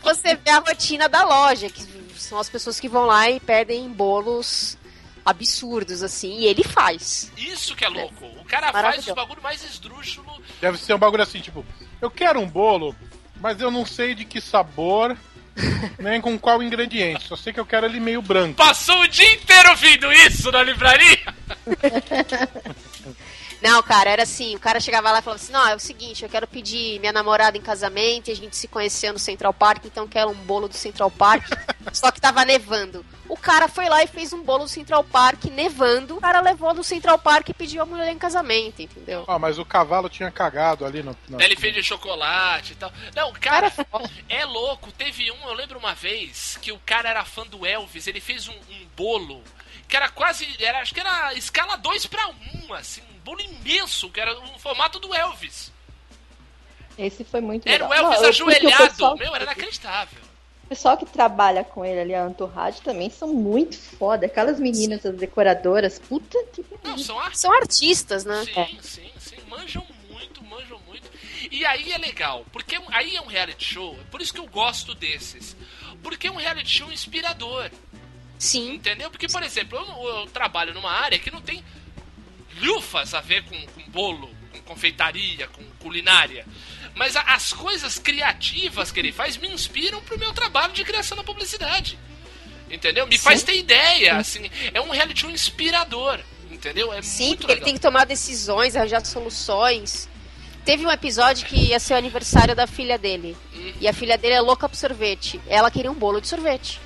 Você 0.04 0.36
vê 0.36 0.50
a 0.52 0.60
rotina 0.60 1.10
da 1.10 1.24
loja, 1.26 1.70
que 1.70 1.84
são 2.22 2.40
as 2.40 2.50
pessoas 2.50 2.80
que 2.80 2.90
vão 2.90 3.06
lá 3.06 3.30
e 3.30 3.40
pedem 3.40 3.90
bolos 3.90 4.78
absurdos, 5.26 6.04
assim, 6.04 6.40
e 6.40 6.46
ele 6.46 6.64
faz. 6.64 7.32
Isso 7.38 7.76
que 7.76 7.84
é 7.84 7.90
louco. 7.90 8.26
O 8.40 8.46
cara 8.46 8.72
faz 8.72 9.06
os 9.06 9.14
bagulho 9.14 9.42
mais 9.42 9.64
esdrúxulo. 9.64 10.42
Deve 10.62 10.78
ser 10.78 10.94
um 10.94 10.98
bagulho 10.98 11.24
assim, 11.24 11.42
tipo, 11.42 11.66
eu 12.02 12.10
quero 12.10 12.40
um 12.40 12.48
bolo, 12.48 12.96
mas 13.42 13.60
eu 13.60 13.70
não 13.70 13.86
sei 13.86 14.16
de 14.16 14.24
que 14.24 14.40
sabor, 14.40 15.18
nem 16.00 16.22
com 16.22 16.40
qual 16.40 16.64
ingrediente. 16.64 17.28
Só 17.28 17.36
sei 17.36 17.52
que 17.52 17.60
eu 17.60 17.66
quero 17.66 17.86
ele 17.86 18.00
meio 18.00 18.22
branco. 18.22 18.56
Passou 18.56 19.02
o 19.02 19.08
dia 19.08 19.34
inteiro 19.34 19.70
ouvindo 19.72 20.12
isso 20.14 20.50
na 20.52 20.64
livraria. 20.64 21.20
Não, 23.62 23.82
cara, 23.82 24.10
era 24.10 24.24
assim, 24.24 24.56
o 24.56 24.60
cara 24.60 24.80
chegava 24.80 25.12
lá 25.12 25.20
e 25.20 25.22
falava 25.22 25.42
assim, 25.42 25.52
não, 25.52 25.68
é 25.68 25.76
o 25.76 25.80
seguinte, 25.80 26.24
eu 26.24 26.30
quero 26.30 26.48
pedir 26.48 27.00
minha 27.00 27.12
namorada 27.12 27.58
em 27.58 27.62
casamento 27.62 28.28
e 28.30 28.32
a 28.32 28.36
gente 28.36 28.56
se 28.56 28.68
conheceu 28.68 29.14
no 29.14 29.20
Central 29.20 29.54
Park, 29.54 29.86
então 29.86 30.04
eu 30.04 30.10
quero 30.10 30.30
um 30.30 30.36
bolo 30.36 30.68
do 30.68 30.76
Central 30.76 31.10
Park, 31.10 31.44
só 31.92 32.12
que 32.12 32.22
tava 32.22 32.46
nevando. 32.46 33.06
O 33.28 33.36
cara 33.36 33.68
foi 33.68 33.90
lá 33.90 34.04
e 34.04 34.08
fez 34.08 34.32
um 34.32 34.42
bolo 34.44 34.64
do 34.66 34.70
Central 34.70 35.04
Park 35.04 35.46
nevando, 35.46 36.18
o 36.18 36.22
cara 36.22 36.40
levou 36.40 36.74
no 36.74 36.84
Central 36.84 37.18
Park 37.20 37.50
e 37.50 37.54
pediu 37.54 37.82
a 37.82 37.86
mulher 37.86 38.10
em 38.12 38.18
casamento, 38.18 38.82
entendeu? 38.82 39.26
Ah, 39.28 39.40
mas 39.40 39.58
o 39.58 39.66
cavalo 39.66 40.08
tinha 40.08 40.32
cagado 40.32 40.86
ali 40.86 41.02
no. 41.04 41.16
no- 41.28 41.42
ele 41.42 41.56
fez 41.56 41.74
de 41.74 41.84
chocolate 41.84 42.74
e 42.74 42.76
tal. 42.76 42.92
Não, 43.16 43.34
cara, 43.34 43.72
é 44.30 44.46
louco. 44.46 44.92
Teve 44.92 45.32
um, 45.32 45.48
eu 45.48 45.54
lembro 45.54 45.78
uma 45.80 45.94
vez, 45.94 46.58
que 46.62 46.72
o 46.72 46.80
cara 46.86 47.10
era 47.10 47.26
fã 47.26 47.46
do 47.46 47.66
Elvis, 47.66 48.08
ele 48.08 48.22
fez 48.22 48.48
um, 48.48 48.54
um 48.54 48.86
bolo 48.96 49.44
que 49.90 49.96
era 49.96 50.10
quase, 50.10 50.46
era, 50.60 50.80
acho 50.82 50.94
que 50.94 51.00
era 51.00 51.34
escala 51.34 51.78
2 51.78 52.06
pra 52.08 52.28
1, 52.70 52.74
assim, 52.74 53.02
um 53.14 53.17
bolo 53.28 53.42
imenso, 53.42 54.10
que 54.10 54.20
era 54.20 54.34
no 54.34 54.58
formato 54.60 55.00
do 55.00 55.14
Elvis. 55.14 55.72
Esse 56.98 57.24
foi 57.24 57.42
muito 57.42 57.68
Era 57.68 57.86
o 57.86 57.90
legal. 57.90 58.06
Elvis 58.06 58.20
Não, 58.22 58.26
o 58.26 58.30
ajoelhado. 58.30 58.90
pessoal- 58.90 59.18
Meu, 59.18 59.36
era 59.36 59.44
inacreditável. 59.44 60.20
O 60.64 60.68
pessoal 60.68 60.98
que 60.98 61.06
trabalha 61.06 61.64
com 61.64 61.86
ele 61.86 62.00
ali, 62.02 62.16
a 62.16 62.28
Entourage, 62.28 62.82
também 62.82 63.10
são 63.10 63.30
muito 63.34 63.78
foda. 63.78 64.26
Aquelas 64.26 64.60
meninas, 64.60 65.06
as 65.06 65.16
decoradoras, 65.16 65.98
puta 66.00 66.38
que 66.52 66.66
Não, 66.84 66.98
são 66.98 67.18
artistas. 67.20 67.40
São 67.42 67.54
artistas, 67.54 68.26
né? 68.26 68.44
Sim, 68.46 68.80
sim, 68.82 69.12
sim. 69.20 69.36
Manjam 69.48 69.86
muito, 70.10 70.44
manjam 70.44 70.80
muito. 70.88 71.10
E 71.52 71.66
aí 71.66 71.94
é 71.94 71.98
legal, 71.98 72.46
porque 72.52 72.78
aí 72.92 73.16
é 73.16 73.22
um 73.22 73.28
reality 73.28 73.64
show, 73.64 73.96
é 73.98 74.04
por 74.12 74.22
isso 74.22 74.34
que 74.34 74.40
eu 74.40 74.48
gosto 74.48 74.94
desses. 74.94 75.56
Porque 76.04 76.28
é 76.28 76.32
um 76.32 76.36
reality 76.36 76.70
show 76.70 76.92
inspirador, 76.92 77.70
Sim. 78.38 78.74
entendeu? 78.74 79.10
Porque, 79.10 79.28
por 79.28 79.42
exemplo, 79.44 79.78
eu, 79.80 80.08
eu 80.20 80.28
trabalho 80.28 80.74
numa 80.74 80.92
área 80.92 81.18
que 81.18 81.32
não 81.32 81.42
tem 81.42 81.64
lufas 82.62 83.14
a 83.14 83.22
ver 83.22 83.44
com, 83.44 83.56
com 83.68 83.90
bolo, 83.92 84.30
com 84.52 84.60
confeitaria, 84.62 85.48
com 85.48 85.64
culinária. 85.80 86.46
Mas 86.96 87.16
a- 87.16 87.22
as 87.34 87.54
coisas 87.54 88.00
criativas 88.00 88.92
que 88.92 89.00
ele 89.00 89.12
faz 89.12 89.38
me 89.38 89.48
inspiram 89.48 90.02
pro 90.02 90.18
meu 90.18 90.34
trabalho 90.34 90.74
de 90.74 90.84
criação 90.84 91.16
da 91.18 91.24
publicidade. 91.24 91.98
Entendeu? 92.70 93.08
Me 93.08 93.18
faz 93.18 93.44
ter 93.44 93.56
ideia, 93.58 94.18
assim, 94.18 94.50
é 94.74 94.82
um 94.82 94.90
reality 94.90 95.22
show 95.22 95.30
inspirador, 95.30 96.20
entendeu? 96.52 96.92
É 96.92 97.02
Sim, 97.02 97.30
porque 97.36 97.46
ele 97.46 97.54
legal. 97.54 97.66
tem 97.66 97.74
que 97.76 97.80
tomar 97.80 98.06
decisões, 98.06 98.76
arranjar 98.76 99.06
soluções. 99.06 100.10
Teve 100.66 100.86
um 100.86 100.92
episódio 100.92 101.48
que 101.48 101.56
ia 101.56 101.80
ser 101.80 101.94
o 101.94 101.98
aniversário 101.98 102.54
da 102.54 102.68
filha 102.68 102.98
dele. 102.98 103.38
Hum. 103.56 103.72
E 103.80 103.88
a 103.88 103.94
filha 103.94 104.18
dele 104.18 104.34
é 104.34 104.42
louca 104.42 104.68
pro 104.68 104.78
sorvete. 104.78 105.40
Ela 105.48 105.72
queria 105.72 105.90
um 105.90 105.96
bolo 105.96 106.20
de 106.20 106.28
sorvete. 106.28 106.82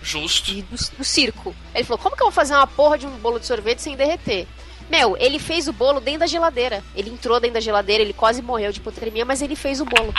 Justo. 0.00 0.52
de- 0.54 0.62
do, 0.62 0.76
do 0.98 1.04
circo. 1.04 1.52
Ele 1.74 1.82
falou: 1.82 1.98
Como 1.98 2.14
que 2.14 2.22
eu 2.22 2.26
vou 2.26 2.32
fazer 2.32 2.54
uma 2.54 2.66
porra 2.68 2.96
de 2.96 3.06
um 3.06 3.16
bolo 3.18 3.40
de 3.40 3.46
sorvete 3.46 3.80
sem 3.82 3.96
derreter? 3.96 4.46
Meu, 4.90 5.16
ele 5.18 5.38
fez 5.38 5.66
o 5.68 5.72
bolo 5.72 6.00
dentro 6.00 6.20
da 6.20 6.26
geladeira. 6.26 6.82
Ele 6.94 7.10
entrou 7.10 7.40
dentro 7.40 7.54
da 7.54 7.60
geladeira, 7.60 8.02
ele 8.02 8.12
quase 8.12 8.42
morreu 8.42 8.70
de 8.72 8.78
hipotermia, 8.80 9.24
mas 9.24 9.40
ele 9.42 9.56
fez 9.56 9.80
o 9.80 9.84
bolo. 9.84 10.12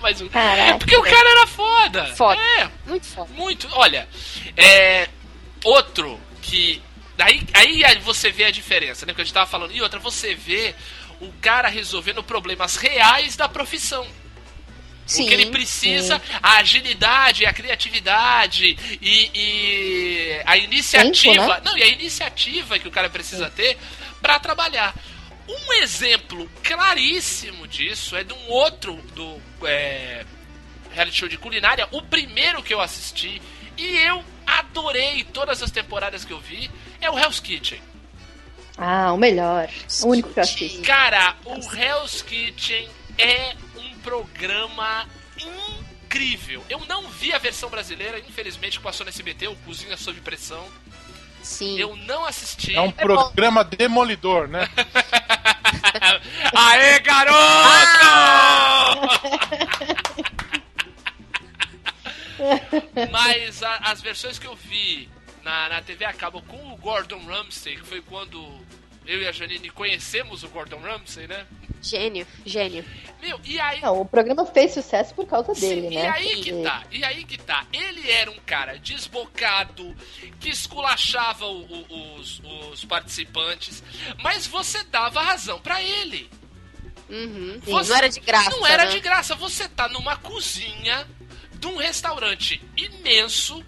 Mas 0.00 0.20
o... 0.20 0.28
Caraca. 0.28 0.62
É 0.70 0.78
porque 0.78 0.96
o 0.96 1.02
cara 1.02 1.30
era 1.30 1.46
foda. 1.46 2.06
Foda. 2.16 2.40
É, 2.58 2.68
Muito 2.86 3.06
foda. 3.06 3.30
muito. 3.34 3.68
Olha, 3.72 4.08
é. 4.56 5.08
Outro 5.64 6.18
que. 6.40 6.82
Aí, 7.18 7.46
aí 7.54 7.98
você 8.00 8.30
vê 8.30 8.44
a 8.44 8.50
diferença, 8.50 9.06
né? 9.06 9.14
Que 9.14 9.20
a 9.20 9.24
gente 9.24 9.32
tava 9.32 9.46
falando. 9.48 9.72
E 9.72 9.80
outra, 9.80 10.00
você 10.00 10.34
vê 10.34 10.74
o 11.20 11.32
cara 11.40 11.68
resolvendo 11.68 12.22
problemas 12.22 12.74
reais 12.74 13.36
da 13.36 13.48
profissão. 13.48 14.04
Sim. 15.06 15.24
o 15.24 15.28
que 15.28 15.34
ele 15.34 15.46
precisa, 15.46 16.20
a 16.42 16.58
agilidade, 16.58 17.44
a 17.44 17.52
criatividade 17.52 18.76
e, 19.00 19.30
e 19.34 20.42
a 20.46 20.56
iniciativa. 20.56 21.34
Tempo, 21.34 21.48
né? 21.48 21.60
Não, 21.64 21.76
e 21.76 21.82
a 21.82 21.86
iniciativa 21.88 22.78
que 22.78 22.88
o 22.88 22.90
cara 22.90 23.10
precisa 23.10 23.50
ter 23.50 23.76
pra 24.20 24.38
trabalhar. 24.38 24.94
Um 25.48 25.72
exemplo 25.74 26.48
claríssimo 26.62 27.66
disso 27.66 28.16
é 28.16 28.22
de 28.22 28.32
um 28.32 28.48
outro 28.48 28.94
do 29.14 29.40
é, 29.64 30.24
reality 30.92 31.16
show 31.16 31.28
de 31.28 31.36
culinária, 31.36 31.88
o 31.90 32.02
primeiro 32.02 32.62
que 32.62 32.72
eu 32.72 32.80
assisti 32.80 33.42
e 33.76 33.96
eu 33.98 34.24
adorei 34.46 35.24
todas 35.24 35.62
as 35.62 35.70
temporadas 35.70 36.24
que 36.24 36.32
eu 36.32 36.40
vi, 36.40 36.70
é 37.00 37.10
o 37.10 37.18
Hell's 37.18 37.40
Kitchen. 37.40 37.80
Ah, 38.78 39.12
o 39.12 39.16
melhor. 39.16 39.68
O 40.02 40.08
único 40.08 40.32
que 40.32 40.38
eu 40.38 40.42
assisto. 40.42 40.82
Cara, 40.82 41.36
o 41.44 41.54
Hell's 41.54 42.22
Kitchen 42.22 42.88
é 43.18 43.54
programa 44.02 45.06
incrível. 45.38 46.64
Eu 46.68 46.80
não 46.86 47.08
vi 47.08 47.32
a 47.32 47.38
versão 47.38 47.68
brasileira, 47.70 48.18
infelizmente, 48.20 48.78
que 48.78 48.84
passou 48.84 49.04
no 49.04 49.10
SBT, 49.10 49.48
o 49.48 49.56
Cozinha 49.56 49.96
Sob 49.96 50.20
Pressão. 50.20 50.66
Sim. 51.42 51.78
Eu 51.78 51.96
não 51.96 52.24
assisti. 52.24 52.74
É 52.74 52.80
um 52.80 52.90
programa 52.92 53.64
demolidor, 53.64 54.46
né? 54.46 54.68
Aê, 56.54 57.00
garoto! 57.00 57.38
Mas 63.10 63.62
a- 63.62 63.76
as 63.84 64.00
versões 64.00 64.38
que 64.38 64.46
eu 64.46 64.54
vi 64.56 65.08
na, 65.42 65.68
na 65.68 65.82
TV 65.82 66.04
a 66.04 66.12
cabo 66.12 66.42
com 66.42 66.72
o 66.72 66.76
Gordon 66.76 67.24
Ramsay, 67.24 67.76
que 67.76 67.86
foi 67.86 68.00
quando 68.02 68.60
eu 69.06 69.20
e 69.22 69.26
a 69.28 69.32
Janine 69.32 69.70
conhecemos 69.70 70.42
o 70.42 70.48
Gordon 70.48 70.78
Ramsay, 70.80 71.26
né? 71.26 71.46
Gênio, 71.80 72.26
gênio. 72.46 72.84
Meu, 73.20 73.40
e 73.44 73.58
aí. 73.60 73.80
Não, 73.80 74.00
o 74.00 74.04
programa 74.06 74.46
fez 74.46 74.72
sucesso 74.72 75.12
por 75.14 75.26
causa 75.26 75.54
Sim, 75.54 75.68
dele, 75.68 75.86
e 75.88 75.94
né? 75.96 76.08
aí 76.08 76.36
que 76.42 76.50
Porque- 76.52 76.62
tá, 76.62 76.82
e 76.92 77.04
aí 77.04 77.24
que 77.24 77.38
tá. 77.38 77.66
Ele 77.72 78.10
era 78.10 78.30
um 78.30 78.38
cara 78.46 78.78
desbocado, 78.78 79.94
que 80.38 80.48
esculachava 80.48 81.46
o- 81.46 81.64
o- 81.64 82.14
os, 82.20 82.40
os 82.72 82.84
participantes, 82.84 83.82
mas 84.22 84.46
você 84.46 84.84
dava 84.84 85.20
razão 85.22 85.58
pra 85.60 85.82
ele. 85.82 86.30
Uhum. 87.10 87.60
Sim, 87.64 87.70
Você- 87.70 87.90
Não 87.90 87.96
era 87.98 88.08
de 88.08 88.20
graça. 88.20 88.50
Não 88.50 88.66
era 88.66 88.84
né? 88.84 88.90
de 88.92 89.00
graça. 89.00 89.34
Você 89.34 89.68
tá 89.68 89.88
numa 89.88 90.16
cozinha 90.16 91.06
de 91.54 91.66
um 91.66 91.76
restaurante 91.76 92.62
imenso, 92.76 93.62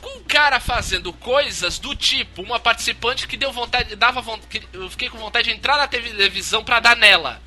com 0.00 0.18
um 0.18 0.22
cara 0.24 0.60
fazendo 0.60 1.12
coisas 1.12 1.78
do 1.78 1.94
tipo, 1.94 2.42
uma 2.42 2.58
participante 2.58 3.26
que 3.26 3.36
deu 3.36 3.52
vontade, 3.52 3.96
dava 3.96 4.20
vontade, 4.20 4.66
eu 4.72 4.88
fiquei 4.90 5.08
com 5.08 5.18
vontade 5.18 5.48
de 5.48 5.56
entrar 5.56 5.76
na 5.76 5.86
televisão 5.86 6.64
pra 6.64 6.80
dar 6.80 6.96
nela. 6.96 7.40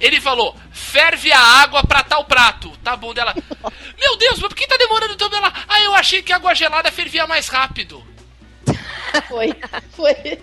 Ele 0.00 0.20
falou, 0.20 0.56
ferve 0.72 1.32
a 1.32 1.40
água 1.40 1.84
pra 1.84 2.02
tal 2.02 2.24
prato. 2.24 2.70
Tá 2.82 2.96
bom 2.96 3.14
dela. 3.14 3.34
Meu 3.98 4.16
Deus, 4.16 4.38
mas 4.38 4.48
por 4.48 4.54
que 4.54 4.66
tá 4.66 4.76
demorando 4.76 5.16
tanto 5.16 5.36
ela? 5.36 5.52
Ah, 5.68 5.80
eu 5.80 5.94
achei 5.94 6.22
que 6.22 6.32
a 6.32 6.36
água 6.36 6.54
gelada 6.54 6.90
fervia 6.90 7.26
mais 7.26 7.48
rápido. 7.48 8.04
Foi. 9.28 9.54
Foi. 9.92 10.42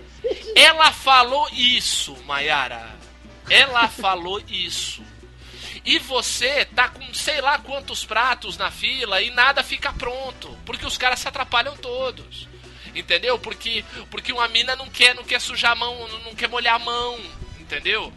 Ela 0.56 0.90
falou 0.92 1.48
isso, 1.52 2.16
Mayara. 2.26 2.88
Ela 3.48 3.88
falou 3.88 4.42
isso. 4.48 5.02
E 5.84 5.98
você 5.98 6.64
tá 6.64 6.88
com 6.88 7.12
sei 7.12 7.40
lá 7.40 7.58
quantos 7.58 8.04
pratos 8.04 8.56
na 8.56 8.70
fila 8.70 9.20
e 9.20 9.30
nada 9.30 9.62
fica 9.62 9.92
pronto. 9.92 10.56
Porque 10.64 10.86
os 10.86 10.96
caras 10.96 11.20
se 11.20 11.28
atrapalham 11.28 11.76
todos. 11.76 12.48
Entendeu? 12.94 13.38
Porque, 13.38 13.84
porque 14.10 14.32
uma 14.32 14.48
mina 14.48 14.74
não 14.76 14.88
quer, 14.88 15.14
não 15.14 15.24
quer 15.24 15.40
sujar 15.40 15.72
a 15.72 15.74
mão, 15.74 16.08
não, 16.24 16.34
quer 16.34 16.48
molhar 16.48 16.76
a 16.76 16.78
mão. 16.78 17.18
Entendeu? 17.58 18.12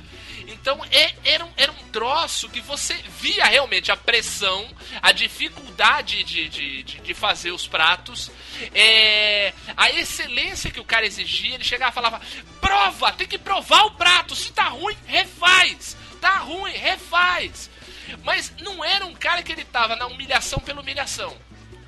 Então 0.48 0.80
é, 0.92 1.14
era, 1.26 1.46
um, 1.46 1.52
era 1.58 1.72
um 1.72 1.90
troço 1.92 2.48
que 2.48 2.62
você 2.62 2.94
via 3.20 3.44
realmente 3.46 3.92
a 3.92 3.98
pressão, 3.98 4.66
a 5.02 5.12
dificuldade 5.12 6.24
de, 6.24 6.48
de, 6.48 6.84
de, 6.84 7.02
de 7.02 7.14
fazer 7.14 7.52
os 7.52 7.68
pratos, 7.68 8.32
é, 8.74 9.54
a 9.76 9.92
excelência 9.92 10.72
que 10.72 10.80
o 10.80 10.86
cara 10.86 11.06
exigia. 11.06 11.56
Ele 11.56 11.66
chegava 11.66 11.92
e 11.92 11.96
falava: 11.96 12.22
prova, 12.62 13.12
tem 13.12 13.28
que 13.28 13.38
provar 13.38 13.88
o 13.88 13.92
prato. 13.92 14.36
Se 14.36 14.54
tá 14.54 14.70
ruim, 14.70 14.96
refaz. 15.06 15.98
Tá 16.22 16.38
ruim, 16.40 16.72
refaz. 16.74 17.70
Mas 18.24 18.52
não 18.62 18.84
era 18.84 19.06
um 19.06 19.14
cara 19.14 19.44
que 19.44 19.52
ele 19.52 19.66
tava 19.66 19.96
na 19.96 20.08
humilhação 20.08 20.60
pela 20.60 20.82
humilhação. 20.82 21.34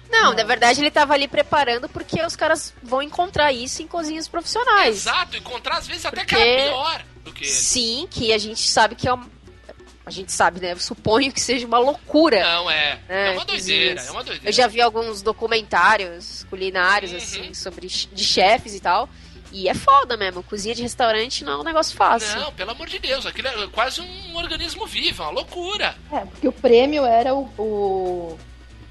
Não, 0.09 0.33
na 0.33 0.43
verdade 0.43 0.81
ele 0.81 0.89
tava 0.91 1.13
ali 1.13 1.27
preparando 1.27 1.87
porque 1.87 2.21
os 2.23 2.35
caras 2.35 2.73
vão 2.81 3.01
encontrar 3.01 3.53
isso 3.53 3.81
em 3.83 3.87
cozinhas 3.87 4.27
profissionais. 4.27 4.97
Exato, 4.97 5.37
encontrar 5.37 5.77
às 5.77 5.87
vezes 5.87 6.05
até 6.05 6.21
Porque- 6.21 6.35
cara 6.35 6.45
pior 6.63 7.03
do 7.23 7.31
que 7.33 7.43
ele. 7.43 7.51
Sim, 7.53 8.07
que 8.09 8.33
a 8.33 8.37
gente 8.39 8.67
sabe 8.69 8.95
que 8.95 9.07
é 9.07 9.13
um- 9.13 9.29
a 10.05 10.09
gente 10.11 10.31
sabe, 10.31 10.59
né? 10.59 10.71
Eu 10.71 10.79
suponho 10.79 11.31
que 11.31 11.39
seja 11.39 11.67
uma 11.67 11.77
loucura. 11.77 12.41
Não, 12.43 12.71
é. 12.71 12.99
É, 13.07 13.23
né, 13.25 13.31
uma 13.33 13.45
doideira, 13.45 14.01
é 14.01 14.09
uma 14.11 14.23
doideira. 14.23 14.49
Eu 14.49 14.53
já 14.53 14.65
vi 14.65 14.81
alguns 14.81 15.21
documentários 15.21 16.43
culinários, 16.49 17.11
Uhum. 17.11 17.17
assim, 17.17 17.53
sobre 17.53 17.85
de 17.87 18.23
chefes 18.23 18.73
e 18.73 18.79
tal. 18.79 19.07
E 19.51 19.67
é 19.67 19.73
foda 19.73 20.15
mesmo. 20.15 20.43
Cozinha 20.43 20.75
de 20.75 20.81
restaurante 20.81 21.43
não 21.43 21.53
é 21.53 21.57
um 21.57 21.63
negócio 21.63 21.95
fácil. 21.95 22.39
Não, 22.39 22.51
pelo 22.53 22.71
amor 22.71 22.87
de 22.87 22.99
Deus, 22.99 23.25
aquilo 23.25 23.47
é 23.47 23.67
quase 23.67 24.01
um 24.01 24.35
organismo 24.37 24.85
vivo, 24.85 25.23
é 25.23 25.25
uma 25.25 25.31
loucura. 25.31 25.95
É, 26.11 26.19
porque 26.19 26.47
o 26.47 26.51
prêmio 26.51 27.05
era 27.05 27.33
o, 27.33 27.43
o, 27.57 28.37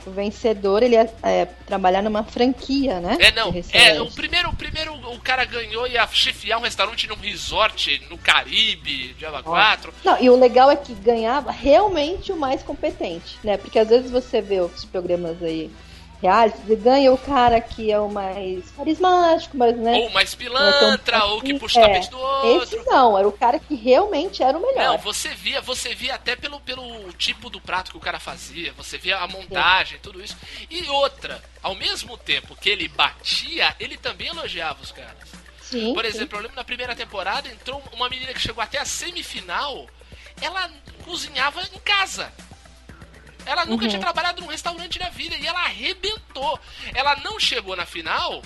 o 0.07 0.11
vencedor, 0.11 0.83
ele 0.83 0.95
ia 0.95 1.09
é, 1.23 1.45
trabalhar 1.45 2.03
numa 2.03 2.25
franquia, 2.25 3.01
né? 3.01 3.17
É, 3.21 3.31
não. 3.31 3.55
É, 3.73 4.01
o 4.01 4.11
primeiro, 4.11 4.51
o 4.51 4.57
primeiro 4.57 4.95
o 4.95 5.21
cara 5.21 5.45
ganhou 5.45 5.87
e 5.87 5.93
ia 5.93 6.07
chefiar 6.09 6.59
um 6.59 6.63
restaurante 6.63 7.07
num 7.07 7.17
resort 7.17 8.03
no 8.11 8.19
Caribe, 8.19 9.15
Java 9.19 9.43
4. 9.43 9.93
Não, 10.05 10.21
e 10.21 10.29
o 10.29 10.39
legal 10.39 10.71
é 10.71 10.77
que 10.77 10.95
ganhava 10.95 11.51
realmente 11.51 12.33
o 12.33 12.37
mais 12.37 12.63
competente, 12.63 13.39
né? 13.45 13.57
Porque 13.57 13.79
às 13.79 13.89
vezes 13.89 14.11
você 14.11 14.41
vê 14.41 14.61
os 14.61 14.85
programas 14.85 15.43
aí 15.43 15.71
reais, 16.21 16.53
e 16.69 16.77
ganha 16.77 17.12
o 17.12 17.19
cara 17.19 17.61
que 17.61 17.91
é 17.93 17.99
o 18.01 18.09
mais 18.09 18.71
carismático, 18.71 19.57
mas 19.57 19.77
né? 19.77 19.95
Ou 19.95 20.11
mais 20.11 20.35
pilantra, 20.35 21.25
ou 21.27 21.41
que 21.41 21.55
puxa 21.55 21.81
o 21.81 21.83
É, 21.83 21.87
tapete 21.87 22.11
do 22.11 22.19
outro. 22.19 22.62
Esse 22.62 22.87
não, 22.87 23.16
era 23.19 23.29
o 23.29 23.33
cara 23.33 23.59
que 23.59 23.75
realmente 23.75 24.43
era 24.43 24.59
o 24.59 24.61
melhor. 24.61 24.93
Não, 24.93 24.99
você 24.99 25.29
via, 25.31 25.61
você 25.61 25.95
via 25.95 26.14
até 26.14 26.35
pelo, 26.37 26.61
pelo 26.61 27.12
tipo 27.12 27.49
do 27.49 27.61
prato 27.61 27.91
que 27.91 27.97
o 27.97 28.01
cara 28.01 28.19
fazia, 28.19 28.73
você 28.73 28.99
via 28.99 29.19
a 29.19 29.29
montagem, 29.29 29.99
tudo 30.01 30.23
isso. 30.23 30.37
E 30.71 30.89
outra, 30.89 31.43
ao 31.62 31.75
mesmo 31.75 32.16
tempo 32.16 32.57
que 32.57 32.69
ele 32.71 32.89
batia, 32.89 33.75
ele 33.79 33.97
também 33.97 34.29
elogiava 34.29 34.83
os 34.83 34.93
caras. 34.93 35.29
Sim, 35.61 35.93
Por 35.95 36.05
sim. 36.05 36.11
exemplo, 36.11 36.39
eu 36.39 36.43
lembro 36.43 36.57
na 36.57 36.64
primeira 36.64 36.97
temporada 36.97 37.49
entrou 37.49 37.83
uma 37.93 38.09
menina 38.09 38.33
que 38.33 38.41
chegou 38.41 38.62
até 38.62 38.79
a 38.79 38.85
semifinal, 38.87 39.87
ela 40.41 40.71
cozinhava 41.05 41.61
em 41.62 41.79
casa. 41.81 42.33
Ela 43.49 43.64
nunca 43.64 43.84
Uhum. 43.84 43.88
tinha 43.88 44.01
trabalhado 44.01 44.42
num 44.42 44.46
restaurante 44.49 44.99
na 44.99 45.09
vida 45.09 45.34
e 45.36 45.46
ela 45.46 45.61
arrebentou. 45.61 46.61
Ela 46.94 47.16
não 47.16 47.40
chegou 47.40 47.74
na 47.74 47.86
final 47.86 48.42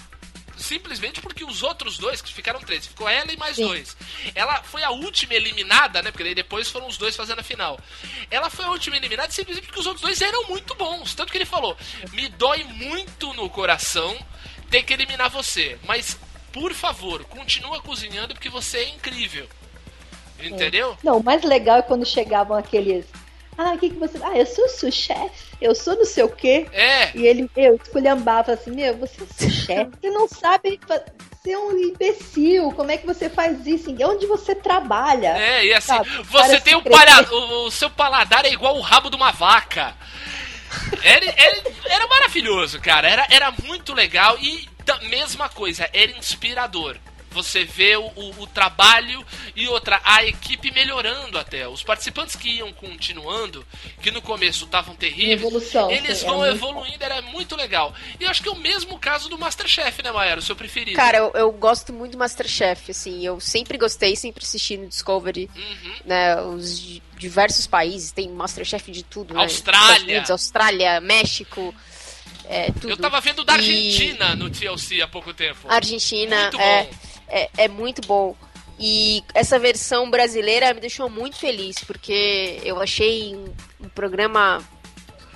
simplesmente 0.56 1.20
porque 1.20 1.44
os 1.44 1.62
outros 1.64 1.98
dois, 1.98 2.22
que 2.22 2.32
ficaram 2.32 2.60
três, 2.60 2.86
ficou 2.86 3.08
ela 3.08 3.32
e 3.32 3.36
mais 3.36 3.56
Sim. 3.56 3.66
dois. 3.66 3.96
Ela 4.32 4.62
foi 4.62 4.84
a 4.84 4.90
última 4.90 5.34
eliminada, 5.34 6.00
né? 6.02 6.12
Porque 6.12 6.22
daí 6.22 6.36
depois 6.36 6.70
foram 6.70 6.86
os 6.86 6.96
dois 6.96 7.16
fazendo 7.16 7.40
a 7.40 7.42
final. 7.42 7.80
Ela 8.30 8.48
foi 8.48 8.64
a 8.64 8.70
última 8.70 8.96
eliminada 8.96 9.32
simplesmente 9.32 9.66
porque 9.66 9.80
os 9.80 9.86
outros 9.86 10.02
dois 10.02 10.20
eram 10.20 10.44
muito 10.48 10.72
bons. 10.76 11.14
Tanto 11.14 11.32
que 11.32 11.38
ele 11.38 11.44
falou: 11.44 11.76
me 12.12 12.28
dói 12.28 12.62
muito 12.62 13.32
no 13.34 13.50
coração 13.50 14.16
ter 14.70 14.84
que 14.84 14.92
eliminar 14.92 15.28
você. 15.30 15.78
Mas, 15.84 16.16
por 16.52 16.72
favor, 16.72 17.24
continua 17.24 17.82
cozinhando 17.82 18.32
porque 18.34 18.48
você 18.48 18.78
é 18.78 18.88
incrível. 18.90 19.48
Entendeu? 20.38 20.96
Não, 21.02 21.18
o 21.18 21.22
mais 21.24 21.42
legal 21.42 21.78
é 21.78 21.82
quando 21.82 22.04
chegavam 22.06 22.56
aqueles. 22.56 23.04
Ah, 23.56 23.72
o 23.72 23.78
que, 23.78 23.90
que 23.90 23.96
você. 23.96 24.18
Ah, 24.22 24.36
eu 24.36 24.46
sou 24.46 24.68
sous 24.68 24.94
chefe, 24.94 25.56
eu 25.60 25.74
sou 25.74 25.94
não 25.96 26.04
sei 26.04 26.24
o 26.24 26.28
quê. 26.28 26.66
É. 26.72 27.16
E 27.16 27.26
ele, 27.26 27.50
eu 27.56 27.76
esculhambava 27.76 28.52
assim, 28.52 28.70
meu, 28.70 28.96
você 28.96 29.22
é 29.22 29.26
sous 29.26 29.52
chefe, 29.52 29.90
você 30.00 30.10
não 30.10 30.28
sabe. 30.28 30.80
Você 30.88 31.52
é 31.52 31.58
um 31.58 31.76
imbecil, 31.76 32.70
como 32.72 32.90
é 32.90 32.96
que 32.96 33.06
você 33.06 33.28
faz 33.28 33.66
isso? 33.66 33.90
Onde 33.90 34.26
você 34.26 34.54
trabalha? 34.54 35.36
É, 35.36 35.66
e 35.66 35.74
assim, 35.74 35.88
Sabe, 35.88 36.08
você 36.24 36.60
tem 36.60 36.76
o, 36.76 36.82
crescer. 36.82 37.04
palha... 37.04 37.28
o, 37.32 37.66
o 37.66 37.70
seu 37.70 37.90
paladar 37.90 38.44
é 38.44 38.52
igual 38.52 38.76
o 38.76 38.80
rabo 38.80 39.10
de 39.10 39.16
uma 39.16 39.32
vaca. 39.32 39.94
Era, 41.02 41.26
era, 41.26 41.62
era 41.84 42.06
maravilhoso, 42.06 42.80
cara. 42.80 43.08
Era, 43.08 43.26
era 43.28 43.52
muito 43.64 43.92
legal 43.92 44.38
e 44.38 44.68
da 44.84 44.98
mesma 45.00 45.48
coisa, 45.48 45.88
era 45.92 46.12
inspirador. 46.12 46.96
Você 47.32 47.64
vê 47.64 47.96
o, 47.96 48.02
o, 48.14 48.42
o 48.42 48.46
trabalho 48.46 49.24
e 49.56 49.66
outra, 49.68 50.00
a 50.04 50.24
equipe 50.24 50.70
melhorando 50.70 51.38
até. 51.38 51.66
Os 51.66 51.82
participantes 51.82 52.36
que 52.36 52.48
iam 52.58 52.72
continuando, 52.72 53.66
que 54.00 54.10
no 54.10 54.22
começo 54.22 54.64
estavam 54.64 54.94
terríveis, 54.94 55.40
Evolução, 55.40 55.90
eles 55.90 56.18
sim, 56.18 56.26
vão 56.26 56.38
muito 56.38 56.54
evoluindo, 56.54 57.04
era 57.04 57.22
muito 57.22 57.56
legal. 57.56 57.94
E 58.20 58.24
eu 58.24 58.30
acho 58.30 58.42
que 58.42 58.48
é 58.48 58.52
o 58.52 58.56
mesmo 58.56 58.98
caso 58.98 59.28
do 59.28 59.38
Masterchef, 59.38 60.02
né, 60.02 60.12
Maera? 60.12 60.40
O 60.40 60.42
seu 60.42 60.54
preferido. 60.54 60.96
Cara, 60.96 61.18
eu, 61.18 61.32
eu 61.34 61.52
gosto 61.52 61.92
muito 61.92 62.12
do 62.12 62.18
Masterchef, 62.18 62.90
assim, 62.90 63.24
eu 63.26 63.40
sempre 63.40 63.76
gostei, 63.78 64.14
sempre 64.16 64.44
assisti 64.44 64.76
no 64.76 64.86
Discovery, 64.88 65.48
Uhum. 65.56 65.94
né, 66.04 66.40
os 66.42 66.80
di- 66.80 67.02
diversos 67.16 67.66
países, 67.66 68.12
tem 68.12 68.28
Masterchef 68.28 68.90
de 68.90 69.02
tudo, 69.02 69.34
né? 69.34 69.40
Austrália. 69.42 69.82
Estados 69.86 70.02
Unidos, 70.04 70.30
Austrália, 70.30 71.00
México, 71.00 71.74
é. 72.46 72.68
Eu 72.84 72.96
tava 72.96 73.20
vendo 73.20 73.44
da 73.44 73.52
E- 73.54 73.56
Argentina 73.56 74.34
no 74.34 74.50
TLC 74.50 75.00
há 75.00 75.08
pouco 75.08 75.32
tempo. 75.32 75.60
Argentina, 75.68 76.42
Muito 76.42 76.60
é, 76.60 76.82
bom. 76.84 76.90
é, 76.90 77.11
é 77.56 77.68
muito 77.68 78.06
bom. 78.06 78.36
E 78.78 79.22
essa 79.34 79.58
versão 79.58 80.10
brasileira 80.10 80.72
me 80.74 80.80
deixou 80.80 81.08
muito 81.08 81.36
feliz, 81.36 81.76
porque 81.84 82.60
eu 82.64 82.80
achei 82.80 83.34
um, 83.34 83.44
um 83.84 83.88
programa 83.88 84.62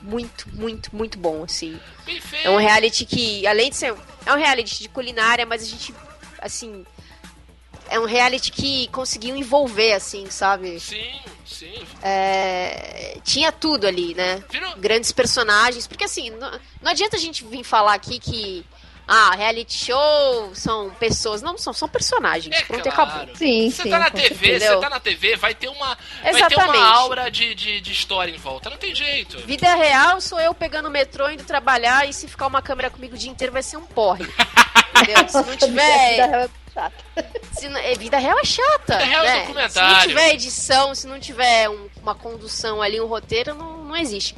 muito, 0.02 0.48
muito, 0.52 0.94
muito 0.94 1.18
bom, 1.18 1.44
assim. 1.44 1.78
É 2.44 2.50
um 2.50 2.56
reality 2.56 3.04
que, 3.04 3.46
além 3.46 3.70
de 3.70 3.76
ser. 3.76 3.94
É 4.24 4.32
um 4.32 4.36
reality 4.36 4.82
de 4.82 4.88
culinária, 4.88 5.46
mas 5.46 5.62
a 5.62 5.66
gente, 5.66 5.94
assim. 6.40 6.84
É 7.88 8.00
um 8.00 8.04
reality 8.04 8.50
que 8.50 8.88
conseguiu 8.88 9.36
envolver, 9.36 9.92
assim, 9.92 10.28
sabe? 10.28 10.80
Sim, 10.80 11.04
sim. 11.46 11.72
É, 12.02 13.16
tinha 13.22 13.52
tudo 13.52 13.86
ali, 13.86 14.12
né? 14.14 14.42
Virou- 14.50 14.76
Grandes 14.76 15.12
personagens. 15.12 15.86
Porque, 15.86 16.02
assim, 16.04 16.30
não, 16.30 16.50
não 16.82 16.90
adianta 16.90 17.16
a 17.16 17.20
gente 17.20 17.44
vir 17.44 17.62
falar 17.62 17.94
aqui 17.94 18.18
que. 18.18 18.64
Ah, 19.08 19.34
reality 19.36 19.72
show 19.86 20.50
são 20.54 20.90
pessoas. 20.90 21.40
Não, 21.40 21.56
são, 21.56 21.72
são 21.72 21.88
personagens. 21.88 22.54
É 22.56 22.64
Pronto, 22.64 22.82
claro. 22.90 23.10
acabou. 23.12 23.36
Sim, 23.36 23.70
Você 23.70 23.84
sim. 23.84 23.90
tá 23.90 23.98
na 24.00 24.10
TV, 24.10 24.58
você 24.58 24.76
tá 24.78 24.90
na 24.90 24.98
TV, 25.00 25.36
vai 25.36 25.54
ter 25.54 25.68
uma, 25.68 25.96
vai 26.22 26.32
ter 26.32 26.38
Exatamente. 26.38 26.76
uma 26.78 26.88
aura 26.96 27.30
de, 27.30 27.54
de, 27.54 27.80
de 27.80 27.92
história 27.92 28.32
em 28.32 28.36
volta. 28.38 28.68
Não 28.68 28.76
tem 28.76 28.94
jeito. 28.94 29.38
Vida 29.46 29.74
real 29.76 30.20
sou 30.20 30.40
eu 30.40 30.52
pegando 30.52 30.88
o 30.88 30.90
metrô, 30.90 31.30
indo 31.30 31.44
trabalhar, 31.44 32.08
e 32.08 32.12
se 32.12 32.26
ficar 32.26 32.48
uma 32.48 32.60
câmera 32.60 32.90
comigo 32.90 33.14
o 33.14 33.18
dia 33.18 33.30
inteiro 33.30 33.52
vai 33.52 33.62
ser 33.62 33.76
um 33.76 33.86
porre. 33.86 34.24
Entendeu? 34.96 35.28
Se 35.28 35.36
não 35.36 35.56
tiver. 35.56 36.16
real 36.26 36.40
é 36.40 36.48
chata. 36.74 36.94
Se 37.52 37.68
não- 37.68 37.78
é, 37.80 37.94
vida 37.94 38.18
real 38.18 38.38
é 38.40 38.44
chata. 38.44 38.96
Vida 38.98 39.04
real 39.04 39.24
é 39.24 39.32
né? 39.34 39.40
documentário. 39.42 39.72
Se 39.72 39.80
não 39.80 40.08
tiver 40.08 40.34
edição, 40.34 40.94
se 40.94 41.06
não 41.06 41.20
tiver 41.20 41.68
um- 41.70 41.88
uma 42.02 42.14
condução 42.14 42.82
ali, 42.82 43.00
um 43.00 43.06
roteiro, 43.06 43.54
não, 43.54 43.84
não 43.84 43.96
existe. 43.96 44.34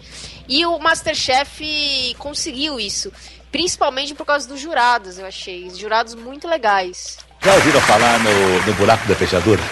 E 0.49 0.67
o 0.67 0.79
Masterchef 0.79 2.15
conseguiu 2.19 2.79
isso. 2.81 3.13
Principalmente 3.51 4.15
por 4.15 4.27
causa 4.27 4.47
dos 4.47 4.61
jurados, 4.61 5.19
eu 5.19 5.27
achei. 5.27 5.67
Os 5.67 5.79
jurados 5.79 6.15
muito 6.15 6.47
legais. 6.47 7.19
Já 7.43 7.55
ouviram 7.55 7.81
falar 7.81 8.19
no, 8.19 8.67
no 8.67 8.75
buraco 8.75 9.07
da 9.09 9.15
fechadura? 9.15 9.63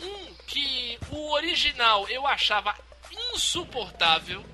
Um 0.00 0.34
que 0.46 0.98
o 1.10 1.32
original 1.32 2.06
eu 2.08 2.26
achava 2.26 2.74
insuportável. 3.34 4.44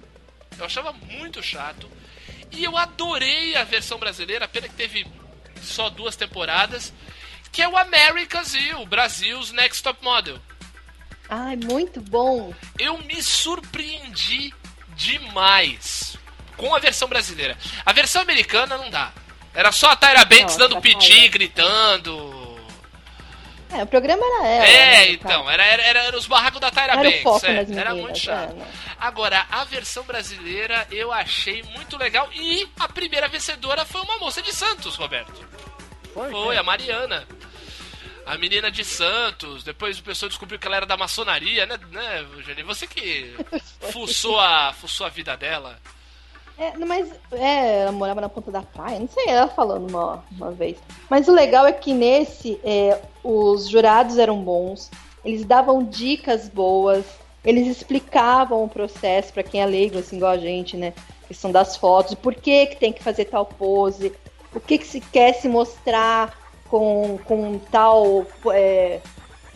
Eu 0.59 0.64
achava 0.64 0.93
muito 0.93 1.43
chato. 1.43 1.91
E 2.51 2.64
eu 2.64 2.77
adorei 2.77 3.57
a 3.57 3.64
versão 3.64 3.99
brasileira, 3.99 4.49
pena 4.49 4.68
que 4.68 4.75
teve 4.75 5.07
só 5.62 5.91
duas 5.91 6.16
temporadas. 6.16 6.93
Que 7.51 7.61
é 7.61 7.68
o 7.68 7.77
America's 7.77 8.55
e 8.55 8.73
o 8.75 8.87
Brasil's 8.87 9.53
Next 9.53 9.83
Top 9.83 10.03
Model. 10.03 10.39
Ai, 11.29 11.57
muito 11.57 12.01
bom. 12.01 12.53
eu 12.79 12.99
me 12.99 13.23
surpreendi 13.23 14.55
demais 14.97 16.12
com 16.57 16.74
a 16.74 16.78
versão 16.78 17.09
brasileira. 17.09 17.57
A 17.84 17.92
versão 17.92 18.22
americana 18.22 18.76
não 18.78 18.90
dá. 18.90 19.12
Era 19.55 19.70
só 19.70 19.90
a 19.90 19.96
Tyra 19.96 20.24
Banks 20.24 20.57
Não, 20.57 20.68
dando 20.68 20.72
essa 20.72 20.80
piti, 20.80 21.28
gritando. 21.28 22.42
É, 23.70 23.82
o 23.82 23.86
programa 23.86 24.22
era 24.22 24.48
ela. 24.48 24.66
É, 24.66 24.86
né, 24.86 25.12
então, 25.12 25.50
era, 25.50 25.64
era, 25.64 25.82
era, 25.82 25.98
era 26.05 26.16
os 26.16 26.26
barracos 26.26 26.61
da 26.61 26.70
Tyra 26.70 26.92
Era 26.92 27.00
o 27.00 27.03
Banks. 27.05 27.22
foco 27.22 27.46
é, 27.46 27.53
nas 27.53 27.70
era 27.70 27.94
muito 27.94 28.18
chato. 28.18 28.50
é, 28.50 28.55
né? 28.55 28.66
Agora, 28.98 29.46
a 29.50 29.64
versão 29.64 30.05
brasileira 30.05 30.86
eu 30.90 31.12
achei 31.12 31.62
muito 31.74 31.96
legal. 31.96 32.28
E 32.34 32.68
a 32.78 32.88
primeira 32.88 33.28
vencedora 33.28 33.84
foi 33.84 34.00
uma 34.03 34.18
moça 34.18 34.42
de 34.42 34.55
Santos, 34.55 34.96
Roberto. 34.96 35.46
Foi, 36.12 36.57
a 36.57 36.62
Mariana. 36.62 37.26
A 38.26 38.36
menina 38.36 38.70
de 38.70 38.84
Santos. 38.84 39.64
Depois 39.64 39.98
o 39.98 40.03
pessoal 40.03 40.28
descobriu 40.28 40.59
que 40.59 40.66
ela 40.66 40.76
era 40.76 40.86
da 40.86 40.96
maçonaria, 40.96 41.66
né, 41.66 41.78
né 41.90 42.26
Eugênio? 42.36 42.66
Você 42.66 42.86
que 42.86 43.34
fuçou 43.90 44.38
a, 44.38 44.72
fuçou 44.74 45.07
a 45.07 45.11
vida 45.11 45.36
dela. 45.36 45.80
É, 46.63 46.79
mas 46.79 47.11
é, 47.33 47.83
ela 47.83 47.91
morava 47.91 48.21
na 48.21 48.29
ponta 48.29 48.53
da 48.53 48.63
praia, 48.63 49.01
não 49.01 49.09
sei, 49.09 49.25
ela 49.27 49.49
falando 49.49 49.91
uma, 49.91 50.25
uma 50.31 50.53
vez. 50.53 50.77
Mas 51.11 51.27
o 51.27 51.33
legal 51.33 51.67
é 51.67 51.73
que 51.73 51.93
nesse 51.93 52.61
é, 52.63 53.01
os 53.25 53.69
jurados 53.69 54.17
eram 54.17 54.41
bons, 54.41 54.89
eles 55.25 55.45
davam 55.45 55.83
dicas 55.83 56.49
boas, 56.49 57.05
eles 57.45 57.67
explicavam 57.67 58.63
o 58.63 58.69
processo 58.69 59.33
pra 59.33 59.43
quem 59.43 59.61
é 59.61 59.67
leigo, 59.67 59.99
assim, 59.99 60.19
igual 60.19 60.31
a 60.31 60.39
gente, 60.39 60.77
né? 60.77 60.93
Questão 61.27 61.51
das 61.51 61.77
fotos, 61.77 62.15
por 62.15 62.33
que, 62.33 62.67
que 62.67 62.77
tem 62.77 62.93
que 62.93 63.03
fazer 63.03 63.25
tal 63.25 63.45
pose, 63.45 64.13
o 64.55 64.61
que, 64.61 64.79
que 64.79 64.87
se 64.87 65.01
quer 65.01 65.33
se 65.33 65.49
mostrar 65.49 66.39
com, 66.71 67.19
com 67.25 67.59
tal 67.59 68.25
é, 68.53 69.01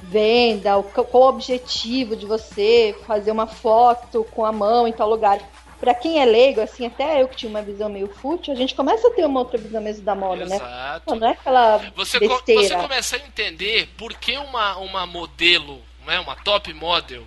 venda, 0.03 0.83
qual 0.83 1.23
o 1.25 1.29
objetivo 1.29 2.17
de 2.17 2.27
você 2.27 2.97
fazer 3.07 3.31
uma 3.31 3.47
foto 3.47 4.27
com 4.33 4.45
a 4.45 4.51
mão 4.51 4.89
em 4.89 4.93
tal 4.93 5.09
lugar. 5.09 5.41
Pra 5.81 5.95
quem 5.95 6.21
é 6.21 6.25
leigo, 6.25 6.61
assim, 6.61 6.87
até 6.87 7.21
eu 7.21 7.29
que 7.29 7.37
tinha 7.37 7.51
uma 7.51 7.63
visão 7.63 7.89
meio 7.89 8.09
fútil, 8.09 8.53
a 8.53 8.57
gente 8.57 8.75
começa 8.75 9.07
a 9.09 9.11
ter 9.11 9.27
uma 9.27 9.41
outra 9.41 9.59
visão 9.59 9.81
mesmo 9.81 10.05
da 10.05 10.15
moda, 10.15 10.47
né? 10.47 10.57
Exato. 10.57 11.05
Pô, 11.07 11.15
Não 11.15 11.29
é 11.29 11.33
aquela 11.33 11.79
Você, 11.95 12.19
besteira. 12.19 12.63
você 12.63 12.75
começa 12.77 13.17
a 13.17 13.19
entender 13.19 13.89
por 13.97 14.15
que 14.15 14.39
uma, 14.39 14.77
uma 14.79 15.07
modelo 15.07 15.83
né, 16.07 16.21
uma 16.21 16.37
top 16.37 16.73
model, 16.73 17.27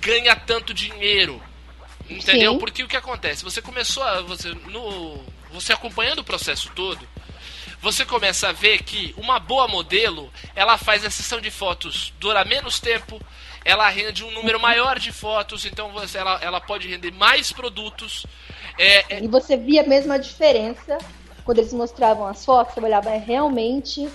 ganha 0.00 0.34
tanto 0.36 0.72
dinheiro. 0.72 1.42
Entendeu? 2.08 2.52
Sim. 2.54 2.58
Porque 2.58 2.82
o 2.82 2.88
que 2.88 2.96
acontece? 2.96 3.44
Você 3.44 3.60
começou 3.60 4.02
a. 4.02 4.22
Você, 4.22 4.48
no, 4.48 5.22
você 5.52 5.72
acompanhando 5.72 6.20
o 6.20 6.24
processo 6.24 6.70
todo, 6.74 7.06
você 7.82 8.04
começa 8.04 8.48
a 8.48 8.52
ver 8.52 8.82
que 8.82 9.14
uma 9.16 9.38
boa 9.38 9.68
modelo, 9.68 10.32
ela 10.54 10.78
faz 10.78 11.04
a 11.04 11.10
sessão 11.10 11.40
de 11.40 11.50
fotos, 11.50 12.12
dura 12.18 12.44
menos 12.44 12.80
tempo, 12.80 13.20
ela 13.70 13.88
rende 13.88 14.24
um 14.24 14.30
número 14.32 14.58
maior 14.60 14.98
de 14.98 15.12
fotos, 15.12 15.64
então 15.64 15.90
você, 15.92 16.18
ela, 16.18 16.38
ela 16.42 16.60
pode 16.60 16.88
render 16.88 17.12
mais 17.12 17.52
produtos. 17.52 18.26
É, 18.78 19.16
é- 19.16 19.24
E 19.24 19.28
você 19.28 19.56
via 19.56 19.82
mesmo 19.84 20.12
a 20.12 20.18
diferença 20.18 20.98
quando 21.44 21.58
eles 21.58 21.72
mostravam 21.72 22.26
as 22.26 22.44
fotos, 22.44 22.74
você 22.74 22.80
olhava, 22.80 23.10
é 23.10 23.18
realmente 23.18 24.08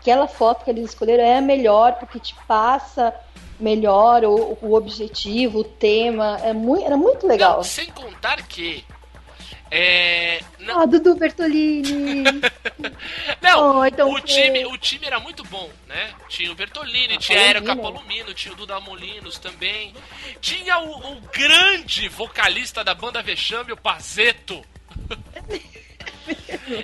aquela 0.00 0.28
foto 0.28 0.64
que 0.64 0.70
eles 0.70 0.90
escolheram 0.90 1.24
é 1.24 1.38
a 1.38 1.40
melhor, 1.40 1.94
porque 1.94 2.18
te 2.20 2.34
passa 2.46 3.14
melhor 3.58 4.24
o, 4.24 4.56
o 4.62 4.74
objetivo, 4.74 5.60
o 5.60 5.64
tema. 5.64 6.38
É 6.42 6.52
muito, 6.52 6.84
era 6.84 6.96
muito 6.96 7.26
legal. 7.26 7.56
não, 7.56 7.64
sem 7.64 7.86
contar 7.86 8.42
que. 8.46 8.84
É, 9.70 10.40
não, 10.60 10.80
Ah, 10.80 10.86
Dudu 10.86 11.14
Bertolini! 11.16 12.24
não 13.42 13.78
Oh, 13.80 13.84
então 13.84 14.10
o, 14.10 14.20
time, 14.20 14.64
o 14.66 14.76
time 14.78 15.06
era 15.06 15.20
muito 15.20 15.42
bom, 15.44 15.70
né? 15.86 16.14
Tinha 16.28 16.50
o 16.50 16.54
Bertolini, 16.54 17.14
Ah, 17.14 17.18
tinha 17.18 17.38
a 17.38 17.42
Érica 17.42 17.76
Palomino. 17.76 17.92
Palomino, 17.98 18.34
tinha 18.34 18.54
o 18.54 18.56
Duda 18.56 18.80
Molinos 18.80 19.38
também. 19.38 19.94
Tinha 20.40 20.78
o, 20.78 21.12
o 21.12 21.20
grande 21.32 22.08
vocalista 22.08 22.82
da 22.82 22.94
banda 22.94 23.22
Vexame, 23.22 23.72
o 23.72 23.76
Pazeto. 23.76 24.62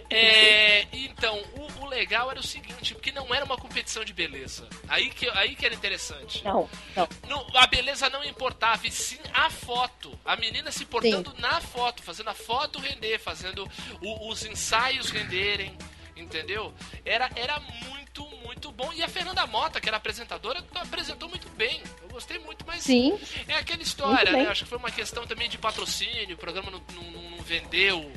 É, 0.08 0.86
então, 0.92 1.38
o, 1.56 1.82
o 1.82 1.86
legal 1.86 2.30
era 2.30 2.40
o 2.40 2.42
seguinte, 2.42 2.94
não 3.14 3.34
era 3.34 3.44
uma 3.44 3.56
competição 3.56 4.04
de 4.04 4.12
beleza. 4.12 4.68
Aí 4.88 5.08
que, 5.10 5.28
aí 5.30 5.54
que 5.56 5.64
era 5.64 5.74
interessante. 5.74 6.44
Não, 6.44 6.68
não. 6.94 7.08
Não, 7.28 7.46
a 7.56 7.66
beleza 7.66 8.10
não 8.10 8.22
importava, 8.24 8.86
e 8.86 8.90
sim 8.90 9.18
a 9.32 9.48
foto. 9.48 10.18
A 10.24 10.36
menina 10.36 10.70
se 10.72 10.84
portando 10.84 11.32
na 11.38 11.60
foto, 11.60 12.02
fazendo 12.02 12.28
a 12.30 12.34
foto 12.34 12.78
render, 12.78 13.18
fazendo 13.18 13.66
o- 14.02 14.28
os 14.28 14.44
ensaios 14.44 15.10
renderem, 15.10 15.76
entendeu? 16.16 16.74
Era, 17.04 17.30
era 17.36 17.58
muito, 17.60 18.26
muito 18.44 18.70
bom. 18.72 18.92
E 18.92 19.02
a 19.02 19.08
Fernanda 19.08 19.46
Mota, 19.46 19.80
que 19.80 19.88
era 19.88 19.96
apresentadora, 19.96 20.64
apresentou 20.74 21.28
muito 21.28 21.48
bem. 21.50 21.82
Eu 22.02 22.08
gostei 22.08 22.38
muito, 22.38 22.64
mas 22.66 22.82
Sim, 22.84 23.18
é 23.48 23.54
aquela 23.54 23.82
história, 23.82 24.30
né? 24.32 24.46
Acho 24.48 24.64
que 24.64 24.68
foi 24.70 24.78
uma 24.78 24.90
questão 24.90 25.26
também 25.26 25.48
de 25.48 25.58
patrocínio, 25.58 26.34
o 26.34 26.38
programa 26.38 26.70
não, 26.70 26.82
não- 26.94 27.30
não 27.30 27.42
vendeu 27.42 28.12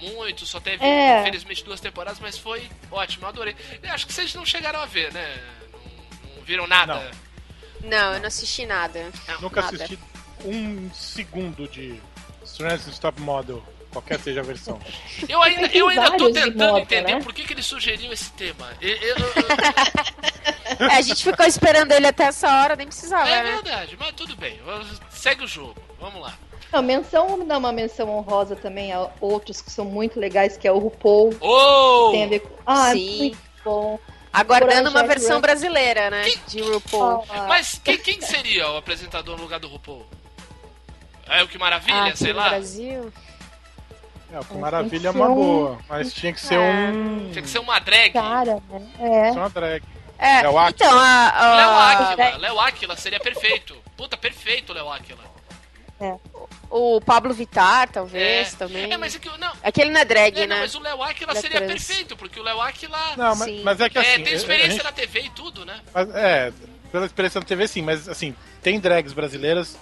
muito, 0.00 0.46
só 0.46 0.58
teve, 0.60 0.84
É. 0.84 1.20
infelizmente, 1.22 1.64
duas 1.64 1.80
temporadas, 1.80 2.18
mas 2.20 2.38
foi 2.38 2.68
ótimo, 2.90 3.24
eu 3.24 3.28
adorei. 3.28 3.56
Eu 3.82 3.92
acho 3.92 4.06
que 4.06 4.12
vocês 4.12 4.34
não 4.34 4.44
chegaram 4.46 4.80
a 4.80 4.86
ver, 4.86 5.12
né? 5.12 5.38
Não, 5.72 6.36
não 6.36 6.42
viram 6.44 6.66
nada. 6.66 7.10
Não, 7.82 8.14
eu 8.14 8.20
não 8.20 8.26
assisti 8.26 8.66
nada. 8.66 9.10
Nunca 9.40 9.62
Nada. 9.62 9.76
assisti 9.76 9.98
um 10.44 10.90
segundo 10.92 11.66
de 11.68 12.00
Strange 12.44 12.90
Stop 12.90 13.20
Model, 13.20 13.62
qualquer 13.90 14.20
seja 14.20 14.40
a 14.40 14.42
versão. 14.42 14.78
Eu 15.28 15.42
ainda, 15.42 15.66
eu 15.74 15.88
ainda 15.88 16.10
tô 16.16 16.30
tentando 16.30 16.72
moto, 16.72 16.82
entender 16.82 17.14
né? 17.14 17.22
por 17.22 17.32
que, 17.32 17.44
que 17.44 17.52
eles 17.54 17.66
sugeriram 17.66 18.12
esse 18.12 18.30
tema. 18.32 18.68
Eu- 18.80 18.96
eu- 18.96 19.16
eu- 19.16 19.26
É, 20.90 20.96
a 20.96 21.02
gente 21.02 21.22
ficou 21.24 21.44
esperando 21.44 21.90
ele 21.92 22.06
até 22.06 22.24
essa 22.24 22.48
hora, 22.62 22.76
nem 22.76 22.86
precisava, 22.86 23.28
é 23.28 23.42
né? 23.42 23.52
verdade, 23.54 23.96
mas 23.98 24.12
tudo 24.12 24.34
bem. 24.36 24.58
Segue 25.10 25.44
o 25.44 25.48
jogo. 25.48 25.76
Vamos 25.98 26.22
lá. 26.22 26.34
Não, 26.72 26.82
menção, 26.82 27.28
vamos 27.28 27.46
dar 27.46 27.58
uma 27.58 27.72
menção 27.72 28.08
honrosa 28.10 28.54
também 28.56 28.92
a 28.92 29.08
outros 29.20 29.60
que 29.60 29.70
são 29.70 29.84
muito 29.84 30.18
legais, 30.20 30.56
que 30.56 30.66
é 30.68 30.72
o 30.72 30.78
RuPaul. 30.78 31.34
Oh! 31.40 32.10
Tem 32.12 32.24
a 32.24 32.28
ver 32.28 32.40
com. 32.40 32.50
Ah, 32.66 32.92
Sim. 32.92 33.18
muito 33.18 33.38
bom. 33.64 33.98
Aguardando 34.32 34.90
uma 34.90 35.02
versão 35.04 35.36
Run. 35.36 35.40
brasileira, 35.42 36.08
né? 36.10 36.22
De 36.46 36.60
RuPaul. 36.62 37.24
Ah, 37.28 37.46
Mas 37.48 37.80
quem, 37.82 37.98
quem 37.98 38.20
seria 38.20 38.70
o 38.70 38.76
apresentador 38.76 39.36
no 39.36 39.42
lugar 39.42 39.58
do 39.58 39.68
RuPaul? 39.68 40.06
É 41.28 41.42
o 41.42 41.48
que 41.48 41.58
maravilha, 41.58 42.12
Ah, 42.12 42.16
sei 42.16 42.32
lá. 42.32 42.48
Brasil. 42.50 43.12
É, 44.32 44.38
o 44.38 44.44
que 44.44 44.54
É, 44.54 44.58
maravilha 44.58 45.08
é 45.08 45.10
uma 45.10 45.28
um- 45.28 45.34
boa, 45.34 45.78
mas 45.88 46.12
tinha 46.14 46.32
que 46.32 46.40
ser 46.40 46.58
um. 46.58 47.30
Tinha 47.32 47.42
que 47.42 47.48
ser 47.48 47.58
uma 47.58 47.80
drag. 47.80 48.12
cara, 48.12 48.62
né? 48.70 48.88
É. 49.00 49.30
uma 49.32 49.48
drag. 49.50 49.82
É, 50.16 50.42
Léo 50.42 50.58
Aquila. 50.58 50.70
então, 50.88 50.98
a, 51.00 51.28
a- 51.30 51.56
Léo 51.56 51.70
Aquila, 52.14 52.36
Léo 52.38 52.60
Aquila 52.60 52.96
seria 52.96 53.18
perfeito. 53.18 53.74
Puta, 53.96 54.16
perfeito, 54.16 54.72
Léo 54.72 54.92
Aquila. 54.92 55.24
O 56.70 57.00
Pablo 57.00 57.34
Vittar, 57.34 57.88
talvez, 57.90 58.54
É. 58.54 58.56
também. 58.56 58.92
É, 58.92 58.96
mas 58.96 59.14
é 59.14 59.18
que. 59.18 59.28
Não, 59.38 59.52
Aquele 59.62 59.90
não 59.90 60.00
é 60.00 60.04
drag, 60.04 60.38
é, 60.38 60.46
não, 60.46 60.54
né? 60.56 60.60
mas 60.62 60.74
o 60.74 60.80
Léo 60.80 61.02
Aquila 61.02 61.32
Ele 61.32 61.38
é 61.38 61.42
seria 61.42 61.60
trans. 61.60 61.84
perfeito, 61.86 62.16
porque 62.16 62.38
o 62.38 62.42
Léo 62.42 62.60
Aquila 62.60 63.16
Não, 63.16 63.34
mas, 63.36 63.48
Sim. 63.50 63.62
mas 63.64 63.80
é 63.80 63.88
que 63.90 63.98
é, 63.98 64.00
assim. 64.00 64.22
tem 64.22 64.32
a- 64.32 64.36
a 64.36 64.38
experiência 64.38 64.72
gente- 64.72 64.84
na 64.84 64.92
TV 64.92 65.20
e 65.22 65.30
tudo, 65.30 65.64
né? 65.66 65.80
mas, 65.92 66.14
é, 66.14 66.52
pela 66.92 67.06
experiência 67.06 67.40
na 67.40 67.46
TV 67.46 67.66
sim, 67.68 67.82
mas 67.82 68.08
assim, 68.08 68.34
tem 68.62 68.78
drags 68.80 69.12
brasileiras 69.12 69.76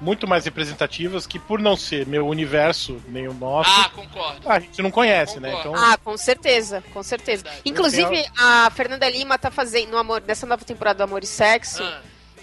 muito 0.00 0.28
mais 0.28 0.44
representativas 0.44 1.26
que 1.26 1.40
por 1.40 1.58
não 1.60 1.76
ser 1.76 2.06
meu 2.06 2.26
universo, 2.28 3.02
nem 3.08 3.26
o 3.26 3.34
nosso, 3.34 3.68
Ah, 3.80 3.88
concordo. 3.90 4.48
a 4.48 4.60
gente 4.60 4.80
não 4.80 4.92
conhece, 4.92 5.40
né? 5.40 5.50
Concordo. 5.50 5.70
Então, 5.76 5.90
Ah, 5.92 5.98
com 5.98 6.16
certeza, 6.16 6.84
com 6.92 7.02
certeza. 7.02 7.42
Verdade. 7.42 7.62
Inclusive, 7.68 8.24
a 8.38 8.70
Fernanda 8.70 9.08
Lima 9.10 9.36
tá 9.38 9.50
fazendo, 9.50 9.90
no 9.90 9.98
amor, 9.98 10.22
nessa 10.24 10.46
nova 10.46 10.64
temporada 10.64 10.98
do 10.98 11.02
Amor 11.02 11.24
e 11.24 11.26
Sexo, 11.26 11.82
Ah, 11.82 12.00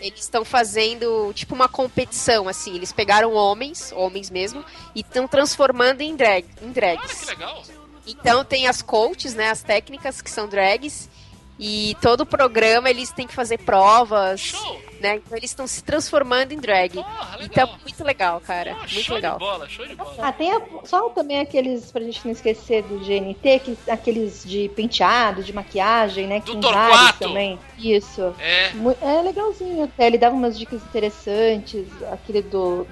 eles 0.08 0.22
estão 0.22 0.46
fazendo, 0.46 1.32
tipo, 1.34 1.56
uma 1.56 1.68
competição, 1.68 2.48
assim. 2.48 2.76
Eles 2.76 2.92
pegaram 2.92 3.34
homens, 3.34 3.92
homens 3.96 4.30
mesmo, 4.30 4.64
e 4.94 5.02
estão 5.02 5.28
transformando 5.28 6.02
em, 6.02 6.16
drag, 6.16 6.46
em 6.62 6.66
olha 6.66 6.74
que 6.74 6.74
drags. 6.74 7.28
legal. 7.28 7.64
Então 8.08 8.46
tem 8.46 8.68
as 8.68 8.82
coaches, 8.82 9.34
né, 9.34 9.50
as 9.50 9.64
técnicas 9.64 10.22
que 10.22 10.30
são 10.30 10.48
drags, 10.48 11.10
e 11.58 11.98
todo 12.02 12.22
o 12.22 12.26
programa 12.26 12.90
eles 12.90 13.12
têm 13.12 13.26
que 13.26 13.34
fazer 13.34 13.58
provas, 13.60 14.40
Show! 14.42 14.82
Né? 15.06 15.16
Então 15.26 15.38
eles 15.38 15.50
estão 15.52 15.68
se 15.68 15.84
transformando 15.84 16.52
em 16.52 16.58
drag. 16.58 16.94
Porra. 16.96 17.38
Então, 17.42 17.70
muito 17.82 18.04
legal, 18.04 18.42
cara. 18.42 18.72
Ah, 18.74 18.80
muito 18.80 19.02
show 19.02 19.16
legal. 19.16 19.34
de 19.34 19.40
bola, 19.40 19.70
show 19.70 19.86
de 19.88 19.96
bola. 19.96 20.16
Ah, 20.20 20.32
tem 20.32 20.52
a- 20.52 20.62
só 20.84 21.10
também 21.10 21.40
aqueles, 21.40 21.92
pra 21.92 22.02
gente 22.02 22.22
não 22.26 22.32
esquecer 22.32 22.84
do 22.84 22.98
GNT, 23.00 23.60
que, 23.60 23.78
aqueles 23.90 24.44
de 24.46 24.70
penteado, 24.76 25.44
de 25.44 25.54
maquiagem, 25.54 26.28
né? 26.28 26.40
Que 26.42 26.54
Do 26.54 26.60
Torquato. 26.62 27.20
também. 27.20 27.60
Isso. 27.78 28.34
É. 28.40 28.72
É 29.02 29.22
legalzinho 29.22 29.84
até, 29.84 30.08
ele 30.08 30.18
dava 30.18 30.36
umas 30.36 30.58
dicas 30.58 30.82
interessantes, 30.84 31.86
aquele 32.12 32.42
do. 32.42 32.88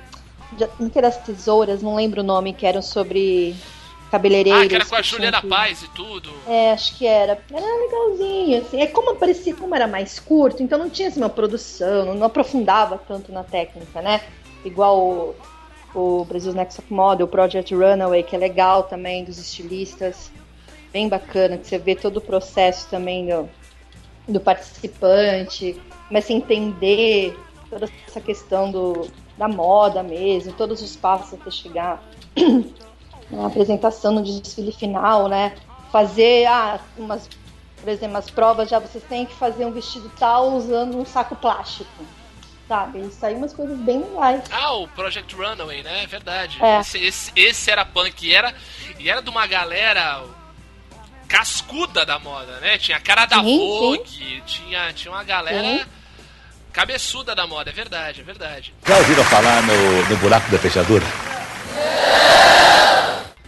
Não 0.79 0.87
que 0.89 1.01
das 1.01 1.17
tesouras, 1.17 1.81
não 1.81 1.95
lembro 1.95 2.21
o 2.21 2.23
nome, 2.23 2.53
que 2.53 2.65
eram 2.65 2.81
sobre 2.81 3.55
cabeleireiros. 4.13 4.61
Ah, 4.61 4.67
que 4.67 4.75
era 4.75 4.85
com 4.85 4.95
a 4.95 5.01
Juliana 5.01 5.41
que- 5.41 5.47
Paz 5.47 5.81
e 5.81 5.87
tudo. 5.89 6.29
É, 6.47 6.71
acho 6.71 6.95
que 6.97 7.07
era. 7.07 7.39
Era 7.51 7.65
legalzinho, 7.65 8.61
assim. 8.61 8.79
É 8.79 8.85
como 8.85 9.15
parecia, 9.15 9.55
como 9.55 9.73
era 9.73 9.87
mais 9.87 10.19
curto, 10.19 10.61
então 10.61 10.77
não 10.77 10.89
tinha 10.89 11.07
assim, 11.07 11.19
uma 11.19 11.29
produção, 11.29 12.05
não, 12.05 12.13
não 12.13 12.27
aprofundava 12.27 13.01
tanto 13.07 13.31
na 13.31 13.43
técnica, 13.43 14.01
né? 14.03 14.21
Igual 14.63 14.99
o, 14.99 15.35
o 15.95 16.25
Brasil 16.25 16.53
Next 16.53 16.79
Top 16.79 16.93
Model, 16.93 17.25
o 17.25 17.29
Project 17.29 17.73
Runaway, 17.73 18.21
que 18.21 18.35
é 18.35 18.39
legal 18.39 18.83
também, 18.83 19.23
dos 19.23 19.39
estilistas. 19.39 20.31
Bem 20.91 21.09
bacana, 21.09 21.57
que 21.57 21.65
você 21.65 21.79
vê 21.79 21.95
todo 21.95 22.17
o 22.17 22.21
processo 22.21 22.87
também 22.87 23.25
do, 23.27 23.49
do 24.27 24.39
participante, 24.39 25.81
começa 26.07 26.31
a 26.31 26.35
entender 26.35 27.35
toda 27.67 27.89
essa 28.07 28.21
questão 28.21 28.69
do, 28.69 29.07
da 29.35 29.47
moda 29.47 30.03
mesmo, 30.03 30.53
todos 30.53 30.83
os 30.83 30.95
passos 30.95 31.33
até 31.33 31.49
chegar 31.49 32.03
na 33.35 33.47
apresentação 33.47 34.13
no 34.13 34.23
desfile 34.23 34.71
final, 34.71 35.27
né? 35.27 35.55
Fazer 35.91 36.45
ah, 36.45 36.79
umas, 36.97 37.29
por 37.79 37.89
exemplo, 37.89 38.17
as 38.17 38.29
provas 38.29 38.69
já 38.69 38.79
vocês 38.79 39.03
têm 39.03 39.25
que 39.25 39.33
fazer 39.35 39.65
um 39.65 39.71
vestido 39.71 40.11
tal 40.17 40.53
usando 40.53 40.97
um 40.97 41.05
saco 41.05 41.35
plástico. 41.35 42.03
Sabe? 42.67 43.01
Isso 43.01 43.23
aí 43.25 43.35
umas 43.35 43.53
coisas 43.53 43.77
bem 43.77 43.99
legais. 43.99 44.43
Ah, 44.49 44.73
o 44.73 44.87
Project 44.87 45.35
Runaway, 45.35 45.83
né? 45.83 46.03
É 46.03 46.07
verdade. 46.07 46.57
É. 46.63 46.79
Esse, 46.79 46.97
esse, 46.97 47.31
esse 47.35 47.69
era 47.69 47.83
punk. 47.83 48.25
E 48.25 48.33
era, 48.33 48.53
e 48.97 49.09
era 49.09 49.21
de 49.21 49.29
uma 49.29 49.45
galera 49.45 50.23
cascuda 51.27 52.05
da 52.05 52.17
moda, 52.17 52.59
né? 52.59 52.77
Tinha 52.77 52.97
a 52.97 53.01
cara 53.01 53.25
da 53.25 53.41
Sim, 53.43 53.57
Vogue, 53.57 54.43
tinha, 54.45 54.93
tinha 54.93 55.11
uma 55.11 55.23
galera 55.23 55.61
Sim. 55.61 55.85
cabeçuda 56.71 57.35
da 57.35 57.45
moda. 57.45 57.69
É 57.69 57.73
verdade, 57.73 58.21
é 58.21 58.23
verdade. 58.23 58.73
Já 58.87 58.97
ouviram 58.97 59.23
falar 59.25 59.61
no, 59.63 60.09
no 60.09 60.17
buraco 60.17 60.49
da 60.49 60.57
fechadura? 60.57 61.05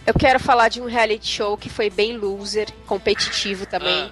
Eu 0.06 0.14
quero 0.14 0.38
falar 0.38 0.68
de 0.68 0.80
um 0.80 0.86
reality 0.86 1.26
show 1.28 1.56
que 1.56 1.68
foi 1.68 1.90
bem 1.90 2.16
loser, 2.16 2.68
competitivo 2.86 3.66
também, 3.66 4.04
Ah. 4.04 4.10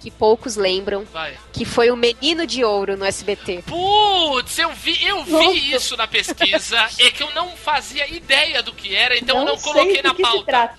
que 0.00 0.10
poucos 0.10 0.56
lembram, 0.56 1.04
Vai. 1.12 1.36
que 1.52 1.64
foi 1.64 1.90
o 1.90 1.96
Menino 1.96 2.46
de 2.46 2.64
Ouro 2.64 2.96
no 2.96 3.04
SBT. 3.04 3.62
Putz, 3.66 4.58
eu 4.58 4.70
vi, 4.72 5.02
eu 5.06 5.22
vi 5.22 5.30
Nossa. 5.32 5.52
isso 5.76 5.96
na 5.96 6.08
pesquisa. 6.08 6.76
É 6.98 7.10
que 7.10 7.22
eu 7.22 7.30
não 7.32 7.50
fazia 7.50 8.08
ideia 8.12 8.62
do 8.62 8.72
que 8.72 8.94
era, 8.96 9.16
então 9.16 9.38
eu 9.38 9.44
não 9.44 9.56
sei 9.58 9.72
coloquei 9.72 10.02
na 10.02 10.10
que 10.10 10.16
se 10.16 10.22
pauta. 10.22 10.44
trata. 10.46 10.78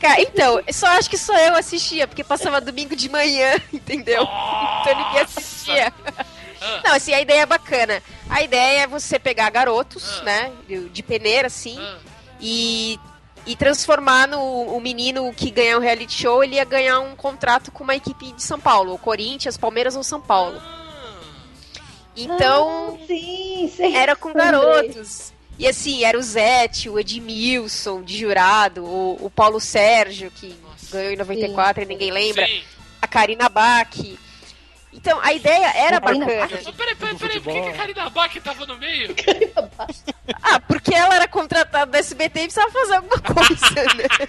Cara, 0.00 0.20
então, 0.20 0.60
eu 0.66 0.74
só 0.74 0.88
acho 0.88 1.08
que 1.08 1.16
só 1.16 1.34
eu 1.38 1.54
assistia, 1.56 2.06
porque 2.08 2.22
passava 2.24 2.60
domingo 2.60 2.94
de 2.96 3.08
manhã, 3.08 3.54
entendeu? 3.72 4.22
Então 4.24 4.94
ninguém 4.96 5.20
assistia. 5.22 5.92
Ah. 6.60 6.80
Não, 6.84 6.94
assim, 6.94 7.14
a 7.14 7.20
ideia 7.20 7.42
é 7.42 7.46
bacana. 7.46 8.02
A 8.28 8.42
ideia 8.42 8.80
é 8.82 8.86
você 8.86 9.18
pegar 9.18 9.48
garotos, 9.50 10.18
Ah. 10.20 10.22
né, 10.24 10.52
de, 10.68 10.88
de 10.88 11.02
peneira, 11.02 11.46
assim, 11.46 11.78
Ah, 11.78 11.98
e, 12.40 12.98
e 13.46 13.54
transformar 13.56 14.26
no 14.26 14.40
o 14.40 14.80
menino 14.80 15.32
que 15.32 15.50
ganhar 15.50 15.78
o 15.78 15.80
reality 15.80 16.12
show, 16.22 16.42
ele 16.42 16.56
ia 16.56 16.64
ganhar 16.64 16.98
um 17.00 17.14
contrato 17.14 17.70
com 17.70 17.84
uma 17.84 17.94
equipe 17.94 18.32
de 18.32 18.42
São 18.42 18.58
Paulo, 18.58 18.92
ou 18.92 18.98
Corinthians, 18.98 19.56
Palmeiras 19.56 19.94
ou 19.96 20.02
São 20.02 20.20
Paulo. 20.20 20.60
Então, 22.16 22.98
Ah, 23.00 23.06
sim, 23.06 23.72
sim. 23.74 23.94
era 23.94 24.16
com 24.16 24.32
garotos. 24.32 25.32
E 25.58 25.66
assim, 25.66 26.04
era 26.04 26.18
o 26.18 26.22
Zete, 26.22 26.88
o 26.88 26.98
Edmilson 26.98 28.02
de 28.02 28.18
jurado, 28.18 28.84
o, 28.84 29.16
o 29.26 29.30
Paulo 29.30 29.58
Sérgio, 29.60 30.30
que 30.30 30.54
Nossa. 30.62 30.90
ganhou 30.96 31.12
em 31.12 31.16
94 31.16 31.82
e 31.82 31.86
ninguém 31.86 32.10
lembra, 32.10 32.46
Sim. 32.46 32.62
a 33.00 33.06
Karina 33.06 33.48
Bach. 33.48 33.88
Então, 34.96 35.20
a 35.22 35.32
ideia 35.32 35.66
era 35.76 36.00
bacana. 36.00 36.26
Mas 36.50 36.64
Peraí, 36.74 36.94
peraí, 36.96 37.14
peraí, 37.16 37.40
por 37.40 37.52
que, 37.52 37.60
que 37.62 37.68
a. 37.68 37.72
Karina 37.74 38.10
Bach 38.10 38.34
tava 38.42 38.66
no 38.66 38.76
meio? 38.78 39.14
Ah, 40.42 40.58
porque 40.60 40.94
ela 40.94 41.14
era 41.14 41.28
contratada 41.28 41.86
do 41.90 41.96
SBT 41.96 42.40
e 42.40 42.42
precisava 42.44 42.70
fazer 42.70 42.94
alguma 42.96 43.20
coisa, 43.20 43.74
né? 43.94 44.28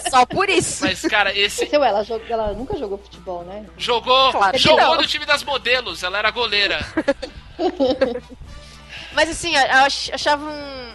Só 0.10 0.26
por 0.26 0.48
isso. 0.48 0.84
Mas, 0.84 1.02
cara, 1.02 1.36
esse. 1.36 1.66
Seu, 1.66 1.82
ela, 1.84 2.04
ela 2.28 2.52
nunca 2.52 2.76
jogou 2.76 2.98
futebol, 2.98 3.44
né? 3.44 3.64
Jogou, 3.76 4.32
Claro 4.32 4.58
jogou 4.58 4.96
no 4.96 5.06
time 5.06 5.24
das 5.26 5.42
modelos, 5.44 6.02
ela 6.02 6.18
era 6.18 6.30
goleira. 6.30 6.78
Mas 9.12 9.28
assim, 9.30 9.54
eu 9.56 9.84
ach- 9.84 10.10
achava 10.12 10.44
um, 10.44 10.92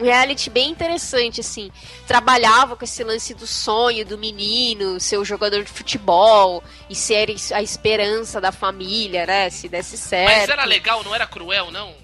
um 0.00 0.02
reality 0.02 0.50
bem 0.50 0.70
interessante, 0.70 1.40
assim. 1.40 1.70
Trabalhava 2.06 2.76
com 2.76 2.84
esse 2.84 3.02
lance 3.02 3.34
do 3.34 3.46
sonho 3.46 4.04
do 4.04 4.18
menino, 4.18 5.00
ser 5.00 5.18
o 5.18 5.24
jogador 5.24 5.62
de 5.64 5.70
futebol 5.70 6.62
e 6.88 6.94
ser 6.94 7.34
a 7.52 7.62
esperança 7.62 8.40
da 8.40 8.52
família, 8.52 9.26
né? 9.26 9.50
Se 9.50 9.68
desse 9.68 9.96
certo. 9.96 10.40
Mas 10.40 10.48
era 10.48 10.64
legal, 10.64 11.02
não 11.02 11.14
era 11.14 11.26
cruel, 11.26 11.70
não? 11.70 11.94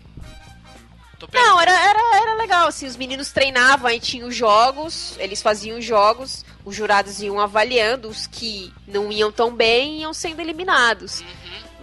Não, 1.33 1.61
era, 1.61 1.71
era, 1.71 2.17
era 2.17 2.35
legal, 2.35 2.69
assim, 2.69 2.87
os 2.87 2.97
meninos 2.97 3.31
treinavam, 3.33 3.87
aí 3.87 3.99
tinha 3.99 4.27
os 4.27 4.35
jogos, 4.35 5.15
eles 5.19 5.41
faziam 5.41 5.79
os 5.79 5.85
jogos, 5.85 6.45
os 6.65 6.75
jurados 6.75 7.21
iam 7.23 7.41
avaliando, 7.41 8.09
os 8.09 8.27
que 8.27 8.73
não 8.87 9.11
iam 9.11 9.33
tão 9.33 9.55
bem 9.55 10.01
iam 10.01 10.13
sendo 10.13 10.41
eliminados. 10.41 11.21
Uhum. 11.21 11.27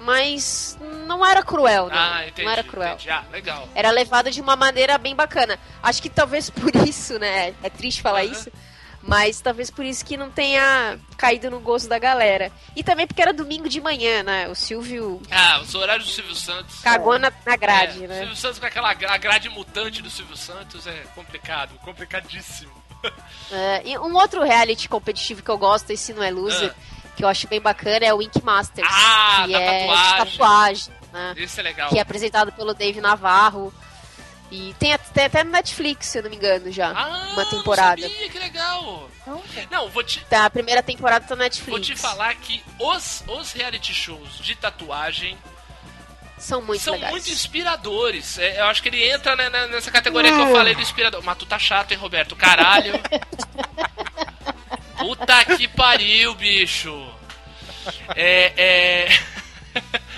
Mas 0.02 0.78
não 1.06 1.26
era 1.26 1.44
cruel, 1.44 1.88
não. 1.90 1.96
Ah, 1.98 2.24
entendi. 2.28 2.44
não 2.44 2.52
era 2.52 2.64
cruel. 2.64 2.94
entendi. 2.94 3.10
Ah, 3.10 3.24
legal. 3.32 3.68
Era 3.76 3.92
levado 3.92 4.32
de 4.32 4.42
uma 4.42 4.56
maneira 4.56 4.98
bem 4.98 5.16
bacana. 5.16 5.60
Acho 5.82 6.02
que 6.02 6.10
talvez 6.10 6.50
por 6.52 6.76
isso, 6.88 7.18
né? 7.20 7.54
É 7.64 7.70
triste 7.70 8.02
falar 8.02 8.24
isso. 8.24 8.52
Mas 9.04 9.42
talvez 9.42 9.72
por 9.72 9.84
isso 9.84 10.06
que 10.06 10.16
não 10.16 10.30
tenha 10.30 11.00
caído 11.18 11.50
no 11.50 11.60
gosto 11.60 11.90
da 11.90 11.98
galera. 11.98 12.52
E 12.76 12.84
também 12.84 13.08
porque 13.08 13.22
era 13.22 13.34
domingo 13.34 13.68
de 13.68 13.82
manhã, 13.82 14.22
né? 14.22 14.48
O 14.48 14.54
Silvio 14.54 15.20
Ah, 15.32 15.60
os 15.60 15.74
horários 15.74 16.06
do 16.08 16.14
Silvio 16.14 16.36
Santos. 16.36 16.80
cagou 16.82 17.18
na, 17.18 17.32
na 17.44 17.56
grade, 17.56 18.04
É, 18.04 18.06
O 18.06 18.08
né? 18.10 18.18
Silvio 18.20 18.36
Santos 18.36 18.60
com 18.60 18.66
aquela 18.68 18.94
grade 18.94 19.50
mutante 19.50 20.04
do 20.04 20.10
Silvio 20.10 20.38
Santos 20.38 20.86
é 20.86 21.04
complicado, 21.16 21.74
complicadíssimo. 21.84 22.72
É, 23.52 23.82
e 23.84 23.98
um 23.98 24.14
outro 24.14 24.44
reality 24.44 24.88
competitivo 24.88 25.42
que 25.42 25.50
eu 25.50 25.58
gosto, 25.58 25.90
esse 25.90 26.14
não 26.14 26.22
é 26.22 26.30
loser, 26.30 26.72
que 27.22 27.26
eu 27.26 27.30
acho 27.30 27.48
bem 27.48 27.62
bacana, 27.62 28.04
é 28.04 28.12
o 28.12 28.20
Ink 28.20 28.44
Masters. 28.44 28.88
Ah, 28.92 29.44
que 29.46 29.52
da 29.54 29.60
é 29.62 29.80
de 29.82 29.88
tatuagem. 29.88 30.26
tatuagem, 30.32 30.94
né? 31.14 31.34
Esse 31.38 31.60
é 31.60 31.64
legal. 31.64 31.90
Que 31.90 32.00
é 32.00 32.02
apresentado 32.02 32.52
pelo 32.52 32.74
Dave 32.74 33.00
Navarro. 33.00 33.72
E 34.50 34.74
tem, 34.80 34.92
at- 34.92 35.08
tem 35.14 35.26
até 35.26 35.44
no 35.44 35.52
Netflix, 35.52 36.08
se 36.08 36.18
eu 36.18 36.24
não 36.24 36.30
me 36.32 36.36
engano, 36.36 36.72
já. 36.72 36.90
Ah, 36.92 37.30
uma 37.34 37.46
temporada. 37.46 38.02
Não 38.02 38.10
sabia, 38.10 38.30
que 38.30 38.40
legal. 38.40 39.10
Não, 39.70 39.88
vou 39.90 40.04
te, 40.04 40.20
Tá, 40.26 40.46
a 40.46 40.50
primeira 40.50 40.82
temporada 40.82 41.26
tá 41.28 41.36
no 41.36 41.42
Netflix. 41.44 41.70
vou 41.70 41.80
te 41.80 41.96
falar 41.96 42.34
que 42.36 42.62
os, 42.80 43.24
os 43.28 43.52
reality 43.54 43.94
shows 43.94 44.40
de 44.40 44.56
tatuagem 44.56 45.38
São 46.40 46.60
muito 46.62 46.82
são 46.84 46.94
legais. 46.96 47.12
muito 47.14 47.30
inspiradores. 47.30 48.40
É, 48.40 48.60
eu 48.62 48.66
acho 48.66 48.82
que 48.82 48.90
ele 48.90 49.08
entra 49.10 49.36
né, 49.36 49.48
né, 49.50 49.68
nessa 49.68 49.92
categoria 49.92 50.34
que 50.34 50.40
eu 50.42 50.52
falei 50.52 50.74
do 50.76 50.82
inspirador. 50.82 51.22
Mas 51.24 51.38
tu 51.38 51.46
tá 51.46 51.60
chato, 51.60 51.92
hein, 51.92 51.98
Roberto? 52.00 52.36
Caralho. 52.36 52.94
Puta 55.02 55.46
que 55.58 55.68
pariu, 55.68 56.34
bicho. 56.36 56.94
É. 58.16 58.54
é... 58.58 59.08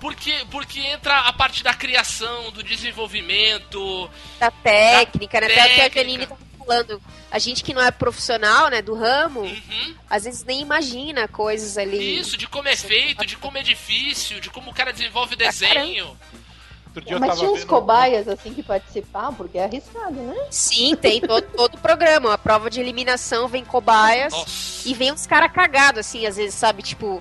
Porque, 0.00 0.44
porque 0.50 0.80
entra 0.80 1.18
a 1.20 1.32
parte 1.32 1.62
da 1.62 1.72
criação, 1.72 2.50
do 2.50 2.62
desenvolvimento. 2.62 4.10
da 4.38 4.50
técnica, 4.50 5.40
né? 5.40 5.46
Até 5.46 5.54
o 5.54 5.56
que 5.56 5.62
a 5.62 5.68
técnica. 5.90 6.00
Janine 6.00 6.26
tá 6.26 6.36
falando. 6.58 7.02
A 7.30 7.38
gente 7.38 7.64
que 7.64 7.72
não 7.72 7.82
é 7.82 7.90
profissional, 7.90 8.68
né, 8.68 8.82
do 8.82 8.94
ramo, 8.94 9.40
Uhum. 9.40 9.94
às 10.08 10.24
vezes 10.24 10.44
nem 10.44 10.60
imagina 10.60 11.26
coisas 11.26 11.78
ali. 11.78 12.18
Isso, 12.18 12.36
de 12.36 12.46
como 12.46 12.68
é 12.68 12.76
feito, 12.76 13.24
de 13.24 13.36
como 13.36 13.56
é 13.56 13.62
difícil, 13.62 14.40
de 14.40 14.50
como 14.50 14.70
o 14.70 14.74
cara 14.74 14.92
desenvolve 14.92 15.34
o 15.34 15.38
desenho. 15.38 16.18
Outro 16.94 17.04
dia 17.04 17.16
eu 17.16 17.20
Mas 17.20 17.28
tava 17.30 17.40
tinha 17.40 17.50
uns 17.50 17.58
vendo- 17.60 17.68
cobaias 17.68 18.28
assim 18.28 18.54
que 18.54 18.62
participavam, 18.62 19.34
porque 19.34 19.58
é 19.58 19.64
arriscado, 19.64 20.12
né? 20.14 20.46
Sim, 20.50 20.94
tem 20.94 21.20
todo, 21.20 21.42
todo 21.56 21.74
o 21.74 21.78
programa. 21.78 22.32
A 22.34 22.38
prova 22.38 22.70
de 22.70 22.80
eliminação 22.80 23.48
vem 23.48 23.64
cobaias 23.64 24.32
Nossa. 24.32 24.88
e 24.88 24.94
vem 24.94 25.10
uns 25.12 25.26
caras 25.26 25.50
cagados, 25.52 26.00
assim, 26.00 26.24
às 26.24 26.36
vezes, 26.36 26.54
sabe, 26.54 26.82
tipo, 26.82 27.20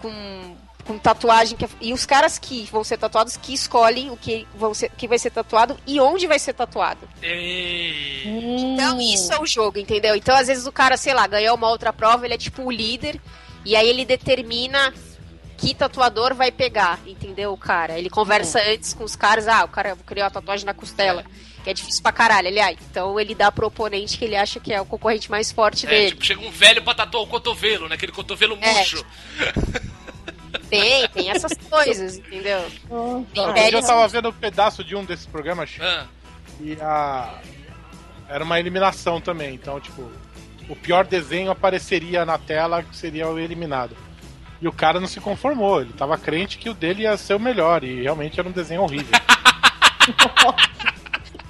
com, 0.00 0.56
com 0.84 0.98
tatuagem. 0.98 1.56
Que 1.56 1.64
é- 1.64 1.68
e 1.80 1.92
os 1.92 2.06
caras 2.06 2.38
que 2.38 2.68
vão 2.70 2.84
ser 2.84 2.96
tatuados 2.96 3.36
que 3.36 3.52
escolhem 3.52 4.10
o 4.10 4.16
que, 4.16 4.46
vão 4.54 4.72
ser, 4.72 4.90
que 4.90 5.08
vai 5.08 5.18
ser 5.18 5.30
tatuado 5.30 5.76
e 5.84 5.98
onde 6.00 6.28
vai 6.28 6.38
ser 6.38 6.52
tatuado. 6.52 7.08
Ei. 7.20 8.22
Então, 8.74 9.00
isso 9.00 9.32
é 9.32 9.40
o 9.40 9.46
jogo, 9.46 9.78
entendeu? 9.78 10.14
Então, 10.14 10.36
às 10.36 10.46
vezes, 10.46 10.66
o 10.66 10.72
cara, 10.72 10.96
sei 10.96 11.12
lá, 11.14 11.26
ganhou 11.26 11.56
uma 11.56 11.68
outra 11.68 11.92
prova, 11.92 12.24
ele 12.24 12.34
é 12.34 12.38
tipo 12.38 12.62
o 12.62 12.70
líder, 12.70 13.20
e 13.64 13.74
aí 13.74 13.88
ele 13.88 14.04
determina 14.04 14.92
que 15.62 15.74
tatuador 15.74 16.34
vai 16.34 16.50
pegar, 16.50 16.98
entendeu? 17.06 17.52
O 17.52 17.56
cara. 17.56 17.96
Ele 17.98 18.10
conversa 18.10 18.60
antes 18.68 18.92
com 18.92 19.04
os 19.04 19.14
caras, 19.14 19.46
ah, 19.46 19.64
o 19.64 19.68
cara 19.68 19.96
criou 20.04 20.26
a 20.26 20.30
tatuagem 20.30 20.66
na 20.66 20.74
costela. 20.74 21.24
Que 21.62 21.70
é 21.70 21.72
difícil 21.74 22.02
pra 22.02 22.10
caralho, 22.10 22.48
aliás. 22.48 22.76
Então 22.90 23.20
ele 23.20 23.34
dá 23.36 23.52
pro 23.52 23.68
oponente 23.68 24.18
que 24.18 24.24
ele 24.24 24.34
acha 24.34 24.58
que 24.58 24.72
é 24.72 24.80
o 24.80 24.84
concorrente 24.84 25.30
mais 25.30 25.52
forte 25.52 25.86
É, 25.86 25.88
dele. 25.90 26.08
tipo, 26.10 26.24
chega 26.24 26.40
um 26.40 26.50
velho 26.50 26.82
pra 26.82 26.92
tatuar 26.94 27.22
o 27.22 27.26
cotovelo, 27.28 27.88
né? 27.88 27.94
Aquele 27.94 28.10
cotovelo 28.10 28.58
É, 28.60 28.74
murcho. 28.74 29.04
Tem, 30.68 31.08
tem 31.14 31.30
essas 31.30 31.52
coisas, 31.70 32.16
entendeu? 32.18 32.60
Tem 33.32 33.44
eu 33.44 33.52
velhos- 33.52 33.86
tava 33.86 34.08
vendo 34.08 34.28
um 34.30 34.32
pedaço 34.32 34.82
de 34.82 34.96
um 34.96 35.04
desses 35.04 35.26
programas 35.26 35.70
Ah, 35.80 36.06
e 36.60 36.76
a... 36.80 37.38
era 38.28 38.42
uma 38.42 38.58
eliminação 38.58 39.20
também. 39.20 39.54
Então, 39.54 39.78
tipo, 39.78 40.10
o 40.68 40.74
pior 40.74 41.04
desenho 41.06 41.52
apareceria 41.52 42.24
na 42.24 42.38
tela 42.38 42.82
que 42.82 42.96
seria 42.96 43.28
o 43.28 43.38
eliminado. 43.38 43.96
E 44.62 44.68
o 44.68 44.72
cara 44.72 45.00
não 45.00 45.08
se 45.08 45.20
conformou, 45.20 45.80
ele 45.80 45.92
tava 45.92 46.16
crente 46.16 46.56
que 46.56 46.70
o 46.70 46.74
dele 46.74 47.02
ia 47.02 47.16
ser 47.16 47.34
o 47.34 47.40
melhor, 47.40 47.82
e 47.82 48.02
realmente 48.02 48.38
era 48.38 48.48
um 48.48 48.52
desenho 48.52 48.82
horrível. 48.82 49.10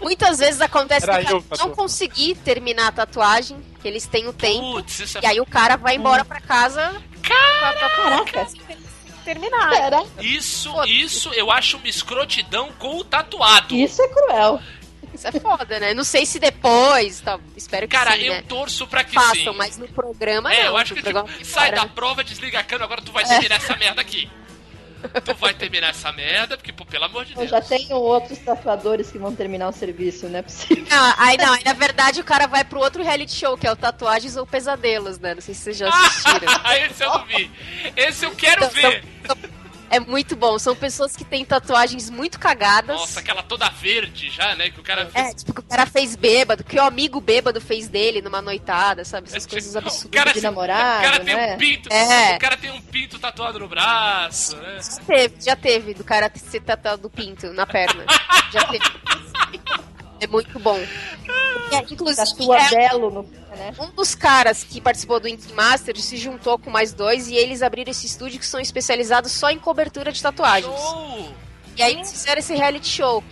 Muitas 0.00 0.38
vezes 0.38 0.60
acontece 0.62 1.08
Era 1.08 1.22
cara 1.22 1.36
eu, 1.36 1.44
não 1.58 1.70
conseguir 1.70 2.34
terminar 2.36 2.88
a 2.88 2.92
tatuagem, 2.92 3.62
que 3.80 3.86
eles 3.86 4.06
têm 4.06 4.26
o 4.26 4.32
tempo, 4.32 4.72
putz, 4.72 4.98
isso 4.98 5.18
é 5.18 5.20
e 5.22 5.26
aí 5.26 5.40
o 5.40 5.46
cara 5.46 5.76
vai 5.76 5.94
embora 5.94 6.24
pra 6.24 6.40
casa 6.40 7.00
Caraca, 7.22 8.48
terminar. 9.24 9.70
pera, 9.70 10.02
Isso, 10.20 10.72
isso 10.86 11.30
eu 11.34 11.50
acho 11.50 11.76
uma 11.76 11.88
escrotidão 11.88 12.70
com 12.78 12.96
o 12.96 13.04
tatuado. 13.04 13.74
isso 13.74 14.00
é 14.02 14.08
cruel. 14.08 14.58
Isso 15.28 15.36
é 15.36 15.40
foda, 15.40 15.78
né? 15.80 15.94
Não 15.94 16.04
sei 16.04 16.26
se 16.26 16.38
depois, 16.38 17.20
tá, 17.20 17.38
espero 17.56 17.86
que 17.86 17.96
Cara, 17.96 18.12
sim, 18.12 18.22
eu 18.22 18.34
né? 18.34 18.42
torço 18.48 18.86
pra 18.86 19.04
que 19.04 19.12
Façam, 19.12 19.52
sim. 19.52 19.58
mas 19.58 19.78
no 19.78 19.86
programa 19.88 20.52
É, 20.52 20.64
não. 20.64 20.70
eu 20.70 20.76
acho 20.76 20.94
que 20.94 21.02
tipo, 21.02 21.26
sai 21.44 21.68
fora. 21.70 21.82
da 21.82 21.86
prova, 21.86 22.24
desliga 22.24 22.58
a 22.58 22.64
câmera, 22.64 22.84
agora 22.84 23.02
tu 23.02 23.12
vai 23.12 23.24
terminar 23.24 23.56
essa 23.56 23.76
merda 23.76 24.00
aqui. 24.00 24.28
Tu 25.24 25.34
vai 25.34 25.52
terminar 25.52 25.88
essa 25.88 26.12
merda, 26.12 26.56
porque, 26.56 26.72
pô, 26.72 26.84
pelo 26.84 27.04
amor 27.06 27.24
de 27.24 27.32
Eu 27.32 27.38
Deus. 27.38 27.50
já 27.50 27.60
tenho 27.60 27.96
outros 27.96 28.38
tatuadores 28.38 29.10
que 29.10 29.18
vão 29.18 29.34
terminar 29.34 29.68
o 29.68 29.72
serviço, 29.72 30.28
não 30.28 30.38
é 30.38 30.42
possível. 30.42 30.84
Não, 30.88 31.14
aí 31.18 31.36
não, 31.36 31.52
aí 31.54 31.64
na 31.64 31.72
verdade 31.72 32.20
o 32.20 32.24
cara 32.24 32.46
vai 32.46 32.62
pro 32.62 32.78
outro 32.78 33.02
reality 33.02 33.32
show, 33.34 33.58
que 33.58 33.66
é 33.66 33.72
o 33.72 33.74
Tatuagens 33.74 34.36
ou 34.36 34.46
Pesadelos, 34.46 35.18
né? 35.18 35.34
Não 35.34 35.40
sei 35.42 35.54
se 35.54 35.60
vocês 35.62 35.76
já 35.78 35.88
assistiram. 35.88 36.52
Esse 36.88 37.02
eu 37.04 37.10
não 37.10 37.24
vi. 37.26 37.50
Esse 37.96 38.24
eu 38.26 38.30
quero 38.36 38.64
Então, 38.64 38.70
ver. 38.90 39.04
É 39.92 40.00
muito 40.00 40.34
bom. 40.34 40.58
São 40.58 40.74
pessoas 40.74 41.14
que 41.14 41.24
têm 41.24 41.44
tatuagens 41.44 42.10
muito 42.10 42.38
cagadas. 42.38 42.96
Nossa, 42.96 43.20
aquela 43.20 43.42
toda 43.42 43.68
verde 43.68 44.30
já, 44.30 44.54
né? 44.56 44.70
Que 44.70 44.80
o 44.80 44.82
cara 44.82 45.08
É, 45.14 45.32
tipo, 45.34 45.52
que 45.54 45.60
o 45.60 45.62
cara 45.64 45.86
fez 45.86 46.16
bêbado, 46.16 46.64
que 46.64 46.76
o 46.76 46.82
amigo 46.82 47.20
bêbado 47.20 47.60
fez 47.60 47.88
dele 47.88 48.20
numa 48.22 48.40
noitada, 48.42 49.04
sabe? 49.04 49.28
Essas 49.28 49.46
É, 49.46 49.48
coisas 49.48 49.72
tipo, 49.72 49.78
absurdas. 49.86 50.04
o 50.06 50.08
cara, 50.10 50.32
de 50.32 50.40
namorado, 50.40 50.98
o 50.98 51.10
cara 51.10 51.20
tem 51.24 51.36
né? 51.36 51.54
um 51.54 51.58
pinto. 51.58 51.92
É. 51.92 52.36
O 52.36 52.38
cara 52.38 52.56
tem 52.56 52.70
um 52.70 52.80
pinto 52.80 53.18
tatuado 53.18 53.58
no 53.58 53.68
braço, 53.68 54.56
né? 54.56 54.78
Já 54.82 55.00
teve, 55.04 55.34
já 55.40 55.56
teve 55.56 55.94
do 55.94 56.04
cara 56.04 56.30
ser 56.34 56.60
tatuado 56.60 57.02
do 57.02 57.10
pinto 57.10 57.52
na 57.52 57.66
perna. 57.66 58.04
já 58.52 58.64
teve. 58.64 58.84
É 60.22 60.26
muito 60.28 60.56
bom. 60.60 60.78
É, 61.72 61.78
inclusive, 61.90 62.16
Tatua 62.16 62.58
é, 62.58 62.70
belo 62.70 63.10
no 63.10 63.22
né? 63.22 63.74
um 63.80 63.90
dos 63.90 64.14
caras 64.14 64.62
que 64.62 64.80
participou 64.80 65.18
do 65.18 65.26
Ink 65.26 65.52
Master 65.52 65.98
se 65.98 66.16
juntou 66.16 66.58
com 66.58 66.70
mais 66.70 66.94
dois 66.94 67.26
e 67.26 67.34
eles 67.34 67.60
abriram 67.60 67.90
esse 67.90 68.06
estúdio 68.06 68.38
que 68.38 68.46
são 68.46 68.60
especializados 68.60 69.32
só 69.32 69.50
em 69.50 69.58
cobertura 69.58 70.12
de 70.12 70.22
tatuagens. 70.22 70.72
Show! 70.80 71.34
E 71.76 71.82
aí 71.82 71.94
eles 71.94 72.12
fizeram 72.12 72.38
esse 72.38 72.54
reality 72.54 72.88
show. 72.88 73.24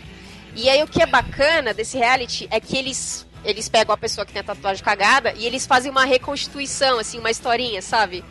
E 0.57 0.68
aí 0.68 0.82
o 0.82 0.88
que 0.88 1.01
é 1.01 1.07
bacana 1.07 1.72
desse 1.72 1.97
reality 1.97 2.49
é 2.51 2.59
que 2.59 2.76
eles 2.76 3.24
eles 3.45 3.68
pegam 3.68 3.95
a 3.95 3.97
pessoa 3.97 4.26
que 4.26 4.32
tem 4.32 4.41
a 4.41 4.45
tatuagem 4.45 4.84
cagada 4.84 5.32
e 5.34 5.47
eles 5.47 5.64
fazem 5.64 5.91
uma 5.91 6.05
reconstituição, 6.05 6.99
assim, 6.99 7.18
uma 7.18 7.30
historinha, 7.30 7.80
sabe? 7.80 8.24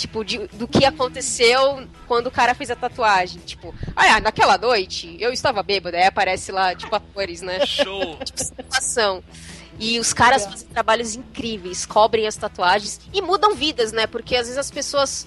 Tipo, 0.00 0.24
de- 0.24 0.46
do 0.54 0.66
que 0.66 0.84
aconteceu 0.86 1.86
quando 2.08 2.28
o 2.28 2.30
cara 2.30 2.54
fez 2.54 2.70
a 2.70 2.76
tatuagem. 2.76 3.38
Tipo, 3.42 3.74
ah, 3.94 4.18
naquela 4.20 4.56
noite 4.56 5.14
eu 5.20 5.30
estava 5.30 5.62
bêbado, 5.62 5.94
aí 5.96 6.04
aparece 6.04 6.50
lá, 6.50 6.74
tipo, 6.74 6.94
atores, 6.94 7.42
né? 7.42 7.66
Show! 7.66 8.18
situação. 8.34 9.22
E 9.78 9.98
os 9.98 10.12
caras 10.14 10.44
fazem 10.46 10.68
trabalhos 10.68 11.14
incríveis, 11.14 11.84
cobrem 11.84 12.26
as 12.26 12.34
tatuagens 12.36 12.98
e 13.12 13.20
mudam 13.20 13.54
vidas, 13.54 13.92
né? 13.92 14.06
Porque 14.06 14.34
às 14.36 14.42
vezes 14.46 14.56
as 14.58 14.70
pessoas 14.70 15.26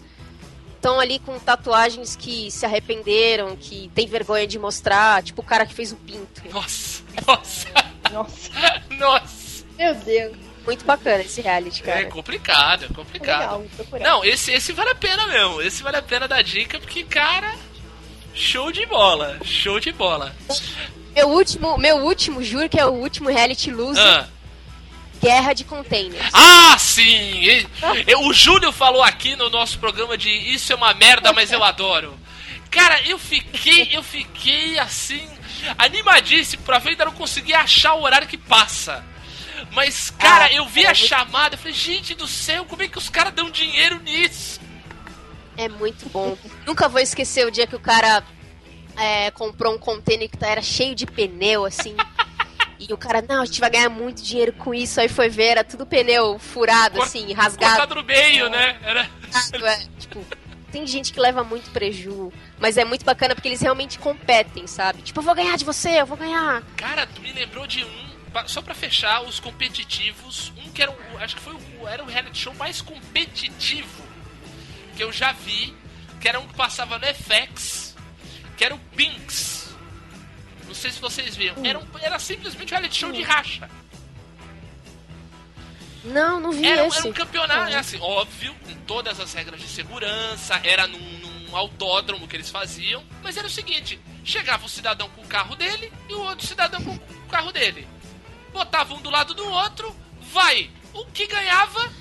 estão 0.75 0.99
ali 0.99 1.19
com 1.19 1.37
tatuagens 1.39 2.15
que 2.15 2.49
se 2.49 2.65
arrependeram, 2.65 3.55
que 3.55 3.91
tem 3.93 4.07
vergonha 4.07 4.47
de 4.47 4.57
mostrar, 4.57 5.21
tipo 5.21 5.41
o 5.41 5.45
cara 5.45 5.65
que 5.67 5.73
fez 5.73 5.91
o 5.91 5.95
pinto. 5.97 6.41
Nossa, 6.51 7.03
nossa, 7.27 7.67
Nossa, 8.11 8.51
nossa. 8.97 9.65
meu 9.77 9.93
Deus. 9.95 10.35
Muito 10.65 10.85
bacana 10.85 11.21
esse 11.23 11.41
reality, 11.41 11.81
É 11.81 11.85
cara. 11.85 12.05
complicado, 12.05 12.85
é 12.85 12.93
complicado. 12.93 13.39
Legal. 13.91 13.99
Não, 14.01 14.23
esse, 14.25 14.51
esse 14.51 14.71
vale 14.71 14.91
a 14.91 14.95
pena 14.95 15.27
mesmo. 15.27 15.61
Esse 15.61 15.83
vale 15.83 15.97
a 15.97 16.01
pena 16.01 16.27
dar 16.27 16.41
dica, 16.41 16.79
porque, 16.79 17.03
cara, 17.03 17.53
show 18.33 18.71
de 18.71 18.85
bola. 18.85 19.37
Show 19.43 19.79
de 19.79 19.91
bola. 19.91 20.33
Meu 21.15 21.27
último, 21.29 21.77
meu 21.77 21.97
último, 21.97 22.41
juro 22.41 22.69
que 22.69 22.79
é 22.79 22.85
o 22.85 22.91
último 22.91 23.29
reality 23.29 23.69
loser, 23.71 24.01
Ah, 24.03 24.27
Guerra 25.21 25.53
de 25.53 25.63
Containers. 25.63 26.29
ah 26.33 26.77
sim! 26.77 27.43
E- 27.45 27.67
o 28.15 28.33
Júlio 28.33 28.71
falou 28.71 29.03
aqui 29.03 29.35
no 29.35 29.49
nosso 29.49 29.77
programa 29.79 30.17
de 30.17 30.29
Isso 30.29 30.71
é 30.73 30.75
uma 30.75 30.93
merda, 30.93 31.31
mas 31.33 31.51
eu 31.51 31.63
adoro. 31.63 32.17
Cara, 32.71 33.01
eu 33.03 33.19
fiquei, 33.19 33.89
eu 33.91 34.01
fiquei 34.01 34.79
assim, 34.79 35.29
animadíssimo 35.77 36.63
pra 36.63 36.79
ver, 36.79 36.91
ainda 36.91 37.05
não 37.05 37.11
consegui 37.11 37.53
achar 37.53 37.93
o 37.93 38.01
horário 38.03 38.27
que 38.27 38.37
passa. 38.37 39.05
Mas, 39.71 40.09
cara, 40.11 40.45
Ah, 40.45 40.53
eu 40.53 40.65
vi 40.67 40.81
é 40.81 40.85
a 40.85 40.87
muito- 40.89 41.05
chamada, 41.07 41.55
eu 41.55 41.59
falei, 41.59 41.73
gente 41.73 42.13
do 42.15 42.27
céu, 42.27 42.65
como 42.65 42.81
é 42.83 42.87
que 42.87 42.97
os 42.97 43.09
caras 43.09 43.33
dão 43.33 43.49
dinheiro 43.49 43.99
nisso? 44.01 44.59
É 45.57 45.67
muito 45.69 46.07
bom. 46.09 46.37
Nunca 46.65 46.87
vou 46.89 46.99
esquecer 47.01 47.45
o 47.47 47.51
dia 47.51 47.67
que 47.67 47.75
o 47.75 47.79
cara 47.79 48.23
é, 48.97 49.31
comprou 49.31 49.73
um 49.73 49.77
container 49.77 50.29
que 50.29 50.37
era 50.43 50.61
cheio 50.61 50.95
de 50.95 51.05
pneu, 51.05 51.65
assim. 51.65 51.95
E 52.79 52.91
o 52.91 52.97
cara, 52.97 53.21
não, 53.21 53.43
a 53.43 53.45
gente 53.45 53.61
vai 53.61 53.69
ganhar 53.69 53.87
muito 53.87 54.21
dinheiro 54.21 54.51
com 54.51 54.73
isso. 54.73 54.99
Aí 54.99 55.07
foi 55.07 55.29
ver, 55.29 55.43
era 55.51 55.63
tudo 55.63 55.85
pneu 55.85 56.37
furado, 56.37 57.01
assim, 57.01 57.31
rasgado. 57.31 57.77
Cortado 57.77 57.95
no 57.95 58.03
meio, 58.03 58.49
né? 58.49 58.77
Era... 58.83 59.09
É, 59.71 59.87
tipo, 59.97 60.25
tem 60.69 60.85
gente 60.85 61.13
que 61.13 61.19
leva 61.19 61.45
muito 61.45 61.69
preju, 61.71 62.33
mas 62.59 62.75
é 62.77 62.83
muito 62.83 63.05
bacana 63.05 63.35
porque 63.35 63.47
eles 63.47 63.61
realmente 63.61 63.97
competem, 63.99 64.67
sabe? 64.67 65.01
Tipo, 65.01 65.19
eu 65.19 65.23
vou 65.23 65.33
ganhar 65.33 65.55
de 65.55 65.63
você, 65.63 66.01
eu 66.01 66.05
vou 66.05 66.17
ganhar. 66.17 66.61
Cara, 66.75 67.07
tu 67.07 67.21
me 67.21 67.31
lembrou 67.31 67.65
de 67.65 67.85
um, 67.85 68.09
só 68.47 68.61
pra 68.61 68.73
fechar, 68.73 69.21
os 69.23 69.39
competitivos, 69.39 70.51
um 70.57 70.69
que 70.71 70.81
era 70.81 70.91
o, 70.91 71.17
acho 71.19 71.35
que 71.35 71.41
foi 71.41 71.53
o, 71.53 71.87
era 71.87 72.03
o 72.03 72.07
reality 72.07 72.37
show 72.39 72.53
mais 72.55 72.81
competitivo 72.81 74.03
que 74.95 75.03
eu 75.03 75.11
já 75.11 75.31
vi, 75.31 75.75
que 76.21 76.27
era 76.29 76.39
um 76.39 76.47
que 76.47 76.53
passava 76.55 76.97
no 76.99 77.05
FX, 77.07 77.95
que 78.57 78.63
era 78.63 78.75
o 78.75 78.79
Pinks. 78.95 79.73
Não 80.67 80.73
sei 80.75 80.91
se 80.91 80.99
vocês 80.99 81.35
viram. 81.35 81.65
Era, 81.65 81.79
um- 81.79 81.87
era 82.01 82.17
simplesmente 82.19 82.73
um 82.73 82.77
reality 82.77 82.95
show 82.97 83.11
de 83.11 83.21
racha. 83.23 83.69
Não, 86.03 86.39
não 86.39 86.51
vi 86.51 86.65
Era, 86.65 86.83
um- 86.83 86.87
esse. 86.87 86.99
era 86.99 87.07
um 87.09 87.13
campeonato, 87.13 87.75
assim, 87.75 87.97
óbvio, 88.01 88.53
com 88.65 88.73
todas 88.85 89.19
as 89.19 89.33
regras 89.33 89.59
de 89.61 89.67
segurança, 89.67 90.59
era 90.63 90.85
num, 90.85 90.99
num 90.99 91.55
autódromo 91.55 92.27
que 92.27 92.35
eles 92.35 92.49
faziam, 92.49 93.03
mas 93.21 93.37
era 93.37 93.47
o 93.47 93.49
seguinte: 93.49 93.99
chegava 94.23 94.65
o 94.65 94.69
cidadão 94.69 95.09
com 95.09 95.21
o 95.21 95.27
carro 95.27 95.55
dele 95.55 95.91
e 96.09 96.13
o 96.13 96.19
outro 96.21 96.45
cidadão 96.45 96.83
com 96.83 96.91
o 96.95 97.27
carro 97.29 97.51
dele. 97.53 97.87
Botava 98.53 98.93
um 98.93 99.01
do 99.01 99.09
lado 99.09 99.33
do 99.33 99.45
outro, 99.45 99.93
vai. 100.31 100.69
O 100.93 101.05
que 101.07 101.25
ganhava, 101.27 101.91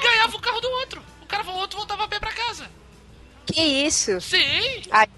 ganhava 0.00 0.36
o 0.36 0.40
carro 0.40 0.60
do 0.60 0.70
outro. 0.70 1.04
O 1.20 1.26
cara 1.26 1.42
o 1.44 1.56
outro 1.56 1.78
voltava 1.78 2.04
a 2.04 2.08
pé 2.08 2.18
pra 2.18 2.32
casa. 2.32 2.70
Que 3.44 3.60
isso? 3.60 4.20
Sim, 4.20 4.82
Ai, 4.90 5.08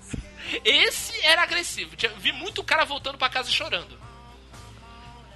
esse 0.65 1.15
era 1.25 1.43
agressivo. 1.43 1.95
Vi 2.19 2.33
muito 2.33 2.65
cara 2.65 2.85
voltando 2.85 3.19
pra 3.19 3.29
casa 3.29 3.51
chorando. 3.51 3.99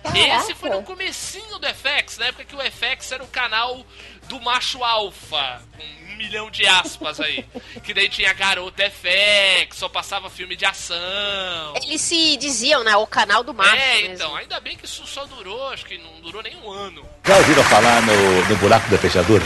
Caraca. 0.03 0.19
Esse 0.19 0.55
foi 0.55 0.69
no 0.69 0.83
comecinho 0.83 1.59
do 1.59 1.67
FX, 1.67 2.19
na 2.19 2.27
época 2.27 2.45
que 2.45 2.55
o 2.55 2.61
FX 2.61 3.13
era 3.13 3.25
o 3.25 3.29
canal 3.29 3.85
do 4.29 4.41
macho 4.41 4.83
alfa, 4.83 5.63
com 5.77 5.83
um 6.13 6.17
milhão 6.17 6.51
de 6.51 6.67
aspas 6.67 7.21
aí. 7.21 7.45
que 7.83 7.93
daí 7.95 8.09
tinha 8.09 8.33
garota 8.33 8.89
FX, 8.91 9.77
só 9.77 9.89
passava 9.89 10.31
filme 10.31 10.57
de 10.57 10.65
ação. 10.65 11.75
eles 11.83 12.01
se 12.01 12.37
diziam, 12.37 12.83
né? 12.85 12.97
O 12.97 13.07
canal 13.07 13.43
do 13.45 13.53
macho. 13.55 13.75
é, 13.75 14.01
mesmo. 14.03 14.15
então, 14.15 14.37
ainda 14.37 14.61
bem 14.61 14.77
que 14.77 14.85
isso 14.87 15.07
só 15.07 15.25
durou, 15.27 15.69
acho 15.71 15.85
que 15.85 15.99
não 15.99 16.21
durou 16.21 16.43
nem 16.43 16.57
um 16.57 16.71
ano. 16.71 17.05
Já 17.25 17.37
ouviram 17.37 17.65
falar 17.65 18.01
no, 18.03 18.45
no 18.49 18.57
buraco 18.57 18.89
da 18.91 18.99
fechadura? 18.99 19.45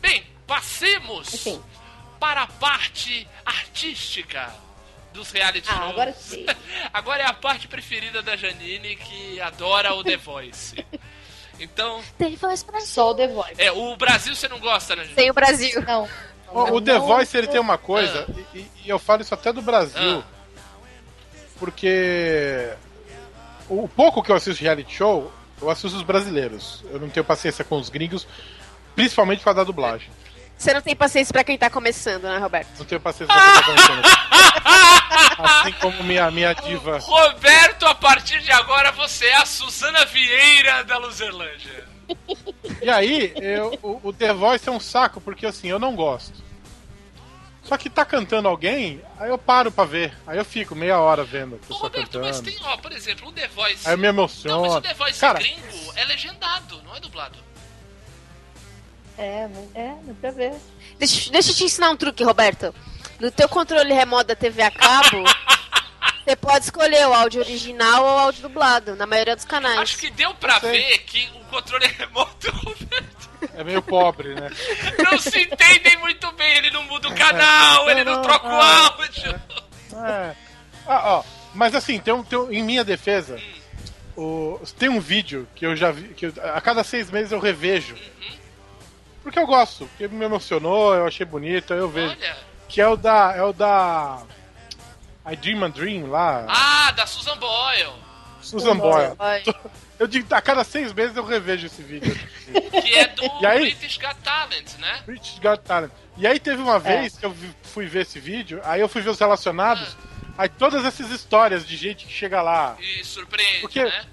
Bem, 0.00 0.24
passemos 0.46 1.32
Enfim. 1.34 1.60
para 2.18 2.42
a 2.42 2.46
parte 2.46 3.26
artística 3.44 4.52
dos 5.12 5.30
reality 5.30 5.66
Ah, 5.70 5.76
shows. 5.76 5.90
agora 5.90 6.12
sim. 6.12 6.46
Agora 6.92 7.22
é 7.22 7.26
a 7.26 7.32
parte 7.32 7.66
preferida 7.68 8.22
da 8.22 8.36
Janine, 8.36 8.96
que 8.96 9.40
adora 9.40 9.94
o 9.94 10.04
The 10.04 10.16
Voice. 10.18 10.74
Então, 11.58 12.00
Tem 12.18 12.34
voz 12.36 12.62
pra 12.62 12.80
Só 12.82 13.10
o 13.10 13.14
The 13.14 13.28
Voice. 13.28 13.54
é, 13.58 13.72
o 13.72 13.96
Brasil 13.96 14.34
você 14.34 14.46
não 14.48 14.58
gosta, 14.58 14.94
né? 14.96 15.06
Tem 15.14 15.30
o 15.30 15.34
Brasil. 15.34 15.82
Não. 15.82 16.08
O, 16.52 16.74
o 16.76 16.80
The 16.80 16.98
Voice 16.98 17.36
ele 17.36 17.46
tem 17.46 17.60
uma 17.60 17.76
coisa, 17.78 18.26
e, 18.54 18.58
e- 18.58 18.70
e 18.84 18.88
eu 18.88 18.98
falo 18.98 19.22
isso 19.22 19.34
até 19.34 19.52
do 19.52 19.60
Brasil, 19.62 20.22
porque 21.58 22.72
o 23.68 23.88
pouco 23.88 24.22
que 24.22 24.30
eu 24.30 24.36
assisto 24.36 24.62
reality 24.62 24.94
show, 24.94 25.32
eu 25.60 25.70
assisto 25.70 25.96
os 25.96 26.02
brasileiros. 26.02 26.84
Eu 26.90 27.00
não 27.00 27.08
tenho 27.08 27.24
paciência 27.24 27.64
com 27.64 27.78
os 27.78 27.88
gringos, 27.88 28.26
principalmente 28.94 29.42
causa 29.42 29.58
da 29.58 29.64
dublagem. 29.64 30.08
Você 30.56 30.72
não 30.72 30.80
tem 30.80 30.96
paciência 30.96 31.32
pra 31.32 31.44
quem 31.44 31.58
tá 31.58 31.68
começando, 31.68 32.22
né, 32.24 32.38
Roberto? 32.38 32.68
Não 32.78 32.86
tenho 32.86 33.00
paciência 33.00 33.34
com 33.34 33.40
o 33.40 33.44
que 33.44 33.52
tá 33.52 33.60
acontecendo. 33.60 34.02
Assim 35.38 35.72
como 35.80 36.02
minha, 36.02 36.30
minha 36.30 36.52
diva. 36.54 36.98
Roberto, 36.98 37.86
a 37.86 37.94
partir 37.94 38.40
de 38.40 38.50
agora 38.50 38.90
você 38.92 39.26
é 39.26 39.36
a 39.36 39.46
Suzana 39.46 40.04
Vieira 40.06 40.82
da 40.84 40.96
Luzerlândia. 40.98 41.84
E 42.82 42.88
aí, 42.88 43.32
eu- 43.36 43.78
o, 43.82 44.08
o 44.08 44.12
The 44.12 44.32
Voice 44.32 44.68
é 44.68 44.72
um 44.72 44.80
saco, 44.80 45.20
porque 45.20 45.44
assim, 45.46 45.68
eu 45.68 45.78
não 45.78 45.94
gosto. 45.94 46.44
Só 47.62 47.76
que 47.76 47.90
tá 47.90 48.04
cantando 48.04 48.46
alguém, 48.46 49.02
aí 49.18 49.28
eu 49.28 49.36
paro 49.36 49.72
pra 49.72 49.84
ver. 49.84 50.16
Aí 50.24 50.38
eu 50.38 50.44
fico 50.44 50.74
meia 50.76 51.00
hora 51.00 51.24
vendo 51.24 51.54
a 51.54 51.56
Ô, 51.56 51.60
pessoa 51.60 51.80
Roberto, 51.80 52.18
mas 52.20 52.36
cantando. 52.38 52.56
tem, 52.56 52.66
ó, 52.66 52.76
por 52.76 52.92
exemplo, 52.92 53.28
o 53.28 53.32
The 53.32 53.48
Voice. 53.48 53.86
Aí 53.88 53.94
eu 53.94 53.98
me 53.98 54.06
Não, 54.06 54.14
mas 54.14 54.44
emociono. 54.44 54.76
o 54.76 54.80
The 54.80 54.94
Voice 54.94 55.20
Cara, 55.20 55.38
gringo 55.40 55.92
é 55.96 56.04
legendado, 56.04 56.80
não 56.84 56.94
é 56.96 57.00
dublado. 57.00 57.36
É, 59.18 59.48
mas- 59.48 59.74
é, 59.74 59.94
dá 60.02 60.14
pra 60.20 60.30
ver. 60.30 60.52
Deixa, 60.98 61.30
deixa 61.30 61.50
eu 61.50 61.54
te 61.54 61.64
ensinar 61.64 61.90
um 61.90 61.96
truque, 61.96 62.22
Roberto. 62.24 62.74
No 63.18 63.30
teu 63.30 63.48
controle 63.48 63.92
remoto 63.94 64.24
da 64.28 64.36
TV 64.36 64.62
a 64.62 64.70
cabo, 64.70 65.24
você 66.24 66.36
pode 66.36 66.64
escolher 66.66 67.06
o 67.08 67.14
áudio 67.14 67.40
original 67.40 68.04
ou 68.04 68.14
o 68.14 68.18
áudio 68.18 68.42
dublado, 68.42 68.94
na 68.94 69.06
maioria 69.06 69.34
dos 69.34 69.44
canais. 69.46 69.78
Acho 69.80 69.96
que 69.98 70.10
deu 70.10 70.34
pra 70.34 70.60
sei. 70.60 70.70
ver 70.72 70.98
que 70.98 71.28
o 71.40 71.44
controle 71.46 71.86
remoto 71.86 72.50
Roberto 72.52 73.28
é 73.54 73.64
meio 73.64 73.80
pobre, 73.82 74.34
né? 74.34 74.50
não 75.10 75.18
se 75.18 75.40
entendem 75.42 75.96
muito 75.98 76.30
bem. 76.32 76.56
Ele 76.58 76.70
não 76.70 76.82
muda 76.84 77.08
o 77.08 77.14
canal, 77.14 77.88
ele 77.90 78.04
não 78.04 78.16
Não, 78.16 78.22
troca 78.22 78.46
o 78.46 78.50
não, 78.50 78.60
áudio. 78.60 79.40
É. 80.04 80.34
Ah, 80.86 81.02
ó, 81.16 81.24
mas 81.54 81.74
assim, 81.74 81.98
tem 81.98 82.12
um, 82.12 82.22
tem 82.22 82.38
um- 82.38 82.52
em 82.52 82.62
minha 82.62 82.84
defesa, 82.84 83.40
o- 84.16 84.60
tem 84.78 84.88
um 84.90 85.00
vídeo 85.00 85.48
que 85.54 85.64
eu 85.64 85.74
já 85.74 85.90
vi, 85.90 86.08
que 86.14 86.26
eu- 86.26 86.34
a 86.54 86.60
cada 86.60 86.84
seis 86.84 87.10
meses 87.10 87.32
eu 87.32 87.40
revejo. 87.40 87.96
Porque 89.26 89.40
eu 89.40 89.46
gosto, 89.46 89.86
porque 89.88 90.06
me 90.06 90.24
emocionou, 90.24 90.94
eu 90.94 91.04
achei 91.04 91.26
bonito, 91.26 91.74
aí 91.74 91.80
eu 91.80 91.88
vejo. 91.88 92.12
Olha. 92.16 92.36
Que 92.68 92.80
é 92.80 92.86
o 92.86 92.96
da. 92.96 93.34
É 93.36 93.42
o 93.42 93.52
da. 93.52 94.22
I 95.28 95.34
Dream 95.34 95.64
a 95.64 95.68
Dream 95.68 96.06
lá. 96.08 96.46
Ah, 96.48 96.92
da 96.92 97.06
Susan 97.06 97.36
Boyle. 97.36 97.90
Susan 98.40 98.76
Boyle. 98.76 99.16
Ai. 99.18 99.42
Eu 99.98 100.06
digo, 100.06 100.32
a 100.32 100.40
cada 100.42 100.62
seis 100.62 100.92
meses 100.92 101.16
eu 101.16 101.24
revejo 101.24 101.66
esse 101.66 101.82
vídeo. 101.82 102.14
Que 102.70 102.94
é 102.98 103.08
do 103.08 103.24
E 103.40 103.46
aí? 103.46 103.60
British 103.74 103.96
Got 103.96 104.14
Talent, 104.22 104.74
né? 104.78 105.02
British 105.06 105.38
Got 105.40 105.62
Talent. 105.64 105.90
E 106.18 106.26
aí 106.26 106.38
teve 106.38 106.60
uma 106.62 106.78
vez 106.78 107.16
que 107.16 107.24
eu 107.24 107.34
fui 107.62 107.86
ver 107.86 108.02
esse 108.02 108.20
vídeo, 108.20 108.60
aí 108.62 108.80
eu 108.82 108.88
fui 108.90 109.00
ver 109.00 109.08
os 109.08 109.18
relacionados, 109.18 109.96
aí 110.36 110.50
todas 110.50 110.84
essas 110.84 111.10
histórias 111.10 111.66
de 111.66 111.76
gente 111.78 112.04
que 112.06 112.12
chega 112.12 112.42
lá. 112.42 112.76
E 112.78 113.02
surpreende, 113.04 113.60
Porque- 113.62 113.82
né? 113.84 114.04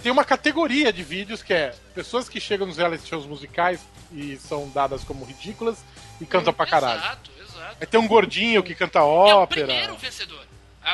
Tem 0.00 0.10
uma 0.12 0.24
categoria 0.24 0.92
de 0.92 1.02
vídeos 1.02 1.42
que 1.42 1.52
é 1.52 1.74
pessoas 1.94 2.28
que 2.28 2.38
chegam 2.40 2.66
nos 2.66 2.76
reality 2.76 3.08
shows 3.08 3.26
musicais 3.26 3.80
e 4.14 4.36
são 4.38 4.68
dadas 4.70 5.02
como 5.04 5.24
ridículas 5.24 5.78
e 6.20 6.26
cantam 6.26 6.52
pra 6.52 6.66
caralho. 6.66 6.98
Exato, 7.00 7.30
exato. 7.40 7.76
Aí 7.80 7.86
tem 7.86 8.00
um 8.00 8.06
gordinho 8.08 8.62
que 8.62 8.74
canta 8.74 8.98
É 8.98 9.02
o 9.02 9.06
ópera. 9.06 9.66
primeiro 9.66 9.96
vencedor. 9.96 10.44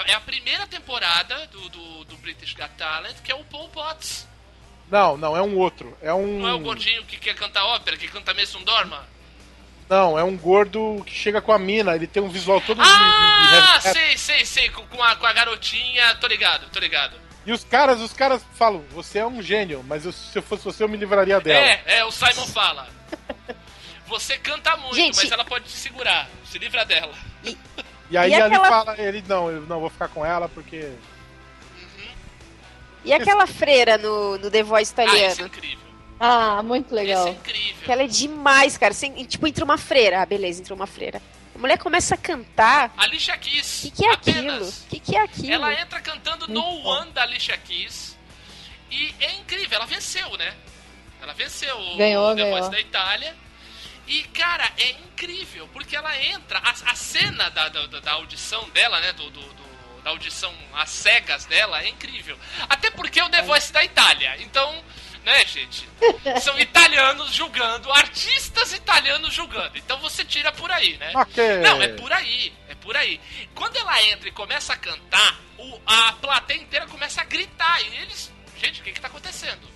É 0.07 0.13
a 0.15 0.21
primeira 0.21 0.67
temporada 0.67 1.47
do, 1.47 1.69
do, 1.71 2.05
do 2.05 2.17
British 2.19 2.53
Got 2.55 2.71
Talent, 2.77 3.17
que 3.25 3.33
é 3.33 3.35
o 3.35 3.43
Paul 3.45 3.69
Potts. 3.71 4.27
Não, 4.91 5.17
não, 5.17 5.37
é 5.37 5.43
um 5.43 5.57
outro. 5.57 5.97
É 6.03 6.13
um. 6.13 6.41
Não 6.41 6.49
é 6.49 6.53
o 6.55 6.59
gordinho 6.61 7.05
que 7.05 7.17
quer 7.19 7.35
cantar 7.35 7.65
ópera, 7.65 7.97
que 7.97 8.07
canta 8.09 8.33
Mason 8.35 8.63
Dorma? 8.63 9.07
Não, 9.89 10.19
é 10.19 10.23
um 10.23 10.37
gordo 10.37 11.03
que 11.07 11.15
chega 11.15 11.41
com 11.41 11.51
a 11.53 11.59
mina, 11.59 11.95
ele 11.97 12.07
tem 12.07 12.23
um 12.23 12.29
visual 12.29 12.61
todo 12.61 12.77
de- 12.83 12.87
de, 12.87 12.95
de 12.95 12.99
Ah, 13.01 13.73
metal. 13.75 13.93
sei, 13.95 14.19
sei, 14.19 14.45
sei, 14.45 14.69
com, 14.69 14.87
com 14.87 15.03
a, 15.03 15.17
com 15.17 15.25
a 15.27 15.33
garotinha, 15.33 16.15
tô 16.17 16.27
ligado, 16.27 16.69
tô 16.71 16.79
ligado. 16.79 17.17
E 17.47 17.53
os 17.53 17.65
caras, 17.65 17.99
os 18.03 18.13
caras 18.13 18.45
falam, 18.55 18.85
você 18.91 19.21
é 19.21 19.27
um 19.27 19.41
gênio, 19.41 19.83
mas 19.89 20.05
eu- 20.05 20.13
se 20.13 20.39
eu 20.39 20.43
fosse 20.43 20.63
você, 20.65 20.83
eu 20.85 20.89
me 20.89 20.99
livraria 20.99 21.41
dela. 21.41 21.65
É, 21.67 21.83
é, 22.01 22.05
o 22.05 22.11
Simon 22.11 22.47
fala. 22.49 22.87
Você 24.09 24.39
canta 24.39 24.77
muito, 24.79 24.95
Gente- 24.97 25.17
mas 25.17 25.31
ela 25.31 25.45
pode 25.45 25.67
te 25.67 25.73
segurar. 25.73 26.29
Se 26.45 26.59
livra 26.59 26.85
dela. 26.85 27.13
E 28.11 28.17
aí 28.17 28.31
E 28.31 28.35
ele 28.35 28.43
aquela- 28.43 28.69
fala, 28.69 28.99
ele 29.01 29.23
não, 29.29 29.51
eu 29.51 29.61
não 29.63 29.81
vou 29.81 29.91
ficar 29.91 30.09
com 30.09 30.25
ela 30.25 30.49
porque. 30.49 30.93
E 33.05 33.13
aquela 33.13 33.47
freira 33.47 33.97
no, 33.97 34.39
no 34.39 34.51
The 34.51 34.63
Voice 34.63 34.93
Ah, 34.97 35.05
isso 35.05 35.13
é 35.13 35.17
italiano? 35.17 35.47
incrível. 35.47 35.89
Ah, 36.21 36.63
muito 36.63 36.87
Esse 36.87 36.95
é 36.95 37.01
legal. 37.03 37.29
incrível. 37.29 37.83
Que 37.85 37.93
ela 37.93 38.03
é 38.03 38.07
demais, 38.07 38.77
cara. 38.77 38.91
Assim, 38.93 39.15
e, 39.17 39.25
tipo, 39.25 39.47
entra 39.47 39.65
uma 39.65 39.79
freira. 39.79 40.21
Ah, 40.23 40.27
beleza, 40.27 40.61
entrou 40.61 40.75
uma 40.77 40.87
freira. 40.87 41.23
A 41.55 41.59
mulher 41.59 41.79
começa 41.79 42.15
a 42.15 42.19
cantar. 42.19 42.93
Alicia 42.97 43.35
O 43.35 43.39
Keys. 43.39 43.81
que, 43.83 43.91
que 43.91 44.05
é 44.07 44.13
aquilo? 44.13 44.39
apenas. 44.51 44.83
O 44.83 44.87
que, 44.89 45.01
que 45.01 45.17
é 45.17 45.23
aquilo? 45.23 45.53
Ela 45.55 45.81
entra 45.81 46.01
cantando 46.01 46.49
No 46.49 46.61
bom. 46.61 46.85
One 46.89 47.11
da 47.13 47.23
Alicia 47.23 47.57
Keys. 47.59 48.17
E 48.91 49.15
é 49.21 49.33
incrível, 49.35 49.77
ela 49.77 49.87
venceu, 49.87 50.37
né? 50.37 50.55
Ela 51.23 51.33
venceu 51.35 51.77
o 51.79 51.97
Ganhou, 51.97 52.33
o 52.33 52.35
The 52.35 52.43
Voice 52.45 52.55
ganhou. 52.57 52.71
da 52.71 52.81
Itália. 52.81 53.37
E, 54.09 54.23
cara, 54.25 54.73
é 54.79 54.91
incrível, 54.91 55.69
porque 55.73 55.95
ela 55.95 56.17
entra. 56.23 56.59
A, 56.59 56.71
a 56.71 56.95
cena 56.95 57.51
da, 57.51 57.69
da, 57.69 57.87
da 57.87 58.13
audição 58.13 58.69
dela, 58.71 59.01
né? 59.01 59.13
Do, 59.13 59.31
do- 59.31 59.41
do- 59.55 59.69
da 60.03 60.11
audição 60.11 60.55
às 60.75 60.91
cegas 60.91 61.45
dela 61.45 61.83
é 61.83 61.89
incrível. 61.89 62.39
Até 62.69 62.91
porque 62.91 63.21
é 63.21 63.25
o 63.25 63.29
The 63.29 63.43
Voice 63.43 63.73
da 63.73 63.85
Itália. 63.85 64.37
Então, 64.41 64.83
né, 65.25 65.45
gente? 65.45 65.87
São 66.41 66.57
italianos 66.61 67.35
julgando, 67.35 67.93
artistas 67.93 68.73
italianos 68.73 69.35
julgando. 69.35 69.77
Então 69.77 69.99
você 69.99 70.25
tira 70.25 70.51
por 70.53 70.71
aí, 70.71 70.97
né? 70.99 71.13
Ok. 71.15 71.59
Não, 71.59 71.83
é 71.83 71.89
por 71.89 72.13
aí, 72.13 72.53
é 72.69 72.75
por 72.77 72.97
aí. 72.97 73.21
Quando 73.55 73.77
ela 73.77 74.03
entra 74.05 74.29
e 74.29 74.33
começa 74.33 74.73
a 74.73 74.77
cantar, 74.77 75.37
o- 75.59 75.81
a 75.85 76.13
plateia 76.15 76.59
inteira 76.63 76.87
começa 76.87 77.21
a 77.21 77.25
gritar. 77.25 77.83
E 77.83 77.97
eles. 77.97 78.33
Gente, 78.57 78.81
o 78.81 78.85
que 78.85 78.93
que 78.93 79.01
tá 79.01 79.09
acontecendo? 79.09 79.69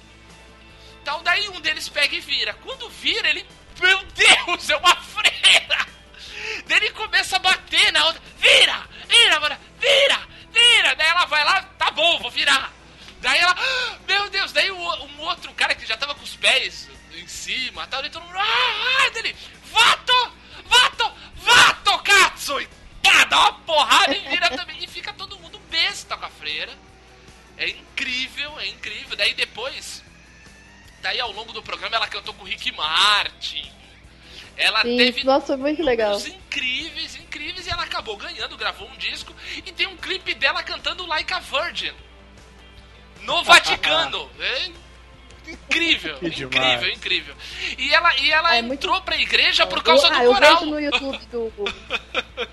Então 1.03 1.23
daí 1.25 1.49
um 1.49 1.61
deles 1.61 1.89
pega 1.89 2.15
e 2.15 2.21
vira. 2.21 2.55
Quando 2.55 2.89
vira, 2.89 3.29
ele. 3.29 3.45
Meu 3.81 4.03
Deus, 4.05 4.71
é 4.71 4.77
uma 4.77 4.97
freira! 4.97 5.87
Daí 6.67 6.77
ele 6.79 6.91
começa 6.91 7.37
a 7.37 7.39
bater 7.41 7.93
na 7.93 8.07
outra. 8.07 8.23
Vira! 8.39 8.89
Vira, 9.09 9.41
mano! 9.41 9.57
Vira! 9.81 10.29
Vira! 10.53 10.95
Daí 10.95 11.09
ela 11.09 11.25
vai 11.27 11.45
lá, 11.45 11.63
tá 11.79 11.91
bom, 11.91 12.19
vou 12.19 12.31
virar. 12.31 12.73
Daí 13.21 13.39
ela. 13.39 13.55
"Ah, 13.59 13.99
Meu 14.07 14.29
Deus! 14.31 14.53
Daí 14.53 14.71
um 14.71 15.21
outro 15.21 15.53
cara 15.55 15.75
que 15.75 15.87
já 15.87 15.97
tava 15.97 16.15
com 16.15 16.23
os 16.23 16.37
pés 16.37 16.89
em 17.15 17.27
cima, 17.27 17.87
tal, 17.87 18.01
daí 18.01 18.11
todo 18.11 18.25
mundo. 18.25 18.37
Ah, 18.39 19.07
ah, 19.07 19.11
dele! 19.11 19.37
Vato! 19.73 20.33
Vato! 20.67 21.13
Vato, 21.37 21.99
cazzo! 22.01 22.61
E 22.61 22.69
pá, 23.03 23.25
dá 23.25 23.39
uma 23.41 23.53
porrada 23.61 24.15
e 24.17 24.29
vira 24.29 24.51
também. 24.51 24.83
E 24.83 24.87
fica 24.87 25.13
todo 25.13 25.39
mundo 25.39 25.59
besta 25.71 26.17
com 26.17 26.27
a 26.27 26.31
freira. 26.31 26.73
É 27.57 27.69
incrível, 27.69 28.59
é 28.61 28.67
incrível. 28.69 29.17
Daí 29.17 29.35
depois. 29.35 30.03
Daí 31.03 31.21
ao 31.21 31.33
longo 31.33 31.53
do 31.53 31.63
programa 31.63 31.97
ela 31.97 32.07
cantou 32.07 32.33
com 32.35 32.45
o 32.45 32.47
Rick 32.47 32.71
Martin. 32.73 33.71
Ela 34.57 34.83
Sim, 34.83 34.97
teve 34.97 35.25
nossa, 35.25 35.57
muito 35.57 35.83
legal. 35.83 36.17
incríveis, 36.21 37.17
incríveis, 37.17 37.67
e 37.67 37.71
ela 37.71 37.83
acabou 37.83 38.17
ganhando, 38.17 38.57
gravou 38.57 38.87
um 38.89 38.97
disco 38.97 39.35
e 39.57 39.73
tem 39.73 39.87
um 39.87 39.97
clipe 39.97 40.35
dela 40.35 40.63
cantando 40.63 41.07
Like 41.07 41.33
a 41.33 41.39
Virgin 41.41 41.93
no 43.23 43.43
Vaticano. 43.45 44.31
É 44.39 44.71
incrível, 45.51 46.19
incrível, 46.23 46.89
incrível. 46.93 47.35
E 47.79 47.93
ela, 47.93 48.17
e 48.19 48.31
ela 48.31 48.55
É 48.57 48.63
muito- 48.63 48.85
entrou 48.87 49.01
pra 49.03 49.17
igreja 49.17 49.67
por 49.67 49.83
causa 49.83 50.07
eu, 50.07 50.11
do 50.13 50.17
ah, 50.17 50.25
eu 50.25 50.33
coral. 50.35 50.59
vejo 50.59 50.71
no 50.71 50.81
YouTube 50.81 51.19
do. 51.27 51.53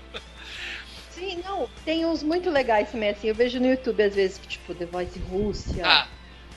Sim, 1.10 1.42
não, 1.44 1.68
tem 1.84 2.06
uns 2.06 2.22
muito 2.22 2.48
legais 2.50 2.90
também, 2.90 3.10
assim. 3.10 3.28
Eu 3.28 3.34
vejo 3.34 3.60
no 3.60 3.66
YouTube, 3.66 4.02
às 4.02 4.14
vezes, 4.14 4.40
tipo, 4.48 4.74
The 4.74 4.86
Voice 4.86 5.18
Rússia, 5.18 5.86
Ah, 5.86 6.08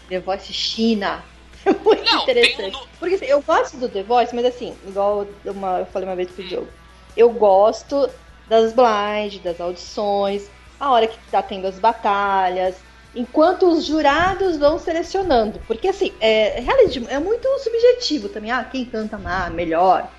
The 0.08 0.20
Voice 0.22 0.54
China. 0.54 1.24
É 1.66 1.74
muito 1.74 2.04
Não, 2.04 2.24
interessante. 2.24 2.76
um 2.76 2.88
Porque 3.00 3.16
assim, 3.16 3.26
eu 3.26 3.42
gosto 3.42 3.78
do 3.78 3.88
The 3.88 4.04
Voice, 4.04 4.36
mas 4.36 4.46
assim, 4.46 4.76
igual 4.86 5.26
uma, 5.46 5.80
eu 5.80 5.86
falei 5.86 6.08
uma 6.08 6.16
vez 6.16 6.30
pro 6.30 6.44
Diogo, 6.44 6.68
eu 7.16 7.30
gosto 7.30 8.10
das 8.48 8.74
blind, 8.74 9.42
das 9.42 9.60
audições, 9.62 10.50
a 10.80 10.92
hora 10.92 11.08
que 11.08 11.18
tá 11.32 11.42
tendo 11.42 11.66
as 11.66 11.80
batalhas, 11.80 12.76
enquanto 13.16 13.68
os 13.68 13.86
jurados 13.86 14.58
vão 14.58 14.78
selecionando. 14.78 15.60
Porque 15.68 15.88
assim, 15.88 16.12
é, 16.20 16.60
reality 16.60 17.06
é 17.10 17.20
muito 17.20 17.48
subjetivo 17.60 18.30
também. 18.30 18.52
Ah, 18.52 18.64
quem 18.64 18.86
canta 18.86 19.18
mais, 19.18 19.54
melhor. 19.54 20.10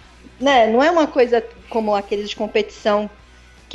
Né? 0.41 0.67
Não 0.69 0.83
é 0.83 0.91
uma 0.91 1.07
coisa 1.07 1.45
como 1.69 1.95
aqueles 1.95 2.31
de 2.31 2.37
competição 2.37 3.11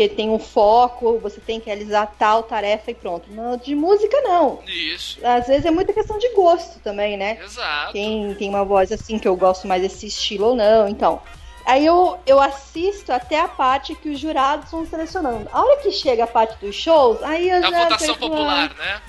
que 0.08 0.16
tem 0.16 0.30
um 0.30 0.40
foco, 0.40 1.20
você 1.20 1.42
tem 1.42 1.60
que 1.60 1.66
realizar 1.66 2.06
tal 2.18 2.44
tarefa 2.44 2.90
e 2.92 2.96
pronto. 2.96 3.30
Não, 3.32 3.58
de 3.58 3.76
música 3.76 4.22
não. 4.22 4.60
isso, 4.66 5.20
Às 5.26 5.48
vezes 5.48 5.66
é 5.66 5.72
muita 5.72 5.92
questão 5.92 6.18
de 6.18 6.30
gosto 6.34 6.80
também, 6.80 7.18
né? 7.18 7.38
exato. 7.44 7.92
Quem 7.92 8.34
tem 8.36 8.48
uma 8.48 8.64
voz 8.64 8.92
assim 8.94 9.20
que 9.20 9.28
eu 9.28 9.36
gosto 9.36 9.68
mais 9.68 9.82
desse 9.82 10.08
estilo 10.08 10.48
ou 10.48 10.56
não, 10.56 10.88
então. 10.88 11.22
Aí 11.66 11.86
eu, 11.86 12.18
eu 12.26 12.40
assisto 12.40 13.12
até 13.12 13.42
a 13.42 13.48
parte 13.50 13.94
que 13.94 14.10
os 14.10 14.20
jurados 14.20 14.72
vão 14.72 14.86
selecionando. 14.86 15.50
A 15.52 15.62
hora 15.62 15.82
que 15.82 15.92
chega 15.92 16.24
a 16.24 16.28
parte 16.28 16.58
dos 16.66 16.74
shows, 16.76 17.22
aí 17.22 17.50
eu 17.50 17.62
Da 17.62 17.70
já. 17.70 17.84
votação 17.84 18.16
penso, 18.16 18.20
popular, 18.20 18.74
né? 18.76 19.02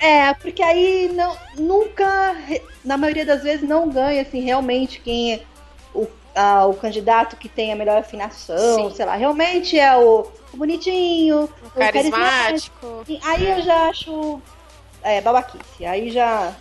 ah, 0.00 0.06
É, 0.06 0.34
porque 0.34 0.62
aí 0.62 1.10
não, 1.12 1.36
nunca, 1.56 2.36
na 2.84 2.96
maioria 2.96 3.26
das 3.26 3.42
vezes, 3.42 3.68
não 3.68 3.88
ganha 3.90 4.22
assim, 4.22 4.40
realmente 4.40 5.00
quem 5.00 5.34
é 5.34 5.42
o, 5.92 6.06
ah, 6.38 6.66
o 6.66 6.74
candidato 6.74 7.34
que 7.34 7.48
tem 7.48 7.72
a 7.72 7.76
melhor 7.76 7.98
afinação, 7.98 8.90
Sim. 8.90 8.94
sei 8.94 9.04
lá, 9.04 9.16
realmente 9.16 9.76
é 9.76 9.96
o, 9.96 10.24
o 10.52 10.56
bonitinho, 10.56 11.50
o 11.64 11.70
Carismático. 11.70 13.02
Sim, 13.04 13.18
Aí 13.24 13.50
eu 13.50 13.60
já 13.62 13.88
acho 13.88 14.40
é, 15.02 15.20
babaquice. 15.20 15.84
Aí 15.84 16.10
já. 16.12 16.54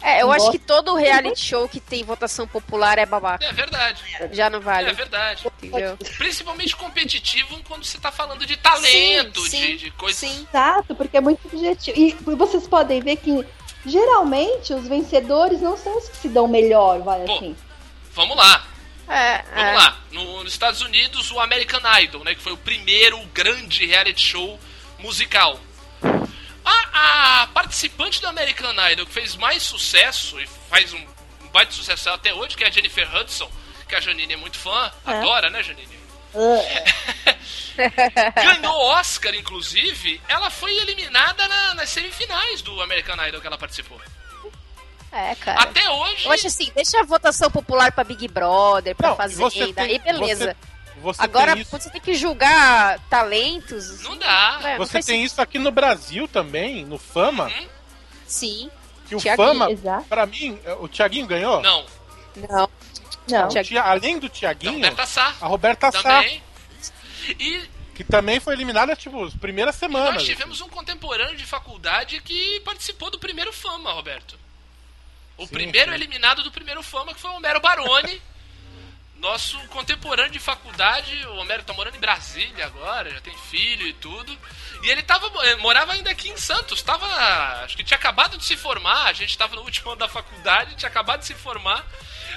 É, 0.00 0.22
eu 0.22 0.30
acho 0.30 0.52
que 0.52 0.58
todo 0.58 0.94
reality 0.94 1.40
show 1.40 1.66
que 1.68 1.80
tem 1.80 2.04
votação 2.04 2.46
popular 2.46 2.96
é 2.98 3.06
babaca. 3.06 3.44
É 3.44 3.52
verdade. 3.52 4.04
Já 4.30 4.48
não 4.48 4.60
vale. 4.60 4.90
É 4.90 4.92
verdade. 4.92 5.46
Entendeu? 5.60 5.96
Principalmente 6.16 6.76
competitivo 6.76 7.58
quando 7.66 7.84
você 7.84 7.98
tá 7.98 8.12
falando 8.12 8.46
de 8.46 8.56
talento, 8.56 9.40
Sim, 9.40 9.50
de, 9.50 9.66
sim, 9.66 9.76
de 9.76 9.90
coisas. 9.92 10.20
sim. 10.20 10.46
Exato, 10.48 10.94
porque 10.94 11.16
é 11.16 11.20
muito 11.20 11.48
objetivo. 11.48 11.98
E 11.98 12.34
vocês 12.36 12.68
podem 12.68 13.00
ver 13.00 13.16
que 13.16 13.44
geralmente 13.84 14.74
os 14.74 14.86
vencedores 14.86 15.60
não 15.60 15.76
são 15.76 15.96
os 15.98 16.08
que 16.08 16.18
se 16.18 16.28
dão 16.28 16.46
melhor, 16.46 17.00
vai 17.00 17.24
Pô, 17.24 17.34
assim. 17.34 17.56
Vamos 18.12 18.36
lá. 18.36 18.73
É, 19.08 19.42
Vamos 19.54 19.70
é. 19.72 19.76
lá. 19.76 19.98
No- 20.10 20.44
nos 20.44 20.52
Estados 20.52 20.80
Unidos, 20.80 21.30
o 21.30 21.40
American 21.40 21.80
Idol, 22.00 22.24
né? 22.24 22.34
Que 22.34 22.40
foi 22.42 22.52
o 22.52 22.56
primeiro 22.56 23.18
grande 23.26 23.84
reality 23.86 24.20
show 24.22 24.58
musical. 24.98 25.60
A, 26.64 27.42
a 27.42 27.46
participante 27.48 28.20
do 28.20 28.26
American 28.28 28.72
Idol 28.90 29.04
que 29.06 29.12
fez 29.12 29.36
mais 29.36 29.62
sucesso 29.62 30.40
e 30.40 30.46
faz 30.70 30.92
um, 30.94 31.06
um 31.42 31.48
baita 31.52 31.72
sucesso 31.72 32.08
até 32.10 32.32
hoje, 32.32 32.56
que 32.56 32.64
é 32.64 32.68
a 32.68 32.70
Jennifer 32.70 33.14
Hudson, 33.16 33.50
que 33.88 33.94
a 33.94 34.00
Janine 34.00 34.32
é 34.32 34.36
muito 34.36 34.58
fã, 34.58 34.90
É. 35.06 35.10
adora, 35.12 35.50
né, 35.50 35.62
Janine? 35.62 35.98
Ah, 36.34 37.34
Ganhou 38.42 38.74
Oscar, 38.96 39.34
inclusive, 39.34 40.20
ela 40.28 40.50
foi 40.50 40.74
eliminada 40.78 41.46
na- 41.46 41.74
nas 41.74 41.90
semifinais 41.90 42.62
do 42.62 42.80
American 42.82 43.16
Idol 43.26 43.40
que 43.40 43.46
ela 43.46 43.58
participou. 43.58 44.00
É, 45.14 45.34
cara. 45.36 45.60
Até 45.62 45.88
hoje. 45.88 46.28
Acho 46.28 46.46
assim, 46.48 46.72
deixa 46.74 46.98
a 47.00 47.04
votação 47.04 47.50
popular 47.50 47.92
pra 47.92 48.02
Big 48.02 48.26
Brother, 48.28 48.96
pra 48.96 49.10
Não, 49.10 49.14
e 49.14 49.34
você 49.34 49.58
Fazenda, 49.60 49.82
tem- 49.86 49.94
e 49.94 49.98
beleza. 50.00 50.56
Você, 50.96 51.00
você 51.00 51.22
Agora, 51.22 51.54
tem 51.54 51.64
você 51.64 51.90
tem 51.90 52.00
que 52.00 52.14
julgar 52.14 52.98
talentos. 53.08 54.00
Não 54.02 54.16
dá. 54.16 54.60
é, 54.64 54.70
não 54.78 54.84
você 54.86 55.00
tem 55.00 55.22
isso 55.24 55.40
aqui 55.40 55.58
no 55.58 55.70
Brasil 55.70 56.26
também, 56.26 56.84
no 56.84 56.98
Fama, 56.98 57.44
Uhum. 57.46 57.68
Sim. 58.26 58.70
que 59.06 59.14
o 59.14 59.20
Thiaguinho, 59.20 59.48
Fama, 59.48 59.70
exato. 59.70 60.04
pra 60.08 60.26
mim, 60.26 60.58
é, 60.64 60.72
o 60.72 60.88
Thiaguinho 60.88 61.26
ganhou. 61.26 61.60
Não. 61.62 61.86
Não. 62.48 62.68
Não. 63.28 63.48
Tia- 63.48 63.82
além 63.82 64.18
do 64.18 64.28
Thiaguinho, 64.28 64.74
Roberta 64.74 65.06
Sá. 65.06 65.32
a 65.40 65.46
Roberta 65.46 65.92
Sá, 65.92 66.02
Também. 66.02 66.42
E 67.38 67.62
que 67.94 68.02
também 68.02 68.40
foi 68.40 68.52
eliminada, 68.54 68.96
tipo, 68.96 69.24
as 69.24 69.34
primeiras 69.34 69.76
semanas. 69.76 70.14
nós 70.14 70.24
tivemos 70.24 70.60
um 70.60 70.68
contemporâneo 70.68 71.36
de 71.36 71.46
faculdade 71.46 72.20
que 72.20 72.60
participou 72.64 73.10
do 73.10 73.18
primeiro 73.20 73.52
Fama, 73.52 73.92
Roberto. 73.92 74.36
O 75.36 75.46
Sim, 75.46 75.52
primeiro 75.52 75.90
sim. 75.90 75.96
eliminado 75.96 76.42
do 76.42 76.52
primeiro 76.52 76.82
Fama, 76.82 77.14
que 77.14 77.20
foi 77.20 77.30
o 77.30 77.34
Homero 77.34 77.60
Baroni. 77.60 78.20
Nosso 79.16 79.58
contemporâneo 79.68 80.30
de 80.30 80.38
faculdade, 80.38 81.26
o 81.26 81.36
Homero 81.36 81.62
tá 81.62 81.72
morando 81.72 81.96
em 81.96 82.00
Brasília 82.00 82.66
agora, 82.66 83.10
já 83.10 83.20
tem 83.22 83.34
filho 83.38 83.86
e 83.86 83.92
tudo. 83.94 84.38
E 84.82 84.90
ele 84.90 85.02
tava, 85.02 85.26
eh, 85.46 85.56
morava 85.56 85.94
ainda 85.94 86.10
aqui 86.10 86.28
em 86.28 86.36
Santos, 86.36 86.82
tava, 86.82 87.06
acho 87.64 87.74
que 87.74 87.82
tinha 87.82 87.96
acabado 87.96 88.36
de 88.36 88.44
se 88.44 88.54
formar, 88.54 89.06
a 89.06 89.12
gente 89.14 89.38
tava 89.38 89.56
no 89.56 89.62
último 89.62 89.90
ano 89.92 90.00
da 90.00 90.08
faculdade, 90.08 90.76
tinha 90.76 90.90
acabado 90.90 91.20
de 91.20 91.26
se 91.26 91.34
formar. 91.34 91.86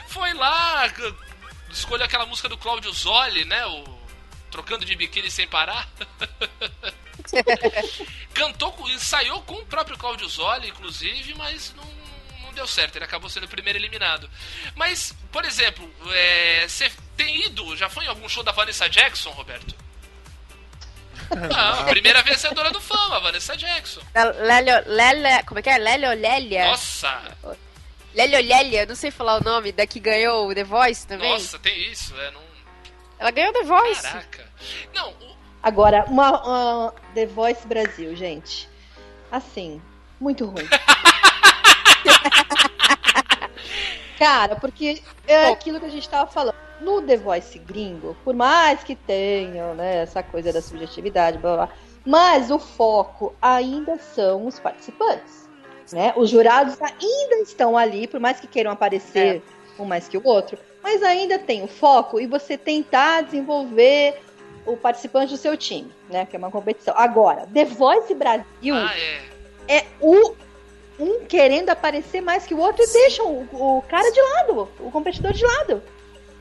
Foi 0.08 0.34
lá, 0.34 0.86
escolheu 1.70 2.06
aquela 2.06 2.26
música 2.26 2.48
do 2.48 2.58
Cláudio 2.58 2.94
Zoli, 2.94 3.44
né, 3.44 3.66
o 3.66 3.84
Trocando 4.50 4.86
de 4.86 4.96
Biquíni 4.96 5.30
Sem 5.30 5.46
Parar. 5.46 5.90
Cantou, 8.34 8.74
ensaiou 8.90 9.42
com 9.42 9.56
o 9.56 9.66
próprio 9.66 9.98
Cláudio 9.98 10.28
Zoli, 10.30 10.70
inclusive, 10.70 11.34
mas 11.34 11.74
não 11.76 12.07
deu 12.58 12.68
certo. 12.68 12.96
Ele 12.98 13.06
acabou 13.06 13.30
sendo 13.30 13.46
o 13.46 13.50
primeiro 13.50 13.80
eliminado. 13.80 14.30
Mas, 14.76 15.14
por 15.32 15.46
exemplo, 15.46 15.90
é, 16.12 16.66
você 16.68 16.92
tem 17.16 17.46
ido, 17.46 17.76
já 17.78 17.88
foi 17.90 18.06
em 18.06 18.08
algum 18.08 18.28
show 18.28 18.44
da 18.44 18.52
Vanessa 18.52 18.90
Jackson, 18.90 19.30
Roberto? 19.32 19.74
Não, 21.50 21.80
a 21.82 21.84
primeira 21.86 22.22
vencedora 22.24 22.72
do 22.72 22.82
fama, 22.82 23.18
a 23.18 23.20
Vanessa 23.20 23.56
Jackson. 23.56 24.02
Lélio, 24.14 24.84
Lélia, 24.86 25.44
como 25.44 25.60
é 25.60 25.62
que 25.62 25.70
é? 25.70 25.78
Lélio 25.78 26.10
Lélia? 26.20 26.66
Nossa, 26.68 27.22
Lélio 28.14 28.40
Lélia, 28.44 28.86
não 28.86 28.96
sei 28.96 29.12
falar 29.12 29.40
o 29.40 29.44
nome, 29.44 29.72
da 29.72 29.86
que 29.86 30.00
ganhou 30.00 30.50
o 30.50 30.56
The 30.56 30.64
Voice 30.64 31.06
também. 31.06 31.32
nossa, 31.32 31.60
tem 31.60 31.92
isso, 31.92 32.16
é, 32.20 32.32
não... 32.32 32.42
Ela 33.20 33.32
ganhou 33.32 33.54
The 33.54 33.64
Voice. 33.64 34.02
Caraca. 34.02 34.48
Não, 34.94 35.12
o- 35.12 35.38
Agora, 35.62 36.06
uma, 36.08 36.30
uma 36.44 36.94
The 37.14 37.26
Voice 37.26 37.68
Brasil, 37.68 38.16
gente. 38.16 38.70
Assim, 39.32 39.82
muito 40.20 40.46
ruim. 40.46 40.68
Cara, 44.18 44.56
porque 44.56 45.02
é 45.28 45.48
aquilo 45.48 45.80
que 45.80 45.86
a 45.86 45.90
gente 45.90 46.08
tava 46.10 46.30
falando. 46.30 46.56
No 46.82 47.02
The 47.02 47.18
Voice 47.18 47.58
gringo, 47.58 48.16
por 48.24 48.36
mais 48.36 48.84
que 48.84 48.96
tenham, 48.96 49.74
né, 49.74 50.04
essa 50.04 50.22
coisa 50.22 50.54
da 50.54 50.62
subjetividade, 50.62 51.38
blá, 51.40 51.56
blá, 51.56 51.66
blá, 51.66 51.76
mas 52.06 52.52
o 52.52 52.60
foco 52.60 53.34
ainda 53.42 53.98
são 53.98 54.46
os 54.46 54.60
participantes, 54.60 55.50
né? 55.92 56.14
Os 56.16 56.30
jurados 56.30 56.78
ainda 56.82 57.36
estão 57.42 57.76
ali, 57.78 58.08
por 58.08 58.20
mais 58.20 58.40
que 58.40 58.48
queiram 58.48 58.72
aparecer 58.72 59.42
um 59.80 59.86
mais 59.86 60.08
que 60.08 60.18
o 60.18 60.22
outro, 60.24 60.58
mas 60.84 61.02
ainda 61.04 61.38
tem 61.40 61.64
o 61.64 61.68
foco 61.68 62.20
e 62.20 62.28
você 62.28 62.58
tentar 62.58 63.22
desenvolver 63.22 64.22
o 64.66 64.78
participante 64.78 65.32
do 65.32 65.38
seu 65.38 65.58
time, 65.58 65.92
né? 66.10 66.26
Que 66.26 66.36
é 66.36 66.40
uma 66.40 66.52
competição. 66.52 66.94
Agora, 66.98 67.48
The 67.54 67.66
Voice 67.66 68.14
Brasil 68.14 68.76
Ah, 68.76 68.94
é. 69.68 69.78
é 69.78 69.86
o 70.00 70.36
um 71.00 71.26
querendo 71.26 71.70
aparecer 71.70 72.22
mais 72.22 72.46
que 72.46 72.54
o 72.54 72.60
outro 72.60 72.84
e 72.84 72.88
deixam 72.94 73.26
o, 73.28 73.78
o 73.78 73.82
cara 73.84 74.10
de 74.12 74.22
lado, 74.22 74.70
o 74.80 74.92
competidor 74.92 75.34
de 75.34 75.46
lado. 75.46 75.82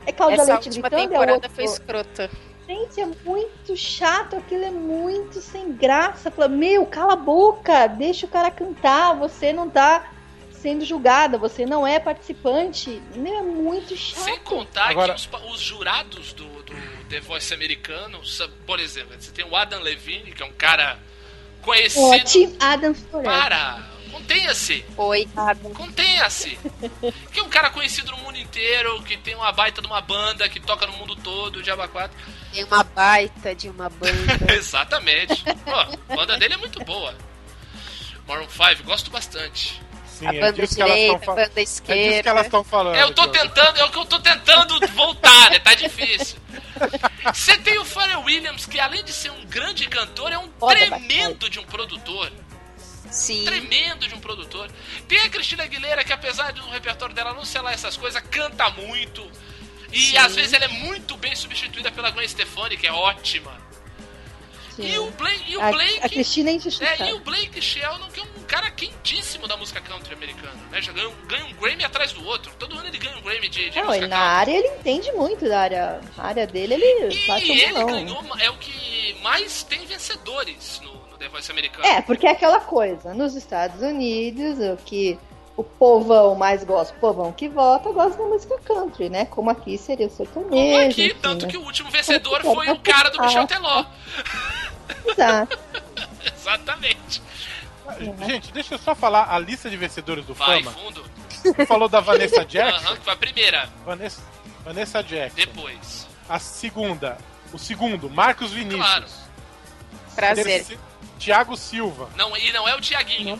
É 0.05 0.11
Cláudia 0.11 0.41
Essa 0.41 0.53
Leite 0.53 0.67
última 0.69 0.89
gritando, 0.89 1.01
é 1.01 1.05
o 1.05 1.09
temporada 1.09 1.33
outro. 1.33 1.49
foi 1.51 1.63
escrota. 1.65 2.31
Gente, 2.67 2.99
é 2.99 3.05
muito 3.23 3.77
chato, 3.77 4.35
aquilo 4.35 4.65
é 4.65 4.71
muito 4.71 5.39
sem 5.39 5.71
graça. 5.73 6.29
Fala, 6.31 6.47
meu, 6.49 6.85
cala 6.85 7.13
a 7.13 7.17
boca, 7.17 7.87
deixa 7.87 8.25
o 8.25 8.29
cara 8.29 8.51
cantar, 8.51 9.13
você 9.15 9.53
não 9.53 9.69
tá 9.69 10.11
sendo 10.51 10.83
julgada, 10.83 11.37
você 11.37 11.65
não 11.65 11.85
é 11.87 11.99
participante. 11.99 13.01
Meu, 13.15 13.35
é 13.35 13.41
muito 13.41 13.95
chato. 13.95 14.23
Sem 14.23 14.39
contar 14.39 14.89
Agora- 14.89 15.13
que 15.13 15.19
os, 15.19 15.53
os 15.53 15.59
jurados 15.61 16.33
do, 16.33 16.45
do 16.63 16.73
The 17.09 17.19
Voice 17.21 17.53
americano, 17.53 18.19
por 18.65 18.79
exemplo, 18.79 19.15
você 19.17 19.31
tem 19.31 19.45
o 19.45 19.55
Adam 19.55 19.81
Levine, 19.81 20.31
que 20.33 20.41
é 20.43 20.45
um 20.45 20.51
cara 20.53 20.97
conhecido. 21.61 22.23
Tim 22.25 22.55
Adams 22.59 22.99
Forever. 23.11 23.31
Para! 23.31 23.96
Contenha-se! 24.17 24.83
Oi. 24.97 25.27
Contenha-se! 25.75 26.57
Que 27.31 27.39
é 27.39 27.43
um 27.43 27.49
cara 27.49 27.69
conhecido 27.69 28.11
no 28.11 28.17
mundo 28.17 28.37
inteiro, 28.37 29.01
que 29.03 29.15
tem 29.17 29.35
uma 29.35 29.51
baita 29.51 29.79
de 29.81 29.87
uma 29.87 30.01
banda, 30.01 30.49
que 30.49 30.59
toca 30.59 30.87
no 30.87 30.93
mundo 30.93 31.15
todo, 31.15 31.61
de 31.61 31.69
Aba 31.69 31.87
4. 31.87 32.17
Tem 32.51 32.63
uma 32.63 32.83
baita 32.83 33.53
de 33.53 33.69
uma 33.69 33.89
banda. 33.89 34.15
Exatamente. 34.53 35.43
Pô, 35.43 35.71
a 35.71 36.15
banda 36.15 36.37
dele 36.37 36.55
é 36.55 36.57
muito 36.57 36.83
boa. 36.83 37.13
Maroon 38.27 38.47
5, 38.49 38.83
gosto 38.83 39.11
bastante. 39.11 39.79
Sim, 40.07 40.27
a 40.27 40.33
é 40.33 40.39
banda 40.39 40.57
elas 40.57 40.69
direita, 40.75 41.15
a 41.31 41.35
banda 41.35 41.41
É 41.41 41.45
disso 41.45 41.83
que 41.83 41.91
esquerda. 41.91 42.29
elas 42.31 42.45
estão 42.45 42.63
falando. 42.63 42.95
Eu 42.95 43.13
tô 43.13 43.27
tentando, 43.27 43.79
é 43.79 43.83
o 43.85 43.91
que 43.91 43.97
eu 43.99 44.05
tô 44.05 44.19
tentando 44.19 44.87
voltar, 44.87 45.51
né? 45.51 45.59
Tá 45.59 45.75
difícil. 45.75 46.37
Você 47.33 47.57
tem 47.59 47.77
o 47.77 47.85
Pharrell 47.85 48.21
Williams, 48.21 48.65
que 48.65 48.79
além 48.79 49.03
de 49.03 49.13
ser 49.13 49.31
um 49.31 49.45
grande 49.45 49.87
cantor, 49.87 50.31
é 50.31 50.37
um 50.39 50.49
Foda 50.59 50.75
tremendo 50.75 51.47
de 51.49 51.59
um 51.59 51.63
produtor. 51.63 52.31
Sim. 53.11 53.45
Tremendo 53.45 54.07
de 54.07 54.15
um 54.15 54.19
produtor. 54.19 54.69
Tem 55.07 55.19
a 55.19 55.29
Cristina 55.29 55.63
Aguilera, 55.63 56.03
que 56.03 56.13
apesar 56.13 56.51
do 56.53 56.61
repertório 56.69 57.15
dela 57.15 57.33
não 57.33 57.45
ser 57.45 57.61
lá 57.61 57.71
essas 57.71 57.97
coisas, 57.97 58.21
canta 58.29 58.69
muito. 58.71 59.29
E 59.91 59.99
Sim. 60.07 60.17
às 60.17 60.35
vezes 60.35 60.53
ela 60.53 60.65
é 60.65 60.69
muito 60.69 61.15
bem 61.17 61.35
substituída 61.35 61.91
pela 61.91 62.11
Gwen 62.11 62.27
Stefani, 62.27 62.77
que 62.77 62.87
é 62.87 62.91
ótima. 62.91 63.67
Sim. 64.77 64.93
E 64.93 64.99
o 64.99 65.09
Blake, 65.09 65.43
e 65.47 65.57
o 65.57 65.61
a, 65.61 65.71
Blake 65.71 65.99
a 66.03 66.09
Cristina 66.09 66.51
é 66.51 66.53
é, 66.53 67.09
e 67.09 67.13
o 67.13 67.19
Blake 67.19 67.59
Sheldon, 67.59 68.07
que 68.11 68.19
é 68.19 68.23
um 68.23 68.43
cara 68.43 68.69
quentíssimo 68.69 69.47
da 69.47 69.57
música 69.57 69.81
country 69.81 70.13
americana, 70.13 70.53
né? 70.69 70.79
Já 70.79 70.91
ganha, 70.91 71.09
ganha 71.25 71.45
um 71.45 71.53
Grammy 71.53 71.83
atrás 71.83 72.13
do 72.13 72.23
outro. 72.23 72.51
Todo 72.59 72.77
ano 72.77 72.87
ele 72.87 72.99
ganha 72.99 73.17
um 73.17 73.21
Grammy 73.21 73.49
de, 73.49 73.71
de 73.71 73.81
Não, 73.81 73.91
ele 73.91 74.05
na 74.05 74.19
área 74.19 74.51
ele 74.51 74.67
entende 74.67 75.11
muito 75.13 75.49
da 75.49 75.61
área. 75.61 76.01
A 76.15 76.27
área 76.27 76.45
dele, 76.45 76.75
ele 76.75 77.15
E 77.15 77.31
um 77.31 77.37
ele 77.37 77.83
ganhou, 77.85 78.23
é 78.37 78.51
o 78.51 78.57
que 78.57 79.17
mais 79.23 79.63
tem 79.63 79.83
vencedores 79.87 80.79
no, 80.83 81.06
The 81.17 81.27
Voice 81.29 81.51
americano. 81.51 81.85
É, 81.85 82.01
porque 82.01 82.27
é 82.27 82.31
aquela 82.31 82.59
coisa. 82.59 83.13
Nos 83.13 83.35
Estados 83.35 83.81
Unidos, 83.81 84.59
o 84.59 84.77
que 84.77 85.19
o 85.57 85.63
povão 85.63 86.35
mais 86.35 86.63
gosta, 86.63 86.95
o 86.95 86.99
povão 86.99 87.31
que 87.31 87.49
vota, 87.49 87.91
gosta 87.91 88.21
da 88.21 88.29
música 88.29 88.59
country, 88.63 89.09
né? 89.09 89.25
Como 89.25 89.49
aqui 89.49 89.77
seria 89.77 90.05
o 90.05 90.09
sertanejo. 90.09 90.49
Como 90.49 90.77
aqui, 90.77 91.07
enfim, 91.07 91.19
tanto 91.19 91.45
né? 91.45 91.51
que 91.51 91.57
o 91.57 91.63
último 91.63 91.89
vencedor 91.89 92.41
foi 92.43 92.69
o 92.69 92.79
cara 92.79 93.09
do 93.09 93.19
Michel 93.19 93.47
Teló. 93.47 93.85
Exato. 95.07 95.59
Exatamente. 96.37 97.23
Gente, 98.27 98.51
deixa 98.51 98.75
eu 98.75 98.77
só 98.77 98.93
falar 98.93 99.33
a 99.33 99.39
lista 99.39 99.69
de 99.69 99.77
vencedores 99.77 100.25
do 100.25 100.33
Vai, 100.33 100.61
Fama. 100.61 100.77
fundo. 100.77 101.03
Você 101.29 101.65
falou 101.65 101.89
da 101.89 101.99
Vanessa 101.99 102.43
Jackson. 102.45 102.85
Aham, 102.85 102.95
que 102.97 103.03
foi 103.03 103.13
a 103.13 103.17
primeira. 103.17 103.69
Vanessa, 103.85 104.21
Vanessa 104.63 105.01
Jackson. 105.01 105.35
Depois. 105.35 106.07
A 106.29 106.37
segunda. 106.37 107.17
O 107.51 107.57
segundo, 107.57 108.09
Marcos 108.09 108.51
Vinícius. 108.51 108.85
Claro. 108.85 109.05
Prazer. 110.15 110.43
Terceiro, 110.43 110.81
Thiago 111.19 111.55
Silva. 111.57 112.09
Não, 112.15 112.35
e 112.37 112.51
não 112.51 112.67
é 112.67 112.75
o 112.75 112.81
Tiaguinho. 112.81 113.39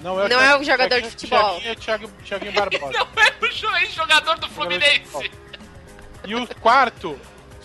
Não 0.00 0.18
é 0.20 0.24
o, 0.24 0.28
Não 0.28 0.40
é 0.40 0.56
o 0.58 0.62
jogador 0.64 1.00
de 1.02 1.10
futebol. 1.10 1.38
Thiaguinho 1.60 1.72
é 1.72 1.74
Thiago, 1.74 2.08
Thiaguinho 2.24 2.52
Barbosa. 2.52 2.92
Não 2.98 3.22
é 3.22 3.36
o 3.42 3.48
jo- 3.48 3.92
jogador 3.94 4.38
do 4.38 4.48
Fluminense. 4.48 5.30
E 6.26 6.34
o 6.34 6.46
quarto, 6.56 7.18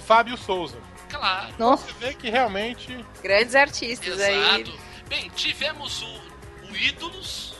Fábio 0.06 0.36
Souza. 0.38 0.78
Claro. 1.10 1.54
Nossa, 1.58 1.86
Você 1.88 1.94
vê 2.08 2.14
que 2.14 2.30
realmente. 2.30 3.06
Grandes 3.24 3.56
artistas 3.56 4.20
aí. 4.20 4.62
Exato. 4.62 4.80
Bem, 5.08 5.30
tivemos 5.36 6.02
o, 6.02 6.22
o 6.72 6.76
Ídolos, 6.76 7.54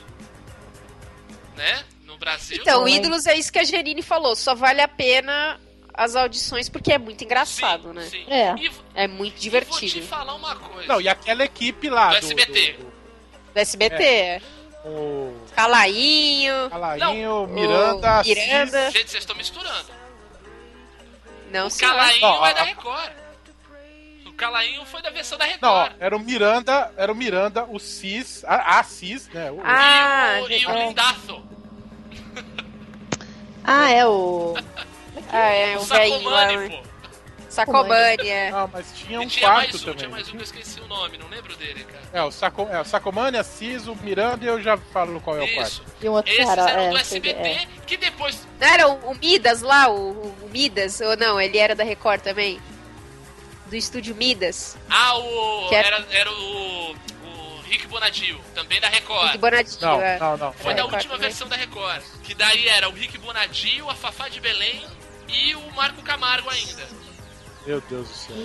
né? 1.56 1.84
No 2.04 2.18
Brasil. 2.18 2.58
Então, 2.60 2.82
Oi. 2.84 2.92
Ídolos 2.92 3.26
é 3.26 3.34
isso 3.36 3.52
que 3.52 3.58
a 3.58 3.64
Gerine 3.64 4.02
falou. 4.02 4.34
Só 4.36 4.54
vale 4.54 4.80
a 4.82 4.88
pena 4.88 5.58
as 5.96 6.14
audições 6.16 6.68
porque 6.68 6.92
é 6.92 6.98
muito 6.98 7.24
engraçado, 7.24 7.88
Sim, 7.88 7.94
né? 7.94 8.02
sim. 8.06 8.24
É. 8.28 8.54
E, 8.56 8.70
É 8.94 9.08
muito 9.08 9.36
e 9.44 9.48
vou 9.50 9.60
te 9.60 9.66
divertido. 9.86 10.06
falar 10.06 10.34
uma 10.34 10.54
coisa. 10.56 10.86
Não, 10.88 11.00
e 11.00 11.08
aquela 11.08 11.44
equipe 11.44 11.88
lá. 11.88 12.08
Do 12.08 12.12
Do, 12.20 12.26
SBT. 12.26 12.72
do- 12.74 12.84
Do 13.54 13.58
SBT. 13.60 14.42
do- 14.84 14.88
o 14.88 15.46
Calainho. 15.54 16.70
Calainho, 16.70 17.46
Miranda, 17.48 18.20
o. 18.22 18.24
Miranda. 18.24 18.90
Gente, 18.92 19.10
vocês 19.10 19.14
estão 19.22 19.34
misturando. 19.36 19.90
Não, 21.50 21.66
O 21.66 21.70
senhor. 21.70 21.90
Calainho 21.92 22.20
Não, 22.20 22.46
é 22.46 22.54
da 22.54 22.60
a- 22.60 22.64
Record. 22.64 23.10
O 24.26 24.32
Calainho 24.32 24.84
foi 24.84 25.00
da 25.00 25.10
versão 25.10 25.38
da 25.38 25.46
Não, 25.46 25.52
Record. 25.52 25.92
ó, 25.92 26.04
era 26.04 26.14
o 26.16 26.20
Miranda, 26.20 26.92
era 26.96 27.10
o 27.10 27.14
Miranda, 27.16 27.64
o 27.64 27.78
Cis, 27.78 28.44
a, 28.44 28.78
a 28.78 28.82
Cis, 28.84 29.28
né? 29.30 29.50
O, 29.50 29.60
Ah, 29.64 30.38
e 30.40 30.42
o, 30.42 30.50
e 30.52 30.66
o 30.66 30.70
é. 30.70 30.88
Lindaço. 30.88 31.42
ah, 33.64 33.90
é 33.90 34.06
o. 34.06 34.54
Ah, 35.30 35.48
é, 35.50 35.76
o 35.76 35.80
o 35.80 35.84
velhinho 35.84 36.28
lá. 36.28 36.40
Sacomani, 36.48 36.68
né? 36.68 36.76
pô. 36.82 36.96
Sacomani, 37.48 38.28
é. 38.28 38.50
Não, 38.50 38.68
mas 38.72 38.92
tinha 38.94 39.18
um 39.20 39.22
E 39.22 39.26
tinha 39.28 39.46
quarto 39.46 39.62
mais 39.70 39.74
um, 39.74 39.78
também. 39.78 39.96
tinha 39.96 40.08
mais 40.10 40.28
um 40.28 40.30
que 40.32 40.36
eu 40.38 40.42
esqueci 40.42 40.80
o 40.80 40.86
nome, 40.86 41.16
não 41.16 41.28
lembro 41.28 41.56
dele, 41.56 41.84
cara. 41.84 42.02
É, 42.12 42.22
o, 42.22 42.30
Saco, 42.30 42.68
é, 42.70 42.80
o 42.80 42.84
Sacomani, 42.84 43.38
a 43.38 43.44
Cis, 43.44 43.86
o 43.86 43.94
Miranda 43.96 44.44
e 44.44 44.48
eu 44.48 44.60
já 44.62 44.76
falo 44.76 45.20
qual 45.20 45.36
é 45.38 45.42
o 45.44 45.54
quarto. 45.54 45.70
Isso. 45.70 45.82
De 46.00 46.08
um 46.08 46.12
outro 46.12 46.30
Esses 46.32 46.44
cara. 46.44 46.70
eram 46.70 46.82
é, 46.82 46.90
do 46.90 46.96
SBT, 46.98 47.30
é. 47.48 47.66
que 47.86 47.96
depois. 47.96 48.46
Não 48.60 48.66
era 48.68 48.88
o, 48.88 49.12
o 49.12 49.14
Midas 49.14 49.62
lá, 49.62 49.88
o, 49.88 50.10
o 50.42 50.48
Midas? 50.50 51.00
Ou 51.00 51.16
não, 51.16 51.40
ele 51.40 51.56
era 51.56 51.74
da 51.74 51.84
Record 51.84 52.20
também? 52.20 52.60
Do 53.66 53.76
estúdio 53.76 54.14
Midas. 54.14 54.76
Ah, 54.90 55.16
o. 55.18 55.68
Era- 55.72 55.86
Era, 55.96 56.06
era 56.10 56.32
o. 56.32 56.96
O 57.24 57.60
Rick 57.68 57.86
Bonadio, 57.88 58.40
também 58.54 58.80
da 58.80 58.88
Record. 58.88 59.32
De 59.32 59.38
Bonadinho, 59.38 59.78
Não, 59.80 60.00
é. 60.00 60.18
não, 60.20 60.36
não. 60.36 60.52
Foi 60.52 60.70
É, 60.72 60.74
da 60.74 60.82
Record 60.82 60.94
última 60.94 61.14
também. 61.14 61.28
versão 61.30 61.48
da 61.48 61.56
Record. 61.56 62.02
Que 62.22 62.34
daí 62.34 62.68
era 62.68 62.88
o 62.88 62.92
Rick 62.92 63.18
Bonadio, 63.18 63.88
a 63.90 63.94
Fafá 63.94 64.28
de 64.28 64.38
Belém 64.40 64.84
e 65.28 65.54
o 65.54 65.70
Marco 65.74 66.02
Camargo 66.02 66.48
ainda. 66.50 66.86
Meu 67.66 67.80
Deus 67.82 68.08
do 68.08 68.14
céu. 68.14 68.36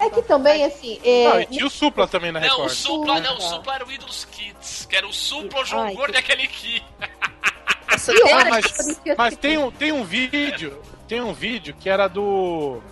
É 0.00 0.10
que 0.10 0.22
também, 0.22 0.64
assim. 0.64 1.00
é, 1.04 1.28
Não, 1.28 1.40
e 1.40 1.46
tinha 1.46 1.66
o 1.66 1.70
Supla 1.70 2.06
também 2.08 2.32
na 2.32 2.40
Não, 2.40 2.48
Record. 2.48 2.70
o 2.70 2.74
Supla, 2.74 3.20
não, 3.20 3.36
o 3.38 3.40
Supla. 3.40 3.74
Era 3.76 3.86
o 3.86 3.92
Ídolos 3.92 4.24
Kids, 4.26 4.86
que 4.90 4.96
era 4.96 5.06
o 5.06 5.12
Supla, 5.12 5.60
o 5.62 5.64
João 5.64 5.94
Gordo 5.94 6.14
e 6.14 6.18
aquele 6.18 6.42
E 6.44 6.48
tem- 6.50 6.82
Ah, 8.32 8.44
mas, 8.50 9.00
mas 9.16 9.34
que- 9.34 9.40
tem, 9.40 9.56
um, 9.56 9.70
tem 9.70 9.92
um 9.92 10.02
vídeo, 10.04 10.82
tem 11.06 11.20
um 11.20 11.32
vídeo 11.32 11.74
que 11.78 11.88
era 11.88 12.08
do... 12.08 12.82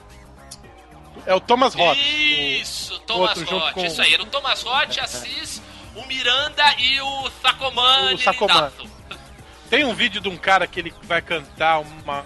É 1.26 1.34
o 1.34 1.40
Thomas 1.40 1.74
Roth. 1.74 1.96
Isso, 1.98 2.98
Thomas 3.00 3.30
outro 3.30 3.44
junto 3.46 3.64
Roth, 3.64 3.74
com- 3.74 3.84
isso 3.84 4.00
aí, 4.00 4.14
era 4.14 4.22
o 4.22 4.26
Thomas 4.26 4.62
Roth, 4.62 4.98
Assis, 5.00 5.60
o 5.96 6.06
Miranda 6.06 6.64
e 6.78 7.00
o 7.00 7.30
Sacomani 7.42 8.14
O 8.14 8.18
Sacomani. 8.18 8.72
Tem 9.68 9.84
um 9.84 9.94
vídeo 9.94 10.20
de 10.20 10.28
um 10.28 10.36
cara 10.36 10.66
que 10.66 10.78
ele 10.80 10.94
vai 11.02 11.20
cantar 11.20 11.80
uma, 11.80 12.24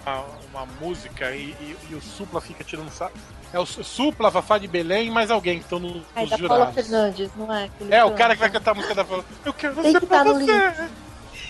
uma 0.57 0.65
música 0.81 1.31
e, 1.31 1.51
e- 1.61 1.77
e 1.91 1.95
o 1.95 2.01
Supla 2.01 2.41
fica 2.41 2.63
tirando 2.63 2.89
sarro. 2.91 3.13
É 3.53 3.59
o 3.59 3.65
Supla, 3.65 4.29
Fafá 4.29 4.57
de 4.57 4.67
Belém 4.67 5.07
e 5.07 5.11
mais 5.11 5.31
alguém 5.31 5.57
que 5.59 5.63
estão 5.63 5.79
no, 5.79 6.03
nos 6.15 6.29
da 6.29 6.37
Paula. 6.47 6.73
Fernandes, 6.73 7.29
não 7.35 7.53
é? 7.53 7.65
Aquele 7.65 7.95
É, 7.95 8.03
o 8.03 8.11
cara 8.13 8.33
que 8.35 8.41
vai 8.41 8.49
cantar 8.49 8.71
a 8.71 8.73
música 8.73 8.93
da 8.95 9.05
Paula. 9.05 9.23
Eu 9.45 9.53
quero 9.53 9.81
ser 9.81 9.99
que 9.99 10.05
pra 10.05 10.17
tá 10.17 10.23
no 10.25 10.33
você. 10.39 10.89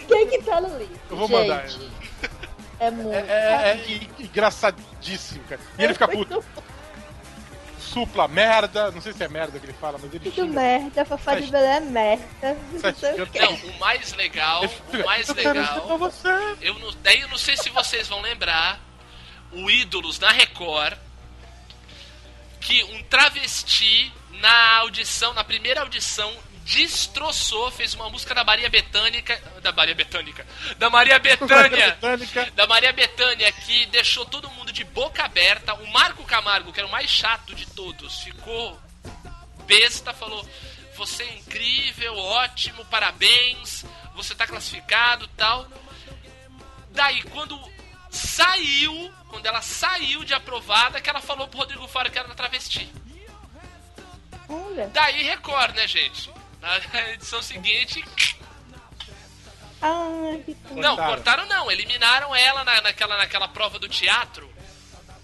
Quem 0.07 0.27
que 0.27 0.41
tá 0.43 0.61
no 0.61 0.77
livro? 0.77 0.99
Eu 1.09 1.17
vou 1.17 1.27
Gente, 1.27 1.37
mandar 1.39 1.65
ele. 1.65 1.91
É 2.79 2.91
muito. 2.91 3.15
É, 3.15 3.19
é, 3.27 3.71
é 3.71 3.85
e- 3.87 4.09
engraçadíssimo, 4.19 5.43
cara. 5.49 5.59
E 5.79 5.83
ele 5.83 5.93
fica 5.93 6.07
puto. 6.07 6.43
Supla, 7.79 8.27
merda. 8.27 8.91
Não 8.91 9.01
sei 9.01 9.13
se 9.13 9.23
é 9.23 9.27
merda 9.27 9.57
que 9.57 9.65
ele 9.65 9.73
fala, 9.73 9.97
mas 9.99 10.13
ele 10.13 10.29
Tudo 10.29 10.47
merda, 10.47 11.03
Fafá 11.03 11.39
de 11.39 11.47
Belém 11.49 11.69
é 11.69 11.79
merda. 11.79 12.57
Não 12.71 12.93
sei 12.93 13.21
o 13.75 13.79
mais 13.79 14.13
legal, 14.13 14.63
o 14.65 15.05
mais 15.05 15.27
legal, 15.29 15.97
você. 15.97 16.27
eu 16.61 16.77
não, 16.77 16.91
daí 17.01 17.21
eu 17.21 17.27
não 17.29 17.37
sei 17.37 17.57
se 17.57 17.69
vocês 17.69 18.07
vão 18.07 18.21
lembrar, 18.21 18.79
o 19.51 19.69
Ídolos 19.69 20.19
na 20.19 20.31
Record, 20.31 20.97
que 22.59 22.83
um 22.83 23.03
travesti 23.03 24.11
na 24.39 24.77
audição, 24.77 25.33
na 25.33 25.43
primeira 25.43 25.81
audição, 25.81 26.33
destroçou, 26.67 27.71
fez 27.71 27.93
uma 27.93 28.09
música 28.09 28.35
da 28.35 28.43
Maria 28.43 28.69
Betânica, 28.69 29.41
da 29.61 29.71
Maria 29.71 29.95
Betânica, 29.95 30.45
da 30.77 30.89
Maria 30.89 31.17
Betânia, 31.17 31.97
da 32.53 32.67
Maria 32.67 32.91
Betânia 32.91 33.49
que 33.51 33.85
deixou 33.85 34.25
todo 34.25 34.51
mundo 34.51 34.71
de 34.73 34.83
boca 34.83 35.23
aberta. 35.23 35.73
O 35.75 35.87
Marco 35.87 36.25
Camargo, 36.25 36.73
que 36.73 36.79
era 36.79 36.87
o 36.87 36.91
mais 36.91 37.09
chato 37.09 37.55
de 37.55 37.65
todos, 37.67 38.19
ficou 38.19 38.77
besta, 39.65 40.13
falou: 40.13 40.45
"Você 40.97 41.23
é 41.23 41.37
incrível, 41.37 42.17
ótimo, 42.17 42.83
parabéns, 42.85 43.85
você 44.13 44.35
tá 44.35 44.45
classificado, 44.45 45.25
tal". 45.29 45.65
Daí 46.91 47.21
quando 47.23 47.57
saiu, 48.17 49.13
quando 49.29 49.45
ela 49.45 49.61
saiu 49.61 50.23
de 50.23 50.33
aprovada, 50.33 50.99
que 50.99 51.09
ela 51.09 51.21
falou 51.21 51.47
pro 51.47 51.59
Rodrigo 51.59 51.87
Faro 51.87 52.11
que 52.11 52.17
era 52.19 52.33
travesti. 52.35 52.91
Olha. 54.49 54.87
Daí 54.87 55.23
Record, 55.23 55.75
né, 55.75 55.87
gente? 55.87 56.31
Na 56.61 56.77
edição 57.13 57.41
seguinte, 57.41 58.03
Ai, 59.81 60.41
que. 60.45 60.57
Não, 60.73 60.95
Cortaram. 60.95 61.05
cortaram 61.13 61.45
não. 61.45 61.71
Eliminaram 61.71 62.35
ela 62.35 62.63
na- 62.63 62.81
naquela, 62.81 63.17
naquela 63.17 63.47
prova 63.47 63.77
do 63.77 63.87
teatro. 63.87 64.51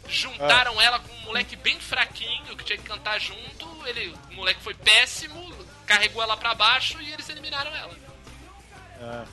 Juntaram 0.08 0.80
ela 0.82 1.00
com 1.00 1.12
um 1.14 1.22
moleque 1.22 1.56
bem 1.56 1.80
fraquinho 1.80 2.56
que 2.58 2.64
tinha 2.64 2.78
que 2.78 2.84
cantar 2.84 3.20
junto. 3.20 3.68
Ele, 3.88 4.14
o 4.30 4.34
moleque 4.34 4.62
foi 4.62 4.74
péssimo, 4.76 5.52
carregou 5.88 6.22
ela 6.22 6.38
pra 6.38 6.54
baixo 6.54 7.02
e 7.02 7.12
eles 7.12 7.28
eliminaram 7.30 7.74
ela. 7.76 7.96
Ah, 9.02 9.26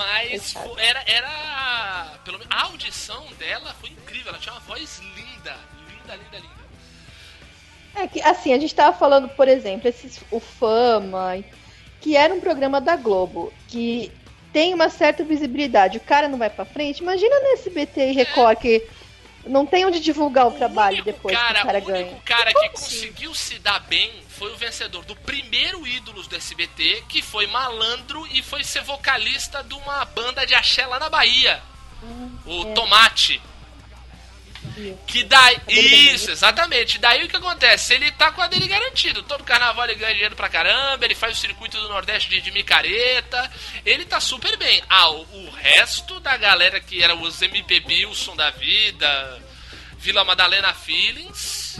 Mas 0.00 0.52
fo- 0.54 0.78
era, 0.78 1.02
era. 1.06 2.18
Pelo 2.24 2.38
menos 2.38 2.50
a 2.52 2.62
audição 2.64 3.26
dela 3.38 3.74
foi 3.80 3.90
incrível. 3.90 4.30
Ela 4.30 4.38
tinha 4.38 4.54
uma 4.54 4.60
voz 4.62 4.98
linda. 5.14 5.56
Linda, 5.88 6.16
linda, 6.16 6.38
linda. 6.38 6.60
É 7.94 8.06
que, 8.06 8.22
assim, 8.22 8.54
a 8.54 8.58
gente 8.58 8.74
tava 8.74 8.96
falando, 8.96 9.28
por 9.28 9.46
exemplo, 9.46 9.88
esses, 9.88 10.20
o 10.30 10.40
Fama, 10.40 11.44
que 12.00 12.16
era 12.16 12.32
um 12.32 12.40
programa 12.40 12.80
da 12.80 12.96
Globo, 12.96 13.52
que 13.68 14.10
tem 14.52 14.72
uma 14.72 14.88
certa 14.88 15.22
visibilidade, 15.22 15.98
o 15.98 16.00
cara 16.00 16.28
não 16.28 16.38
vai 16.38 16.48
pra 16.48 16.64
frente. 16.64 17.02
Imagina 17.02 17.38
no 17.40 17.48
SBT 17.54 18.10
e 18.10 18.12
Record, 18.12 18.58
que 18.58 18.88
não 19.46 19.64
tem 19.66 19.84
onde 19.86 20.00
divulgar 20.00 20.46
o 20.46 20.52
trabalho 20.52 20.96
único 21.02 21.12
depois 21.12 21.36
cara, 21.36 21.54
que 21.54 21.60
o 21.60 21.66
cara 21.66 21.78
o 21.78 21.82
único 21.82 21.92
ganha. 21.92 22.20
cara 22.24 22.52
que 22.52 22.58
assim? 22.58 22.68
conseguiu 22.70 23.34
se 23.34 23.58
dar 23.58 23.80
bem 23.80 24.12
foi 24.28 24.52
o 24.52 24.56
vencedor 24.56 25.04
do 25.04 25.14
primeiro 25.16 25.86
Ídolos 25.86 26.26
do 26.26 26.36
SBT, 26.36 27.04
que 27.08 27.20
foi 27.20 27.46
malandro 27.46 28.26
e 28.28 28.42
foi 28.42 28.64
ser 28.64 28.82
vocalista 28.82 29.62
de 29.62 29.74
uma 29.74 30.04
banda 30.04 30.46
de 30.46 30.54
axé 30.54 30.86
lá 30.86 30.98
na 30.98 31.08
Bahia. 31.10 31.62
o 32.46 32.64
Tomate. 32.74 33.40
Que 35.06 35.24
daí. 35.24 35.60
Isso, 35.68 36.30
exatamente. 36.30 36.98
Daí 36.98 37.24
o 37.24 37.28
que 37.28 37.36
acontece? 37.36 37.94
Ele 37.94 38.10
tá 38.12 38.30
com 38.32 38.42
a 38.42 38.46
dele 38.46 38.68
garantido. 38.68 39.22
Todo 39.22 39.44
carnaval 39.44 39.84
ele 39.84 39.94
ganha 39.94 40.12
dinheiro 40.12 40.36
pra 40.36 40.48
caramba, 40.48 41.04
ele 41.04 41.14
faz 41.14 41.36
o 41.36 41.40
circuito 41.40 41.80
do 41.80 41.88
Nordeste 41.88 42.28
de, 42.30 42.40
de 42.40 42.50
micareta. 42.50 43.50
Ele 43.84 44.04
tá 44.04 44.20
super 44.20 44.56
bem. 44.56 44.82
Ah, 44.88 45.10
o, 45.10 45.20
o 45.20 45.50
resto 45.50 46.20
da 46.20 46.36
galera 46.36 46.80
que 46.80 47.02
era 47.02 47.14
os 47.14 47.40
MPB, 47.40 48.06
o 48.06 48.14
Som 48.14 48.36
da 48.36 48.50
Vida, 48.50 49.42
Vila 49.98 50.24
Madalena 50.24 50.72
Feelings, 50.72 51.78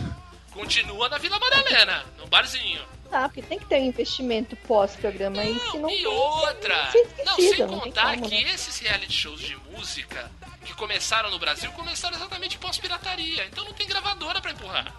continua 0.50 1.08
na 1.08 1.18
Vila 1.18 1.38
Madalena, 1.38 2.04
no 2.18 2.26
barzinho. 2.26 2.82
Ah, 3.12 3.28
porque 3.28 3.42
tem 3.42 3.58
que 3.58 3.64
ter 3.64 3.80
um 3.80 3.86
investimento 3.86 4.54
pós-programa 4.56 5.42
aí, 5.42 5.58
se 5.58 5.78
não 5.78 5.90
e 5.90 6.06
outra, 6.06 6.92
não, 7.26 7.36
sem 7.36 7.58
não 7.58 7.80
contar 7.80 8.14
como, 8.14 8.28
que 8.28 8.44
né? 8.44 8.52
esses 8.52 8.78
reality 8.78 9.12
shows 9.12 9.40
de 9.40 9.56
música 9.72 10.30
que 10.64 10.74
começaram 10.74 11.30
no 11.30 11.38
Brasil 11.38 11.70
começaram 11.72 12.16
exatamente 12.16 12.58
pós-pirataria. 12.58 13.46
Então 13.46 13.64
não 13.64 13.72
tem 13.72 13.86
gravadora 13.86 14.40
pra 14.40 14.52
empurrar. 14.52 14.92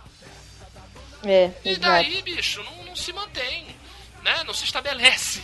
É, 1.23 1.51
E 1.63 1.69
exato. 1.69 1.81
daí, 1.87 2.21
bicho, 2.21 2.63
não, 2.63 2.85
não 2.85 2.95
se 2.95 3.13
mantém, 3.13 3.75
né? 4.23 4.43
Não 4.43 4.53
se 4.53 4.65
estabelece. 4.65 5.41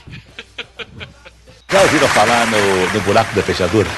Já 1.69 1.81
ouviram 1.81 2.07
falar 2.10 2.48
no, 2.48 2.94
no 2.94 3.02
buraco 3.02 3.35
da 3.35 3.44
fechadura? 3.44 3.89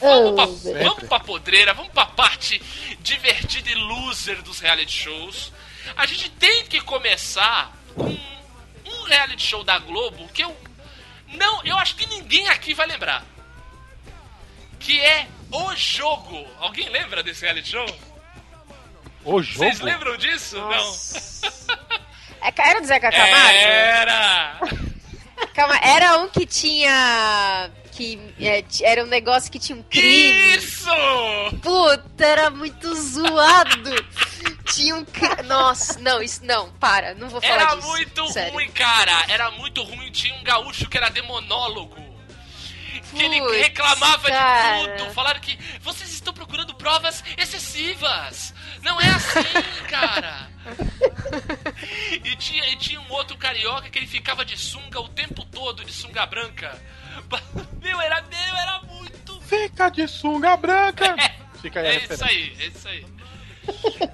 Vamos 0.00 0.34
pra, 0.62 0.72
vamos 0.82 1.04
pra 1.08 1.20
podreira, 1.20 1.72
vamos 1.74 1.92
pra 1.92 2.06
parte 2.06 2.60
divertida 3.00 3.70
e 3.70 3.74
loser 3.74 4.42
dos 4.42 4.60
reality 4.60 5.04
shows. 5.04 5.52
A 5.96 6.04
gente 6.06 6.28
tem 6.30 6.64
que 6.66 6.80
começar 6.80 7.72
com 7.94 8.04
um 8.84 9.02
reality 9.04 9.42
show 9.46 9.64
da 9.64 9.78
Globo 9.78 10.28
que 10.28 10.42
eu 10.44 10.54
não, 11.32 11.64
eu 11.64 11.76
acho 11.78 11.96
que 11.96 12.06
ninguém 12.06 12.48
aqui 12.48 12.74
vai 12.74 12.86
lembrar. 12.86 13.24
Que 14.78 15.00
é 15.00 15.26
O 15.50 15.74
Jogo. 15.74 16.46
Alguém 16.58 16.88
lembra 16.88 17.22
desse 17.22 17.44
reality 17.44 17.70
show? 17.70 17.86
o 19.24 19.42
jogo. 19.42 19.58
Vocês 19.64 19.80
lembram 19.80 20.16
disso? 20.16 20.56
É, 22.40 22.52
era 22.70 22.80
do 22.80 22.86
Zeca 22.86 23.10
Não. 23.10 23.16
Camargo? 23.18 23.58
Era. 23.58 24.60
Calma, 25.54 25.78
era 25.82 26.18
um 26.18 26.28
que 26.28 26.46
tinha. 26.46 27.70
Que 27.92 28.20
é, 28.38 28.62
era 28.82 29.02
um 29.02 29.06
negócio 29.06 29.50
que 29.50 29.58
tinha 29.58 29.76
um 29.76 29.82
crime. 29.82 30.54
Isso! 30.56 30.90
Puta, 31.62 32.24
era 32.24 32.50
muito 32.50 32.94
zoado. 32.94 34.06
Tinha 34.72 34.94
um. 34.96 35.06
Nossa, 35.46 35.98
não, 35.98 36.22
isso 36.22 36.44
não, 36.44 36.70
para, 36.74 37.14
não 37.14 37.28
vou 37.28 37.40
falar 37.40 37.54
Era 37.54 37.74
disso. 37.76 37.88
muito 37.88 38.28
sério. 38.28 38.52
ruim, 38.52 38.70
cara. 38.70 39.24
Era 39.28 39.50
muito 39.52 39.82
ruim. 39.82 40.10
Tinha 40.12 40.34
um 40.36 40.44
gaúcho 40.44 40.88
que 40.88 40.96
era 40.96 41.08
demonólogo. 41.08 41.96
Que 43.16 43.24
ele 43.24 43.62
reclamava 43.62 44.28
cara. 44.28 44.82
de 44.82 44.98
tudo. 44.98 45.12
Falaram 45.12 45.40
que 45.40 45.58
vocês 45.80 46.10
estão 46.10 46.32
procurando 46.32 46.74
provas 46.74 47.22
excessivas. 47.36 48.54
Não 48.82 49.00
é 49.00 49.08
assim, 49.08 49.40
cara. 49.88 50.50
e, 52.24 52.36
tinha, 52.36 52.68
e 52.70 52.76
tinha 52.76 53.00
um 53.00 53.12
outro 53.12 53.36
carioca 53.36 53.88
que 53.88 53.98
ele 53.98 54.06
ficava 54.06 54.44
de 54.44 54.56
sunga 54.58 55.00
o 55.00 55.08
tempo 55.08 55.44
todo, 55.46 55.84
de 55.84 55.92
sunga 55.92 56.26
branca. 56.26 56.80
Meu, 57.82 58.00
era, 58.00 58.20
meu, 58.22 58.56
era 58.56 58.80
muito 58.82 59.40
Fica 59.42 59.88
de 59.90 60.08
sunga 60.08 60.56
branca. 60.56 61.14
Fica 61.62 61.80
aí 61.80 61.86
é 61.86 62.04
isso 62.04 62.24
aí, 62.24 62.56
é 62.58 62.66
isso 62.66 62.88
aí. 62.88 63.06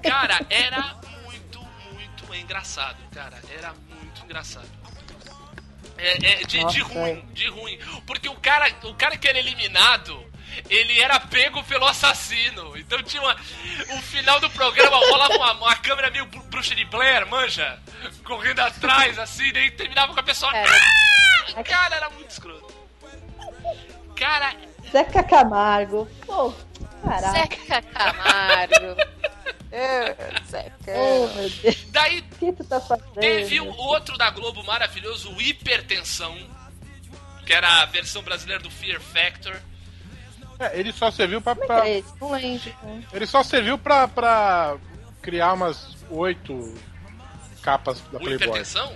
Cara, 0.03 0.39
era 0.49 0.95
muito, 1.23 1.59
muito 1.91 2.35
engraçado, 2.35 2.97
cara. 3.11 3.41
Era 3.49 3.73
muito 3.89 4.23
engraçado. 4.23 4.82
É, 5.97 6.11
é, 6.11 6.35
de, 6.37 6.45
de 6.45 6.59
Nossa, 6.61 6.83
ruim, 6.83 7.25
de 7.33 7.47
ruim. 7.49 7.79
Porque 8.05 8.27
o 8.27 8.35
cara, 8.35 8.67
o 8.83 8.93
cara 8.95 9.15
que 9.17 9.27
era 9.27 9.37
eliminado, 9.39 10.23
ele 10.69 10.99
era 10.99 11.19
pego 11.19 11.63
pelo 11.63 11.85
assassino. 11.85 12.75
Então 12.77 13.01
tinha 13.03 13.21
uma. 13.21 13.35
O 13.97 14.01
final 14.01 14.39
do 14.39 14.49
programa 14.49 14.97
rolava 14.97 15.35
uma, 15.35 15.53
uma 15.53 15.75
câmera 15.75 16.09
meio 16.09 16.25
bru- 16.25 16.41
bruxa 16.43 16.75
de 16.75 16.83
Blair, 16.85 17.25
manja? 17.27 17.79
Correndo 18.23 18.59
atrás, 18.59 19.17
assim, 19.19 19.51
daí 19.53 19.71
terminava 19.71 20.13
com 20.13 20.19
a 20.19 20.23
pessoa. 20.23 20.55
Era. 20.55 20.71
Ah! 21.55 21.63
Cara, 21.63 21.95
era 21.95 22.09
muito 22.09 22.29
escroto. 22.31 22.73
Cara, 24.15 24.53
Zeca 24.91 25.23
Camargo. 25.23 26.07
Pô, 26.25 26.53
caraca. 27.03 27.31
Zeca 27.31 27.81
Camargo. 27.81 28.95
Ô, 29.71 30.45
Zeca. 30.47 30.73
Oh, 30.95 31.27
meu 31.35 31.49
Deus. 31.49 31.85
daí 31.89 32.19
O 32.19 32.23
que 32.37 32.53
tu 32.53 32.63
tá 32.65 32.79
fazendo? 32.79 33.13
Teve 33.13 33.59
o 33.61 33.67
outro 33.75 34.17
da 34.17 34.29
Globo 34.29 34.63
maravilhoso, 34.63 35.31
o 35.33 35.41
Hipertensão, 35.41 36.37
que 37.45 37.53
era 37.53 37.81
a 37.81 37.85
versão 37.85 38.21
brasileira 38.21 38.61
do 38.61 38.69
Fear 38.69 39.01
Factor. 39.01 39.59
É, 40.59 40.79
ele 40.79 40.91
só 40.93 41.09
serviu 41.09 41.41
pra. 41.41 41.55
Como 41.55 41.63
é 41.63 41.67
pra- 41.67 41.87
é 41.89 41.97
esse? 41.99 42.13
Não 42.21 42.31
lembro. 42.31 42.71
ele 43.11 43.25
só 43.25 43.41
serviu 43.43 43.77
pra, 43.77 44.07
pra 44.07 44.77
criar 45.21 45.53
umas 45.53 45.95
oito 46.11 46.75
capas 47.61 47.99
da 48.01 48.17
O 48.17 48.21
Playboy. 48.21 48.35
Hipertensão? 48.35 48.95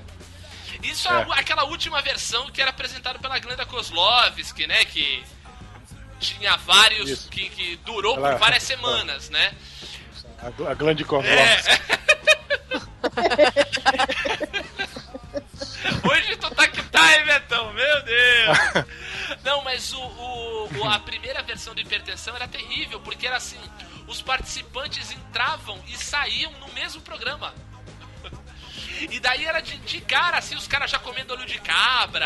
Isso 0.84 1.08
É. 1.12 1.22
é 1.22 1.40
aquela 1.40 1.64
última 1.64 2.02
versão 2.02 2.52
que 2.52 2.62
era 2.62 2.70
apresentada 2.70 3.18
pela 3.18 3.40
Glenda 3.40 3.66
Kozlovski, 3.66 4.68
né? 4.68 4.86
Que 4.86 5.24
tinha 6.20 6.56
vários. 6.58 7.26
Que, 7.26 7.50
que 7.50 7.76
durou 7.78 8.16
Ela- 8.18 8.34
por 8.34 8.40
várias 8.40 8.62
semanas, 8.64 9.30
né? 9.32 9.54
A, 10.42 10.48
a 10.72 10.74
Glande 10.76 11.04
É. 11.04 11.08
Hoje 16.10 16.36
tu 16.38 16.50
tá 16.52 16.68
que 16.68 16.82
tá, 16.84 17.18
hein, 17.18 17.26
Betão? 17.26 17.74
Meu 17.74 18.04
Deus! 18.04 18.58
Não, 19.44 19.64
mas 19.64 19.94
o, 19.94 20.00
o- 20.02 20.70
o- 20.80 20.90
a 20.90 21.00
primeira 21.00 21.42
versão 21.42 21.74
do 21.74 21.82
Hipertensão 21.82 22.36
era 22.36 22.48
terrível, 22.48 23.00
porque 23.00 23.26
era 23.28 23.38
assim: 23.38 23.58
os 24.08 24.22
participantes 24.22 25.12
entravam 25.12 25.80
e 25.88 25.96
saíam 25.98 26.52
no 26.54 26.68
mesmo 26.74 27.02
programa. 27.02 27.54
E 29.00 29.20
daí 29.20 29.46
era 29.46 29.62
de, 29.62 29.78
de 29.78 30.02
cara, 30.02 30.40
assim, 30.40 30.56
os 30.56 30.68
caras 30.68 30.90
já 30.90 30.98
comendo 30.98 31.32
olho 31.32 31.46
de 31.46 31.60
cabra. 31.60 32.26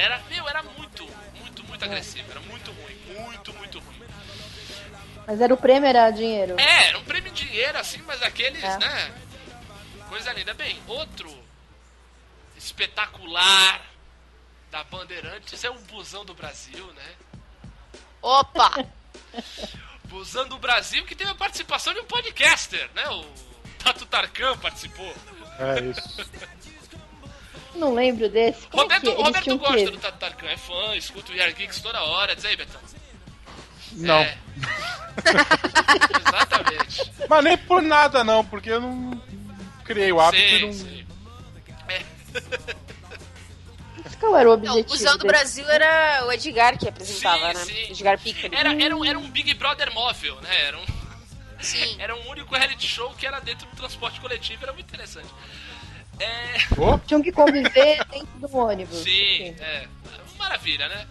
Era, 0.00 0.18
meu, 0.30 0.48
era 0.48 0.62
muito, 0.62 1.06
muito, 1.38 1.62
muito 1.64 1.84
agressivo. 1.84 2.24
Era 2.30 2.40
muito 2.40 2.70
ruim, 2.72 2.96
muito, 3.20 3.52
muito 3.52 3.78
ruim. 3.80 4.00
Mas 5.26 5.42
era 5.42 5.52
o 5.52 5.58
prêmio, 5.58 5.86
era 5.86 6.10
dinheiro. 6.10 6.54
É, 6.58 6.88
era 6.88 6.98
um 6.98 7.04
prêmio 7.04 7.15
assim, 7.64 8.02
mas 8.06 8.22
aqueles, 8.22 8.62
É. 8.62 8.78
né? 8.78 9.14
Coisa 10.08 10.32
linda. 10.32 10.54
Bem, 10.54 10.80
outro 10.86 11.34
espetacular 12.56 13.80
da 14.70 14.84
Bandeirantes 14.84 15.62
é 15.64 15.70
o 15.70 15.74
Busão 15.80 16.24
do 16.24 16.34
Brasil, 16.34 16.86
né? 16.92 17.12
Opa! 18.22 18.70
Busão 20.04 20.46
do 20.48 20.58
Brasil 20.58 21.04
que 21.04 21.14
teve 21.16 21.30
a 21.30 21.34
participação 21.34 21.92
de 21.92 22.00
um 22.00 22.04
podcaster, 22.04 22.88
né? 22.94 23.08
O 23.08 23.24
Tato 23.82 24.06
Tarkan 24.06 24.56
participou. 24.58 25.12
É 25.58 25.80
isso. 25.80 26.30
Não 27.74 27.92
lembro 27.94 28.28
desse. 28.28 28.66
Como 28.68 28.82
Roberto, 28.84 29.10
é? 29.10 29.14
Roberto 29.14 29.58
gosta 29.58 29.90
do 29.90 29.98
Tato 29.98 30.18
Tarkan, 30.18 30.48
é 30.48 30.56
fã, 30.56 30.94
escuta 30.96 31.32
o 31.32 31.34
VR 31.36 31.52
Geeks 31.54 31.80
toda 31.80 32.02
hora. 32.02 32.34
Diz 32.34 32.44
aí, 32.44 32.56
Betão. 32.56 32.80
Não. 33.92 34.18
É. 34.20 34.36
Exatamente. 36.26 37.12
Mas 37.28 37.44
nem 37.44 37.56
por 37.58 37.82
nada, 37.82 38.22
não, 38.24 38.44
porque 38.44 38.70
eu 38.70 38.80
não 38.80 39.20
criei 39.84 40.12
o 40.12 40.20
hábito 40.20 40.42
e 40.44 40.58
Sim, 40.58 40.66
não. 40.66 40.72
sim. 40.72 41.06
Mas 44.04 44.14
Qual 44.16 44.36
era 44.36 44.48
o 44.50 44.56
Não, 44.56 44.72
objetivo? 44.78 44.88
o 44.88 44.90
Musão 44.92 45.12
do 45.18 45.22
desse? 45.24 45.26
Brasil 45.26 45.68
era 45.70 46.26
o 46.26 46.32
Edgar 46.32 46.78
que 46.78 46.88
apresentava, 46.88 47.54
Sim, 47.54 47.58
né? 47.58 47.64
sim. 47.64 47.90
Edgar 47.92 48.18
Piccoli. 48.18 48.54
Era, 48.54 48.82
era, 48.82 48.96
um, 48.96 49.04
era 49.04 49.18
um 49.18 49.28
Big 49.30 49.52
Brother 49.54 49.92
móvel, 49.92 50.36
né? 50.42 50.62
Era 50.66 50.78
um, 50.78 50.84
Sim. 51.60 51.96
era 52.00 52.14
um 52.14 52.28
único 52.30 52.54
reality 52.54 52.86
show 52.86 53.10
que 53.14 53.26
era 53.26 53.40
dentro 53.40 53.66
do 53.68 53.76
transporte 53.76 54.20
coletivo, 54.20 54.62
era 54.62 54.72
muito 54.72 54.86
interessante. 54.92 55.28
É, 56.18 56.80
Ô, 56.80 56.98
Tinham 57.00 57.22
que 57.22 57.30
conviver 57.32 58.02
dentro 58.06 58.38
do 58.38 58.56
ônibus. 58.56 58.98
sim, 58.98 59.54
é. 59.58 59.86
Maravilha, 60.36 60.88
né? 60.88 61.06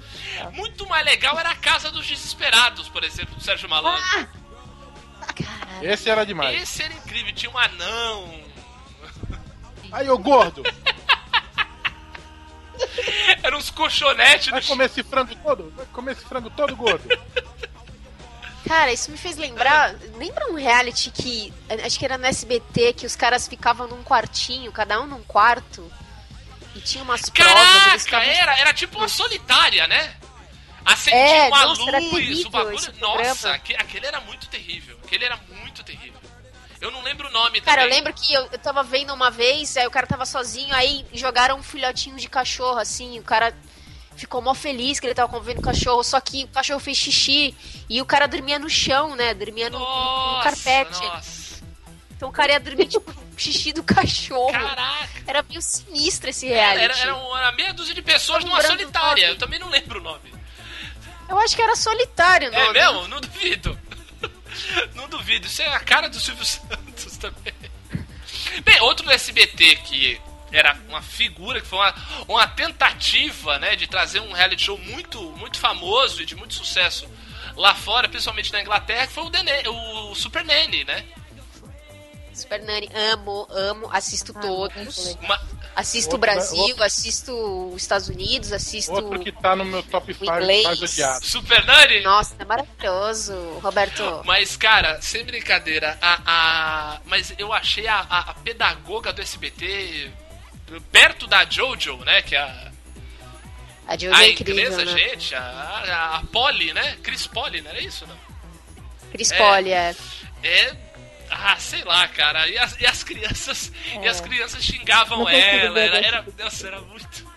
Muito 0.53 0.87
mais 0.87 1.05
legal 1.05 1.37
era 1.39 1.49
a 1.49 1.55
Casa 1.55 1.91
dos 1.91 2.05
Desesperados, 2.05 2.89
por 2.89 3.03
exemplo, 3.03 3.35
do 3.35 3.41
Sérgio 3.41 3.69
Malandro. 3.69 4.29
esse 5.81 6.09
era 6.09 6.25
demais. 6.25 6.61
Esse 6.61 6.83
era 6.83 6.93
incrível, 6.93 7.33
tinha 7.33 7.51
um 7.51 7.57
anão. 7.57 8.43
Aí, 9.91 10.09
ô 10.09 10.17
gordo, 10.17 10.63
Eram 13.43 13.57
uns 13.57 13.69
colchonetes 13.69 14.49
vai 14.49 14.61
comer 14.61 14.85
esse 14.85 15.03
frango 15.03 15.35
todo? 15.35 15.71
Vai 15.75 15.85
comer 15.87 16.11
esse 16.13 16.25
frango 16.25 16.49
todo, 16.49 16.75
gordo? 16.75 17.07
Cara, 18.67 18.91
isso 18.91 19.11
me 19.11 19.17
fez 19.17 19.37
lembrar. 19.37 19.95
Lembra 20.17 20.51
um 20.51 20.55
reality 20.55 21.11
que. 21.11 21.53
Acho 21.83 21.99
que 21.99 22.05
era 22.05 22.17
no 22.17 22.25
SBT, 22.25 22.93
que 22.93 23.05
os 23.05 23.15
caras 23.15 23.47
ficavam 23.47 23.87
num 23.87 24.03
quartinho, 24.03 24.71
cada 24.71 24.99
um 24.99 25.05
num 25.05 25.21
quarto. 25.23 25.91
E 26.75 26.79
tinha 26.81 27.03
umas 27.03 27.29
provas. 27.29 27.53
Eles 27.55 27.71
Caraca, 27.71 27.99
ficavam... 27.99 28.27
era, 28.29 28.59
era 28.59 28.73
tipo 28.73 28.97
uma 28.97 29.07
solitária, 29.07 29.87
né? 29.87 30.13
Acendia 30.83 31.17
É, 31.19 31.47
uma 31.47 31.65
nossa, 31.65 31.81
luz, 31.99 32.45
o 32.45 32.49
bagulho. 32.49 32.93
Nossa, 32.99 33.51
aque- 33.53 33.75
aquele 33.75 34.05
era 34.05 34.19
muito 34.21 34.47
terrível. 34.47 34.99
Aquele 35.03 35.25
era 35.25 35.39
muito 35.63 35.83
terrível. 35.83 36.19
Eu 36.79 36.91
não 36.91 37.01
lembro 37.01 37.27
o 37.27 37.31
nome 37.31 37.61
Cara, 37.61 37.81
eu 37.81 37.85
também. 37.85 37.97
lembro 38.03 38.13
que 38.13 38.33
eu, 38.33 38.43
eu 38.51 38.59
tava 38.59 38.83
vendo 38.83 39.11
uma 39.13 39.31
vez, 39.31 39.75
aí 39.77 39.87
o 39.87 39.91
cara 39.91 40.05
tava 40.05 40.25
sozinho, 40.25 40.75
aí 40.75 41.03
jogaram 41.13 41.57
um 41.57 41.63
filhotinho 41.63 42.17
de 42.17 42.27
cachorro, 42.29 42.77
assim, 42.77 43.17
o 43.17 43.23
cara 43.23 43.55
ficou 44.15 44.41
mó 44.41 44.53
feliz 44.53 44.99
que 44.99 45.07
ele 45.07 45.15
tava 45.15 45.31
convivendo 45.31 45.61
com 45.61 45.69
o 45.69 45.73
cachorro, 45.73 46.03
só 46.03 46.19
que 46.21 46.43
o 46.43 46.47
cachorro 46.49 46.79
fez 46.79 46.97
xixi 46.97 47.55
e 47.89 48.01
o 48.01 48.05
cara 48.05 48.27
dormia 48.27 48.59
no 48.59 48.69
chão, 48.69 49.15
né? 49.15 49.33
Dormia 49.33 49.69
no, 49.69 49.79
no- 49.79 49.85
no 49.85 49.91
Nossa, 49.93 50.43
carpete. 50.43 51.01
nossa. 51.01 51.63
Então 52.15 52.29
o 52.29 52.31
cara 52.31 52.51
ia 52.51 52.59
dormir, 52.59 52.85
tipo, 52.87 53.11
xixi 53.37 53.73
do 53.73 53.83
cachorro. 53.85 54.51
Caraca. 54.51 55.09
Era 55.27 55.43
meio 55.43 55.61
sinistro 55.61 56.29
esse 56.29 56.47
reality. 56.47 56.83
era, 56.83 56.97
era 56.97 57.15
uma 57.15 57.51
meia 57.51 57.73
dúzia 57.73 57.93
de 57.93 58.01
pessoas 58.01 58.43
numa 58.43 58.61
solitária. 58.61 59.27
Eu 59.27 59.37
também 59.37 59.59
não 59.59 59.69
lembro 59.69 59.99
o 59.99 60.03
nome. 60.03 60.33
Eu 61.27 61.37
acho 61.39 61.55
que 61.55 61.61
era 61.61 61.75
solitário, 61.75 62.53
É 62.53 62.65
não? 62.65 62.73
mesmo? 62.73 63.07
Não 63.07 63.19
duvido. 63.21 63.79
Não 64.95 65.09
duvido. 65.09 65.47
Isso 65.47 65.61
é 65.61 65.67
a 65.67 65.79
cara 65.79 66.07
do 66.07 66.17
Silvio 66.19 66.45
Santos 66.45 67.17
também. 67.17 67.53
Bem, 68.63 68.79
outro 68.81 69.05
do 69.05 69.11
SBT 69.11 69.75
que 69.77 70.21
era 70.51 70.77
uma 70.87 71.01
figura, 71.01 71.59
que 71.59 71.67
foi 71.67 71.79
uma, 71.79 71.95
uma 72.27 72.47
tentativa, 72.47 73.59
né, 73.59 73.75
de 73.75 73.87
trazer 73.87 74.21
um 74.21 74.31
reality 74.31 74.63
show 74.63 74.77
muito, 74.77 75.21
muito 75.31 75.59
famoso 75.59 76.21
e 76.21 76.25
de 76.25 76.35
muito 76.35 76.53
sucesso 76.53 77.05
lá 77.57 77.73
fora, 77.75 78.07
principalmente 78.07 78.53
na 78.53 78.61
Inglaterra, 78.61 79.07
que 79.07 79.13
foi 79.13 79.23
o, 79.25 79.29
Dene, 79.29 79.51
o 79.67 80.15
Super 80.15 80.45
Nanny, 80.45 80.83
né? 80.85 81.03
Super 82.35 82.61
Nani, 82.63 82.89
amo, 83.13 83.47
amo, 83.49 83.89
assisto 83.91 84.33
Ah, 84.35 84.39
todos. 84.41 85.15
Uma- 85.21 85.41
Assisto 85.75 86.11
o 86.11 86.13
Outro? 86.15 86.19
Brasil, 86.19 86.57
Outro. 86.57 86.83
assisto 86.83 87.33
os 87.73 87.81
Estados 87.81 88.07
Unidos, 88.07 88.53
assisto. 88.53 88.93
Outro 88.93 89.19
que 89.19 89.29
tá 89.31 89.55
no 89.57 89.65
meu 89.65 89.83
top 89.83 90.13
5 90.13 90.23
inglês. 90.25 90.63
mais 90.63 90.81
odiado. 90.81 91.25
Super 91.25 91.65
Nanny? 91.65 91.99
Nossa, 92.01 92.33
é 92.39 92.45
maravilhoso, 92.45 93.33
Roberto. 93.61 94.21
Mas, 94.23 94.55
cara, 94.55 95.01
sem 95.01 95.25
brincadeira, 95.25 95.97
a, 96.01 96.21
a- 96.95 97.01
mas 97.05 97.33
eu 97.37 97.51
achei 97.51 97.87
a, 97.87 97.97
a- 97.99 98.19
a 98.31 98.33
pedagoga 98.35 99.11
do 99.11 99.21
SBT 99.21 100.11
perto 100.93 101.27
da 101.27 101.43
Jojo, 101.45 101.97
né? 102.05 102.21
Que 102.21 102.35
é 102.37 102.39
a, 102.39 102.71
A 103.87 103.97
Julia 103.97 104.15
a 104.17 104.23
é 104.23 104.31
incrível, 104.31 104.63
inglesa, 104.71 104.85
né? 104.85 104.97
gente, 104.97 105.35
a, 105.35 105.41
a, 105.41 106.15
a 106.19 106.21
Polly, 106.31 106.71
né? 106.73 106.97
Chris 107.03 107.27
Polly, 107.27 107.59
não 107.61 107.71
era 107.71 107.81
isso, 107.81 108.07
não? 108.07 108.15
Cris 109.11 109.29
É. 109.31 109.37
Poli, 109.37 109.71
é. 109.71 109.95
É. 110.41 110.75
Ah, 111.29 111.57
sei 111.57 111.83
lá, 111.83 112.07
cara. 112.07 112.47
E 112.47 112.57
as, 112.57 112.79
e 112.79 112.85
as 112.85 113.03
crianças. 113.03 113.71
E 114.01 114.07
as 114.07 114.21
crianças 114.21 114.63
xingavam 114.63 115.27
ela. 115.27 115.79
Era, 115.79 115.91
desse 115.91 116.05
era, 116.05 116.25
nossa, 116.37 116.67
era 116.67 116.81
muito. 116.81 117.35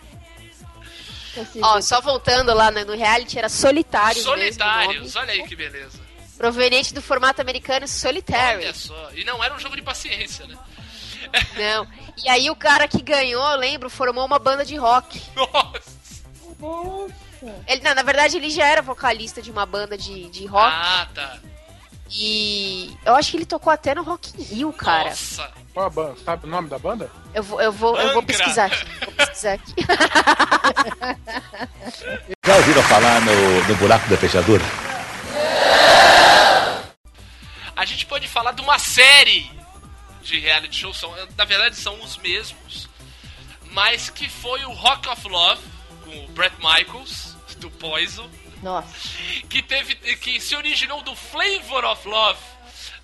Ó, 1.62 1.80
só 1.80 2.00
voltando 2.00 2.52
lá 2.52 2.70
no, 2.70 2.84
no 2.84 2.96
reality, 2.96 3.38
era 3.38 3.48
solitário. 3.48 4.20
Solitários, 4.22 5.14
olha 5.14 5.32
aí 5.32 5.46
que 5.46 5.54
beleza. 5.54 6.00
Proveniente 6.36 6.94
do 6.94 7.02
formato 7.02 7.40
americano 7.40 7.86
Solitary. 7.88 8.64
Olha 8.64 8.74
só. 8.74 9.10
E 9.14 9.24
não 9.24 9.42
era 9.42 9.54
um 9.54 9.58
jogo 9.58 9.76
de 9.76 9.82
paciência, 9.82 10.46
né? 10.46 10.56
Não. 11.56 11.86
E 12.24 12.28
aí 12.28 12.48
o 12.48 12.56
cara 12.56 12.86
que 12.86 13.02
ganhou, 13.02 13.44
eu 13.50 13.58
lembro, 13.58 13.90
formou 13.90 14.24
uma 14.24 14.38
banda 14.38 14.64
de 14.64 14.76
rock. 14.76 15.20
Nossa. 15.34 15.98
Nossa. 16.58 17.28
Ele, 17.66 17.82
não, 17.82 17.94
na 17.94 18.02
verdade, 18.02 18.36
ele 18.36 18.50
já 18.50 18.66
era 18.66 18.82
vocalista 18.82 19.40
de 19.40 19.50
uma 19.50 19.64
banda 19.64 19.96
de, 19.96 20.28
de 20.28 20.46
rock. 20.46 20.72
Ah, 20.74 21.08
tá. 21.14 21.38
E 22.10 22.96
eu 23.04 23.14
acho 23.14 23.30
que 23.30 23.36
ele 23.36 23.46
tocou 23.46 23.72
até 23.72 23.94
no 23.94 24.02
Rock 24.02 24.32
in 24.38 24.42
Rio, 24.42 24.72
cara. 24.72 25.10
Nossa. 25.10 25.50
Qual 25.74 25.86
a 25.86 25.90
banda? 25.90 26.16
Sabe 26.24 26.46
o 26.46 26.50
nome 26.50 26.68
da 26.68 26.78
banda? 26.78 27.10
Eu 27.34 27.42
vou, 27.42 27.60
eu 27.60 27.70
vou, 27.70 27.96
eu 27.98 28.14
vou 28.14 28.22
pesquisar 28.22 28.64
aqui. 28.66 28.84
Vou 29.04 29.12
pesquisar 29.14 29.52
aqui. 29.52 29.74
Já 32.44 32.56
ouviram 32.56 32.82
falar 32.84 33.20
no, 33.20 33.68
no 33.68 33.76
buraco 33.76 34.08
da 34.08 34.16
fechadura? 34.16 34.64
A 37.76 37.84
gente 37.84 38.06
pode 38.06 38.26
falar 38.26 38.52
de 38.52 38.62
uma 38.62 38.78
série 38.78 39.50
de 40.22 40.40
reality 40.40 40.80
shows, 40.80 40.96
são, 40.96 41.14
na 41.36 41.44
verdade 41.44 41.76
são 41.76 42.00
os 42.02 42.16
mesmos, 42.16 42.88
mas 43.70 44.10
que 44.10 44.28
foi 44.28 44.64
o 44.64 44.72
Rock 44.72 45.08
of 45.08 45.28
Love, 45.28 45.62
com 46.04 46.24
o 46.24 46.28
Brett 46.28 46.56
Michaels, 46.56 47.36
do 47.58 47.70
Poison, 47.70 48.28
Nossa. 48.62 48.88
que 49.48 49.62
teve 49.62 49.94
que 49.94 50.40
se 50.40 50.54
originou 50.56 51.02
do 51.02 51.14
Flavor 51.14 51.84
of 51.84 52.08
Love, 52.08 52.40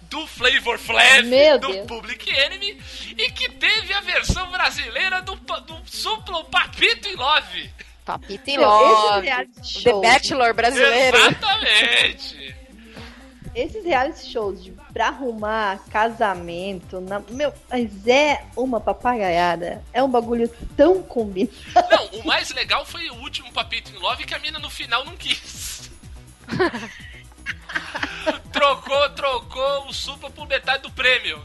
do 0.02 0.26
Flavor 0.26 0.78
Flav, 0.78 1.22
Meu 1.24 1.58
do 1.58 1.68
Deus. 1.68 1.86
Public 1.86 2.30
Enemy, 2.30 2.78
e 3.16 3.30
que 3.30 3.48
teve 3.50 3.92
a 3.94 4.00
versão 4.00 4.50
brasileira 4.50 5.22
do, 5.22 5.34
do 5.34 5.82
Suplo 5.86 6.44
Papito 6.44 7.08
em 7.08 7.16
Love. 7.16 7.70
Papita 8.04 8.50
e 8.50 8.56
Love. 8.58 9.26
The 9.82 9.92
Bachelor 10.02 10.52
brasileiro. 10.52 11.16
Exatamente. 11.16 12.53
Esses 13.54 13.84
reality 13.84 14.26
shows 14.30 14.62
de 14.64 14.72
pra 14.92 15.08
arrumar 15.08 15.78
casamento, 15.90 17.00
na- 17.00 17.20
meu, 17.28 17.52
mas 17.70 18.06
é 18.08 18.44
uma 18.56 18.80
papagaiada. 18.80 19.82
É 19.92 20.02
um 20.02 20.10
bagulho 20.10 20.48
tão 20.76 21.02
combinado. 21.02 21.54
Não, 21.90 22.06
o 22.20 22.26
mais 22.26 22.50
legal 22.50 22.84
foi 22.84 23.08
o 23.10 23.14
último 23.20 23.52
Papito 23.52 23.92
em 23.94 23.98
Love 23.98 24.24
que 24.24 24.34
a 24.34 24.38
mina 24.40 24.58
no 24.58 24.68
final 24.70 25.04
não 25.04 25.16
quis. 25.16 25.90
trocou, 28.52 29.10
trocou 29.10 29.86
o 29.88 29.92
Supla 29.92 30.30
por 30.30 30.46
metade 30.48 30.82
do 30.82 30.90
prêmio. 30.90 31.40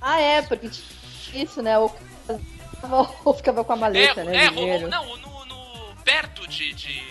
Ah, 0.00 0.20
é, 0.20 0.42
porque 0.42 0.70
isso, 1.32 1.62
né? 1.62 1.74
Ficava, 2.70 3.10
ou 3.24 3.34
ficava 3.34 3.64
com 3.64 3.72
a 3.72 3.76
É, 3.76 3.78
maleta, 3.78 4.24
né? 4.24 4.36
é 4.44 4.46
rolou, 4.48 4.88
não, 4.88 5.16
no, 5.16 5.44
no- 5.46 5.96
perto 6.04 6.46
de, 6.46 6.72
de 6.74 7.02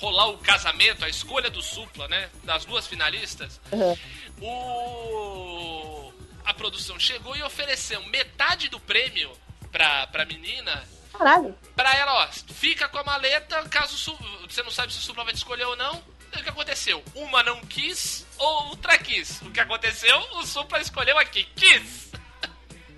rolar 0.00 0.28
o 0.30 0.38
casamento, 0.38 1.04
a 1.04 1.08
escolha 1.08 1.50
do 1.50 1.60
Supla, 1.62 2.08
né, 2.08 2.30
das 2.42 2.64
duas 2.64 2.86
finalistas, 2.86 3.60
Uhum. 3.70 3.96
o 4.40 6.12
a 6.44 6.54
produção 6.54 6.98
chegou 6.98 7.36
e 7.36 7.42
ofereceu 7.42 8.02
metade 8.06 8.68
do 8.68 8.80
prêmio 8.80 9.30
pra, 9.70 10.06
pra 10.08 10.24
menina 10.24 10.82
Caralho. 11.12 11.54
Pra 11.76 11.94
ela, 11.94 12.24
ó, 12.24 12.28
fica 12.54 12.88
com 12.88 12.96
a 12.98 13.04
maleta, 13.04 13.62
caso 13.68 14.16
você 14.48 14.62
não 14.62 14.70
sabe 14.70 14.92
se 14.92 14.98
o 14.98 15.02
Supla 15.02 15.24
vai 15.24 15.34
te 15.34 15.36
escolher 15.36 15.64
ou 15.64 15.76
não. 15.76 15.96
O 16.34 16.42
que 16.42 16.48
aconteceu? 16.48 17.04
Uma 17.14 17.42
não 17.42 17.60
quis, 17.62 18.24
outra 18.38 18.96
quis. 18.96 19.42
O 19.42 19.50
que 19.50 19.60
aconteceu? 19.60 20.18
O 20.36 20.46
Supla 20.46 20.80
escolheu 20.80 21.18
aqui, 21.18 21.44
quis. 21.54 22.10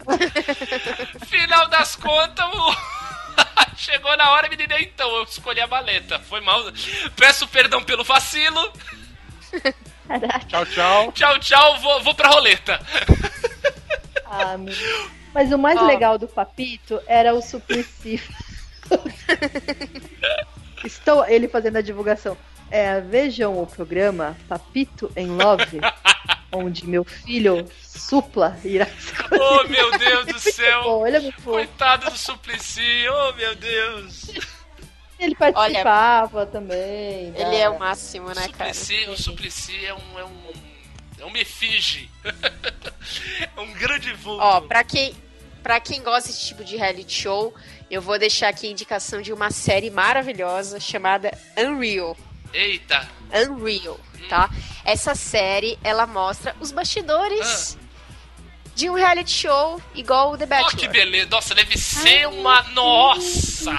Final 1.27 1.67
das 1.69 1.97
contas, 1.97 2.47
o... 2.47 3.02
chegou 3.77 4.17
na 4.17 4.31
hora, 4.31 4.49
menina, 4.49 4.81
então, 4.81 5.15
eu 5.17 5.25
escolhi 5.25 5.61
a 5.61 5.67
maleta. 5.67 6.19
Foi 6.21 6.41
mal. 6.41 6.63
Peço 7.17 7.47
perdão 7.49 7.83
pelo 7.83 8.05
vacilo. 8.05 8.73
Caraca. 10.07 10.47
Tchau, 10.47 10.67
tchau. 10.67 11.13
Tchau, 11.13 11.39
tchau, 11.39 11.81
vou, 11.81 12.03
vou 12.03 12.15
pra 12.15 12.29
roleta. 12.29 12.81
Ah, 14.25 14.57
meu. 14.57 14.75
Mas 15.35 15.53
o 15.53 15.59
mais 15.59 15.79
Ó. 15.79 15.87
legal 15.87 16.19
do 16.19 16.29
Papito 16.29 17.01
era 17.07 17.35
o 17.35 17.41
suplício. 17.41 18.21
Estou 20.85 21.25
ele 21.27 21.49
fazendo 21.49 21.77
a 21.77 21.83
divulgação. 21.83 22.37
É, 22.71 23.01
vejam 23.01 23.61
o 23.61 23.67
programa 23.67 24.37
Papito 24.49 25.11
em 25.17 25.27
Love. 25.27 25.81
onde 26.53 26.87
meu 26.87 27.05
filho 27.05 27.67
supla 27.83 28.59
irá 28.65 28.87
se 28.99 29.13
Oh, 29.33 29.65
meu 29.69 29.91
Deus 29.99 30.27
do 30.27 30.39
céu! 30.53 30.83
Bom, 30.85 31.07
ele 31.07 31.17
é 31.17 31.21
muito 31.21 31.37
fofo. 31.41 31.51
Coitado 31.53 32.11
do 32.11 32.17
Suplicy, 32.19 33.09
oh 33.09 33.33
meu 33.35 33.55
Deus! 33.57 34.31
Ele 35.19 35.35
participava 35.37 36.45
também. 36.47 37.31
da- 37.33 37.39
Ele 37.41 37.57
é 37.57 37.69
o 37.71 37.79
máximo, 37.79 38.29
né, 38.29 38.49
cara? 38.57 38.75
Suplicy, 38.75 39.09
o 39.11 39.17
Suplicy 39.17 39.87
é 39.87 39.95
um. 39.95 40.19
É 40.19 40.25
um, 40.25 40.53
é 41.21 41.25
um 41.27 41.31
mefige. 41.31 42.11
é 43.57 43.61
um 43.61 43.73
grande 43.75 44.13
vulto. 44.15 44.43
Ó, 44.43 44.61
pra 44.63 44.83
quem, 44.83 45.15
pra 45.63 45.79
quem 45.79 46.03
gosta 46.03 46.29
desse 46.29 46.47
tipo 46.49 46.65
de 46.65 46.77
reality 46.77 47.23
show, 47.23 47.55
eu 47.89 48.03
vou 48.03 48.19
deixar 48.19 48.49
aqui 48.49 48.67
a 48.67 48.71
indicação 48.71 49.23
de 49.23 49.33
uma 49.33 49.51
série 49.53 49.91
maravilhosa 49.91 50.81
chamada 50.81 51.31
Unreal. 51.57 52.17
Eita! 52.53 53.09
Unreal, 53.33 53.99
tá? 54.29 54.51
Essa 54.85 55.15
série, 55.15 55.79
ela 55.85 56.07
mostra 56.07 56.55
os 56.61 56.73
bastidores 56.73 57.77
de 58.75 58.89
um 58.89 58.95
reality 58.95 59.31
show 59.31 59.81
igual 59.95 60.33
o 60.33 60.39
The 60.39 60.47
Bachelor. 60.47 60.77
que 60.77 60.89
beleza! 60.89 61.29
Nossa, 61.31 61.55
deve 61.55 61.77
ser 61.79 62.27
uma. 62.29 62.63
Nossa! 62.71 63.71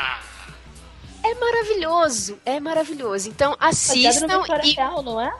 É 1.24 1.34
maravilhoso, 1.36 2.40
é 2.45 2.60
maravilhoso. 2.60 3.30
Então 3.30 3.56
assistam 3.60 4.44
e, 4.64 4.72
real, 4.74 5.02
não 5.02 5.20
é? 5.22 5.34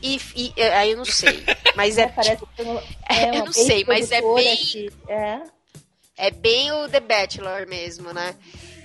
e, 0.00 0.20
e- 0.36 0.52
é, 0.56 0.76
aí 0.78 0.92
eu 0.92 0.96
não 0.96 1.04
sei, 1.04 1.44
mas 1.74 1.98
é, 1.98 2.06
Parece 2.14 2.36
tipo, 2.36 2.82
é, 3.08 3.26
uma 3.26 3.34
eu 3.36 3.44
não 3.46 3.52
sei, 3.52 3.84
mas 3.86 4.12
é 4.12 4.20
bem 4.20 4.90
É. 5.08 5.40
é 6.16 6.30
bem 6.30 6.70
o 6.72 6.88
The 6.88 7.00
Bachelor 7.00 7.66
mesmo, 7.66 8.12
né? 8.12 8.34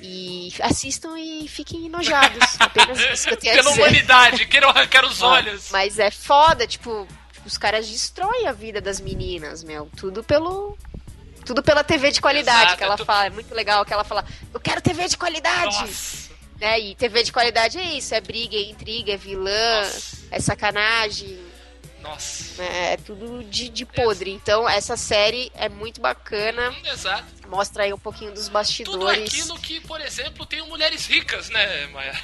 E 0.06 0.54
assistam 0.62 1.18
e 1.18 1.48
fiquem 1.48 1.86
enojados. 1.86 2.56
Apenas 2.60 3.00
isso 3.00 3.26
que 3.28 3.34
eu 3.36 3.38
tenho 3.38 3.54
a 3.54 3.56
Pela 3.58 3.70
dizer. 3.70 3.82
humanidade, 3.82 4.46
quero 4.48 4.68
arrancar 4.70 5.06
os 5.06 5.22
olhos. 5.24 5.70
Mas 5.72 5.98
é 5.98 6.12
foda, 6.12 6.68
tipo, 6.68 7.08
os 7.46 7.58
caras 7.58 7.88
destroem 7.88 8.46
a 8.48 8.52
vida 8.52 8.82
das 8.82 9.00
meninas, 9.00 9.64
meu. 9.64 9.90
Tudo 9.96 10.22
pelo. 10.22 10.78
Tudo 11.46 11.64
pela 11.64 11.84
TV 11.84 12.12
de 12.12 12.20
qualidade 12.22 12.60
Exato, 12.64 12.78
que 12.78 12.84
ela 12.84 12.94
é 12.96 12.98
tu- 12.98 13.06
fala. 13.06 13.26
É 13.28 13.30
muito 13.30 13.54
legal 13.56 13.86
que 13.86 13.94
ela 13.94 14.04
fala, 14.04 14.26
eu 14.54 14.60
quero 14.60 14.82
TV 14.82 15.08
de 15.08 15.18
qualidade! 15.18 15.78
Nossa! 15.80 16.32
Né? 16.60 16.80
E 16.80 16.96
TV 16.96 17.24
de 17.24 17.32
qualidade 17.34 17.78
é 17.78 17.84
isso, 17.98 18.14
é 18.16 18.22
briga, 18.22 18.56
é 18.56 18.62
intriga, 18.64 19.12
é 19.14 19.18
vilã, 19.18 19.82
Nossa. 19.82 20.18
é 20.32 20.40
sacanagem, 20.40 21.38
Nossa! 22.02 22.62
né? 22.62 22.94
É 22.94 22.98
tudo 22.98 23.44
de, 23.44 23.68
de 23.68 23.86
podre. 23.86 24.32
Então, 24.32 24.68
essa 24.70 24.96
série 24.96 25.52
é 25.56 25.68
muito 25.68 26.00
bacana. 26.00 26.74
Exato. 26.86 27.26
Mostra 27.54 27.84
aí 27.84 27.94
um 27.94 28.00
pouquinho 28.00 28.32
dos 28.32 28.46
Tudo 28.46 28.54
bastidores. 28.54 29.30
aquilo 29.32 29.60
que, 29.60 29.80
por 29.82 30.02
exemplo, 30.02 30.44
tem 30.44 30.60
mulheres 30.68 31.06
ricas, 31.06 31.50
né, 31.50 31.86
Maia? 31.88 32.20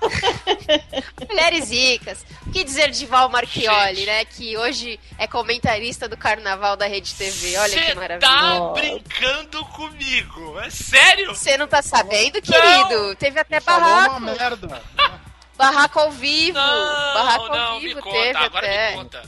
Mulheres 1.28 1.70
ricas. 1.70 2.24
O 2.46 2.50
que 2.50 2.64
dizer 2.64 2.90
de 2.90 3.04
Val 3.06 3.28
Marchioli, 3.28 3.94
Gente. 3.96 4.06
né? 4.06 4.24
Que 4.24 4.56
hoje 4.56 4.98
é 5.18 5.26
comentarista 5.26 6.08
do 6.08 6.16
carnaval 6.16 6.76
da 6.76 6.86
Rede 6.86 7.14
TV. 7.14 7.56
Olha 7.58 7.78
que 7.78 7.86
Cê 7.86 7.94
maravilha. 7.94 8.18
tá 8.28 8.72
brincando 8.72 9.64
comigo? 9.66 10.58
É 10.60 10.70
sério? 10.70 11.34
Você 11.34 11.56
não 11.58 11.68
tá 11.68 11.82
sabendo, 11.82 12.40
querido? 12.40 13.14
Teve 13.16 13.38
até 13.38 13.60
Falou 13.60 13.84
barraco. 13.88 14.16
uma 14.16 14.34
merda. 14.34 14.82
Barraco 15.56 15.98
ao 16.00 16.10
vivo. 16.10 16.58
Não, 16.58 17.14
barraco 17.14 17.48
não, 17.48 17.58
ao 17.74 17.80
me 17.80 17.88
vivo 17.88 18.00
conta, 18.00 18.16
teve 18.18 18.38
agora 18.38 18.66
até. 18.66 18.90
me 18.90 18.96
conta. 18.96 19.22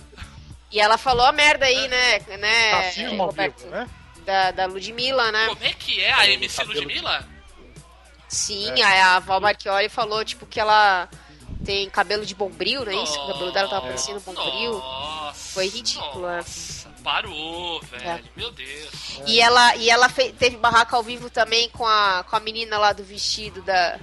E 0.73 0.81
ela 0.81 0.97
falou 0.99 1.25
a 1.27 1.31
merda 1.33 1.67
aí, 1.67 1.87
né? 1.89 2.19
né 2.39 2.71
Racismo 2.73 3.23
ao 3.23 3.29
Roberto? 3.29 3.59
vivo, 3.59 3.71
né? 3.71 3.87
Da, 4.25 4.51
da 4.51 4.67
Ludmilla, 4.67 5.31
né? 5.31 5.47
Como 5.49 5.65
é 5.65 5.73
que 5.73 6.01
é 6.01 6.13
a 6.13 6.27
MC. 6.29 6.65
Ludmilla? 6.65 7.29
Sim, 8.29 8.81
a, 8.83 9.17
a 9.17 9.19
Val 9.21 9.41
Marchioli 9.41 9.89
falou, 9.89 10.25
tipo, 10.25 10.47
que 10.47 10.59
ela 10.59 11.09
tem 11.65 11.89
cabelo 11.89 12.27
de 12.27 12.35
bombril, 12.35 12.85
não 12.85 12.93
é 12.93 13.03
isso? 13.03 13.15
O 13.21 13.27
cabelo 13.29 13.53
dela 13.53 13.69
tava 13.69 13.87
parecendo 13.87 14.21
bombril. 14.21 14.73
Nossa, 14.73 15.53
Foi 15.55 15.69
ridículo, 15.69 16.27
é. 16.29 16.37
Nossa, 16.39 16.89
parou, 17.03 17.81
velho. 17.83 18.03
É. 18.09 18.21
Meu 18.37 18.51
Deus. 18.51 18.91
E 19.27 19.41
ela, 19.41 19.77
e 19.77 19.89
ela 19.89 20.09
fe- 20.09 20.33
teve 20.33 20.57
barraco 20.57 20.97
ao 20.97 21.03
vivo 21.03 21.31
também 21.31 21.69
com 21.69 21.87
a, 21.87 22.25
com 22.29 22.35
a 22.35 22.41
menina 22.41 22.77
lá 22.79 22.93
do 22.93 23.05
vestido 23.05 23.63
da. 23.63 23.99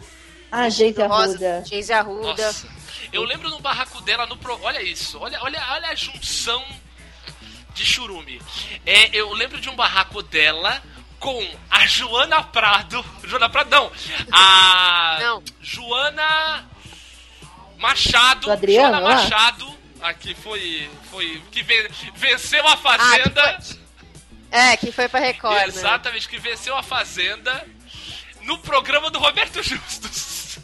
Ah, 0.51 0.69
Geise 0.69 1.01
Arruda. 1.01 1.63
Geise 1.65 1.93
Arruda. 1.93 2.45
Nossa. 2.47 2.67
Eu 3.11 3.23
lembro 3.23 3.49
no 3.49 3.59
barraco 3.59 4.01
dela 4.01 4.25
no 4.25 4.37
pro... 4.37 4.57
Olha 4.61 4.81
isso, 4.81 5.17
olha, 5.19 5.37
olha, 5.41 5.59
olha 5.71 5.89
a 5.89 5.95
junção 5.95 6.63
de 7.73 7.85
churume. 7.85 8.41
É, 8.85 9.09
eu 9.15 9.31
lembro 9.33 9.59
de 9.59 9.69
um 9.69 9.75
barraco 9.75 10.21
dela 10.23 10.81
com 11.19 11.47
a 11.69 11.85
Joana 11.87 12.43
Prado. 12.43 13.03
Joana 13.23 13.49
Prado, 13.49 13.69
não. 13.69 13.91
A 14.31 15.17
Não. 15.21 15.43
Joana 15.61 16.65
Machado. 17.77 18.41
Do 18.47 18.51
Adriano, 18.51 18.97
Joana? 18.99 19.15
Machado. 19.15 19.81
Aqui 20.01 20.33
foi. 20.35 20.89
foi 21.11 21.41
que 21.51 21.61
ven- 21.61 21.87
venceu 22.15 22.65
a 22.67 22.71
Ah, 22.73 22.75
que 22.77 22.81
Fazenda. 22.83 23.61
foi- 23.61 23.79
É, 24.51 24.75
que 24.77 24.91
foi 24.91 25.07
pra 25.07 25.19
Record. 25.19 25.55
né? 25.55 25.65
Exatamente, 25.67 26.27
que 26.27 26.37
venceu 26.39 26.75
a 26.75 26.81
Fazenda 26.83 27.65
no 28.41 28.57
programa 28.59 29.09
do 29.11 29.19
Roberto 29.19 29.61
Justus. 29.63 30.57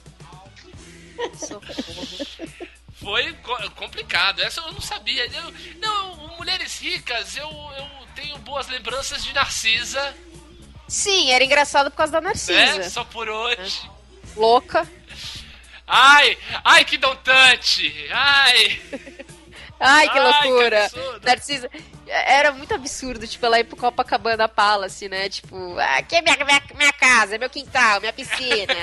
Foi 3.08 3.32
co- 3.36 3.72
complicado, 3.72 4.42
essa 4.42 4.60
eu 4.60 4.70
não 4.74 4.82
sabia. 4.82 5.26
Eu- 5.28 5.54
não, 5.80 6.36
Mulheres 6.36 6.78
Ricas, 6.82 7.38
eu, 7.38 7.48
eu 7.50 7.88
tenho 8.14 8.38
boas 8.40 8.68
lembranças 8.68 9.24
de 9.24 9.32
Narcisa, 9.34 10.14
Sim, 10.90 11.32
era 11.32 11.42
engraçado 11.42 11.90
por 11.90 11.96
causa 11.96 12.12
da? 12.12 12.20
Narcisa. 12.22 12.90
Só 12.90 13.06
por 13.06 13.30
hoje. 13.30 13.90
Louca. 14.36 14.86
Ai, 15.88 16.38
ai 16.66 16.84
que 16.84 16.98
dontante! 16.98 18.08
Ai! 18.12 18.82
Ai, 19.80 20.10
que 20.10 20.18
Ai, 20.20 20.42
que 20.42 20.48
loucura. 20.50 20.92
Narcisa. 21.24 21.72
Era 22.08 22.52
muito 22.52 22.74
absurdo, 22.74 23.26
tipo, 23.26 23.46
ela 23.46 23.58
ir 23.60 23.64
pro 23.64 23.78
Copacabana 23.78 24.50
Palace, 24.50 25.08
né? 25.08 25.30
Tipo, 25.30 25.78
"Ah, 25.80 26.00
aqui 26.00 26.18
é 26.18 26.22
minha, 26.22 26.36
minha, 26.44 26.62
minha 26.76 26.94
casa, 26.94 27.36
é 27.36 27.38
meu 27.38 27.50
quintal, 27.50 28.02
minha 28.02 28.12
piscina. 28.12 28.76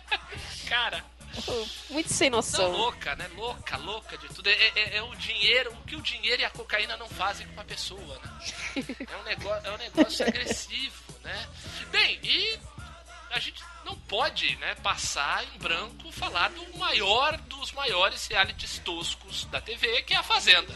Cara, 0.68 1.04
muito 1.90 2.12
sem 2.12 2.28
não, 2.30 2.38
noção. 2.38 2.70
louca, 2.70 3.14
né? 3.16 3.28
Louca, 3.36 3.76
louca 3.76 4.16
de 4.18 4.28
tudo. 4.28 4.48
É, 4.48 4.52
é- 4.76 4.96
é 4.96 5.02
o 5.02 5.14
dinheiro, 5.16 5.72
o 5.72 5.84
que 5.84 5.96
o 5.96 6.02
dinheiro 6.02 6.42
e 6.42 6.44
a 6.44 6.50
cocaína 6.50 6.96
não 6.96 7.08
fazem 7.08 7.46
com 7.46 7.52
uma 7.54 7.64
pessoa, 7.64 8.20
né? 8.22 8.84
É 9.10 9.16
um 9.16 9.22
negócio, 9.24 9.66
é 9.66 9.72
um 9.72 9.78
negócio 9.78 10.26
agressivo, 10.26 11.02
né? 11.22 11.48
Bem, 11.90 12.18
e 12.22 12.58
a 13.30 13.38
gente 13.38 13.62
não 13.84 13.96
pode, 13.96 14.54
né, 14.56 14.74
passar 14.76 15.42
em 15.54 15.58
branco 15.58 16.12
falar 16.12 16.50
do 16.50 16.76
maior 16.78 17.36
dos 17.38 17.72
maiores 17.72 18.26
realities 18.26 18.78
toscos 18.84 19.44
da 19.46 19.60
TV, 19.60 20.02
que 20.02 20.12
é 20.12 20.16
a 20.18 20.22
Fazenda. 20.22 20.72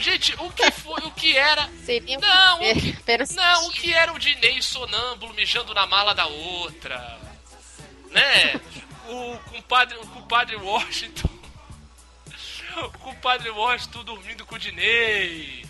Gente, 0.00 0.34
o 0.40 0.50
que 0.50 0.70
foi, 0.72 1.00
o 1.02 1.10
que 1.12 1.36
era 1.36 1.68
que 1.86 2.16
Não, 2.16 2.56
o 2.56 2.60
que- 2.74 2.96
Não, 3.36 3.68
o 3.68 3.70
que 3.72 3.92
era 3.92 4.12
o 4.12 4.18
Dinei 4.18 4.60
sonâmbulo 4.60 5.32
mijando 5.34 5.72
na 5.74 5.86
mala 5.86 6.12
da 6.14 6.26
outra? 6.26 7.18
Né? 8.16 8.60
O 9.08 9.38
compadre, 9.50 9.96
o 9.98 10.06
compadre 10.08 10.56
Washington. 10.56 11.28
O 12.76 12.90
compadre 12.98 13.48
Washington 13.50 14.04
dormindo 14.04 14.44
com 14.44 14.54
o 14.56 14.58
Dinei. 14.58 15.64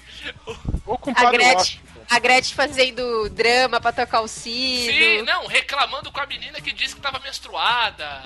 O 0.86 0.94
A 0.94 0.98
Padre 1.14 1.38
Gretchen, 1.38 1.54
Washington. 1.54 2.00
a 2.10 2.18
Gretchen 2.18 2.54
fazendo 2.56 3.28
drama 3.30 3.80
pra 3.80 3.92
tocar 3.92 4.20
o 4.22 4.28
sino. 4.28 4.92
Sim, 4.92 5.22
não, 5.22 5.46
reclamando 5.46 6.10
com 6.10 6.20
a 6.20 6.26
menina 6.26 6.60
que 6.60 6.72
disse 6.72 6.94
que 6.96 7.00
tava 7.00 7.18
menstruada. 7.20 8.22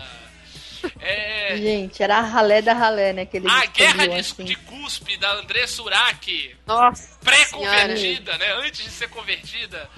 É. 0.99 1.57
Gente, 1.59 2.03
era 2.03 2.19
a 2.19 2.23
ralé 2.23 2.63
da 2.63 2.73
ralé, 2.73 3.13
né? 3.13 3.27
Que 3.27 3.37
eles 3.37 3.53
A 3.53 3.67
guerra 3.67 4.09
de, 4.09 4.15
assim. 4.19 4.45
de 4.45 4.55
cuspe 4.57 5.17
da 5.19 5.31
André 5.33 5.67
Surak. 5.67 6.57
Nossa 6.67 7.19
pré-convertida, 7.23 8.39
né? 8.39 8.53
Antes 8.55 8.85
de 8.85 8.91
ser 8.91 9.09
convertida. 9.11 9.91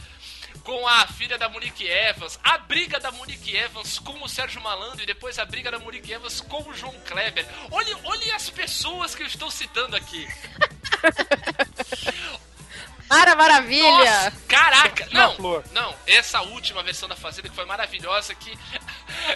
Com 0.65 0.87
a 0.87 1.07
filha 1.09 1.37
da 1.37 1.49
Monique 1.49 1.87
Evans, 1.87 2.39
a 2.43 2.59
briga 2.59 3.01
da 3.01 3.11
Monique 3.11 3.57
Evans 3.57 3.99
com 3.99 4.23
o 4.23 4.29
Sérgio 4.29 4.61
Malandro 4.61 5.03
e 5.03 5.07
depois 5.07 5.39
a 5.39 5.45
briga 5.45 5.71
da 5.71 5.79
Monique 5.79 6.13
Evans 6.13 6.41
com 6.41 6.69
o 6.69 6.75
João 6.75 6.95
Kleber. 7.07 7.47
Olhe, 7.71 7.95
olhe 8.05 8.33
as 8.33 8.49
pessoas 8.49 9.15
que 9.15 9.23
eu 9.23 9.27
estou 9.27 9.51
citando 9.51 9.97
aqui. 9.97 10.27
Mara 13.13 13.37
Maravilha! 13.37 13.91
Nossa, 13.91 14.33
caraca! 14.49 15.07
Não, 15.13 15.37
flor. 15.37 15.63
não, 15.73 15.95
essa 16.07 16.41
última 16.41 16.83
versão 16.83 17.07
da 17.07 17.15
Fazenda 17.15 17.51
que 17.51 17.55
foi 17.55 17.67
maravilhosa, 17.67 18.35
que 18.35 18.59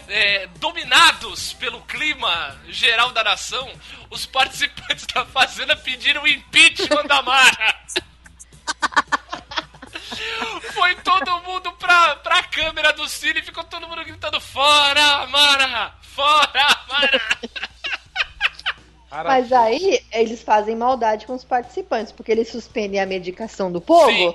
é, 0.08 0.46
dominados 0.58 1.52
pelo 1.52 1.82
clima 1.82 2.58
geral 2.68 3.12
da 3.12 3.22
nação, 3.22 3.70
os 4.08 4.24
participantes 4.24 5.04
da 5.06 5.26
Fazenda 5.26 5.76
pediram 5.76 6.22
o 6.22 6.28
impeachment 6.28 7.04
da 7.04 7.20
Mara. 7.20 7.76
Foi 10.72 10.94
todo 10.96 11.40
mundo 11.42 11.72
pra, 11.72 12.16
pra 12.16 12.42
câmera 12.44 12.92
do 12.92 13.08
cine 13.08 13.40
e 13.40 13.42
ficou 13.42 13.64
todo 13.64 13.88
mundo 13.88 14.04
gritando: 14.04 14.40
Fora, 14.40 15.26
Mara! 15.26 15.94
Fora, 16.02 16.84
Mara! 16.88 17.20
Mas 19.24 19.50
aí 19.52 20.04
eles 20.12 20.42
fazem 20.42 20.76
maldade 20.76 21.26
com 21.26 21.34
os 21.34 21.44
participantes, 21.44 22.12
porque 22.12 22.30
eles 22.32 22.48
suspendem 22.50 23.00
a 23.00 23.06
medicação 23.06 23.70
do 23.72 23.80
povo. 23.80 24.10
Sim. 24.10 24.34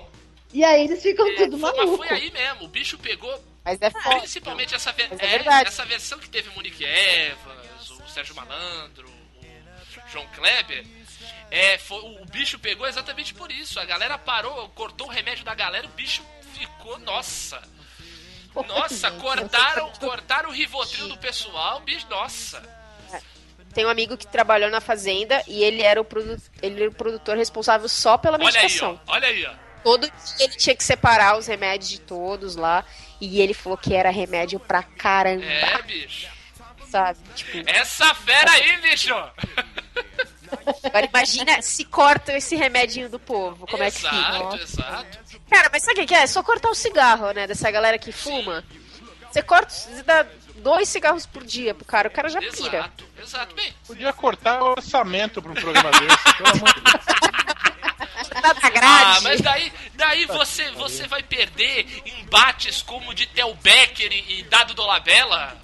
E 0.54 0.64
aí 0.64 0.86
eles 0.86 1.02
ficam 1.02 1.28
É, 1.28 1.36
tudo 1.36 1.58
foi, 1.58 1.70
mas 1.70 1.78
maluco. 1.86 1.98
foi 2.08 2.10
aí 2.18 2.32
mesmo, 2.32 2.66
o 2.66 2.68
bicho 2.68 2.98
pegou 2.98 3.32
Mas 3.64 3.82
é 3.82 3.90
foda. 3.90 4.20
Principalmente 4.20 4.74
essa, 4.76 4.94
Mas 5.10 5.20
é 5.20 5.36
é, 5.36 5.62
essa 5.68 5.86
versão 5.86 6.20
que 6.20 6.28
teve 6.30 6.50
Monique 6.56 6.84
Evans, 6.84 7.90
o 7.92 8.10
Sérgio 8.10 8.36
Malandro, 8.36 9.08
o- 9.08 10.10
João 10.12 10.26
Kleber, 10.36 10.86
é, 11.52 11.78
foi, 11.78 12.00
o 12.00 12.26
bicho 12.26 12.58
pegou 12.58 12.88
exatamente 12.88 13.34
por 13.34 13.52
isso. 13.52 13.80
A 13.80 13.86
galera 13.86 14.18
parou, 14.18 14.70
cortou 14.70 15.08
o 15.08 15.10
remédio 15.10 15.44
da 15.46 15.54
galera, 15.54 15.86
o 15.86 15.90
bicho 15.92 16.24
ficou, 16.54 16.98
nossa. 17.00 17.62
Nossa, 18.68 19.12
cortaram, 19.12 19.90
cortaram 20.00 20.50
o 20.50 20.52
Rivotril 20.54 21.08
do 21.08 21.18
pessoal, 21.18 21.80
bicho, 21.82 22.06
nossa. 22.10 22.62
Tem 23.74 23.86
um 23.86 23.90
amigo 23.90 24.18
que 24.18 24.28
trabalhou 24.28 24.70
na 24.70 24.82
fazenda 24.82 25.42
e 25.48 25.64
ele 25.64 25.82
era 25.82 26.02
o, 26.02 26.04
produ 26.04 26.36
ele 26.62 26.82
era 26.82 26.90
o 26.90 26.94
produtor 26.94 27.38
responsável 27.38 27.88
só 27.88 28.18
pela 28.18 28.36
Olha 28.36 28.46
aí, 28.48 28.54
medicação. 28.54 29.00
ó, 29.08 29.14
olha 29.14 29.28
aí, 29.30 29.46
ó. 29.46 29.54
Todo 29.84 30.02
dia 30.02 30.46
ele 30.46 30.56
tinha 30.58 30.76
que 30.76 30.84
separar 30.84 31.38
os 31.38 31.48
remédios 31.48 31.90
de 31.90 32.02
todos 32.02 32.56
lá. 32.58 32.84
E 33.22 33.40
ele 33.40 33.54
falou 33.54 33.78
que 33.78 33.94
era 33.94 34.10
remédio 34.10 34.60
pra 34.60 34.84
caramba, 34.84 35.46
É, 35.46 35.82
bicho. 35.84 36.28
sabe? 36.90 37.20
Tipo, 37.36 37.70
Essa 37.70 38.14
fera 38.16 38.52
aí, 38.52 38.78
bicho! 38.82 39.14
agora 40.84 41.06
imagina 41.06 41.62
se 41.62 41.86
cortam 41.86 42.36
esse 42.36 42.56
remedinho 42.56 43.10
do 43.10 43.20
povo, 43.20 43.66
como 43.68 43.84
é 43.84 43.92
que 43.92 43.98
fica? 43.98 44.16
exato, 44.16 44.56
exato. 44.58 45.18
Cara, 45.50 45.70
mas 45.72 45.84
sabe 45.84 46.02
o 46.02 46.08
que 46.08 46.14
é? 46.14 46.24
É 46.24 46.28
só 46.28 46.42
cortar 46.44 46.70
o 46.70 46.76
cigarro, 46.76 47.32
né? 47.32 47.48
Dessa 47.48 47.70
galera 47.70 47.98
que 47.98 48.12
fuma. 48.12 48.64
Você 49.32 49.42
corta, 49.42 49.70
você 49.70 50.04
dá 50.04 50.26
dois 50.58 50.90
cigarros 50.90 51.26
por 51.26 51.44
dia 51.44 51.74
pro 51.74 51.86
cara, 51.86 52.08
o 52.08 52.12
cara 52.12 52.30
já 52.30 52.40
pira. 52.40 52.78
Exato, 52.80 53.06
exato. 53.22 53.56
Bem, 53.56 53.74
Podia 53.86 54.14
cortar 54.14 54.62
o 54.62 54.72
orçamento 54.72 55.42
pra 55.42 55.52
um 55.52 55.56
programa 55.56 55.92
desse, 55.92 56.34
pelo 56.38 56.50
amor 56.50 56.74
de 56.74 56.82
Deus. 56.82 57.22
Ah, 58.82 59.20
mas 59.22 59.42
daí, 59.42 59.72
daí 59.94 60.26
você, 60.26 60.70
você 60.72 61.08
vai 61.08 61.22
perder 61.22 61.86
embates 62.06 62.82
como 62.82 63.14
de 63.14 63.28
Tel 63.28 63.54
Becker 63.56 64.12
e, 64.12 64.40
e 64.40 64.44
Dado 64.44 64.74
Dolabella? 64.74 65.58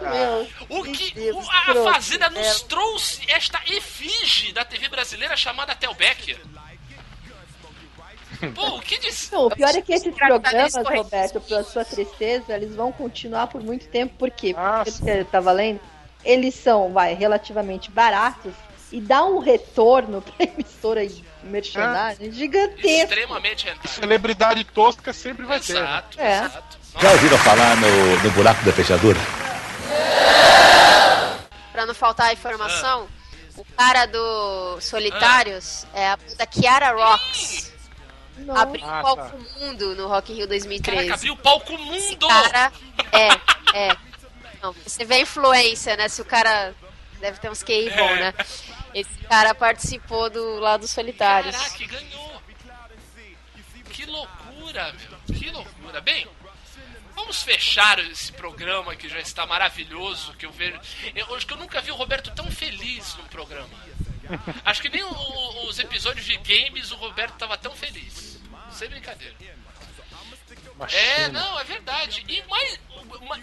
Meu, 0.00 0.48
O 0.68 0.82
que 0.84 1.30
o- 1.30 1.38
a, 1.38 1.42
escroto, 1.42 1.92
Fazenda 1.92 2.30
nos 2.30 2.62
é. 2.62 2.66
trouxe 2.66 3.20
esta 3.28 3.60
efígie 3.66 4.52
da 4.52 4.64
TV 4.64 4.88
brasileira 4.88 5.36
chamada 5.36 5.74
Tel 5.74 5.94
Becker. 5.94 6.38
Pô, 8.54 8.76
o 8.76 8.80
que 8.80 8.98
diz? 8.98 9.30
Não, 9.30 9.46
o 9.46 9.50
pior 9.50 9.74
é 9.74 9.80
que 9.80 9.92
esses 9.94 10.14
programas, 10.14 10.72
corretos. 10.72 10.96
Roberto, 11.04 11.40
pra 11.40 11.64
sua 11.64 11.84
tristeza, 11.84 12.54
eles 12.54 12.74
vão 12.74 12.92
continuar 12.92 13.46
por 13.46 13.62
muito 13.62 13.88
tempo, 13.88 14.14
porque, 14.18 14.54
Ah, 14.56 14.82
porque 14.84 14.90
você 14.90 15.24
tá 15.24 15.40
valendo, 15.40 15.80
eles 16.22 16.54
são, 16.54 16.92
vai, 16.92 17.14
relativamente 17.14 17.90
baratos 17.90 18.52
e 18.92 19.00
dá 19.00 19.24
um 19.24 19.38
retorno 19.38 20.20
pra 20.36 20.44
emissora 20.46 21.06
de 21.06 21.24
merchandising 21.44 22.30
gigantesco. 22.32 22.86
Extremamente 22.86 23.64
rentável. 23.64 23.90
Celebridade 23.90 24.64
tosca 24.64 25.12
sempre 25.14 25.46
vai 25.46 25.58
ter. 25.58 25.72
né? 25.74 25.80
Exato, 25.80 26.20
É. 26.20 26.36
exato. 26.44 26.78
Já 27.00 27.10
ouviram 27.12 27.38
falar 27.38 27.76
no, 27.76 28.22
no 28.22 28.30
buraco 28.32 28.64
da 28.64 28.72
fechadura? 28.72 29.18
Pra 31.72 31.84
não 31.86 31.94
faltar 31.94 32.28
a 32.28 32.32
informação, 32.32 33.06
o 33.56 33.64
cara 33.76 34.06
do 34.06 34.80
Solitários 34.80 35.86
é 35.92 36.08
a 36.08 36.18
da 36.38 36.46
Kiara 36.46 36.92
Rocks. 36.92 37.72
Nossa. 38.38 38.62
Abriu 38.62 38.84
Ah, 38.86 39.00
o 39.00 39.02
palco 39.02 39.22
tá. 39.30 39.60
mundo 39.60 39.94
no 39.94 40.08
Rock 40.08 40.32
in 40.32 40.36
Rio 40.36 40.46
2013. 40.48 40.96
Caraca, 41.04 41.14
abriu 41.14 41.32
o 41.32 41.36
palco 41.36 41.72
Esse 41.94 42.10
mundo! 42.12 42.28
cara 42.28 42.72
é, 43.12 43.28
é. 43.88 43.96
Não, 44.62 44.72
você 44.86 45.04
vê 45.04 45.14
a 45.16 45.20
influência, 45.20 45.96
né? 45.96 46.08
Se 46.08 46.20
o 46.20 46.24
cara 46.24 46.74
deve 47.20 47.38
ter 47.38 47.50
uns 47.50 47.62
QI 47.62 47.90
bom, 47.90 48.08
É. 48.08 48.20
né? 48.20 48.34
Esse 48.94 49.18
cara 49.28 49.54
participou 49.54 50.28
do 50.30 50.58
lado 50.58 50.80
dos 50.82 50.90
Solitários. 50.90 51.54
Caraca, 51.56 51.76
que 51.76 51.86
ganhou! 51.86 52.42
Que 53.90 54.04
loucura, 54.06 54.92
meu! 54.92 55.36
Que 55.38 55.50
loucura! 55.50 56.00
Bem, 56.02 56.26
vamos 57.26 57.42
fechar 57.42 57.98
esse 57.98 58.32
programa 58.32 58.94
que 58.94 59.08
já 59.08 59.18
está 59.18 59.44
maravilhoso. 59.44 60.32
Que 60.34 60.46
eu 60.46 60.52
vejo. 60.52 60.78
Eu 61.14 61.34
acho 61.34 61.44
que 61.46 61.52
eu 61.52 61.56
nunca 61.58 61.80
vi 61.80 61.90
o 61.90 61.96
Roberto 61.96 62.30
tão 62.34 62.48
feliz 62.50 63.16
num 63.16 63.24
programa. 63.24 63.68
Acho 64.64 64.80
que 64.82 64.88
nem 64.88 65.02
o- 65.02 65.66
os 65.68 65.78
episódios 65.78 66.24
de 66.24 66.36
games 66.36 66.90
o 66.92 66.96
Roberto 66.96 67.34
tava 67.36 67.56
tão 67.58 67.74
feliz. 67.74 68.38
Sem 68.70 68.88
brincadeira. 68.88 69.34
É, 69.40 69.54
Machina. 70.78 71.28
não, 71.30 71.58
é 71.58 71.64
verdade. 71.64 72.24
E 72.28 72.42
mais. 72.48 72.78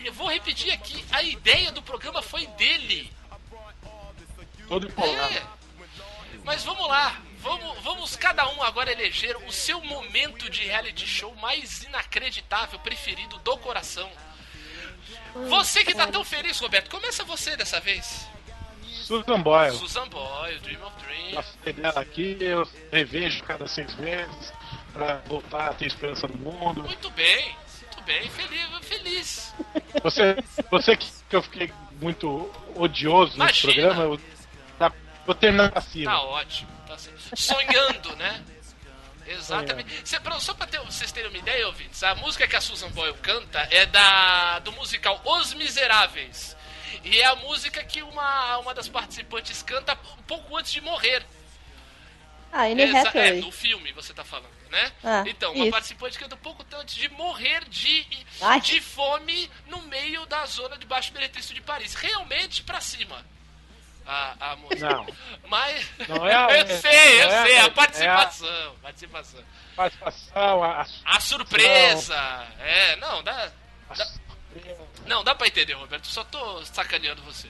eu 0.06 0.14
vou 0.14 0.30
repetir 0.32 0.72
aqui: 0.72 1.04
a 1.12 1.22
ideia 1.22 1.72
do 1.72 1.82
programa 1.82 2.22
foi 2.22 2.48
dele. 2.48 3.12
Todo 4.68 4.88
empolgado. 4.88 5.34
É. 5.36 5.44
Mas 6.46 6.64
vamos 6.64 6.88
lá, 6.88 7.22
vamos, 7.44 7.84
vamos 7.84 8.16
cada 8.16 8.50
um 8.50 8.64
agora 8.64 8.92
eleger 8.92 9.36
o 9.46 9.52
seu 9.52 9.82
momento 9.82 10.50
de 10.50 10.64
reality 10.64 11.06
show 11.06 11.36
mais 11.36 11.84
inacreditável, 11.84 12.80
preferido 12.80 13.38
do 13.40 13.58
coração. 13.58 14.10
Você 15.50 15.84
que 15.84 15.94
tá 15.94 16.08
tão 16.08 16.24
feliz, 16.24 16.60
Roberto, 16.60 16.90
começa 16.90 17.24
você 17.24 17.58
dessa 17.58 17.80
vez. 17.80 18.28
Susan 18.86 19.42
Boyle. 19.42 19.76
Susan 19.76 20.08
Boyle, 20.08 20.60
Dream 20.60 20.82
of 20.86 20.96
Dream. 21.04 21.32
Gostei 21.36 21.74
dela 21.74 22.00
aqui, 22.00 22.38
eu 22.40 22.68
revejo 22.92 23.44
cada 23.44 23.68
seis 23.68 23.94
meses 23.96 24.54
pra 24.94 25.16
voltar 25.28 25.72
a 25.72 25.74
ter 25.74 25.88
esperança 25.88 26.28
no 26.28 26.38
mundo. 26.38 26.84
Muito 26.84 27.10
bem, 27.12 27.56
muito 27.82 28.02
bem, 28.04 28.30
feliz, 28.30 28.64
feliz. 28.82 29.54
Você, 30.02 30.36
você 30.70 30.96
que, 30.96 31.12
eu 31.32 31.42
fiquei 31.42 31.74
muito 32.00 32.50
odioso 32.76 33.38
nesse 33.38 33.66
Imagina. 33.66 33.74
programa, 33.74 34.04
eu 34.04 34.22
tá, 34.80 34.92
vou 35.26 35.36
terminar 35.36 35.72
acima. 35.76 36.12
Tá 36.12 36.22
ótimo, 36.22 36.70
tá 36.94 36.98
certo. 37.00 37.36
sonhando, 37.38 38.16
né? 38.16 38.44
Exatamente. 39.26 40.04
Só 40.40 40.54
pra 40.54 40.68
ter- 40.68 40.80
vocês 40.82 41.12
terem 41.12 41.30
uma 41.30 41.38
ideia, 41.38 41.66
ouvintes, 41.68 42.04
a 42.04 42.14
música 42.16 42.48
que 42.48 42.56
a 42.56 42.62
Susan 42.62 42.90
Boyle 42.92 43.16
canta 43.18 43.60
é 43.72 43.86
da 43.86 44.60
do 44.60 44.72
musical 44.74 45.22
Os 45.24 45.54
Miseráveis. 45.54 46.56
E 47.04 47.20
é 47.20 47.26
a 47.26 47.36
música 47.36 47.84
que 47.84 48.02
uma, 48.02 48.58
uma 48.60 48.74
das 48.74 48.88
participantes 48.88 49.62
canta 49.64 49.98
um 50.18 50.24
pouco 50.24 50.56
antes 50.58 50.72
de 50.72 50.82
morrer. 50.82 51.26
Ah, 52.52 52.64
Anne 52.66 52.84
Exa- 52.84 53.12
é, 53.16 53.32
no 53.34 53.52
filme 53.52 53.92
você 53.94 54.14
tá 54.14 54.24
falando, 54.24 54.52
né? 54.70 54.92
Ah, 55.04 55.24
então, 55.26 55.54
uma 55.54 55.64
isso. 55.64 55.72
participante 55.72 56.20
canta 56.20 56.36
um 56.36 56.40
pouco 56.40 56.64
antes 56.76 56.94
de 56.96 57.10
morrer 57.10 57.64
de, 57.68 58.06
Ai. 58.42 58.62
de 58.62 58.80
fome 58.80 59.50
no 59.68 59.82
meio 59.84 60.26
da 60.28 60.46
zona 60.46 60.78
de 60.78 60.86
baixo 60.86 61.12
benefício 61.12 61.54
de 61.56 61.62
Paris. 61.62 61.94
Realmente 61.96 62.62
pra 62.64 62.80
cima. 62.80 63.26
A, 64.06 64.52
a 64.52 64.56
música. 64.58 64.90
Não. 64.90 65.08
Mas. 65.48 65.86
Não 66.10 66.28
é 66.28 66.34
a- 66.36 66.48
eu 66.60 66.68
sei, 66.78 67.22
eu 67.22 67.30
é 67.30 67.38
a- 67.40 67.44
sei, 67.46 67.54
é 67.56 67.60
a 67.62 67.66
a- 67.66 67.72
participação. 67.72 68.76
Participação. 68.82 69.40
Participação, 69.76 70.64
a, 70.64 70.86
A 71.06 71.20
surpresa. 71.20 72.48
É, 72.60 72.96
não, 72.98 73.24
dá. 73.24 73.52
a- 73.90 73.94
dá- 73.94 74.08
Não, 75.08 75.24
dá 75.24 75.34
pra 75.34 75.48
entender, 75.48 75.74
Roberto. 75.74 76.06
Só 76.08 76.24
tô 76.26 76.64
sacaneando 76.66 77.22
você. 77.24 77.50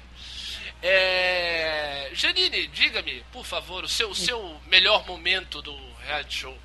É... 0.81 2.09
Janine, 2.13 2.67
diga-me, 2.67 3.23
por 3.31 3.45
favor, 3.45 3.83
o 3.83 3.87
seu, 3.87 4.09
o 4.09 4.15
seu 4.15 4.57
melhor 4.67 5.05
momento 5.07 5.61
do 5.61 5.75
reality 6.05 6.35
show. 6.39 6.57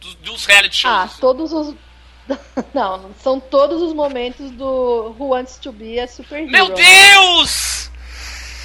Dos, 0.00 0.14
dos 0.16 0.46
reality 0.46 0.86
Ah, 0.86 1.06
shows. 1.06 1.18
todos 1.20 1.52
os. 1.52 1.74
Não, 2.74 3.14
são 3.22 3.38
todos 3.38 3.80
os 3.82 3.92
momentos 3.92 4.50
do 4.52 5.14
Who 5.18 5.28
Wants 5.28 5.58
to 5.58 5.70
Be 5.72 6.00
a 6.00 6.08
Superhero. 6.08 6.50
Meu 6.50 6.68
Deus! 6.70 7.90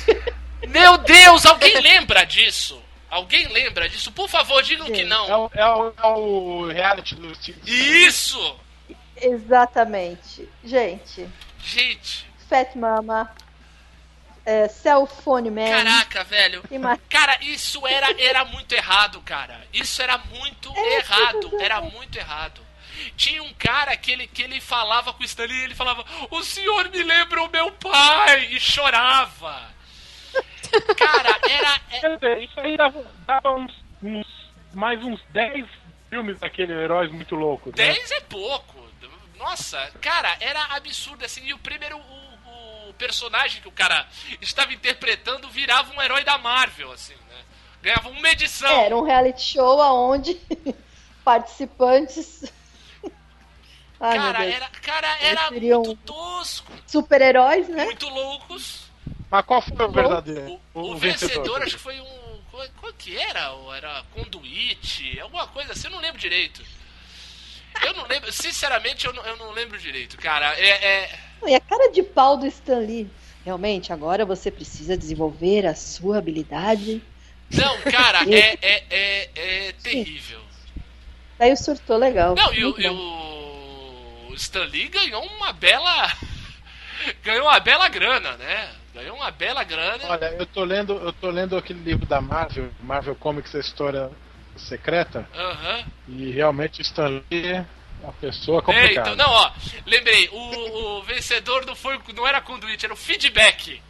Meu 0.67 0.97
Deus, 0.97 1.45
alguém 1.45 1.79
lembra 1.81 2.23
disso? 2.25 2.81
Alguém 3.09 3.47
lembra 3.47 3.89
disso? 3.89 4.11
Por 4.11 4.29
favor, 4.29 4.63
digam 4.63 4.89
que 4.91 5.01
É 5.01 5.05
não. 5.05 5.45
o, 5.45 5.51
é, 5.53 5.65
o, 5.65 5.93
é 5.97 6.07
o 6.07 6.67
reality 6.71 7.15
do 7.15 7.33
Steve. 7.35 7.59
Isso! 7.65 8.59
Exatamente. 9.17 10.47
Gente, 10.63 11.29
Gente, 11.63 12.25
Fat 12.49 12.75
Mama, 12.75 13.29
é, 14.45 14.67
Cell 14.67 15.05
Phone 15.05 15.51
Man. 15.51 15.67
caraca, 15.69 16.23
velho. 16.23 16.63
e 16.71 16.79
mais- 16.79 16.99
Cara, 17.09 17.38
isso 17.41 17.85
era, 17.85 18.07
era 18.19 18.43
muito 18.45 18.73
errado, 18.73 19.21
cara. 19.21 19.59
Isso 19.73 20.01
era 20.01 20.17
muito 20.17 20.73
É, 20.75 20.95
errado. 20.97 21.51
Era 21.61 21.81
muito 21.81 22.17
errado. 22.17 22.61
Tinha 23.15 23.43
um 23.43 23.53
cara 23.53 23.95
que 23.97 24.11
ele, 24.11 24.27
que 24.27 24.41
ele 24.41 24.59
falava 24.61 25.13
com 25.13 25.21
o 25.21 25.25
Stanley 25.25 25.55
e 25.57 25.63
ele 25.63 25.75
falava: 25.75 26.03
O 26.31 26.43
senhor 26.43 26.89
me 26.89 27.03
lembra 27.03 27.43
o 27.43 27.49
meu 27.49 27.71
pai! 27.73 28.45
E 28.51 28.59
chorava. 28.59 29.70
Cara, 30.98 31.40
era. 31.49 31.82
é- 31.91 31.99
Quer 31.99 32.16
dizer, 32.16 32.44
isso 32.44 32.60
aí 32.60 32.78
dava, 32.78 33.06
dava 33.26 33.52
uns, 33.56 33.74
uns- 34.02 34.52
mais 34.74 35.03
uns 35.03 35.20
10 35.30 35.68
filmes 36.10 36.40
daquele 36.40 36.74
Heróis 36.74 37.12
Muito 37.12 37.36
Loucos. 37.36 37.74
Né? 37.76 37.86
10 37.94 38.12
é 38.12 38.22
pouco. 38.22 38.82
Nossa, 39.38 39.91
cara, 39.99 40.38
era 40.40 40.64
absurdo 40.76 41.26
assim. 41.26 41.41
E 41.45 41.53
o 41.53 41.58
primeiro, 41.58 41.98
o, 41.98 42.90
o 42.90 42.94
personagem 42.94 43.60
que 43.62 43.68
o 43.68 43.72
cara 43.72 44.08
estava 44.40 44.72
interpretando 44.72 45.49
virava 45.49 45.91
um 45.95 46.02
herói 46.02 46.24
da 46.24 46.38
Marvel, 46.38 46.91
assim, 46.91 47.16
né? 47.16 47.41
Ganhava 47.82 48.10
uma 48.10 48.30
edição. 48.30 48.70
Era 48.70 48.95
um 48.95 49.02
reality 49.03 49.41
show 49.41 49.80
onde 49.80 50.40
participantes. 51.26 52.52
Ai, 53.99 54.18
cara, 54.18 54.45
era, 54.45 54.68
cara, 54.82 55.18
era 55.22 55.52
muito 55.52 55.95
tosco, 55.98 56.72
Super-heróis, 56.88 57.68
né? 57.68 57.86
muito 57.86 58.08
loucos. 58.10 58.81
Mas 59.32 59.45
qual 59.45 59.62
foi 59.62 59.86
o 59.86 59.91
verdadeiro? 59.91 60.60
O, 60.74 60.91
o 60.91 60.98
vencedor, 60.98 61.62
acho 61.64 61.78
que 61.78 61.82
foi 61.82 61.99
um. 62.02 62.41
Qual, 62.52 62.68
qual 62.82 62.94
que 62.94 63.18
era? 63.18 63.49
Era 63.78 64.03
conduite, 64.14 65.18
alguma 65.22 65.48
coisa 65.48 65.72
assim, 65.72 65.88
eu 65.88 65.91
não 65.91 66.02
lembro 66.02 66.20
direito. 66.20 66.62
Eu 67.82 67.94
não 67.94 68.06
lembro, 68.06 68.30
sinceramente, 68.34 69.06
eu 69.06 69.14
não, 69.14 69.26
eu 69.26 69.38
não 69.38 69.52
lembro 69.52 69.78
direito, 69.80 70.18
cara. 70.18 70.53
É, 70.60 70.70
é- 70.70 71.20
E 71.48 71.56
a 71.56 71.60
cara 71.62 71.90
de 71.91 72.03
pau 72.03 72.36
do 72.36 72.45
Stan 72.45 72.80
Lee. 72.80 73.10
Realmente, 73.45 73.94
agora 73.94 74.26
você 74.26 74.52
precisa 74.52 74.98
desenvolver 74.98 75.66
a 75.66 75.74
sua 75.74 76.18
habilidade. 76.18 77.02
Não, 77.49 77.82
cara, 77.84 78.20
é, 78.30 78.58
é, 78.62 78.84
é, 78.90 79.30
é 79.70 79.72
terrível. 79.72 80.41
Daí 81.40 81.56
surtou 81.56 81.98
legal. 81.98 82.36
Não, 82.36 82.53
e 82.53 82.66
o, 82.66 84.30
o 84.30 84.34
Stan 84.36 84.66
Lee 84.66 84.90
ganhou 84.90 85.26
uma 85.26 85.53
bela. 85.53 86.12
ganhou 87.24 87.48
uma 87.48 87.60
bela 87.62 87.88
grana, 87.88 88.36
né? 88.36 88.70
Ganhou 88.93 89.15
uma 89.15 89.31
bela 89.31 89.63
grana. 89.63 90.03
Olha, 90.09 90.26
eu 90.38 90.45
tô 90.45 90.63
lendo, 90.63 90.93
eu 90.93 91.13
tô 91.13 91.30
lendo 91.30 91.55
aquele 91.57 91.80
livro 91.81 92.05
da 92.05 92.19
Marvel, 92.19 92.69
Marvel 92.81 93.15
Comics, 93.15 93.55
a 93.55 93.59
história 93.59 94.11
secreta, 94.57 95.27
Aham. 95.34 95.85
e 96.09 96.30
realmente 96.31 96.81
o 96.81 96.84
Stan 96.84 97.07
Lee 97.31 97.47
é 97.47 97.65
uma 98.03 98.11
pessoa 98.13 98.59
É, 98.59 98.61
complicada. 98.63 99.11
então, 99.11 99.15
não, 99.15 99.31
ó, 99.31 99.51
lembrei, 99.85 100.27
o, 100.30 100.97
o 100.99 101.03
vencedor 101.03 101.65
não, 101.65 101.73
foi, 101.76 101.97
não 102.13 102.27
era 102.27 102.41
conduíte, 102.41 102.84
era 102.85 102.93
o 102.93 102.97
feedback. 102.97 103.81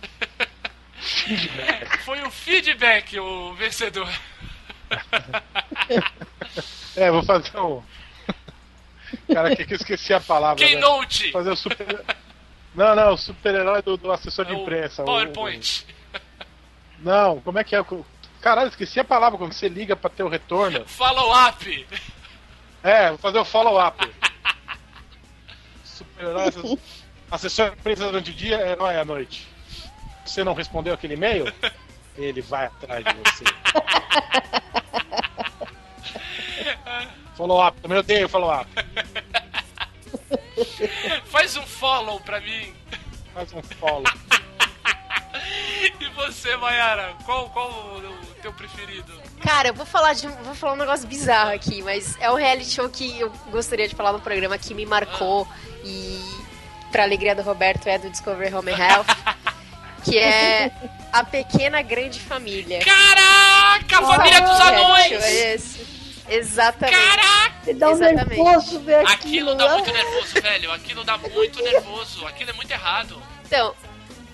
foi 2.06 2.22
o 2.22 2.30
feedback 2.30 3.20
o 3.20 3.56
vencedor. 3.56 4.08
É, 6.96 7.10
vou 7.10 7.24
fazer 7.24 7.58
um. 7.58 7.82
Cara, 9.34 9.56
que, 9.56 9.66
que 9.66 9.74
eu 9.74 9.78
esqueci 9.78 10.14
a 10.14 10.20
palavra. 10.20 10.64
né? 10.64 10.70
Keynote! 10.70 11.32
Fazer 11.32 11.50
o 11.52 11.56
super. 11.56 12.06
Não, 12.74 12.96
não, 12.96 13.14
o 13.14 13.18
super-herói 13.18 13.82
do, 13.82 13.98
do 13.98 14.12
assessor 14.12 14.46
de 14.46 14.54
É 14.54 14.56
o 14.56 14.62
imprensa. 14.62 15.02
o- 15.04 15.06
PowerPoint. 15.06 15.86
Não, 17.00 17.42
como 17.42 17.60
é 17.60 17.64
que 17.64 17.76
é? 17.76 17.84
Caralho, 18.42 18.70
esqueci 18.70 19.00
a 19.00 19.04
palavra 19.04 19.38
quando 19.38 19.54
você 19.54 19.68
liga 19.68 19.96
pra 19.96 20.10
ter 20.10 20.24
o 20.24 20.28
retorno. 20.30 20.86
Follow-up. 20.88 21.88
É, 22.84 23.10
vou 23.10 23.18
fazer 23.18 23.40
o 23.40 23.46
follow-up. 23.46 24.10
Super-herói, 25.84 26.48
assessor- 26.48 26.80
assessor 27.32 27.70
de 27.72 27.78
imprensa 27.80 28.06
durante 28.06 28.32
o 28.32 28.34
dia, 28.34 28.58
herói 28.68 28.98
à 28.98 29.06
noite. 29.06 29.48
Você 30.26 30.44
não 30.44 30.54
respondeu 30.54 30.94
aquele 30.94 31.16
e-mail? 31.16 31.52
Ele 32.18 32.42
vai 32.42 32.66
atrás 32.68 33.04
de 33.04 33.14
você. 33.14 33.44
follow-up, 37.36 37.80
também 37.82 37.98
eu 37.98 38.04
tenho 38.04 38.30
follow-up. 38.30 38.70
Faz 41.26 41.56
um 41.58 41.66
follow 41.66 42.20
pra 42.22 42.40
mim. 42.40 42.74
Faz 43.34 43.54
um 43.54 43.62
follow. 43.62 44.04
E 46.00 46.08
você, 46.10 46.56
Mayara? 46.58 47.16
Qual, 47.26 47.50
qual 47.50 47.70
o 47.70 48.36
teu 48.42 48.54
preferido? 48.54 49.12
Cara, 49.42 49.70
eu 49.70 49.74
vou 49.74 49.86
falar 49.86 50.14
de 50.14 50.28
um, 50.28 50.32
vou 50.44 50.54
falar 50.54 50.74
um 50.74 50.78
negócio 50.78 51.08
bizarro 51.08 51.52
aqui, 51.52 51.82
mas 51.82 52.18
é 52.20 52.30
um 52.30 52.36
reality 52.36 52.70
show 52.70 52.90
que 52.90 53.20
eu 53.20 53.32
gostaria 53.50 53.88
de 53.88 53.96
falar 53.96 54.14
no 54.14 54.20
programa 54.20 54.58
que 54.58 54.74
me 54.74 54.86
marcou 54.86 55.48
e 55.84 56.22
pra 56.92 57.04
alegria 57.04 57.34
do 57.34 57.42
Roberto 57.42 57.88
é 57.88 57.98
do 57.98 58.10
Discovery 58.10 58.54
Home 58.54 58.72
and 58.72 58.78
Health, 58.78 59.08
que 60.04 60.18
é 60.20 60.72
a 61.12 61.24
pequena 61.24 61.82
grande 61.82 62.20
família. 62.20 62.80
Caraca, 62.80 63.98
a 63.98 64.06
família 64.06 64.42
dos 64.42 64.60
Reality 64.60 65.10
show 65.10 65.18
anões! 65.18 65.24
é 65.24 65.54
esse. 65.56 66.01
Exatamente. 66.36 66.98
Caraca! 66.98 67.74
Dá 67.76 67.90
um 67.90 67.92
Exatamente. 67.92 68.30
nervoso 68.30 68.80
ver 68.80 68.96
aquilo, 69.06 69.52
Aquilo 69.52 69.56
dá 69.56 69.68
né? 69.68 69.74
muito 69.76 69.92
nervoso, 69.94 70.42
velho. 70.42 70.72
Aquilo 70.72 71.04
dá 71.04 71.18
muito 71.18 71.64
nervoso. 71.64 72.26
Aquilo 72.28 72.50
é 72.50 72.54
muito 72.54 72.72
errado. 72.72 73.22
Então, 73.46 73.76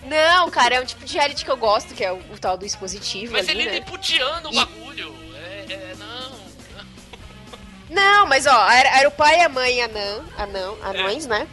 não, 0.03 0.49
cara, 0.49 0.76
é 0.76 0.82
um 0.82 0.86
tipo 0.86 1.03
de 1.03 1.14
reality 1.14 1.44
que 1.44 1.52
eu 1.52 1.57
gosto, 1.57 1.94
que 1.94 2.03
é 2.03 2.11
o, 2.11 2.18
o 2.32 2.38
tal 2.40 2.56
do 2.57 2.65
expositivo 2.65 3.34
Mas 3.34 3.49
ali, 3.49 3.61
ele 3.61 3.69
é 3.69 3.80
né? 3.80 3.86
o 3.90 4.52
E- 4.52 4.56
bagulho. 4.56 5.15
É, 5.36 5.65
é, 5.74 5.95
não. 5.98 6.48
Não, 7.90 8.26
mas 8.28 8.45
ó, 8.45 8.69
era, 8.69 8.90
era 8.99 9.07
o 9.07 9.11
pai 9.11 9.40
e 9.40 9.44
a 9.44 9.49
mãe 9.49 9.82
anã, 9.82 10.24
anão, 10.38 10.78
anões, 10.84 11.26
né? 11.26 11.48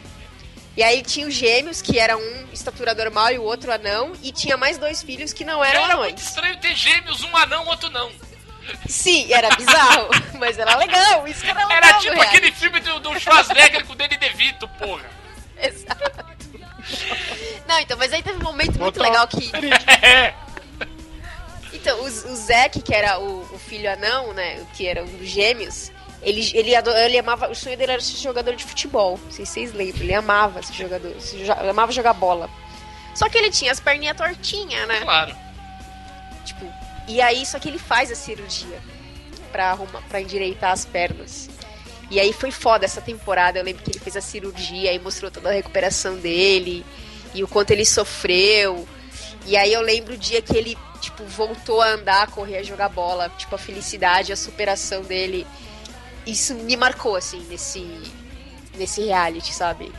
E 0.77 0.83
aí 0.83 1.01
tinha 1.01 1.25
os 1.25 1.33
gêmeos, 1.33 1.81
que 1.81 1.97
era 1.97 2.17
um 2.17 2.47
estatura 2.51 2.93
normal 2.93 3.31
e 3.31 3.39
o 3.39 3.43
outro 3.43 3.71
anão, 3.71 4.11
e 4.21 4.31
tinha 4.33 4.57
mais 4.57 4.77
dois 4.77 5.01
filhos 5.01 5.31
que 5.31 5.45
não 5.45 5.63
eram 5.63 5.85
Era 5.85 5.95
muito 5.95 6.09
anões. 6.09 6.21
estranho 6.27 6.57
ter 6.59 6.75
gêmeos, 6.75 7.23
um 7.23 7.35
anão, 7.37 7.65
outro 7.67 7.89
não. 7.89 8.11
Sim, 8.87 9.31
era 9.31 9.55
bizarro, 9.55 10.09
mas 10.39 10.57
era 10.57 10.75
legal, 10.77 11.27
isso 11.27 11.41
que 11.41 11.49
era 11.49 11.65
legal. 11.65 11.77
Era 11.77 11.93
tipo 11.99 12.13
reality. 12.13 12.35
aquele 12.35 12.51
filme 12.51 12.79
do, 12.79 12.99
do 12.99 13.19
Schwarzenegger 13.19 13.85
com 13.85 13.93
o 13.93 13.95
Danny 13.95 14.17
DeVito, 14.17 14.67
porra. 14.67 15.05
Exato. 15.61 16.35
Não, 17.67 17.79
então, 17.79 17.97
mas 17.97 18.13
aí 18.13 18.21
teve 18.21 18.37
um 18.37 18.43
momento 18.43 18.79
muito 18.79 19.01
legal 19.01 19.27
que. 19.27 19.51
É. 20.01 20.33
Então, 21.73 21.99
o, 21.99 22.05
o 22.05 22.35
Zack, 22.35 22.81
que 22.81 22.93
era 22.93 23.19
o, 23.19 23.41
o 23.53 23.59
filho 23.59 23.91
anão, 23.91 24.33
né? 24.33 24.65
Que 24.73 24.87
era 24.87 25.03
um 25.03 25.17
dos 25.17 25.27
gêmeos, 25.27 25.91
ele, 26.21 26.41
ele, 26.53 26.73
ele 26.73 27.19
amava. 27.19 27.49
O 27.49 27.55
sonho 27.55 27.77
dele 27.77 27.91
era 27.91 28.01
ser 28.01 28.17
jogador 28.17 28.55
de 28.55 28.63
futebol. 28.63 29.19
Não 29.23 29.31
sei 29.31 29.45
se 29.45 29.53
vocês 29.53 29.73
lembram. 29.73 30.01
Ele 30.01 30.13
amava 30.13 30.63
ser 30.63 30.73
jogador. 30.73 31.19
se 31.19 31.37
amava 31.51 31.91
jogar 31.91 32.13
bola. 32.13 32.49
Só 33.13 33.29
que 33.29 33.37
ele 33.37 33.51
tinha 33.51 33.71
as 33.71 33.79
perninhas 33.79 34.17
tortinhas, 34.17 34.87
né? 34.87 35.01
Claro. 35.01 35.35
Tipo, 36.43 36.65
e 37.07 37.21
aí, 37.21 37.45
só 37.45 37.59
que 37.59 37.67
ele 37.69 37.77
faz 37.79 38.11
a 38.11 38.15
cirurgia 38.15 38.79
pra, 39.51 39.71
arrumar, 39.71 40.01
pra 40.09 40.21
endireitar 40.21 40.71
as 40.71 40.85
pernas. 40.85 41.49
E 42.09 42.19
aí 42.19 42.31
foi 42.33 42.51
foda 42.51 42.85
essa 42.85 43.01
temporada. 43.01 43.57
Eu 43.59 43.63
lembro 43.63 43.83
que 43.83 43.91
ele 43.91 43.99
fez 43.99 44.15
a 44.15 44.21
cirurgia 44.21 44.93
e 44.93 44.99
mostrou 44.99 45.31
toda 45.31 45.49
a 45.49 45.53
recuperação 45.53 46.15
dele 46.17 46.85
e 47.33 47.43
o 47.43 47.47
quanto 47.47 47.71
ele 47.71 47.85
sofreu. 47.85 48.87
E 49.45 49.55
aí 49.57 49.71
eu 49.73 49.81
lembro 49.81 50.13
o 50.13 50.17
dia 50.17 50.41
que 50.41 50.55
ele, 50.55 50.77
tipo, 51.01 51.23
voltou 51.25 51.81
a 51.81 51.89
andar, 51.89 52.23
a 52.23 52.27
correr, 52.27 52.57
a 52.57 52.63
jogar 52.63 52.89
bola. 52.89 53.29
Tipo, 53.37 53.55
a 53.55 53.57
felicidade, 53.57 54.31
a 54.31 54.35
superação 54.35 55.01
dele. 55.01 55.45
Isso 56.27 56.53
me 56.55 56.75
marcou, 56.77 57.15
assim, 57.15 57.39
nesse, 57.49 57.85
nesse 58.75 59.03
reality, 59.03 59.53
sabe? 59.53 59.91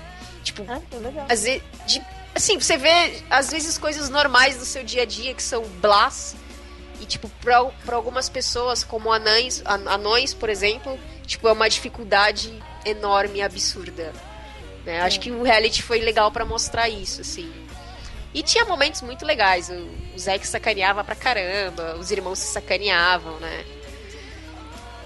Tipo, 0.45 0.65
Ah, 0.69 0.81
que 0.89 0.97
legal. 0.97 1.27
às 1.29 1.43
vezes, 1.43 1.63
de- 1.87 2.03
assim, 2.35 2.59
você 2.59 2.77
vê, 2.77 3.21
às 3.31 3.51
vezes, 3.51 3.79
coisas 3.79 4.09
normais 4.09 4.57
do 4.57 4.65
seu 4.65 4.83
dia 4.85 5.03
a 5.03 5.07
dia 5.07 5.35
que 5.35 5.43
são 5.43 5.63
blás. 5.81 6.35
E, 7.01 7.05
tipo, 7.07 7.29
pra, 7.41 7.63
pra 7.85 7.97
algumas 7.97 8.29
pessoas, 8.29 8.83
como 8.83 9.13
anões, 9.13 9.63
an- 9.67 9.89
anões, 9.91 10.33
por 10.33 10.49
exemplo, 10.49 10.99
tipo, 11.27 11.47
é 11.49 11.53
uma 11.53 11.69
dificuldade 11.69 12.53
enorme 12.85 13.39
e 13.39 13.43
absurda. 13.43 14.13
né? 14.85 15.01
Acho 15.03 15.21
que 15.21 15.31
o 15.31 15.43
reality 15.43 15.83
foi 15.83 15.99
legal 16.01 16.31
pra 16.31 16.45
mostrar 16.45 16.89
isso, 16.89 17.21
assim. 17.21 17.53
E 18.33 18.43
tinha 18.43 18.65
momentos 18.65 19.03
muito 19.03 19.25
legais. 19.27 19.69
O, 19.69 19.89
o 20.15 20.19
Zack 20.19 20.47
sacaneava 20.47 21.03
pra 21.05 21.15
caramba, 21.15 21.97
os 21.97 22.11
irmãos 22.11 22.39
se 22.39 22.53
sacaneavam, 22.53 23.39
né? 23.41 23.65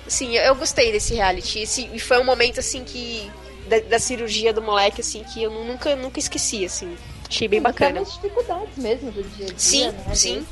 Assim, 0.06 0.36
eu, 0.36 0.42
eu 0.42 0.54
gostei 0.56 0.90
desse 0.92 1.14
reality. 1.14 1.60
Esse- 1.60 1.88
e 1.92 1.98
foi 1.98 2.18
um 2.20 2.24
momento, 2.24 2.60
assim, 2.60 2.84
que. 2.84 3.30
Da, 3.68 3.78
da 3.80 3.98
cirurgia 4.00 4.52
do 4.52 4.60
moleque, 4.60 5.00
assim, 5.00 5.22
que 5.22 5.42
eu 5.42 5.50
nunca, 5.50 5.94
nunca 5.94 6.18
esqueci, 6.18 6.64
assim. 6.64 6.96
Achei 7.28 7.46
bem 7.46 7.60
bacana. 7.62 8.00
As 8.00 8.14
dificuldades 8.14 8.76
mesmo 8.76 9.12
do 9.12 9.22
dia 9.22 9.44
a 9.46 9.48
dia, 9.48 9.58
Sim, 9.58 9.90
né? 9.92 10.14
sim. 10.14 10.46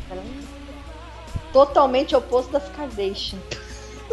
Totalmente 1.53 2.15
oposto 2.15 2.53
das 2.53 2.69
Kardashian. 2.71 3.39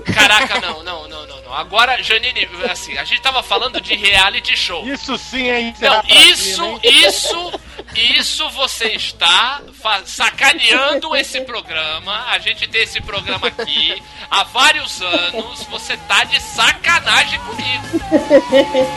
Caraca, 0.04 0.60
não, 0.60 0.84
não, 0.84 1.08
não, 1.08 1.26
não, 1.26 1.42
não. 1.42 1.54
Agora, 1.54 2.02
Janine, 2.04 2.48
assim, 2.70 2.98
a 2.98 3.04
gente 3.06 3.22
tava 3.22 3.42
falando 3.42 3.80
de 3.80 3.96
reality 3.96 4.56
show. 4.58 4.86
Isso 4.86 5.18
sim 5.18 5.48
é 5.48 5.74
Não, 5.80 6.04
isso, 6.08 6.64
hein? 6.64 6.80
isso, 6.84 7.60
isso 7.96 8.50
você 8.50 8.90
está 8.90 9.62
sacaneando 10.06 11.16
esse 11.16 11.40
programa. 11.42 12.26
A 12.30 12.40
gente 12.40 12.68
tem 12.68 12.84
esse 12.84 13.00
programa 13.02 13.48
aqui 13.48 14.02
há 14.30 14.44
vários 14.44 15.02
anos. 15.02 15.64
Você 15.64 15.96
tá 15.98 16.24
de 16.26 16.42
sacanagem 16.42 17.40
comigo. 17.40 17.86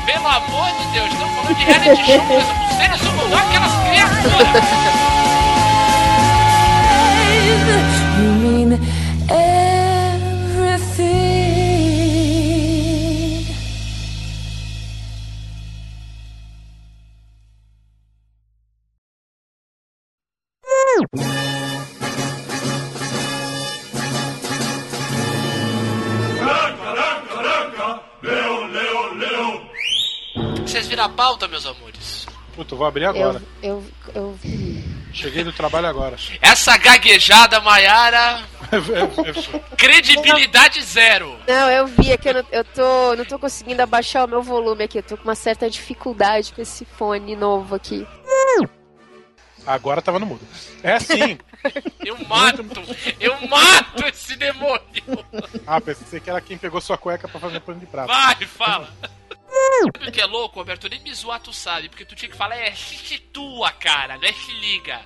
Pelo 0.05 0.27
amor 0.27 0.67
de 0.73 0.87
Deus, 0.93 1.13
estamos 1.13 1.35
falando 1.37 1.55
de 1.57 1.65
reality 1.65 2.05
show, 2.05 2.25
nós 2.25 2.45
somos 2.45 2.77
seres 2.77 3.01
humanos, 3.03 3.33
aquelas 3.33 3.73
criaturas. 3.89 5.09
Pauta, 31.19 31.49
meus 31.49 31.67
amores? 31.67 32.27
Puta, 32.55 32.75
eu 32.75 32.79
vou 32.79 32.87
abrir 32.87 33.05
agora. 33.05 33.43
Eu, 33.61 33.85
eu, 34.15 34.15
eu... 34.15 34.39
Cheguei 35.13 35.43
do 35.43 35.53
trabalho 35.53 35.89
agora. 35.89 36.17
Essa 36.41 36.77
gaguejada, 36.77 37.61
Maiara, 37.61 38.41
credibilidade 39.77 40.81
zero. 40.81 41.37
Não, 41.49 41.69
eu 41.71 41.87
vi 41.89 42.13
aqui, 42.13 42.29
eu, 42.29 42.35
não, 42.35 42.45
eu 42.53 42.65
tô, 42.65 43.17
não 43.17 43.25
tô 43.25 43.37
conseguindo 43.37 43.83
abaixar 43.83 44.27
o 44.27 44.29
meu 44.29 44.43
volume 44.43 44.85
aqui. 44.85 44.99
Eu 44.99 45.03
tô 45.03 45.17
com 45.17 45.25
uma 45.25 45.35
certa 45.35 45.69
dificuldade 45.69 46.53
com 46.53 46.63
esse 46.63 46.85
fone 46.85 47.35
novo 47.35 47.75
aqui. 47.75 48.07
Agora 49.67 50.01
tava 50.01 50.21
no 50.21 50.27
mudo. 50.27 50.47
É 50.85 51.01
sim. 51.01 51.37
Eu 52.05 52.17
mato, 52.27 52.65
eu 53.19 53.49
mato 53.49 54.07
esse 54.07 54.37
demônio. 54.37 54.81
Ah, 55.67 55.81
pensei 55.81 56.21
que 56.21 56.31
era 56.31 56.41
quem 56.41 56.57
pegou 56.57 56.81
sua 56.81 56.97
cueca 56.97 57.27
pra 57.27 57.41
fazer 57.41 57.61
pano 57.61 57.81
de 57.81 57.87
prato. 57.87 58.07
Vai, 58.07 58.47
fala. 58.47 58.89
Sabe 59.49 60.09
o 60.09 60.13
que 60.13 60.21
é 60.21 60.27
louco, 60.27 60.59
Roberto? 60.59 60.89
Nem 60.89 61.01
me 61.01 61.15
zoar, 61.15 61.41
tu 61.41 61.53
sabe, 61.53 61.89
porque 61.89 62.05
tu 62.05 62.15
tinha 62.15 62.31
que 62.31 62.37
falar 62.37 62.57
é 62.57 62.75
tua, 63.33 63.71
cara, 63.73 64.17
não 64.17 64.25
é 64.25 64.33
se 64.33 64.53
liga. 64.53 65.01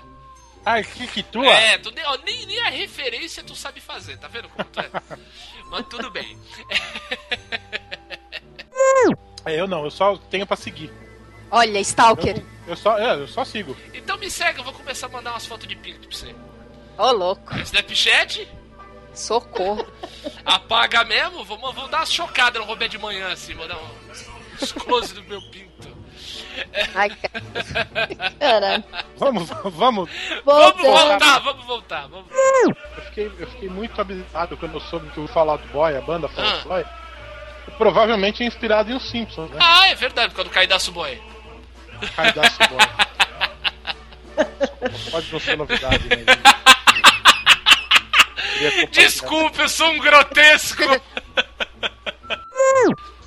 Ah, 0.65 0.83
que 0.83 1.07
que 1.07 1.23
tua? 1.23 1.47
É, 1.47 1.79
tu 1.79 1.91
nem, 1.91 2.05
ó, 2.07 2.17
nem, 2.25 2.47
nem 2.47 2.61
a 2.61 2.71
referência 2.71 3.43
tu 3.43 3.55
sabe 3.55 3.81
fazer, 3.81 4.17
tá 4.19 4.29
vendo 4.29 4.49
como 4.49 4.65
tu 4.69 4.81
é? 4.81 4.91
Mas 5.71 5.87
tudo 5.87 6.11
bem. 6.11 6.39
É, 9.45 9.61
eu 9.61 9.67
não, 9.67 9.85
eu 9.85 9.91
só 9.91 10.17
tenho 10.17 10.47
pra 10.47 10.57
seguir. 10.57 10.93
Olha, 11.51 11.81
Stalker. 11.81 12.37
Eu, 12.37 12.45
eu 12.69 12.77
só, 12.77 12.97
é, 12.97 13.15
eu 13.15 13.27
só 13.27 13.45
sigo. 13.45 13.77
Então 13.93 14.17
me 14.17 14.31
segue, 14.31 14.61
eu 14.61 14.65
vou 14.65 14.73
começar 14.73 15.07
a 15.07 15.11
mandar 15.11 15.33
umas 15.33 15.45
fotos 15.45 15.67
de 15.67 15.75
pinto 15.75 16.07
pra 16.07 16.17
você. 16.17 16.35
Ô, 16.97 17.11
louco. 17.11 17.53
Snapchat, 17.59 18.49
Socorro. 19.15 19.87
apaga 20.45 21.05
mesmo, 21.05 21.45
vou, 21.45 21.59
vou 21.59 21.89
dar 21.89 21.99
uma 21.99 22.07
chocada 22.07 22.59
no 22.59 22.65
Roberto 22.65 22.93
de 22.93 22.99
manhã, 22.99 23.33
assim, 23.33 23.55
vou 23.55 23.69
dar 23.69 23.77
um, 23.77 23.89
uns 24.63 24.73
close 24.73 25.15
do 25.15 25.23
meu 25.25 25.41
pinto. 25.43 25.93
Ai, 26.95 27.11
cara. 27.11 28.85
Vamos, 29.17 29.49
vamos. 29.65 30.09
Vamos 30.45 30.83
voltar, 30.83 31.39
vamos 31.41 31.67
voltar. 31.67 32.09
Vamos... 32.09 32.27
Eu 32.31 33.03
fiquei, 33.07 33.27
eu 33.27 33.47
fiquei 33.49 33.69
muito 33.69 34.01
abismado 34.01 34.57
quando 34.57 34.75
eu 34.75 34.81
soube 34.81 35.11
que 35.11 35.21
o 35.21 35.27
Fall 35.29 35.51
Out 35.51 35.67
Boy, 35.69 35.97
a 35.97 36.01
banda 36.01 36.29
Fall 36.29 36.45
Out 36.45 36.61
Ah. 36.65 36.69
Boy, 36.69 36.85
provavelmente 37.79 38.43
é 38.43 38.47
inspirado 38.47 38.91
em 38.91 38.95
Os 38.95 39.09
Simpsons, 39.11 39.51
né? 39.51 39.59
Ah, 39.61 39.89
é 39.89 39.95
verdade, 39.95 40.29
por 40.31 40.37
causa 40.37 40.51
do 40.51 40.55
Caidaço 40.55 40.93
Boy. 40.93 41.21
Caidaço 42.15 42.59
Boy. 42.69 42.87
Pode 45.11 45.33
não 45.33 45.41
ser 45.41 45.57
novidade, 45.57 46.09
né? 46.09 46.17
Desculpe, 48.93 49.61
eu 49.61 49.69
sou 49.69 49.91
um 49.91 49.99
grotesco. 49.99 50.85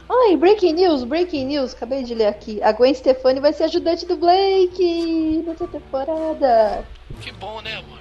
Ai, 0.10 0.38
breaking 0.38 0.74
news, 0.74 1.04
breaking 1.04 1.46
news. 1.46 1.74
Acabei 1.74 2.04
de 2.04 2.14
ler 2.14 2.28
aqui. 2.28 2.62
A 2.62 2.72
Gwen 2.72 2.94
Stefani 2.94 3.40
vai 3.40 3.54
ser 3.54 3.64
ajudante 3.64 4.06
do 4.06 4.18
Blake 4.18 5.44
nessa 5.46 5.68
temporada. 5.68 6.86
Que 7.22 7.32
bom, 7.32 7.62
né, 7.62 7.78
amor? 7.78 8.00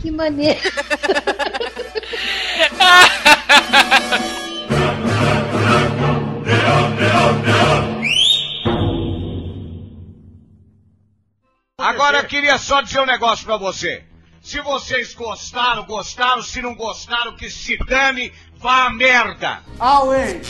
Que 0.00 0.10
maneiro. 0.10 0.60
Agora 11.84 12.18
eu 12.18 12.24
queria 12.24 12.56
só 12.56 12.80
dizer 12.80 13.00
um 13.00 13.06
negócio 13.06 13.44
pra 13.44 13.56
você. 13.56 14.02
Se 14.40 14.60
vocês 14.60 15.14
gostaram, 15.14 15.84
gostaram. 15.84 16.42
Se 16.42 16.62
não 16.62 16.74
gostaram, 16.74 17.36
que 17.36 17.50
se 17.50 17.76
dane, 17.76 18.32
Vá 18.64 18.88
merda! 18.88 19.60
Away! 19.78 20.40